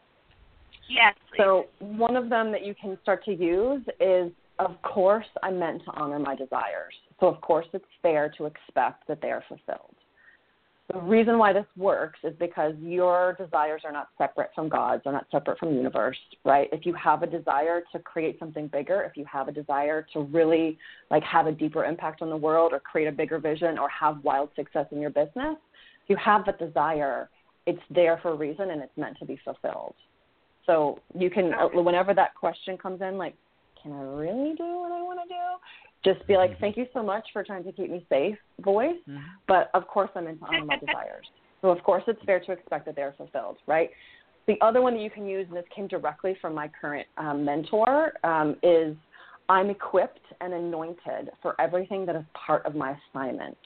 Yes. 0.89 1.15
Please. 1.30 1.38
So, 1.38 1.65
one 1.80 2.15
of 2.15 2.30
them 2.30 2.51
that 2.51 2.65
you 2.65 2.76
can 2.80 2.97
start 3.01 3.23
to 3.26 3.34
use 3.34 3.82
is, 3.99 4.32
of 4.59 4.82
course, 4.82 5.26
I'm 5.43 5.59
meant 5.59 5.84
to 5.86 5.91
honor 5.91 6.19
my 6.19 6.36
desires. 6.36 6.93
So, 7.19 7.28
of 7.28 7.39
course, 7.41 7.65
it's 7.73 7.86
fair 8.01 8.34
to 8.38 8.45
expect 8.45 9.07
that 9.07 9.21
they 9.21 9.32
are 9.32 9.43
fulfilled. 9.47 9.95
The 10.93 10.99
reason 10.99 11.39
why 11.39 11.51
this 11.51 11.65
works 11.75 12.19
is 12.23 12.33
because 12.39 12.75
your 12.79 13.36
desires 13.39 13.81
are 13.83 13.91
not 13.91 14.09
separate 14.19 14.51
from 14.53 14.69
God's, 14.69 15.03
they're 15.03 15.13
not 15.13 15.25
separate 15.31 15.57
from 15.57 15.69
the 15.69 15.75
universe, 15.75 16.17
right? 16.43 16.69
If 16.71 16.86
you 16.86 16.93
have 16.93 17.23
a 17.23 17.27
desire 17.27 17.81
to 17.91 17.99
create 17.99 18.38
something 18.38 18.67
bigger, 18.67 19.01
if 19.01 19.17
you 19.17 19.25
have 19.25 19.47
a 19.47 19.51
desire 19.51 20.05
to 20.13 20.21
really 20.21 20.77
like 21.09 21.23
have 21.23 21.47
a 21.47 21.51
deeper 21.51 21.86
impact 21.86 22.21
on 22.21 22.29
the 22.29 22.38
world 22.38 22.71
or 22.71 22.79
create 22.79 23.07
a 23.07 23.11
bigger 23.11 23.39
vision 23.39 23.79
or 23.79 23.89
have 23.89 24.23
wild 24.23 24.49
success 24.55 24.86
in 24.91 25.01
your 25.01 25.09
business, 25.09 25.57
if 26.03 26.09
you 26.09 26.17
have 26.17 26.45
that 26.45 26.59
desire, 26.59 27.29
it's 27.65 27.81
there 27.89 28.19
for 28.21 28.33
a 28.33 28.36
reason 28.36 28.69
and 28.69 28.83
it's 28.83 28.95
meant 28.95 29.17
to 29.17 29.25
be 29.25 29.39
fulfilled. 29.43 29.95
So 30.67 30.99
you 31.17 31.31
can, 31.31 31.51
whenever 31.73 32.13
that 32.13 32.36
question 32.36 32.77
comes 32.77 33.01
in, 33.01 33.17
like, 33.17 33.33
can 33.81 33.91
I 33.91 34.01
really 34.01 34.53
do 34.55 34.63
what 34.63 34.91
I 34.91 35.01
want 35.01 35.19
to 35.23 35.27
do? 35.27 35.84
Just 36.06 36.26
be 36.28 36.38
like, 36.38 36.60
thank 36.60 36.78
you 36.78 36.86
so 36.93 37.01
much 37.01 37.26
for 37.34 37.43
trying 37.43 37.64
to 37.64 37.72
keep 37.72 37.89
me 37.89 38.06
safe, 38.10 38.38
voice. 38.60 38.95
Mhm. 39.08 39.24
But 39.47 39.72
of 39.74 39.88
course, 39.88 40.12
I'm 40.16 40.28
into 40.28 40.45
honor 40.45 40.64
my 40.64 40.78
desires. 40.78 41.26
So 41.62 41.70
of 41.70 41.84
course, 41.84 42.03
it's 42.08 42.22
fair 42.24 42.39
to 42.39 42.51
expect 42.51 42.86
that 42.86 42.95
they're 42.95 43.14
fulfilled, 43.14 43.58
right? 43.66 43.89
The 44.45 44.62
other 44.62 44.82
one 44.82 44.93
that 44.93 45.01
you 45.01 45.10
can 45.10 45.26
use, 45.26 45.47
and 45.47 45.58
this 45.58 45.66
came 45.70 45.88
directly 45.88 46.36
from 46.36 46.53
my 46.53 46.68
current 46.68 47.08
um, 47.18 47.43
mentor, 47.43 48.14
um, 48.24 48.56
is 48.62 48.95
I'm 49.49 49.72
equipped 49.72 50.26
and 50.41 50.53
anointed 50.53 51.32
for 51.41 51.60
everything 51.60 52.06
that 52.06 52.16
is 52.16 52.24
part 52.34 52.64
of 52.68 52.76
my 52.76 52.95
assignment. 53.10 53.58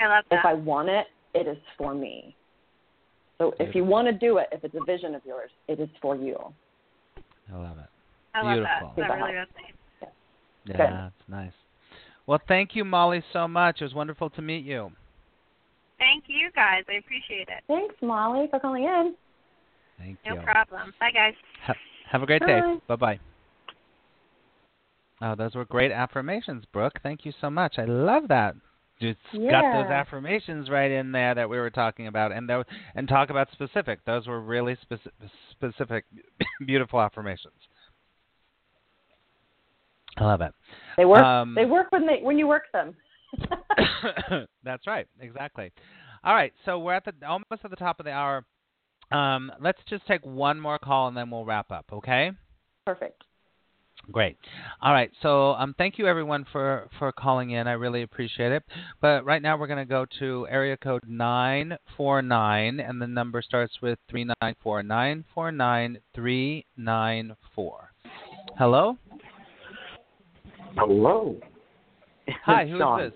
I 0.00 0.06
love 0.06 0.24
that. 0.30 0.38
If 0.38 0.44
I 0.46 0.54
want 0.54 0.88
it, 0.88 1.06
it 1.34 1.46
is 1.46 1.58
for 1.76 1.94
me. 1.94 2.34
So 3.38 3.52
if 3.58 3.74
you 3.74 3.84
want 3.84 4.06
to 4.06 4.12
do 4.12 4.38
it, 4.38 4.48
if 4.52 4.64
it's 4.64 4.74
a 4.74 4.84
vision 4.84 5.14
of 5.14 5.22
yours, 5.26 5.50
it 5.68 5.80
is 5.80 5.88
for 6.00 6.16
you. 6.16 6.38
I 7.52 7.56
love 7.56 7.78
it. 7.78 7.90
I 8.32 8.42
love 8.42 8.54
Beautiful. 8.56 8.92
that. 8.96 9.08
That 9.08 9.14
really 9.14 9.32
resonates. 9.32 9.73
Yeah, 10.66 10.76
Good. 10.76 10.86
that's 10.90 11.28
nice. 11.28 11.52
Well, 12.26 12.40
thank 12.48 12.74
you, 12.74 12.84
Molly, 12.84 13.22
so 13.32 13.46
much. 13.46 13.80
It 13.80 13.84
was 13.84 13.94
wonderful 13.94 14.30
to 14.30 14.42
meet 14.42 14.64
you. 14.64 14.90
Thank 15.98 16.24
you 16.26 16.50
guys. 16.54 16.84
I 16.88 16.94
appreciate 16.94 17.48
it. 17.48 17.62
Thanks, 17.68 17.94
Molly, 18.02 18.46
for 18.50 18.58
calling 18.58 18.84
in. 18.84 19.14
Thank 19.98 20.18
No 20.26 20.34
you. 20.34 20.40
problem. 20.40 20.92
Bye, 20.98 21.10
guys. 21.12 21.34
Ha- 21.66 21.74
have 22.10 22.22
a 22.22 22.26
great 22.26 22.42
day. 22.44 22.60
Bye. 22.60 22.78
Bye 22.88 22.96
bye. 22.96 23.20
Oh, 25.20 25.34
those 25.34 25.54
were 25.54 25.64
great 25.64 25.92
affirmations, 25.92 26.64
Brooke. 26.72 26.98
Thank 27.02 27.24
you 27.24 27.32
so 27.40 27.48
much. 27.48 27.78
I 27.78 27.84
love 27.84 28.28
that. 28.28 28.56
Just 29.00 29.18
got 29.32 29.82
those 29.82 29.90
affirmations 29.90 30.70
right 30.70 30.90
in 30.90 31.12
there 31.12 31.34
that 31.34 31.48
we 31.48 31.58
were 31.58 31.70
talking 31.70 32.06
about, 32.06 32.32
and 32.32 32.48
those, 32.48 32.64
and 32.94 33.08
talk 33.08 33.30
about 33.30 33.48
specific. 33.52 34.04
Those 34.04 34.26
were 34.26 34.40
really 34.40 34.76
specific, 34.82 35.12
specific, 35.50 36.04
beautiful 36.66 37.00
affirmations. 37.00 37.54
I 40.16 40.24
love 40.24 40.40
it. 40.40 40.52
They 40.96 41.04
work. 41.04 41.24
Um, 41.24 41.54
they 41.54 41.64
work 41.64 41.90
when 41.90 42.06
they 42.06 42.20
when 42.22 42.38
you 42.38 42.46
work 42.46 42.64
them. 42.72 42.94
That's 44.64 44.86
right, 44.86 45.06
exactly. 45.20 45.72
All 46.22 46.34
right, 46.34 46.52
so 46.64 46.78
we're 46.78 46.94
at 46.94 47.04
the 47.04 47.12
almost 47.26 47.64
at 47.64 47.70
the 47.70 47.76
top 47.76 48.00
of 48.00 48.06
the 48.06 48.12
hour. 48.12 48.44
Um, 49.10 49.52
let's 49.60 49.80
just 49.88 50.06
take 50.06 50.24
one 50.24 50.58
more 50.58 50.78
call 50.78 51.08
and 51.08 51.16
then 51.16 51.30
we'll 51.30 51.44
wrap 51.44 51.70
up. 51.70 51.86
Okay. 51.92 52.32
Perfect. 52.86 53.22
Great. 54.10 54.36
All 54.82 54.92
right. 54.92 55.10
So 55.22 55.52
um, 55.52 55.74
thank 55.78 55.98
you 55.98 56.06
everyone 56.06 56.44
for 56.52 56.88
for 56.98 57.10
calling 57.12 57.50
in. 57.50 57.66
I 57.66 57.72
really 57.72 58.02
appreciate 58.02 58.52
it. 58.52 58.62
But 59.00 59.24
right 59.24 59.40
now 59.40 59.56
we're 59.56 59.66
going 59.66 59.78
to 59.78 59.88
go 59.88 60.04
to 60.18 60.46
area 60.50 60.76
code 60.76 61.02
nine 61.06 61.76
four 61.96 62.20
nine, 62.20 62.80
and 62.80 63.00
the 63.00 63.06
number 63.06 63.40
starts 63.40 63.74
with 63.80 63.98
three 64.10 64.26
nine 64.40 64.56
four 64.62 64.82
nine 64.82 65.24
four 65.34 65.50
nine 65.52 65.98
three 66.14 66.66
nine 66.76 67.36
four. 67.54 67.92
Hello. 68.58 68.98
Hello. 70.76 71.36
Hi. 72.44 72.62
It's 72.62 72.70
Who 72.70 72.76
is 72.76 72.80
Sean. 72.80 73.00
this? 73.00 73.12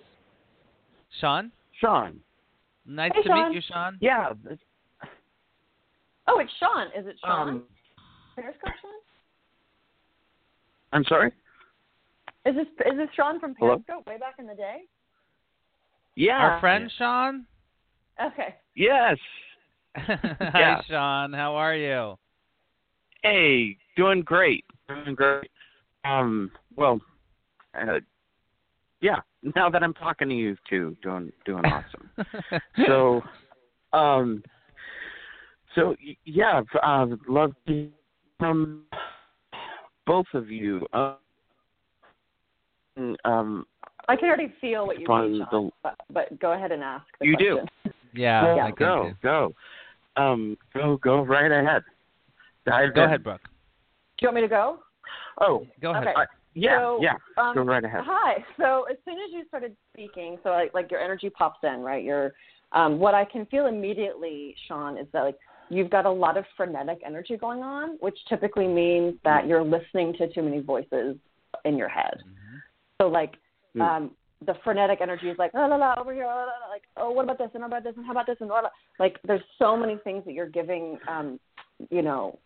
Sean. 1.20 1.52
Sean. 1.80 2.20
Nice 2.86 3.12
Hey, 3.14 3.22
to 3.22 3.28
Sean. 3.28 3.48
meet 3.50 3.56
you, 3.56 3.62
Sean. 3.68 3.98
Yeah. 4.00 4.30
Oh, 6.26 6.38
it's 6.38 6.52
Sean. 6.60 6.86
Is 6.98 7.06
it 7.06 7.16
Sean? 7.24 7.48
Um, 7.48 7.62
Periscope 8.36 8.70
Sean? 8.82 8.90
I'm 10.92 11.04
sorry. 11.04 11.32
Is 12.46 12.54
this 12.54 12.66
is 12.86 12.96
this 12.96 13.08
Sean 13.14 13.40
from 13.40 13.54
Hello? 13.58 13.82
Way 14.06 14.18
back 14.18 14.34
in 14.38 14.46
the 14.46 14.54
day? 14.54 14.82
Yeah. 16.16 16.38
Our 16.38 16.60
friend 16.60 16.90
Sean. 16.96 17.44
Okay. 18.24 18.54
Yes. 18.74 19.16
Hi, 19.96 20.50
Yeah. 20.54 20.80
Sean. 20.88 21.32
How 21.32 21.54
are 21.56 21.74
you? 21.74 22.16
Hey, 23.22 23.76
doing 23.96 24.22
great. 24.22 24.64
Doing 24.88 25.14
great. 25.14 25.50
Um. 26.04 26.50
Well. 26.76 27.00
Uh, 27.74 28.00
yeah. 29.00 29.16
Now 29.54 29.70
that 29.70 29.82
I'm 29.82 29.94
talking 29.94 30.28
to 30.28 30.34
you 30.34 30.56
two, 30.68 30.96
doing 31.02 31.32
doing 31.44 31.64
awesome. 31.66 32.10
so, 32.86 33.22
um. 33.92 34.42
So 35.74 35.94
yeah, 36.24 36.62
I 36.82 37.04
would 37.04 37.28
love 37.28 37.52
to 37.66 37.72
hear 37.72 37.88
from 38.38 38.84
both 40.06 40.26
of 40.34 40.50
you. 40.50 40.86
Uh, 40.92 41.14
um. 43.24 43.66
I 44.10 44.16
can 44.16 44.28
already 44.28 44.52
feel 44.60 44.86
what 44.86 44.98
you 44.98 45.04
From 45.06 45.32
mean, 45.32 45.46
Sean. 45.50 45.66
the- 45.66 45.70
But, 45.82 45.94
but 46.10 46.40
go 46.40 46.52
ahead 46.52 46.72
and 46.72 46.82
ask. 46.82 47.04
The 47.20 47.26
You 47.26 47.36
do. 47.36 47.58
question. 47.82 47.92
yeah. 48.14 48.56
Yeah. 48.56 48.64
I 48.64 48.70
can 48.70 48.74
go, 48.78 49.12
go. 49.22 49.52
Um, 50.16 50.56
go, 50.74 50.96
go 50.96 51.22
right 51.26 51.52
ahead. 51.52 51.82
Dive 52.66 52.94
Go 52.94 53.02
in. 53.02 53.06
ahead, 53.08 53.22
Brooke. 53.22 53.42
Do 53.44 54.22
you 54.22 54.28
want 54.28 54.36
me 54.36 54.40
to 54.40 54.48
go? 54.48 54.78
Oh, 55.40 55.66
Go 55.82 55.90
ahead. 55.90 56.04
Okay. 56.08 56.14
I, 56.16 56.24
yeah, 56.58 56.78
So, 56.78 56.98
yeah. 57.02 57.14
Um, 57.36 57.54
go 57.54 57.62
right 57.62 57.84
ahead. 57.84 58.02
Hi. 58.04 58.44
So 58.58 58.84
as 58.90 58.96
soon 59.04 59.14
as 59.14 59.32
you 59.32 59.44
started 59.48 59.76
speaking, 59.92 60.38
so 60.42 60.50
like 60.50 60.74
like 60.74 60.90
your 60.90 61.00
energy 61.00 61.30
pops 61.30 61.60
in, 61.62 61.80
right? 61.80 62.02
Your 62.04 62.32
um, 62.72 62.98
what 62.98 63.14
I 63.14 63.24
can 63.24 63.46
feel 63.46 63.66
immediately, 63.66 64.54
Sean, 64.66 64.98
is 64.98 65.06
that 65.12 65.22
like 65.22 65.38
you've 65.70 65.90
got 65.90 66.06
a 66.06 66.10
lot 66.10 66.36
of 66.36 66.44
frenetic 66.56 67.00
energy 67.04 67.36
going 67.36 67.62
on, 67.62 67.96
which 68.00 68.18
typically 68.28 68.66
means 68.66 69.14
that 69.24 69.46
you're 69.46 69.64
listening 69.64 70.14
to 70.18 70.32
too 70.32 70.42
many 70.42 70.60
voices 70.60 71.16
in 71.64 71.76
your 71.76 71.88
head. 71.88 72.18
So 73.00 73.08
like 73.08 73.34
Mm. 73.76 73.82
um, 73.82 74.10
the 74.46 74.54
frenetic 74.64 75.00
energy 75.00 75.28
is 75.28 75.36
like 75.38 75.52
la 75.52 75.66
la 75.66 75.76
la 75.76 75.94
over 75.98 76.14
here, 76.14 76.24
la, 76.24 76.34
la, 76.34 76.44
la, 76.44 76.68
like 76.70 76.82
oh 76.96 77.10
what 77.10 77.24
about 77.24 77.38
this 77.38 77.50
and 77.54 77.62
how 77.62 77.66
about 77.66 77.84
this 77.84 77.94
and 77.96 78.06
how 78.06 78.12
about 78.12 78.26
this 78.26 78.36
and 78.40 78.48
la. 78.48 78.62
like 78.98 79.18
there's 79.24 79.42
so 79.58 79.76
many 79.76 79.96
things 80.04 80.24
that 80.24 80.32
you're 80.32 80.48
giving 80.48 80.98
um, 81.08 81.38
you 81.90 82.02
know 82.02 82.38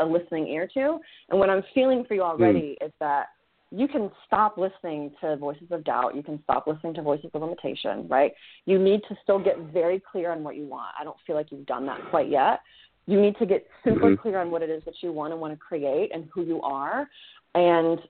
a 0.00 0.04
listening 0.04 0.48
ear 0.48 0.68
to. 0.74 0.98
And 1.30 1.38
what 1.38 1.50
I'm 1.50 1.62
feeling 1.74 2.04
for 2.06 2.14
you 2.14 2.22
already 2.22 2.76
is 2.80 2.92
that 3.00 3.26
you 3.70 3.88
can 3.88 4.10
stop 4.26 4.56
listening 4.56 5.10
to 5.20 5.36
voices 5.36 5.66
of 5.70 5.82
doubt. 5.84 6.14
You 6.14 6.22
can 6.22 6.40
stop 6.44 6.66
listening 6.66 6.94
to 6.94 7.02
voices 7.02 7.30
of 7.34 7.42
limitation, 7.42 8.06
right? 8.08 8.32
You 8.66 8.78
need 8.78 9.00
to 9.08 9.16
still 9.22 9.38
get 9.38 9.58
very 9.72 10.00
clear 10.00 10.30
on 10.30 10.44
what 10.44 10.56
you 10.56 10.66
want. 10.66 10.94
I 10.98 11.02
don't 11.02 11.16
feel 11.26 11.34
like 11.34 11.50
you've 11.50 11.66
done 11.66 11.86
that 11.86 11.98
quite 12.10 12.28
yet. 12.28 12.60
You 13.06 13.20
need 13.20 13.36
to 13.38 13.46
get 13.46 13.66
super 13.82 14.10
Mhm. 14.10 14.18
clear 14.18 14.40
on 14.40 14.50
what 14.50 14.62
it 14.62 14.70
is 14.70 14.84
that 14.84 15.02
you 15.02 15.12
want 15.12 15.32
and 15.32 15.40
want 15.40 15.52
to 15.52 15.58
create 15.58 16.12
and 16.14 16.28
who 16.32 16.42
you 16.42 16.62
are 16.62 17.08
and 17.54 18.00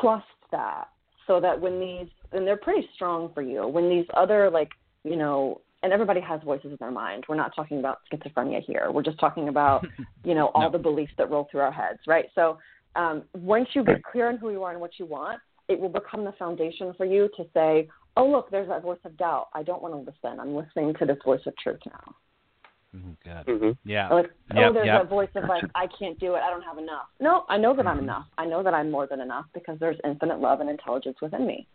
trust 0.00 0.26
that 0.50 0.88
so 1.26 1.38
that 1.40 1.60
when 1.60 1.78
these 1.78 2.08
and 2.32 2.46
they're 2.46 2.56
pretty 2.56 2.88
strong 2.94 3.32
for 3.32 3.42
you 3.42 3.66
when 3.66 3.88
these 3.88 4.06
other 4.14 4.50
like 4.50 4.70
you 5.04 5.16
know 5.16 5.60
and 5.82 5.92
everybody 5.92 6.20
has 6.20 6.40
voices 6.44 6.70
in 6.70 6.76
their 6.80 6.90
mind 6.90 7.24
we're 7.28 7.36
not 7.36 7.54
talking 7.54 7.78
about 7.78 7.98
schizophrenia 8.12 8.60
here 8.64 8.88
we're 8.90 9.02
just 9.02 9.18
talking 9.20 9.48
about 9.48 9.86
you 10.24 10.34
know 10.34 10.46
all 10.54 10.62
No. 10.62 10.70
the 10.70 10.78
beliefs 10.78 11.12
that 11.18 11.30
roll 11.30 11.46
through 11.50 11.60
our 11.60 11.72
heads 11.72 12.00
right 12.06 12.26
so 12.34 12.58
um, 12.96 13.24
once 13.34 13.68
you 13.74 13.84
get 13.84 14.02
clear 14.02 14.28
on 14.28 14.38
who 14.38 14.50
you 14.50 14.62
are 14.64 14.72
and 14.72 14.80
what 14.80 14.92
you 14.98 15.06
want 15.06 15.40
it 15.68 15.78
will 15.78 15.88
become 15.90 16.24
the 16.24 16.32
foundation 16.32 16.92
for 16.96 17.04
you 17.04 17.28
to 17.36 17.44
say 17.54 17.88
oh 18.16 18.26
look 18.28 18.50
there's 18.50 18.68
that 18.68 18.82
voice 18.82 18.98
of 19.04 19.16
doubt 19.16 19.48
i 19.54 19.62
don't 19.62 19.82
want 19.82 19.94
to 19.94 19.98
listen 20.00 20.40
i'm 20.40 20.54
listening 20.54 20.94
to 20.98 21.04
this 21.06 21.18
voice 21.24 21.40
of 21.46 21.54
truth 21.56 21.80
now 21.86 22.14
Mhm, 22.96 23.16
Good. 23.22 23.46
Mm-hmm. 23.54 23.70
Yeah. 23.84 24.08
like, 24.08 24.30
oh, 24.56 24.60
Yep, 24.60 24.72
there's 24.72 24.86
yep. 24.86 25.02
that 25.02 25.08
voice 25.10 25.28
of 25.34 25.44
like, 25.46 25.62
I 25.74 25.86
can't 25.98 26.18
do 26.18 26.36
it. 26.36 26.38
I 26.38 26.48
don't 26.48 26.62
have 26.62 26.78
enough. 26.78 27.04
No, 27.20 27.44
I 27.50 27.58
know 27.58 27.74
that 27.76 27.86
I'm 27.86 27.98
Mhm. 27.98 28.04
enough. 28.04 28.24
I 28.38 28.46
know 28.46 28.62
that 28.62 28.72
I'm 28.72 28.90
more 28.90 29.06
than 29.06 29.20
enough 29.20 29.44
because 29.52 29.78
there's 29.78 29.98
infinite 30.04 30.40
love 30.40 30.60
and 30.60 30.70
intelligence 30.70 31.20
within 31.20 31.46
me. 31.46 31.68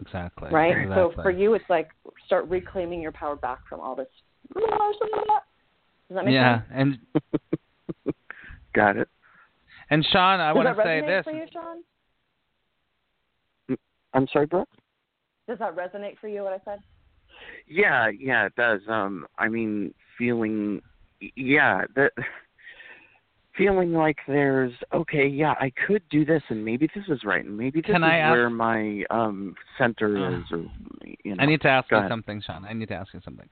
Exactly. 0.00 0.50
Right. 0.50 0.88
So 0.94 1.12
for 1.14 1.30
you, 1.30 1.54
it's 1.54 1.64
like 1.68 1.90
start 2.26 2.48
reclaiming 2.48 3.00
your 3.00 3.12
power 3.12 3.36
back 3.36 3.60
from 3.68 3.80
all 3.80 3.94
this. 3.94 4.08
Does 4.54 4.64
that 6.10 6.24
make 6.24 6.34
yeah, 6.34 6.60
sense? 6.60 6.68
Yeah. 6.70 6.80
And 6.80 6.98
Got 8.74 8.96
it. 8.96 9.08
and 9.90 10.04
Sean, 10.10 10.40
I 10.40 10.48
Does 10.48 10.56
want 10.56 10.76
to 10.76 10.82
say 10.82 11.00
resonate 11.00 11.06
this. 11.06 11.24
for 11.24 11.32
you, 11.32 11.46
Sean? 11.52 13.78
I'm 14.14 14.26
sorry, 14.32 14.46
Brooke. 14.46 14.68
Does 15.48 15.58
that 15.58 15.76
resonate 15.76 16.18
for 16.18 16.28
you? 16.28 16.42
What 16.42 16.52
I 16.52 16.60
said? 16.64 16.80
Yeah, 17.66 18.08
yeah, 18.08 18.46
it 18.46 18.54
does. 18.56 18.80
Um, 18.88 19.26
I 19.38 19.48
mean, 19.48 19.94
feeling, 20.18 20.82
yeah, 21.36 21.82
that 21.96 22.12
feeling 23.56 23.92
like 23.92 24.16
there's 24.26 24.72
okay, 24.92 25.26
yeah, 25.26 25.54
I 25.60 25.72
could 25.86 26.02
do 26.10 26.24
this, 26.24 26.42
and 26.48 26.64
maybe 26.64 26.88
this 26.94 27.04
is 27.08 27.22
right, 27.24 27.44
and 27.44 27.56
maybe 27.56 27.80
this 27.80 27.86
Can 27.92 28.02
is 28.04 28.10
I 28.10 28.16
ask- 28.16 28.32
where 28.32 28.50
my 28.50 29.04
um 29.10 29.54
center 29.78 30.16
Uh, 30.16 30.38
is, 30.40 30.44
or 30.52 30.64
you 31.24 31.34
know. 31.36 31.42
I 31.42 31.46
need 31.46 31.60
to 31.62 31.68
ask 31.68 31.88
Go 31.90 31.96
you 31.96 32.00
ahead. 32.00 32.10
something, 32.10 32.40
Sean. 32.40 32.64
I 32.64 32.72
need 32.72 32.88
to 32.88 32.94
ask 32.94 33.12
you 33.14 33.20
something. 33.24 33.48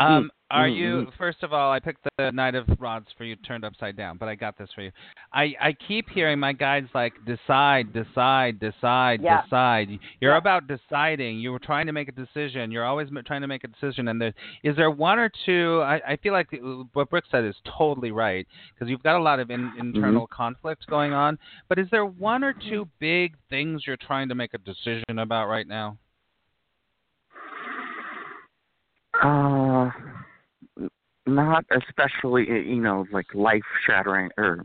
Um, 0.00 0.30
Are 0.50 0.66
Mhm. 0.66 0.76
you 0.76 1.10
first 1.18 1.42
of 1.42 1.52
all? 1.52 1.70
I 1.70 1.78
picked 1.78 2.06
the 2.16 2.32
Knight 2.32 2.54
of 2.54 2.66
Rods 2.80 3.12
for 3.18 3.24
you 3.24 3.36
turned 3.36 3.66
upside 3.66 3.96
down, 3.96 4.16
but 4.16 4.30
I 4.30 4.34
got 4.34 4.56
this 4.56 4.72
for 4.72 4.80
you. 4.80 4.90
I 5.30 5.54
I 5.60 5.72
keep 5.74 6.08
hearing 6.08 6.38
my 6.38 6.54
guides 6.54 6.88
like 6.94 7.12
decide, 7.26 7.92
decide, 7.92 8.58
decide, 8.58 9.20
Yeah. 9.20 9.42
decide. 9.42 9.98
You're 10.22 10.32
Yeah. 10.32 10.38
about 10.38 10.66
deciding. 10.66 11.38
You 11.38 11.52
were 11.52 11.58
trying 11.58 11.86
to 11.86 11.92
make 11.92 12.08
a 12.08 12.12
decision. 12.12 12.70
You're 12.70 12.86
always 12.86 13.10
trying 13.26 13.42
to 13.42 13.46
make 13.46 13.64
a 13.64 13.68
decision. 13.68 14.08
And 14.08 14.18
there 14.22 14.32
is 14.62 14.74
there 14.74 14.90
one 14.90 15.18
or 15.18 15.28
two. 15.28 15.82
I, 15.84 16.00
I 16.12 16.16
feel 16.16 16.32
like 16.32 16.48
what 16.94 17.10
Brooke 17.10 17.26
said 17.30 17.44
is 17.44 17.56
totally 17.66 18.10
right 18.10 18.48
because 18.72 18.88
you've 18.88 19.02
got 19.02 19.16
a 19.16 19.22
lot 19.22 19.40
of 19.40 19.50
in, 19.50 19.70
internal 19.76 20.26
conflict 20.26 20.86
going 20.86 21.12
on. 21.12 21.38
But 21.68 21.78
is 21.78 21.90
there 21.90 22.06
one 22.06 22.42
or 22.42 22.54
two 22.54 22.88
big 23.00 23.36
things 23.50 23.86
you're 23.86 23.98
trying 23.98 24.30
to 24.30 24.34
make 24.34 24.54
a 24.54 24.58
decision 24.58 25.18
about 25.18 25.48
right 25.48 25.66
now? 25.66 25.98
Uh, 29.22 29.90
n- 29.98 30.17
not 31.28 31.64
especially, 31.70 32.46
you 32.46 32.80
know, 32.80 33.06
like 33.12 33.26
life 33.34 33.62
shattering 33.86 34.30
or 34.38 34.64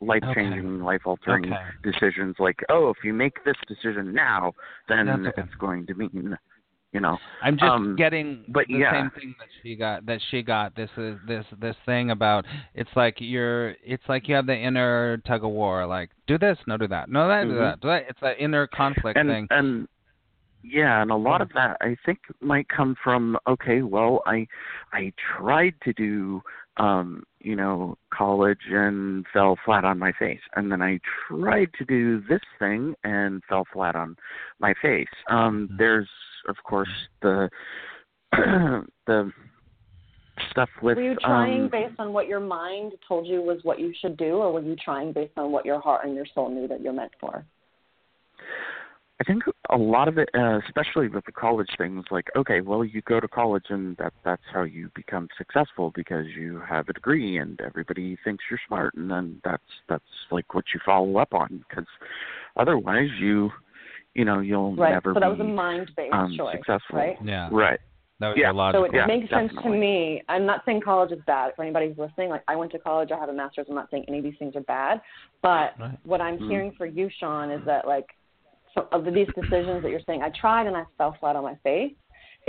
life 0.00 0.24
changing, 0.34 0.80
life 0.82 1.02
altering 1.04 1.52
Okay. 1.52 1.62
decisions. 1.84 2.36
Like, 2.38 2.58
oh, 2.68 2.90
if 2.90 2.96
you 3.04 3.12
make 3.14 3.44
this 3.44 3.56
decision 3.68 4.12
now, 4.12 4.52
then 4.88 5.08
okay. 5.08 5.40
it's 5.42 5.54
going 5.60 5.86
to 5.86 5.94
mean, 5.94 6.36
you 6.92 7.00
know. 7.00 7.16
I'm 7.42 7.56
just 7.56 7.70
Um, 7.70 7.94
getting 7.96 8.44
but 8.48 8.66
the 8.66 8.74
yeah. 8.78 8.90
same 8.92 9.10
thing 9.10 9.34
that 9.38 9.48
she 9.62 9.76
got. 9.76 10.04
That 10.06 10.20
she 10.30 10.42
got. 10.42 10.74
This 10.74 10.90
is 10.96 11.18
this 11.26 11.46
this 11.60 11.76
thing 11.86 12.10
about. 12.10 12.44
It's 12.74 12.90
like 12.96 13.16
you're. 13.20 13.76
It's 13.84 14.02
like 14.08 14.26
you 14.26 14.34
have 14.34 14.46
the 14.46 14.56
inner 14.56 15.18
tug 15.18 15.44
of 15.44 15.50
war. 15.50 15.86
Like 15.86 16.10
do 16.26 16.38
this, 16.38 16.58
no, 16.66 16.76
do 16.76 16.88
that, 16.88 17.08
no, 17.08 17.28
that, 17.28 17.44
do 17.44 17.50
Mhm. 17.50 17.58
that, 17.60 17.80
do 17.80 17.88
that. 17.88 18.06
It's 18.08 18.20
that 18.20 18.40
inner 18.40 18.66
conflict 18.66 19.16
and 19.18 19.28
thing. 19.28 19.46
and 19.50 19.88
yeah 20.62 21.02
and 21.02 21.10
a 21.10 21.16
lot 21.16 21.40
of 21.40 21.48
that 21.54 21.76
i 21.80 21.96
think 22.04 22.18
might 22.40 22.68
come 22.68 22.94
from 23.02 23.36
okay 23.48 23.82
well 23.82 24.22
i 24.26 24.46
i 24.92 25.12
tried 25.36 25.74
to 25.82 25.92
do 25.92 26.40
um 26.76 27.22
you 27.40 27.56
know 27.56 27.96
college 28.12 28.58
and 28.70 29.24
fell 29.32 29.56
flat 29.64 29.84
on 29.84 29.98
my 29.98 30.12
face 30.18 30.40
and 30.56 30.70
then 30.70 30.82
i 30.82 30.98
tried 31.28 31.68
to 31.78 31.84
do 31.84 32.20
this 32.28 32.40
thing 32.58 32.94
and 33.04 33.42
fell 33.48 33.66
flat 33.72 33.94
on 33.94 34.16
my 34.58 34.74
face 34.82 35.06
um 35.30 35.68
Mhm. 35.70 35.78
there's 35.78 36.08
of 36.48 36.56
course 36.64 36.88
the 37.22 37.48
the 39.06 39.32
stuff 40.50 40.68
with 40.82 40.96
Were 40.96 41.02
you 41.02 41.16
trying 41.16 41.64
um, 41.64 41.68
based 41.68 41.98
on 41.98 42.12
what 42.12 42.26
your 42.28 42.40
mind 42.40 42.92
told 43.06 43.26
you 43.26 43.42
was 43.42 43.58
what 43.64 43.78
you 43.78 43.92
should 44.00 44.16
do, 44.16 44.36
or 44.36 44.52
were 44.52 44.60
you 44.60 44.76
trying 44.76 45.12
based 45.12 45.32
on 45.36 45.50
what 45.50 45.64
your 45.66 45.80
heart 45.80 46.04
and 46.04 46.14
your 46.14 46.26
soul 46.34 46.48
knew 46.48 46.68
that 46.68 46.80
you're 46.80 46.92
meant 46.92 47.12
for? 47.20 47.44
I 49.20 49.24
think 49.24 49.42
a 49.70 49.76
lot 49.76 50.06
of 50.06 50.16
it, 50.16 50.28
uh, 50.32 50.60
especially 50.66 51.08
with 51.08 51.24
the 51.24 51.32
college 51.32 51.68
things, 51.76 52.04
like 52.10 52.26
okay, 52.36 52.60
well, 52.60 52.84
you 52.84 53.02
go 53.02 53.18
to 53.18 53.26
college 53.26 53.64
and 53.68 53.96
that 53.96 54.12
that's 54.24 54.42
how 54.52 54.62
you 54.62 54.90
become 54.94 55.26
successful 55.36 55.90
because 55.94 56.26
you 56.36 56.60
have 56.68 56.88
a 56.88 56.92
degree 56.92 57.38
and 57.38 57.60
everybody 57.60 58.16
thinks 58.22 58.44
you're 58.48 58.60
smart, 58.68 58.94
and 58.94 59.10
then 59.10 59.40
that's 59.44 59.62
that's 59.88 60.04
like 60.30 60.54
what 60.54 60.64
you 60.72 60.78
follow 60.86 61.16
up 61.18 61.34
on 61.34 61.64
because 61.68 61.86
otherwise 62.56 63.08
you, 63.20 63.50
you 64.14 64.24
know, 64.24 64.38
you'll 64.38 64.76
Right. 64.76 64.92
never 64.92 65.14
so 65.14 65.20
that 65.20 65.26
be 65.26 65.32
was 65.32 65.40
a 65.40 65.44
mind-based 65.44 66.14
um, 66.14 66.36
choice, 66.36 66.54
successful. 66.56 66.98
right? 66.98 67.18
yeah, 67.24 67.48
Right. 67.50 67.80
that 68.20 68.28
was 68.28 68.36
Yeah. 68.38 68.52
your 68.52 68.72
So 68.72 68.84
it 68.84 68.92
Yeah, 68.94 69.06
makes 69.06 69.28
sense 69.30 69.52
to 69.62 69.68
me. 69.68 70.22
I'm 70.28 70.46
not 70.46 70.64
saying 70.64 70.82
college 70.82 71.10
is 71.10 71.24
bad. 71.26 71.56
For 71.56 71.62
anybody 71.62 71.88
who's 71.88 71.98
listening, 71.98 72.28
like 72.30 72.44
I 72.46 72.54
went 72.54 72.70
to 72.70 72.78
college, 72.78 73.10
I 73.10 73.18
have 73.18 73.30
a 73.30 73.32
master's. 73.32 73.66
I'm 73.68 73.74
not 73.74 73.90
saying 73.90 74.04
any 74.06 74.18
of 74.18 74.24
these 74.24 74.38
things 74.38 74.54
are 74.54 74.60
bad, 74.60 75.00
but 75.42 75.74
Right. 75.80 75.98
what 76.04 76.20
I'm 76.20 76.38
Mhm. 76.38 76.48
hearing 76.48 76.70
for 76.72 76.86
you, 76.86 77.08
Sean, 77.08 77.50
is 77.50 77.64
that 77.64 77.84
like 77.88 78.14
of 78.76 79.04
these 79.04 79.28
decisions 79.34 79.82
that 79.82 79.90
you're 79.90 80.00
saying, 80.06 80.22
I 80.22 80.30
tried 80.30 80.66
and 80.66 80.76
I 80.76 80.84
fell 80.96 81.16
flat 81.20 81.36
on 81.36 81.42
my 81.42 81.56
face. 81.62 81.92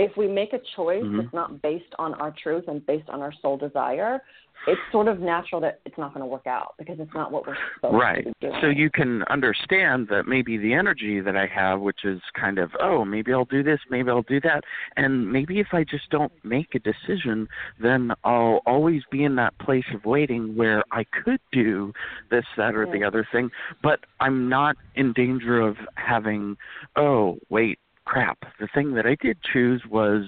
If 0.00 0.16
we 0.16 0.26
make 0.26 0.54
a 0.54 0.60
choice 0.76 1.04
Mhm. 1.04 1.18
that's 1.18 1.34
not 1.34 1.60
based 1.60 1.94
on 1.98 2.14
our 2.14 2.30
truth 2.30 2.68
and 2.68 2.84
based 2.86 3.10
on 3.10 3.20
our 3.20 3.32
soul 3.32 3.58
desire, 3.58 4.22
it's 4.66 4.80
sort 4.90 5.08
of 5.08 5.20
natural 5.20 5.60
that 5.60 5.80
it's 5.84 5.96
not 5.98 6.12
going 6.14 6.20
to 6.20 6.26
work 6.26 6.46
out 6.46 6.74
because 6.78 6.98
it's 7.00 7.12
not 7.14 7.30
what 7.30 7.46
we're 7.46 7.56
supposed 7.74 7.94
Right. 7.94 8.24
to 8.24 8.30
be 8.30 8.48
doing. 8.48 8.60
So 8.60 8.68
you 8.68 8.90
can 8.90 9.22
understand 9.24 10.08
that 10.08 10.26
maybe 10.26 10.56
the 10.56 10.72
energy 10.72 11.20
that 11.20 11.36
I 11.36 11.46
have, 11.46 11.80
which 11.80 12.04
is 12.04 12.20
kind 12.34 12.58
of, 12.58 12.74
oh, 12.80 13.04
maybe 13.04 13.32
I'll 13.32 13.44
do 13.44 13.62
this, 13.62 13.80
maybe 13.90 14.10
I'll 14.10 14.22
do 14.22 14.40
that, 14.40 14.64
and 14.96 15.30
maybe 15.30 15.60
if 15.60 15.72
I 15.72 15.84
just 15.84 16.08
don't 16.10 16.32
make 16.44 16.74
a 16.74 16.78
decision, 16.78 17.48
then 17.78 18.12
I'll 18.24 18.60
always 18.66 19.02
be 19.10 19.24
in 19.24 19.34
that 19.36 19.56
place 19.58 19.86
of 19.94 20.04
waiting 20.06 20.56
where 20.56 20.82
I 20.92 21.04
could 21.04 21.40
do 21.52 21.92
this, 22.30 22.46
that, 22.56 22.74
or 22.74 22.86
the 22.86 23.04
other 23.04 23.24
thing, 23.32 23.50
but 23.82 24.00
I'm 24.20 24.48
not 24.48 24.76
in 24.94 25.12
danger 25.12 25.60
of 25.60 25.76
having, 25.96 26.56
oh, 26.96 27.38
wait, 27.50 27.78
crap, 28.10 28.38
the 28.58 28.68
thing 28.74 28.94
that 28.94 29.06
I 29.06 29.16
did 29.22 29.38
choose 29.52 29.82
was 29.88 30.24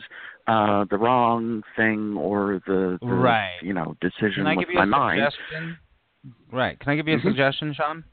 uh 0.46 0.84
the 0.90 0.98
wrong 0.98 1.62
thing 1.76 2.16
or 2.16 2.60
the, 2.66 2.98
the 3.00 3.06
Right. 3.06 3.58
you 3.60 3.72
know 3.72 3.94
decision 4.00 4.44
Can 4.44 4.46
I 4.46 4.56
with 4.56 4.66
give 4.66 4.72
you 4.74 4.78
my 4.78 4.84
a 4.84 4.86
mind 4.86 5.20
suggestion? 5.32 5.78
Right. 6.52 6.78
Can 6.80 6.88
I 6.92 6.96
give 6.96 7.08
you 7.08 7.16
a 7.16 7.18
Mhm. 7.18 7.24
suggestion, 7.30 7.74
Sean? 7.74 8.04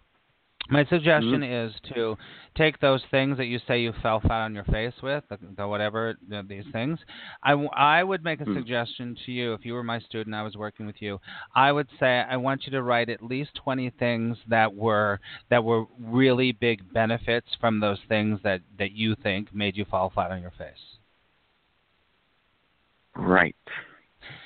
My 0.70 0.86
suggestion 0.86 1.42
Mm-hmm. 1.42 1.68
is 1.68 1.74
to 1.94 2.16
take 2.56 2.80
those 2.80 3.02
things 3.12 3.38
that 3.38 3.46
you 3.46 3.60
say 3.68 3.80
you 3.82 3.94
fell 4.02 4.20
flat 4.20 4.42
on 4.42 4.54
your 4.54 4.66
face 4.66 4.94
with, 5.02 5.24
the, 5.30 5.38
the 5.58 5.68
whatever 5.68 6.16
the, 6.30 6.44
these 6.48 6.66
things. 6.72 7.00
I, 7.44 7.52
w- 7.52 7.70
I 7.76 8.04
would 8.04 8.24
make 8.24 8.42
a 8.42 8.46
Mm. 8.46 8.54
suggestion 8.56 9.16
to 9.26 9.32
you 9.32 9.54
if 9.54 9.66
you 9.66 9.74
were 9.74 9.84
my 9.84 10.00
student, 10.00 10.36
I 10.36 10.44
was 10.44 10.56
working 10.56 10.86
with 10.86 11.02
you. 11.02 11.20
I 11.56 11.72
would 11.72 11.88
say 12.00 12.20
I 12.20 12.38
want 12.38 12.66
you 12.66 12.72
to 12.72 12.82
write 12.84 13.10
at 13.10 13.24
least 13.24 13.52
20 13.56 13.90
things 14.00 14.38
that 14.48 14.74
were 14.74 15.20
that 15.50 15.64
were 15.64 15.86
really 16.00 16.52
big 16.52 16.92
benefits 16.94 17.48
from 17.60 17.80
those 17.80 18.00
things 18.08 18.40
that 18.44 18.62
that 18.78 18.92
you 18.92 19.16
think 19.24 19.54
made 19.54 19.76
you 19.78 19.86
fall 19.86 20.10
flat 20.14 20.32
on 20.32 20.42
your 20.42 20.52
face. 20.58 20.98
Right. 23.16 23.56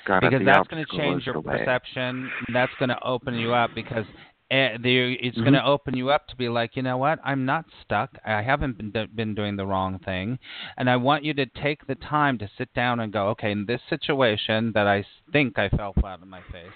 Got 0.06 0.20
because 0.22 0.42
that's 0.44 0.68
going 0.68 0.84
to 0.84 0.96
change 0.96 1.26
your 1.26 1.42
perception. 1.42 2.30
That's 2.52 2.72
going 2.78 2.88
to 2.90 3.02
open 3.02 3.34
you 3.34 3.54
up 3.54 3.70
because 3.74 4.04
eh, 4.50 4.76
the, 4.78 5.14
it's 5.14 5.36
Mhm. 5.38 5.42
going 5.42 5.54
to 5.54 5.64
open 5.64 5.96
you 5.96 6.10
up 6.10 6.26
to 6.28 6.36
be 6.36 6.48
like, 6.48 6.76
you 6.76 6.82
know 6.82 6.96
what? 6.98 7.18
I'm 7.24 7.44
not 7.44 7.64
stuck. 7.82 8.10
I 8.24 8.42
haven't 8.42 8.76
been 8.92 9.08
been 9.14 9.34
doing 9.34 9.56
the 9.56 9.66
wrong 9.66 9.98
thing, 10.00 10.38
and 10.76 10.88
I 10.90 10.96
want 10.96 11.24
you 11.24 11.34
to 11.34 11.46
take 11.46 11.86
the 11.86 11.94
time 11.94 12.38
to 12.38 12.48
sit 12.58 12.72
down 12.74 13.00
and 13.00 13.12
go, 13.12 13.28
okay, 13.28 13.50
in 13.50 13.66
this 13.66 13.80
situation 13.88 14.72
that 14.72 14.86
I 14.86 15.04
think 15.32 15.58
I 15.58 15.68
fell 15.70 15.92
flat 15.94 16.20
on 16.20 16.28
my 16.28 16.42
face. 16.52 16.72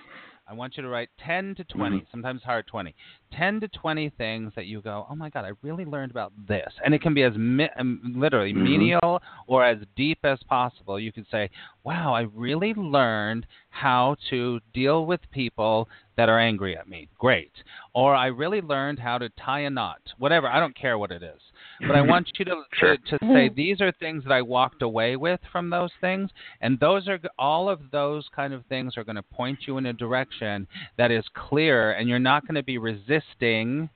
I 0.50 0.54
want 0.54 0.76
you 0.78 0.82
to 0.82 0.88
write 0.88 1.10
10 1.26 1.56
to 1.56 1.64
20, 1.64 2.06
sometimes 2.10 2.42
hard 2.42 2.66
20, 2.66 2.94
10 3.32 3.60
to 3.60 3.68
20 3.68 4.08
things 4.16 4.52
that 4.56 4.64
you 4.64 4.80
go, 4.80 5.06
oh 5.10 5.14
my 5.14 5.28
God, 5.28 5.44
I 5.44 5.50
really 5.62 5.84
learned 5.84 6.10
about 6.10 6.32
this. 6.46 6.72
And 6.82 6.94
it 6.94 7.02
can 7.02 7.12
be 7.12 7.22
as 7.22 7.34
mi- 7.36 7.68
um, 7.78 8.14
literally 8.16 8.54
Mhm. 8.54 8.62
menial 8.62 9.22
or 9.46 9.62
as 9.64 9.78
deep 9.94 10.20
as 10.24 10.42
possible. 10.44 10.98
You 10.98 11.12
could 11.12 11.26
say, 11.30 11.50
wow, 11.84 12.14
I 12.14 12.22
really 12.34 12.72
learned 12.72 13.46
how 13.68 14.16
to 14.30 14.60
deal 14.72 15.04
with 15.04 15.20
people 15.30 15.88
that 16.16 16.30
are 16.30 16.38
angry 16.38 16.76
at 16.78 16.88
me. 16.88 17.08
Great. 17.18 17.52
Or 17.92 18.14
I 18.14 18.26
really 18.26 18.62
learned 18.62 18.98
how 18.98 19.18
to 19.18 19.28
tie 19.30 19.60
a 19.60 19.70
knot. 19.70 20.00
Whatever. 20.16 20.48
I 20.48 20.60
don't 20.60 20.74
care 20.74 20.96
what 20.96 21.12
it 21.12 21.22
is. 21.22 21.47
But 21.80 21.96
I 21.96 22.02
want 22.02 22.30
you 22.38 22.44
to, 22.46 22.62
Sure. 22.72 22.96
to, 22.96 23.18
to 23.18 23.26
say 23.32 23.48
these 23.48 23.80
are 23.80 23.92
things 23.92 24.24
that 24.24 24.32
I 24.32 24.42
walked 24.42 24.82
away 24.82 25.16
with 25.16 25.40
from 25.52 25.70
those 25.70 25.90
things, 26.00 26.30
and 26.60 26.78
those 26.80 27.08
are 27.08 27.18
all 27.38 27.68
of 27.68 27.80
those 27.92 28.28
kind 28.34 28.52
of 28.52 28.64
things 28.66 28.96
are 28.96 29.04
going 29.04 29.16
to 29.16 29.22
point 29.22 29.60
you 29.66 29.78
in 29.78 29.86
a 29.86 29.92
direction 29.92 30.66
that 30.96 31.10
is 31.10 31.24
clear, 31.34 31.92
and 31.92 32.08
you're 32.08 32.18
not 32.18 32.46
going 32.46 32.56
to 32.56 32.62
be 32.62 32.78
resisting. 32.78 33.88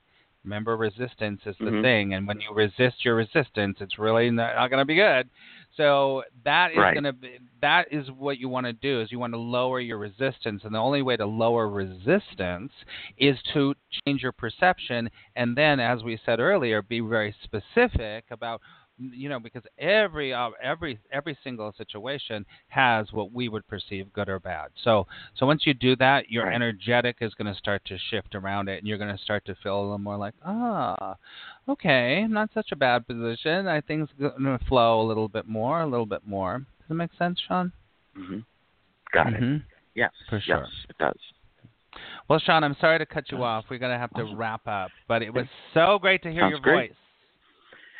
Remember, 0.43 0.75
resistance 0.75 1.41
is 1.45 1.55
the 1.59 1.71
Mhm. 1.71 1.81
thing, 1.81 2.13
and 2.13 2.27
when 2.27 2.39
you 2.41 2.53
resist 2.53 3.05
your 3.05 3.15
resistance, 3.15 3.77
it's 3.79 3.97
really 3.97 4.29
not, 4.29 4.55
not 4.55 4.69
going 4.69 4.81
to 4.81 4.85
be 4.85 4.95
good. 4.95 5.29
So 5.75 6.23
that 6.45 6.71
is 6.71 6.77
Right. 6.77 6.93
going 6.93 7.03
to 7.05 7.13
be 7.13 7.39
that 7.61 7.87
is 7.91 8.11
what 8.11 8.37
you 8.37 8.49
want 8.49 8.65
to 8.65 8.73
do 8.73 9.01
is 9.01 9.11
you 9.11 9.19
want 9.19 9.33
to 9.33 9.39
lower 9.39 9.79
your 9.79 9.97
resistance, 9.97 10.63
and 10.65 10.75
the 10.75 10.79
only 10.79 11.01
way 11.01 11.15
to 11.15 11.25
lower 11.25 11.67
resistance 11.69 12.71
is 13.17 13.37
to 13.53 13.73
change 14.05 14.21
your 14.21 14.33
perception, 14.33 15.09
and 15.35 15.55
then, 15.55 15.79
as 15.79 16.03
we 16.03 16.19
said 16.25 16.39
earlier, 16.39 16.81
be 16.81 16.99
very 16.99 17.33
specific 17.43 18.25
about 18.31 18.61
you 18.97 19.29
know 19.29 19.39
because 19.39 19.63
every 19.77 20.33
uh, 20.33 20.49
every 20.61 20.99
every 21.11 21.37
single 21.43 21.73
situation 21.77 22.45
has 22.67 23.11
what 23.11 23.31
we 23.31 23.49
would 23.49 23.67
perceive 23.67 24.11
good 24.13 24.29
or 24.29 24.39
bad. 24.39 24.69
So 24.83 25.07
so 25.35 25.45
once 25.45 25.63
you 25.65 25.73
do 25.73 25.95
that, 25.97 26.29
your 26.29 26.51
energetic 26.51 27.17
is 27.21 27.33
going 27.33 27.51
to 27.51 27.57
start 27.57 27.83
to 27.85 27.97
shift 28.09 28.35
around 28.35 28.69
it, 28.69 28.79
and 28.79 28.87
you're 28.87 28.97
going 28.97 29.15
to 29.15 29.23
start 29.23 29.45
to 29.45 29.55
feel 29.63 29.79
a 29.79 29.81
little 29.81 29.97
more 29.97 30.17
like 30.17 30.33
ah, 30.45 31.15
okay, 31.67 32.25
not 32.27 32.49
such 32.53 32.71
a 32.71 32.75
bad 32.75 33.07
position. 33.07 33.67
I 33.67 33.81
things 33.81 34.09
going 34.19 34.57
to 34.57 34.65
flow 34.67 35.01
a 35.01 35.07
little 35.07 35.27
bit 35.27 35.47
more, 35.47 35.81
a 35.81 35.87
little 35.87 36.05
bit 36.05 36.25
more. 36.25 36.59
Does 36.59 36.89
that 36.89 36.95
make 36.95 37.11
sense, 37.17 37.39
Sean? 37.47 37.71
Mm-hmm. 38.17 38.39
Got 39.13 39.33
it. 39.33 39.41
Mhm. 39.41 39.63
Yes. 39.95 40.11
For 40.29 40.39
sure. 40.39 40.57
Yes, 40.57 40.67
it 40.89 40.97
does. 40.97 41.17
Well, 42.27 42.39
Sean, 42.39 42.63
I'm 42.63 42.75
sorry 42.79 42.97
to 42.99 43.05
cut 43.05 43.31
you 43.31 43.43
off. 43.43 43.65
We're 43.69 43.77
going 43.77 43.91
to 43.91 43.97
have 43.97 44.13
to 44.15 44.35
wrap 44.35 44.65
up, 44.67 44.91
but 45.07 45.21
it 45.21 45.31
was 45.33 45.45
so 45.73 45.99
great 45.99 46.23
to 46.23 46.31
hear 46.31 46.41
Sounds 46.41 46.51
your 46.51 46.59
great. 46.59 46.89
voice. 46.89 46.97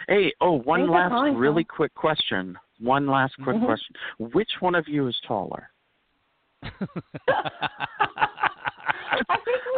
Hey, 0.08 0.34
oh, 0.42 0.54
one 0.62 0.82
Thanks 0.82 0.92
last 0.94 1.10
calling, 1.12 1.36
really 1.36 1.64
Tom. 1.64 1.76
quick 1.76 1.94
question. 1.96 2.58
One 2.80 3.08
last 3.08 3.34
quick 3.44 3.56
Mhm. 3.58 3.66
question. 3.66 3.96
Which 4.34 4.50
one 4.60 4.76
of 4.76 4.88
you 4.88 5.08
is 5.08 5.20
taller? 5.28 5.70
I, 6.64 6.70
think 6.70 6.90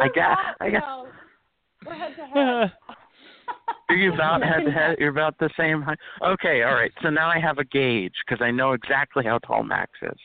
we're 0.00 0.12
got- 0.14 0.38
not, 0.38 0.56
I 0.60 0.70
got- 0.70 0.80
no. 0.82 1.06
We're 1.84 1.94
head 1.94 2.16
to 2.16 2.26
head. 2.34 2.72
Are 3.88 3.94
you 3.94 4.12
about 4.14 4.42
head 4.42 4.64
to 4.64 4.70
head? 4.72 4.96
You're 4.98 5.10
about 5.10 5.38
the 5.38 5.50
same 5.56 5.82
height. 5.82 5.98
Okay, 6.22 6.62
all 6.62 6.74
right. 6.74 6.90
So 7.02 7.10
now 7.10 7.28
I 7.28 7.38
have 7.38 7.58
a 7.58 7.64
gauge 7.64 8.14
because 8.26 8.42
I 8.42 8.50
know 8.50 8.72
exactly 8.72 9.24
how 9.24 9.38
tall 9.38 9.62
Max 9.62 9.90
is. 10.02 10.18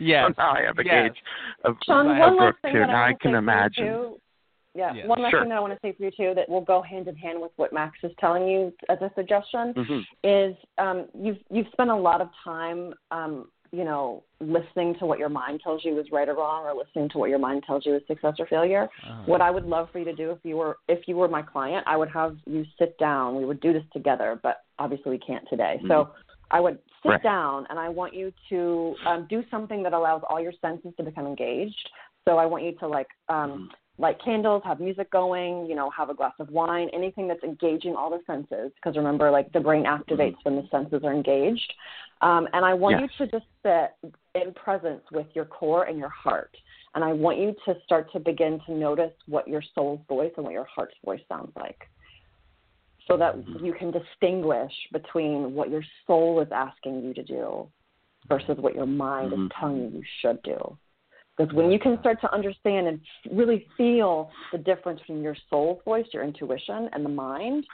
Yes. 0.00 0.30
So 0.36 0.42
now 0.42 0.50
I 0.52 0.62
have 0.62 0.78
a 0.78 0.84
yes. 0.84 1.08
gauge 1.08 1.22
of, 1.64 1.76
Sean, 1.84 2.10
of 2.10 2.18
one 2.18 2.36
Brooke 2.36 2.40
last 2.40 2.56
thing 2.62 2.72
too. 2.74 2.78
that 2.80 2.86
Now 2.88 3.02
I, 3.04 3.08
I 3.08 3.12
can 3.14 3.34
imagine. 3.34 3.86
Too, 3.86 4.20
yeah, 4.74 4.92
Yeah. 4.92 5.06
one 5.06 5.22
last 5.22 5.30
Sure. 5.32 5.40
thing 5.40 5.48
that 5.50 5.56
I 5.56 5.60
want 5.60 5.72
to 5.72 5.78
say 5.80 5.92
for 5.92 6.04
you 6.04 6.10
too 6.10 6.34
that 6.34 6.48
will 6.48 6.60
go 6.60 6.82
hand 6.82 7.08
in 7.08 7.16
hand 7.16 7.40
with 7.40 7.52
what 7.56 7.72
Max 7.72 7.96
is 8.02 8.12
telling 8.18 8.46
you 8.48 8.72
as 8.88 9.00
a 9.00 9.10
suggestion 9.14 9.72
hmm 9.74 10.00
is 10.22 10.56
um, 10.78 11.06
you've 11.14 11.38
you've 11.50 11.68
spent 11.72 11.90
a 11.90 11.96
lot 11.96 12.20
of 12.20 12.28
time, 12.42 12.94
um, 13.10 13.48
you 13.72 13.84
know, 13.84 14.22
listening 14.40 14.94
to 14.98 15.06
what 15.06 15.18
your 15.18 15.28
mind 15.28 15.60
tells 15.62 15.84
you 15.84 15.98
is 15.98 16.06
right 16.10 16.28
or 16.28 16.34
wrong, 16.34 16.64
or 16.64 16.74
listening 16.74 17.08
to 17.10 17.18
what 17.18 17.28
your 17.30 17.38
mind 17.38 17.62
tells 17.66 17.84
you 17.84 17.94
is 17.94 18.02
success 18.06 18.34
or 18.38 18.46
failure. 18.46 18.88
Oh. 19.06 19.22
What 19.26 19.40
I 19.40 19.50
would 19.50 19.64
love 19.64 19.88
for 19.92 19.98
you 19.98 20.04
to 20.06 20.14
do 20.14 20.30
if 20.30 20.38
you 20.44 20.56
were 20.56 20.78
if 20.88 21.06
you 21.06 21.16
were 21.16 21.28
my 21.28 21.42
client, 21.42 21.84
I 21.86 21.96
would 21.96 22.10
have 22.10 22.36
you 22.46 22.64
sit 22.78 22.96
down. 22.98 23.36
We 23.36 23.44
would 23.44 23.60
do 23.60 23.72
this 23.72 23.84
together, 23.92 24.40
but 24.42 24.62
obviously 24.78 25.10
we 25.10 25.18
can't 25.18 25.44
today. 25.48 25.80
So 25.88 26.10
I 26.50 26.60
would 26.60 26.78
sit 27.02 27.10
Right. 27.10 27.22
down 27.22 27.66
and 27.68 27.78
I 27.78 27.88
want 27.88 28.14
you 28.14 28.32
to 28.50 28.94
um, 29.06 29.26
do 29.28 29.42
something 29.50 29.82
that 29.82 29.92
allows 29.92 30.22
all 30.28 30.40
your 30.40 30.52
senses 30.60 30.92
to 30.96 31.02
become 31.02 31.26
engaged. 31.26 31.90
So 32.26 32.38
I 32.38 32.46
want 32.46 32.64
you 32.64 32.72
to 32.78 32.88
like 32.88 33.08
um, 33.28 33.70
light 33.98 34.16
candles, 34.24 34.62
have 34.64 34.80
music 34.80 35.10
going, 35.10 35.66
you 35.66 35.76
know, 35.76 35.88
have 35.90 36.10
a 36.10 36.14
glass 36.14 36.34
of 36.40 36.50
wine, 36.50 36.88
anything 36.92 37.28
that's 37.28 37.42
engaging 37.44 37.94
all 37.94 38.10
the 38.10 38.20
senses. 38.26 38.72
Because 38.74 38.96
remember, 38.96 39.30
like 39.30 39.52
the 39.52 39.60
brain 39.60 39.84
activates 39.84 40.36
when 40.42 40.56
the 40.56 40.66
senses 40.70 41.02
are 41.04 41.12
engaged. 41.12 41.72
Um, 42.20 42.48
and 42.52 42.64
I 42.64 42.74
want 42.74 42.98
Yes. 42.98 43.10
you 43.18 43.26
to 43.26 43.32
just 43.32 43.46
sit 43.62 44.14
in 44.34 44.52
presence 44.54 45.02
with 45.12 45.26
your 45.34 45.44
core 45.44 45.84
and 45.84 45.96
your 45.98 46.08
heart. 46.08 46.56
And 46.94 47.04
I 47.04 47.12
want 47.12 47.38
you 47.38 47.54
to 47.66 47.80
start 47.84 48.10
to 48.12 48.20
begin 48.20 48.60
to 48.66 48.72
notice 48.72 49.12
what 49.26 49.46
your 49.46 49.62
soul's 49.74 50.00
voice 50.08 50.32
and 50.36 50.44
what 50.44 50.52
your 50.52 50.64
heart's 50.64 50.96
voice 51.04 51.22
sounds 51.28 51.52
like. 51.56 51.88
So 53.06 53.16
that 53.18 53.36
you 53.60 53.74
can 53.74 53.90
distinguish 53.90 54.72
between 54.92 55.54
what 55.54 55.70
your 55.70 55.82
soul 56.06 56.40
is 56.40 56.48
asking 56.50 57.04
you 57.04 57.14
to 57.14 57.22
do 57.22 57.68
versus 58.28 58.56
what 58.58 58.74
your 58.74 58.86
mind 58.86 59.32
Mhm. 59.32 59.46
is 59.46 59.52
telling 59.52 59.76
you 59.76 59.98
you 59.98 60.02
should 60.20 60.42
do. 60.42 60.78
Because 61.36 61.52
when 61.54 61.70
you 61.70 61.78
can 61.78 61.98
start 62.00 62.20
to 62.20 62.32
understand 62.32 62.86
and 62.86 63.00
really 63.32 63.66
feel 63.76 64.30
the 64.52 64.58
difference 64.58 65.00
between 65.00 65.22
your 65.22 65.36
soul's 65.50 65.80
voice, 65.84 66.06
your 66.12 66.22
intuition, 66.22 66.88
and 66.92 67.04
the 67.04 67.08
mind, 67.08 67.66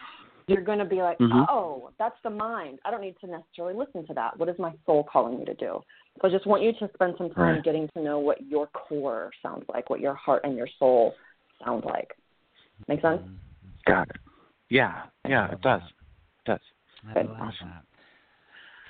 you're 0.46 0.62
going 0.62 0.78
to 0.78 0.84
be 0.84 1.02
like, 1.02 1.18
Mhm. 1.18 1.46
oh, 1.48 1.92
that's 1.98 2.20
the 2.22 2.30
mind. 2.30 2.80
I 2.84 2.90
don't 2.90 3.02
need 3.02 3.18
to 3.20 3.26
necessarily 3.26 3.74
listen 3.74 4.06
to 4.06 4.14
that. 4.14 4.36
What 4.38 4.48
is 4.48 4.58
my 4.58 4.72
soul 4.86 5.04
calling 5.04 5.38
me 5.38 5.44
to 5.44 5.54
do? 5.54 5.82
So 6.20 6.28
I 6.28 6.30
just 6.30 6.46
want 6.46 6.62
you 6.62 6.72
to 6.72 6.90
spend 6.94 7.16
some 7.18 7.30
time 7.30 7.54
Right. 7.54 7.62
getting 7.62 7.88
to 7.88 8.00
know 8.00 8.18
what 8.18 8.42
your 8.42 8.66
core 8.68 9.30
sounds 9.42 9.68
like, 9.68 9.90
what 9.90 10.00
your 10.00 10.14
heart 10.14 10.44
and 10.44 10.56
your 10.56 10.66
soul 10.66 11.14
sound 11.62 11.84
like. 11.84 12.16
Make 12.88 13.00
sense? 13.02 13.22
Got 13.84 14.08
it. 14.10 14.16
Yeah, 14.70 15.06
yeah, 15.24 15.50
it 15.52 15.60
does. 15.60 15.82
It 15.82 16.44
does. 16.44 16.60
Good. 17.14 17.28
Awesome. 17.28 17.68
that. 17.68 17.84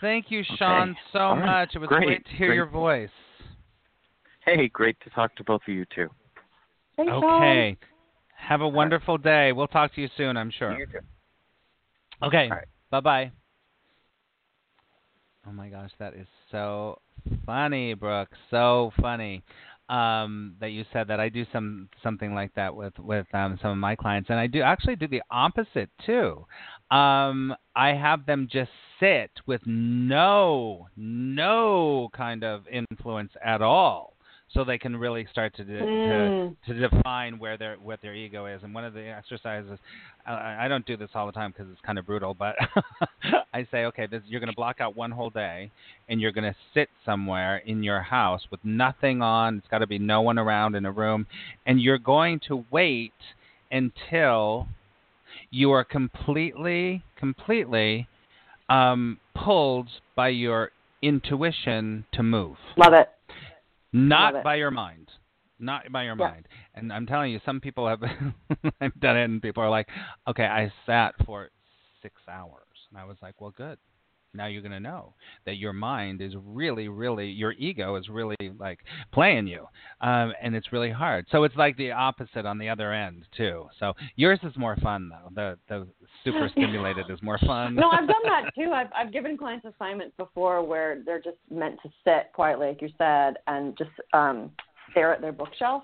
Thank 0.01 0.31
you, 0.31 0.43
Sean, 0.57 0.97
so 1.13 1.19
All 1.19 1.37
right. 1.37 1.47
much. 1.47 1.77
It 1.77 1.79
was 1.79 1.89
Great. 1.89 2.05
great 2.05 2.25
to 2.27 2.33
hear 2.33 2.47
Great. 2.49 2.57
your 2.57 2.67
voice. 2.67 3.11
Hey, 4.55 4.69
great 4.69 4.97
to 5.05 5.11
talk 5.11 5.35
to 5.37 5.45
both 5.45 5.61
of 5.67 5.75
you 5.75 5.85
too. 5.95 6.09
Thanks, 6.97 7.11
Sean. 7.13 7.25
Okay. 7.25 7.77
Have 8.37 8.63
a 8.63 8.69
wonderful 8.69 9.17
day. 9.17 9.53
We'll 9.53 9.69
talk 9.69 9.95
to 9.95 10.01
you 10.01 10.09
soon, 10.17 10.37
I'm 10.37 10.51
sure. 10.51 10.79
You 10.79 10.87
too. 10.87 10.99
Okay. 12.23 12.49
All 12.51 12.57
right. 12.57 12.67
Bye 12.91 13.01
bye. 13.01 13.33
Oh 15.47 15.53
my 15.53 15.69
gosh, 15.69 15.91
that 15.99 16.15
is 16.15 16.27
so 16.51 17.01
funny, 17.47 17.95
Brooke. 17.95 18.31
So 18.51 18.93
funny. 19.01 19.43
Um, 19.89 20.55
that 20.61 20.71
you 20.71 20.85
said 20.93 21.09
that 21.09 21.19
I 21.19 21.29
do 21.29 21.45
some 21.53 21.89
something 22.03 22.33
like 22.33 22.55
that 22.55 22.75
with 22.75 22.97
with 22.99 23.27
um, 23.35 23.59
some 23.61 23.73
of 23.73 23.77
my 23.77 23.97
clients, 23.97 24.31
and 24.31 24.39
I 24.39 24.47
do 24.47 24.63
actually 24.63 24.95
do 24.97 25.09
the 25.09 25.23
opposite 25.31 25.91
too. 26.07 26.47
Um, 26.91 27.55
I 27.75 27.89
have 27.89 28.25
them 28.25 28.49
just 28.51 28.71
sit 29.01 29.31
with 29.47 29.61
no 29.67 30.87
no 30.97 32.09
kind 32.13 32.45
of 32.45 32.63
influence 32.69 33.33
at 33.45 33.63
all, 33.63 34.10
so 34.53 34.65
they 34.65 34.79
can 34.79 34.97
really 34.97 35.27
start 35.31 35.55
to 35.57 35.65
de- 35.65 35.81
Mm. 35.81 36.57
to 36.67 36.73
to 36.75 36.89
define 36.89 37.39
where 37.39 37.57
their 37.57 37.77
what 37.77 38.01
their 38.03 38.15
ego 38.15 38.47
is. 38.47 38.63
And 38.63 38.75
one 38.75 38.85
of 38.85 38.95
the 38.95 39.03
exercises, 39.09 39.79
I, 40.27 40.65
I 40.65 40.69
don't 40.69 40.85
do 40.87 40.97
this 40.97 41.11
all 41.15 41.27
the 41.27 41.33
time 41.33 41.53
because 41.53 41.71
it's 41.73 41.81
kind 41.83 41.99
of 41.99 42.07
brutal, 42.07 42.35
but 42.35 42.57
I 43.55 43.67
say, 43.71 43.85
okay, 43.87 44.07
this, 44.07 44.23
you're 44.27 44.41
going 44.41 44.51
to 44.51 44.57
block 44.57 44.81
out 44.81 44.97
one 44.97 45.11
whole 45.11 45.31
day, 45.31 45.71
and 46.09 46.21
you're 46.21 46.33
going 46.33 46.51
to 46.53 46.57
sit 46.75 46.89
somewhere 47.05 47.59
in 47.59 47.83
your 47.83 48.03
house 48.03 48.43
with 48.51 48.61
nothing 48.65 49.23
on. 49.23 49.59
It's 49.59 49.69
got 49.69 49.79
to 49.79 49.87
be 49.87 49.99
no 49.99 50.21
one 50.21 50.39
around 50.39 50.75
in 50.75 50.85
a 50.85 50.93
room, 50.93 51.27
and 51.67 51.81
you're 51.81 51.99
going 51.99 52.41
to 52.49 52.65
wait 52.71 53.13
until 53.71 54.67
you 55.51 55.71
are 55.71 55.85
completely, 55.85 57.03
completely 57.17 58.09
um, 58.69 59.19
pulled 59.35 59.89
by 60.17 60.29
your 60.29 60.71
intuition 61.03 62.05
to 62.13 62.23
move 62.23 62.57
Love 62.77 62.93
it. 62.93 63.09
Not 63.93 64.43
by 64.43 64.57
your 64.57 64.71
mind. 64.71 65.09
Not 65.59 65.91
by 65.93 66.05
your 66.05 66.17
Yeah. 66.17 66.31
mind. 66.31 66.49
And 66.75 66.93
i'm 66.93 67.07
telling 67.07 67.33
you 67.33 67.41
some 67.45 67.61
people 67.61 67.87
have 67.89 68.03
i've 68.81 68.99
done 69.01 69.17
it 69.17 69.25
and 69.25 69.43
people 69.43 69.63
are 69.63 69.71
like 69.71 69.89
okay 70.27 70.45
i 70.45 70.73
sat 70.87 71.15
for 71.27 71.51
six 72.03 72.15
hours. 72.29 72.67
And 72.91 72.99
i 72.99 73.05
was 73.05 73.17
like 73.23 73.41
well 73.41 73.53
good 73.57 73.79
now 74.35 74.47
you're 74.47 74.63
going 74.63 74.73
to 74.73 74.81
know 74.81 75.15
that 75.47 75.57
your 75.57 75.73
mind 75.73 76.21
is 76.21 76.35
really 76.45 76.89
really 76.89 77.27
your 77.27 77.53
ego 77.53 77.97
is 77.97 78.09
really 78.09 78.37
like 78.59 78.79
playing 79.13 79.47
you 79.47 79.67
um 80.01 80.33
and 80.43 80.55
it's 80.55 80.73
really 80.73 80.91
hard. 80.91 81.27
So 81.31 81.45
it's 81.45 81.57
like 81.57 81.77
the 81.77 81.93
opposite 81.93 82.47
on 82.47 82.59
the 82.59 82.69
other 82.69 82.93
end 82.93 83.27
too. 83.37 83.67
So 83.79 83.93
yours 84.17 84.39
is 84.43 84.57
more 84.57 84.77
fun 84.77 85.11
though. 85.11 85.31
The 85.35 85.59
the 85.69 85.87
super 86.25 86.49
stimulated 86.53 87.07
is 87.11 87.21
more 87.23 87.39
fun. 87.39 87.75
No, 87.75 87.91
I've 87.91 88.07
done 88.07 88.23
that 88.25 88.51
too. 88.55 88.73
I've 88.73 88.91
I've 88.97 89.13
given 89.13 89.37
clients 89.37 89.67
assignments 89.67 90.15
before 90.17 90.63
where 90.63 91.03
they're 91.05 91.21
just 91.21 91.39
meant 91.51 91.79
to 91.83 91.89
sit 92.05 92.33
quietly, 92.33 92.69
like 92.69 92.83
you 92.83 92.91
said, 92.99 93.35
and 93.47 93.77
just 93.77 93.91
um 94.13 94.51
stare 94.91 95.13
at 95.15 95.21
their 95.21 95.33
bookshelf 95.33 95.83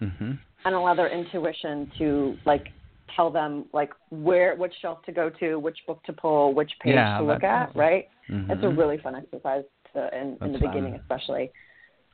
mhm 0.00 0.38
and 0.64 0.74
allow 0.74 0.94
their 0.94 1.08
intuition 1.08 1.90
to 1.98 2.36
like 2.44 2.68
tell 3.16 3.30
them 3.30 3.66
like 3.72 3.90
where 4.10 4.54
which 4.56 4.72
shelf 4.80 5.02
to 5.06 5.12
go 5.12 5.30
to, 5.40 5.56
which 5.56 5.78
book 5.86 6.02
to 6.04 6.12
pull, 6.12 6.54
which 6.54 6.72
page 6.80 6.94
Yeah, 6.94 7.18
to 7.18 7.24
look 7.24 7.44
at, 7.44 7.74
right? 7.74 8.08
It's 8.28 8.62
a 8.64 8.68
really 8.68 8.98
fun 8.98 9.14
exercise 9.14 9.64
to 9.94 10.08
in, 10.18 10.38
in 10.40 10.52
the 10.52 10.58
That's 10.58 10.60
beginning 10.60 10.92
fun. 10.92 11.00
especially. 11.00 11.50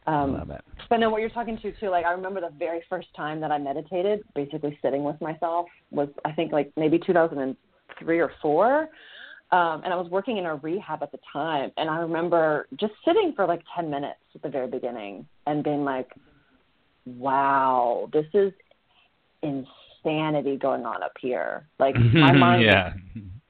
I 0.07 0.23
Um 0.23 0.33
love 0.35 0.51
it 0.51 0.63
But 0.91 0.99
no, 0.99 1.11
what 1.11 1.21
you're 1.21 1.31
talking 1.31 1.59
to 1.59 1.73
too, 1.73 1.91
like 1.91 2.05
I 2.05 2.13
remember 2.13 2.41
the 2.41 2.53
very 2.59 2.83
first 2.89 3.09
time 3.15 3.41
that 3.41 3.51
I 3.53 3.59
meditated, 3.59 4.23
basically 4.35 4.79
sitting 4.83 5.05
with 5.05 5.21
myself, 5.21 5.67
was 5.91 6.09
I 6.25 6.33
think 6.33 6.53
like 6.53 6.73
maybe 6.77 6.99
2003 6.99 8.19
or 8.19 8.33
four, 8.41 8.89
um, 9.51 9.83
and 9.85 9.93
I 9.93 9.97
was 9.97 10.09
working 10.11 10.39
in 10.39 10.47
a 10.47 10.57
rehab 10.57 11.03
at 11.03 11.13
the 11.13 11.19
time, 11.33 11.71
and 11.77 11.89
I 11.89 11.99
remember 11.99 12.69
just 12.79 12.93
sitting 13.05 13.33
for 13.35 13.47
like 13.47 13.63
10 13.75 13.91
minutes 13.91 14.21
at 14.35 14.43
the 14.43 14.49
very 14.49 14.69
beginning 14.69 15.27
and 15.47 15.65
being 15.65 15.85
like, 15.85 16.09
"Wow, 17.07 18.09
this 18.13 18.27
is 18.35 18.53
insanity 20.05 20.57
going 20.57 20.85
on 20.85 21.03
up 21.03 21.13
here." 21.21 21.67
Like 21.79 21.97
my 22.15 22.33
mind 22.33 22.63
yeah 22.63 22.93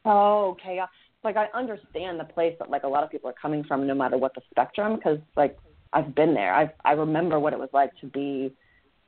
so 0.05 0.57
chaos. 0.63 0.89
Like 1.25 1.37
I 1.37 1.47
understand 1.55 2.19
the 2.19 2.25
place 2.25 2.55
that 2.59 2.71
like 2.71 2.85
a 2.85 2.89
lot 2.89 3.05
of 3.05 3.11
people 3.11 3.29
are 3.29 3.35
coming 3.41 3.65
from, 3.65 3.87
no 3.87 3.95
matter 3.95 4.17
what 4.17 4.35
the 4.35 4.41
spectrum, 4.51 4.97
because 4.97 5.19
like 5.37 5.57
I've 5.93 6.15
been 6.15 6.35
there. 6.35 6.55
I 6.55 6.73
I 6.85 6.93
remember 6.93 7.39
what 7.39 7.53
it 7.53 7.59
was 7.59 7.71
like 7.73 7.91
to 8.01 8.07
be 8.07 8.53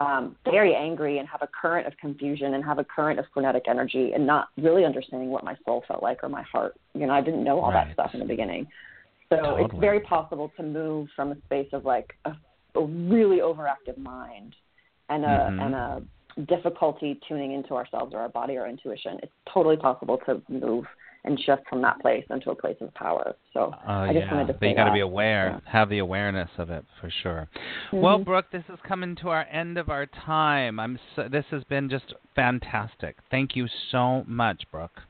um, 0.00 0.36
very 0.44 0.74
angry 0.74 1.18
and 1.18 1.28
have 1.28 1.42
a 1.42 1.48
current 1.48 1.86
of 1.86 1.96
confusion 1.98 2.54
and 2.54 2.64
have 2.64 2.78
a 2.78 2.84
current 2.84 3.18
of 3.18 3.26
frenetic 3.34 3.64
energy 3.68 4.12
and 4.14 4.26
not 4.26 4.48
really 4.56 4.84
understanding 4.84 5.28
what 5.28 5.44
my 5.44 5.54
soul 5.64 5.84
felt 5.86 6.02
like 6.02 6.24
or 6.24 6.28
my 6.28 6.42
heart. 6.42 6.74
You 6.94 7.06
know, 7.06 7.12
I 7.12 7.20
didn't 7.20 7.44
know 7.44 7.60
all 7.60 7.70
Right. 7.70 7.86
that 7.86 7.92
stuff 7.92 8.10
in 8.14 8.20
the 8.20 8.26
beginning. 8.26 8.66
So 9.28 9.56
it's 9.56 9.78
very 9.78 10.00
possible 10.00 10.52
to 10.56 10.62
move 10.62 11.08
from 11.14 11.32
a 11.32 11.36
space 11.42 11.68
of 11.72 11.84
like 11.84 12.12
a, 12.24 12.32
a 12.74 12.84
really 12.84 13.38
overactive 13.38 13.98
mind 13.98 14.56
and 15.08 15.24
a 15.24 15.28
Mhm. 15.28 15.64
and 15.64 15.74
a 15.74 16.02
difficulty 16.48 17.18
tuning 17.28 17.52
into 17.52 17.74
ourselves 17.74 18.14
or 18.14 18.20
our 18.20 18.28
body 18.28 18.56
or 18.56 18.66
intuition. 18.66 19.18
It's 19.22 19.32
totally 19.52 19.76
possible 19.76 20.18
to 20.26 20.40
move 20.48 20.84
and 21.24 21.38
shift 21.40 21.62
from 21.68 21.82
that 21.82 22.00
place 22.00 22.24
into 22.30 22.50
a 22.50 22.54
place 22.54 22.76
of 22.80 22.92
power. 22.94 23.34
So 23.52 23.74
Oh 23.86 23.92
I 23.92 24.12
just 24.12 24.24
yeah, 24.24 24.32
wanted 24.34 24.46
to 24.46 24.52
but 24.58 24.66
you 24.68 24.74
got 24.74 24.86
to 24.86 24.92
be 24.92 25.00
aware, 25.00 25.60
Yeah. 25.64 25.70
have 25.70 25.90
the 25.90 25.98
awareness 25.98 26.48
of 26.56 26.70
it 26.70 26.84
for 27.00 27.10
sure. 27.10 27.46
Well, 27.92 28.18
Mhm. 28.20 28.24
Brooke, 28.24 28.50
this 28.50 28.64
is 28.70 28.78
coming 28.88 29.14
to 29.16 29.28
our 29.28 29.46
end 29.50 29.76
of 29.76 29.90
our 29.90 30.06
time. 30.06 30.80
I'm 30.80 30.98
so, 31.14 31.28
this 31.28 31.44
has 31.50 31.62
been 31.64 31.90
just 31.90 32.14
fantastic. 32.34 33.16
Thank 33.30 33.54
you 33.54 33.66
so 33.90 34.24
much, 34.26 34.64
Brooke. 34.70 35.02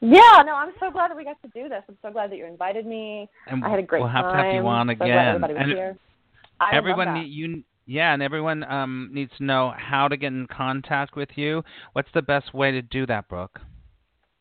Yeah, 0.00 0.42
no, 0.46 0.54
I'm 0.56 0.72
so 0.80 0.90
glad 0.90 1.10
that 1.10 1.16
we 1.16 1.24
got 1.24 1.40
to 1.42 1.48
do 1.48 1.68
this. 1.68 1.82
I'm 1.88 1.98
so 2.02 2.10
glad 2.10 2.30
that 2.32 2.36
you 2.36 2.46
invited 2.46 2.86
me. 2.86 3.28
And 3.46 3.62
I 3.64 3.68
had 3.68 3.78
a 3.78 3.82
great 3.82 4.00
time. 4.00 4.04
we'll 4.08 4.12
have 4.12 4.24
time. 4.32 4.36
to 4.38 4.44
have 4.44 4.54
you 4.54 4.66
on 4.66 4.86
so 4.88 4.92
again. 4.92 5.26
everybody 5.28 5.52
was 5.54 5.62
and 5.62 5.70
here. 5.72 5.96
I 6.58 6.74
everyone, 6.74 7.06
love 7.08 7.16
that. 7.16 7.26
you 7.26 7.62
yeah, 7.86 8.12
and 8.14 8.22
everyone 8.22 8.64
um, 8.64 9.10
needs 9.12 9.32
to 9.38 9.44
know 9.44 9.72
how 9.76 10.08
to 10.08 10.16
get 10.16 10.28
in 10.28 10.46
contact 10.46 11.16
with 11.16 11.30
you. 11.36 11.62
What's 11.92 12.08
the 12.14 12.22
best 12.22 12.54
way 12.54 12.70
to 12.70 12.82
do 12.82 13.06
that, 13.06 13.28
Brooke? 13.28 13.60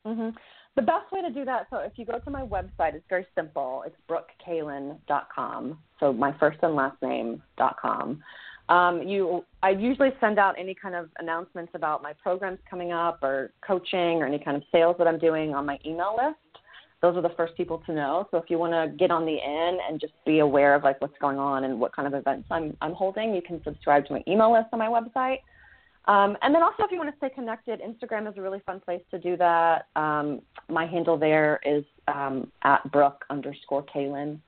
hmm 0.06 0.30
The 0.76 0.82
best 0.82 1.12
way 1.12 1.22
to 1.22 1.30
do 1.30 1.46
that, 1.46 1.68
so 1.70 1.78
if 1.78 1.94
you 1.96 2.06
go 2.06 2.20
to 2.20 2.30
my 2.30 2.44
website, 2.44 2.96
it's 2.96 3.06
very 3.10 3.26
simple. 3.36 3.84
It's 3.86 3.96
brookekalan.com. 4.10 5.78
So 6.00 6.14
my 6.14 6.38
first 6.40 6.60
and 6.62 6.76
last 6.76 7.02
name 7.02 7.42
dot 7.58 7.78
com. 7.82 8.22
Um, 8.70 9.02
you, 9.06 9.44
I 9.64 9.72
usually 9.72 10.12
send 10.22 10.40
out 10.40 10.56
any 10.58 10.74
kind 10.74 10.96
of 10.96 11.10
announcements 11.20 11.74
about 11.76 12.02
my 12.02 12.14
programs 12.14 12.60
coming 12.70 12.94
up 12.94 13.22
or 13.22 13.52
coaching 13.68 14.22
or 14.22 14.26
any 14.26 14.40
kind 14.40 14.56
of 14.56 14.64
sales 14.72 14.96
that 14.98 15.08
I'm 15.08 15.20
doing 15.20 15.54
on 15.54 15.66
my 15.66 15.78
email 15.86 16.16
list. 16.16 16.51
Those 17.02 17.18
are 17.18 17.22
the 17.22 17.34
first 17.36 17.56
people 17.58 17.82
to 17.88 17.94
know. 17.94 18.28
So 18.30 18.38
if 18.38 18.46
you 18.50 18.60
want 18.60 18.74
to 18.74 18.96
get 18.96 19.10
on 19.10 19.26
the 19.26 19.34
in 19.34 19.80
and 19.90 20.00
just 20.00 20.14
be 20.26 20.40
aware 20.40 20.76
of 20.76 20.84
like 20.84 21.02
what's 21.02 21.18
going 21.20 21.40
on 21.40 21.64
and 21.64 21.80
what 21.80 21.96
kind 21.96 22.08
of 22.08 22.14
events 22.14 22.48
I'm 22.52 22.78
I'm 22.82 22.94
holding, 22.94 23.34
you 23.34 23.42
can 23.42 23.62
subscribe 23.64 24.06
to 24.08 24.14
my 24.14 24.24
email 24.28 24.54
list 24.54 24.68
on 24.72 24.80
my 24.80 24.88
website. 24.88 25.40
Um, 26.06 26.36
and 26.42 26.54
then 26.54 26.64
also, 26.64 26.84
if 26.84 26.92
you 26.92 26.98
want 26.98 27.12
to 27.12 27.18
stay 27.18 27.30
connected, 27.30 27.80
Instagram 27.80 28.30
is 28.30 28.38
a 28.38 28.42
really 28.42 28.62
fun 28.66 28.80
place 28.80 29.02
to 29.12 29.20
do 29.20 29.38
that. 29.38 29.88
Um, 29.96 30.42
my 30.68 30.86
handle 30.86 31.18
there 31.18 31.60
is 31.64 31.84
um, 32.08 32.52
at 32.64 32.90
Brooke 32.92 33.24
underscore 33.30 33.84
Kalan. 33.84 34.40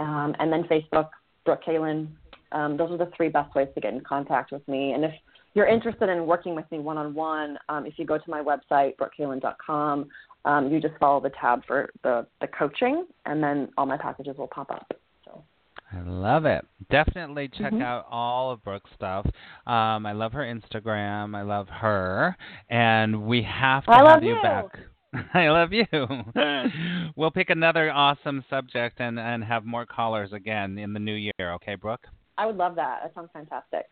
Um, 0.00 0.34
and 0.38 0.52
then 0.52 0.64
Facebook, 0.64 1.10
Brooke 1.44 1.62
Kalan. 1.64 2.08
Um, 2.50 2.76
those 2.76 2.90
are 2.90 2.96
the 2.96 3.10
three 3.16 3.28
best 3.28 3.54
ways 3.54 3.68
to 3.74 3.80
get 3.80 3.92
in 3.92 4.00
contact 4.00 4.50
with 4.50 4.66
me. 4.66 4.92
And 4.92 5.04
if 5.04 5.12
you're 5.54 5.66
interested 5.66 6.08
in 6.08 6.26
working 6.26 6.54
with 6.54 6.70
me 6.72 6.78
one 6.78 6.98
on 6.98 7.14
one, 7.14 7.58
if 7.84 7.94
you 7.98 8.04
go 8.04 8.18
to 8.18 8.30
my 8.30 8.42
website, 8.42 8.96
brookekalan.com, 8.96 10.08
um, 10.44 10.70
you 10.72 10.80
just 10.80 10.94
follow 10.98 11.20
the 11.20 11.30
tab 11.40 11.64
for 11.66 11.90
the, 12.02 12.26
the 12.40 12.46
coaching, 12.46 13.06
and 13.26 13.42
then 13.42 13.68
all 13.76 13.86
my 13.86 13.96
packages 13.96 14.36
will 14.38 14.48
pop 14.48 14.70
up. 14.70 14.86
I 15.90 16.00
love 16.02 16.44
it. 16.44 16.66
Definitely 16.90 17.48
check 17.48 17.72
Mhm. 17.72 17.82
out 17.82 18.06
all 18.10 18.50
of 18.50 18.62
Brooke's 18.62 18.90
stuff. 18.94 19.24
Um, 19.66 20.04
I 20.04 20.12
love 20.12 20.32
her 20.32 20.42
Instagram. 20.42 21.34
I 21.34 21.42
love 21.42 21.68
her, 21.68 22.36
and 22.68 23.26
we 23.26 23.42
have 23.42 23.84
to 23.86 23.92
I 23.92 23.96
have 23.96 24.04
love 24.04 24.22
you 24.22 24.36
you. 24.36 24.42
back. 24.42 24.64
I 25.34 25.48
love 25.48 25.72
you. 25.72 25.86
we'll 27.16 27.30
pick 27.30 27.48
another 27.48 27.90
awesome 27.90 28.44
subject 28.50 29.00
and 29.00 29.18
and 29.18 29.42
have 29.42 29.64
more 29.64 29.86
callers 29.86 30.32
again 30.34 30.78
in 30.78 30.92
the 30.92 31.00
new 31.00 31.14
year. 31.14 31.32
Okay, 31.54 31.74
Brooke. 31.74 32.06
I 32.36 32.44
would 32.44 32.56
love 32.56 32.74
that. 32.76 33.00
That 33.02 33.14
sounds 33.14 33.30
fantastic. 33.32 33.86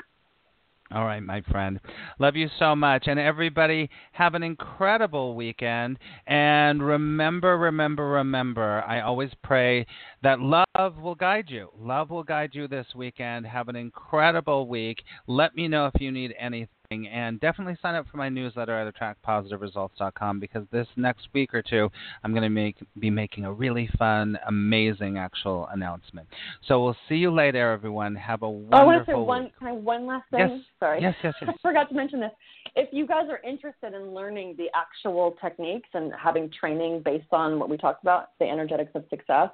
All 0.93 1.05
right, 1.05 1.23
my 1.23 1.41
friend. 1.51 1.81
Love 2.21 2.37
you 2.37 2.49
so 2.61 2.77
much. 2.77 3.09
And 3.09 3.19
everybody, 3.19 3.91
have 4.13 4.35
an 4.35 4.45
incredible 4.45 5.35
weekend. 5.35 5.99
And 6.29 6.81
remember, 6.81 7.59
remember, 7.59 8.07
remember, 8.09 8.85
I 8.87 9.01
always 9.01 9.31
pray 9.43 9.85
that 10.23 10.39
love 10.41 10.97
will 10.97 11.17
guide 11.17 11.47
you. 11.49 11.71
Love 11.77 12.11
will 12.11 12.23
guide 12.23 12.51
you 12.53 12.69
this 12.69 12.87
weekend. 12.95 13.47
Have 13.47 13.69
an 13.69 13.75
incredible 13.75 14.69
week. 14.69 15.03
Let 15.27 15.57
me 15.57 15.67
know 15.67 15.87
if 15.87 16.01
you 16.01 16.13
need 16.13 16.35
anything. 16.39 16.69
And 16.91 17.41
definitely 17.41 17.77
sign 17.83 17.95
up 17.95 18.07
for 18.11 18.17
my 18.17 18.29
newsletter 18.29 18.79
at 18.79 18.95
attractpositiveresults.com 18.95 20.39
because 20.39 20.65
this 20.71 20.87
next 20.97 21.29
week 21.33 21.53
or 21.53 21.63
two, 21.63 21.89
I'm 22.23 22.31
going 22.31 22.43
to 22.43 22.49
make 22.49 22.77
be 22.99 23.11
making 23.11 23.45
a 23.45 23.53
really 23.53 23.89
fun, 23.99 24.39
amazing 24.47 25.19
actual 25.19 25.69
announcement. 25.73 26.29
So 26.69 26.83
we'll 26.83 26.97
see 27.09 27.17
you 27.17 27.33
later, 27.33 27.73
everyone. 27.73 28.15
Have 28.15 28.43
a 28.43 28.49
wonderful 28.49 28.79
Oh, 28.79 28.83
I 28.83 28.85
want 28.85 29.07
to 29.07 29.13
say 29.13 29.15
one, 29.17 29.51
can 29.59 29.69
I, 29.69 29.73
one 29.73 30.07
last 30.07 30.31
thing. 30.31 30.41
Yes. 30.41 30.61
Sorry. 30.79 31.03
Yes, 31.03 31.15
yes, 31.25 31.35
yes. 31.43 31.51
I 31.53 31.69
forgot 31.69 31.89
to 31.89 31.95
mention 31.95 32.21
this. 32.21 32.33
If 32.77 32.89
you 32.93 33.07
guys 33.07 33.25
are 33.31 33.41
interested 33.49 33.95
in 33.95 34.15
learning 34.15 34.55
the 34.57 34.67
actual 34.75 35.37
techniques 35.43 35.89
and 35.95 36.13
having 36.23 36.51
training 36.59 37.03
based 37.05 37.33
on 37.33 37.59
what 37.59 37.69
we 37.69 37.77
talked 37.77 38.03
about, 38.03 38.31
the 38.39 38.45
energetics 38.45 38.93
of 38.95 39.05
success, 39.11 39.51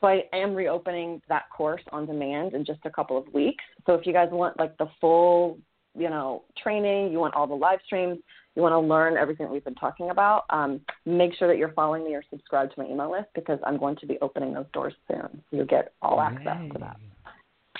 so 0.00 0.06
I 0.06 0.22
am 0.32 0.54
reopening 0.54 1.20
that 1.28 1.44
course 1.54 1.82
on 1.92 2.06
demand 2.06 2.54
in 2.54 2.64
just 2.64 2.80
a 2.84 2.90
couple 2.90 3.18
of 3.18 3.32
weeks. 3.34 3.62
So 3.86 3.94
if 3.94 4.06
you 4.06 4.12
guys 4.12 4.28
want 4.32 4.58
like 4.58 4.76
the 4.78 4.86
full, 5.00 5.58
you 5.96 6.08
know, 6.08 6.44
training, 6.62 7.12
you 7.12 7.18
want 7.18 7.34
all 7.34 7.46
the 7.46 7.54
live 7.54 7.78
streams, 7.86 8.18
you 8.54 8.62
want 8.62 8.72
to 8.72 8.78
learn 8.78 9.16
everything 9.16 9.46
that 9.46 9.52
we've 9.52 9.64
been 9.64 9.74
talking 9.74 10.10
about, 10.10 10.44
um, 10.50 10.80
make 11.06 11.34
sure 11.34 11.48
that 11.48 11.56
you're 11.56 11.72
following 11.72 12.04
me 12.04 12.14
or 12.14 12.22
subscribe 12.30 12.72
to 12.74 12.82
my 12.82 12.88
email 12.88 13.10
list 13.10 13.28
because 13.34 13.58
I'm 13.64 13.78
going 13.78 13.96
to 13.96 14.06
be 14.06 14.18
opening 14.20 14.52
those 14.52 14.66
doors 14.72 14.94
soon. 15.08 15.42
You'll 15.50 15.66
get 15.66 15.92
all 16.02 16.20
access 16.20 16.58
to 16.72 16.78
that. 16.80 16.96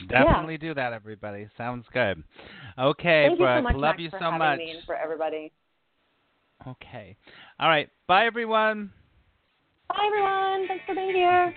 Definitely 0.09 0.57
do 0.59 0.73
that, 0.75 0.93
everybody. 0.93 1.49
Sounds 1.59 1.85
good. 1.93 2.23
Okay, 2.79 3.27
Thank 3.29 3.41
you 3.41 3.47
so 3.47 3.63
much, 3.63 3.75
love 3.75 3.83
Max, 3.83 4.03
you 4.03 4.11
so 4.11 4.19
having 4.19 4.39
much. 4.39 4.59
me 4.59 4.71
and 4.71 4.85
for 4.87 4.95
everybody. 4.95 5.53
Okay. 6.67 7.17
All 7.59 7.69
right. 7.69 7.89
Bye, 8.07 8.27
everyone. 8.27 8.93
Bye, 9.89 10.07
everyone. 10.07 10.69
Thanks 10.69 10.85
for 10.87 10.95
being 10.95 11.15
here. 11.15 11.55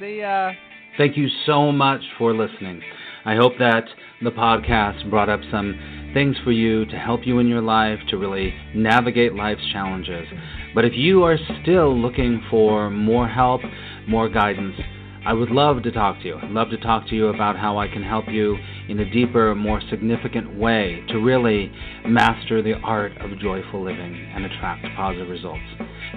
See 0.00 0.20
ya. 0.20 0.52
Thank 0.98 1.16
you 1.16 1.28
so 1.46 1.70
much 1.70 2.00
for 2.18 2.34
listening. 2.34 2.82
I 3.24 3.36
hope 3.36 3.52
that 3.58 3.84
the 4.22 4.30
podcast 4.30 5.08
brought 5.10 5.28
up 5.28 5.40
some 5.50 6.10
things 6.14 6.36
for 6.42 6.52
you 6.52 6.86
to 6.86 6.96
help 6.96 7.26
you 7.26 7.38
in 7.38 7.46
your 7.46 7.60
life 7.60 7.98
to 8.08 8.16
really 8.16 8.54
navigate 8.74 9.34
life's 9.34 9.62
challenges. 9.72 10.26
But 10.74 10.84
if 10.84 10.92
you 10.94 11.22
are 11.24 11.36
still 11.62 11.96
looking 11.96 12.42
for 12.50 12.88
more 12.90 13.28
help, 13.28 13.60
more 14.08 14.28
guidance, 14.28 14.76
I 15.24 15.34
would 15.34 15.50
love 15.50 15.82
to 15.82 15.92
talk 15.92 16.20
to 16.22 16.28
you. 16.28 16.38
I'd 16.42 16.50
love 16.50 16.70
to 16.70 16.78
talk 16.78 17.06
to 17.08 17.14
you 17.14 17.26
about 17.26 17.56
how 17.56 17.78
I 17.78 17.88
can 17.88 18.02
help 18.02 18.24
you 18.28 18.56
in 18.88 18.98
a 19.00 19.10
deeper, 19.10 19.54
more 19.54 19.82
significant 19.90 20.58
way 20.58 21.04
to 21.08 21.18
really 21.18 21.70
master 22.06 22.62
the 22.62 22.74
art 22.82 23.12
of 23.20 23.38
joyful 23.38 23.84
living 23.84 24.30
and 24.34 24.46
attract 24.46 24.86
positive 24.96 25.28
results. 25.28 25.62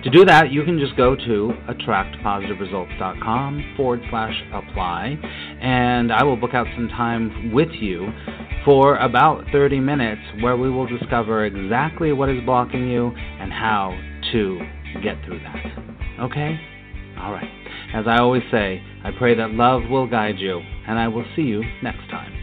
To 0.02 0.10
do 0.10 0.26
that, 0.26 0.52
you 0.52 0.64
can 0.64 0.80
just 0.80 0.98
go 0.98 1.16
to 1.16 1.54
attractpositiveresults.com 1.70 3.76
forward 3.78 4.02
slash 4.10 4.34
apply, 4.52 5.20
and 5.62 6.12
I 6.12 6.24
will 6.24 6.36
book 6.36 6.56
out 6.56 6.66
some 6.76 6.90
time 6.90 7.54
with 7.54 7.70
you 7.70 8.12
for 8.66 8.98
about 8.98 9.46
30 9.52 9.80
minutes 9.80 10.22
where 10.42 10.58
we 10.58 10.68
will 10.70 10.88
discover 10.88 11.46
exactly 11.46 12.12
what 12.12 12.28
is 12.30 12.44
blocking 12.44 12.90
you 12.90 13.14
and 13.16 13.54
how 13.54 13.98
to 14.32 14.60
get 15.04 15.24
through 15.26 15.40
that. 15.40 15.64
Okay? 16.22 16.60
All 17.20 17.32
right. 17.32 17.48
As 17.94 18.08
I 18.08 18.18
always 18.18 18.42
say, 18.52 18.82
I 19.04 19.12
pray 19.18 19.36
that 19.36 19.52
love 19.52 19.84
will 19.90 20.08
guide 20.08 20.40
you, 20.40 20.60
and 20.88 20.98
I 20.98 21.08
will 21.08 21.26
see 21.36 21.44
you 21.44 21.62
next 21.84 22.10
time. 22.10 22.43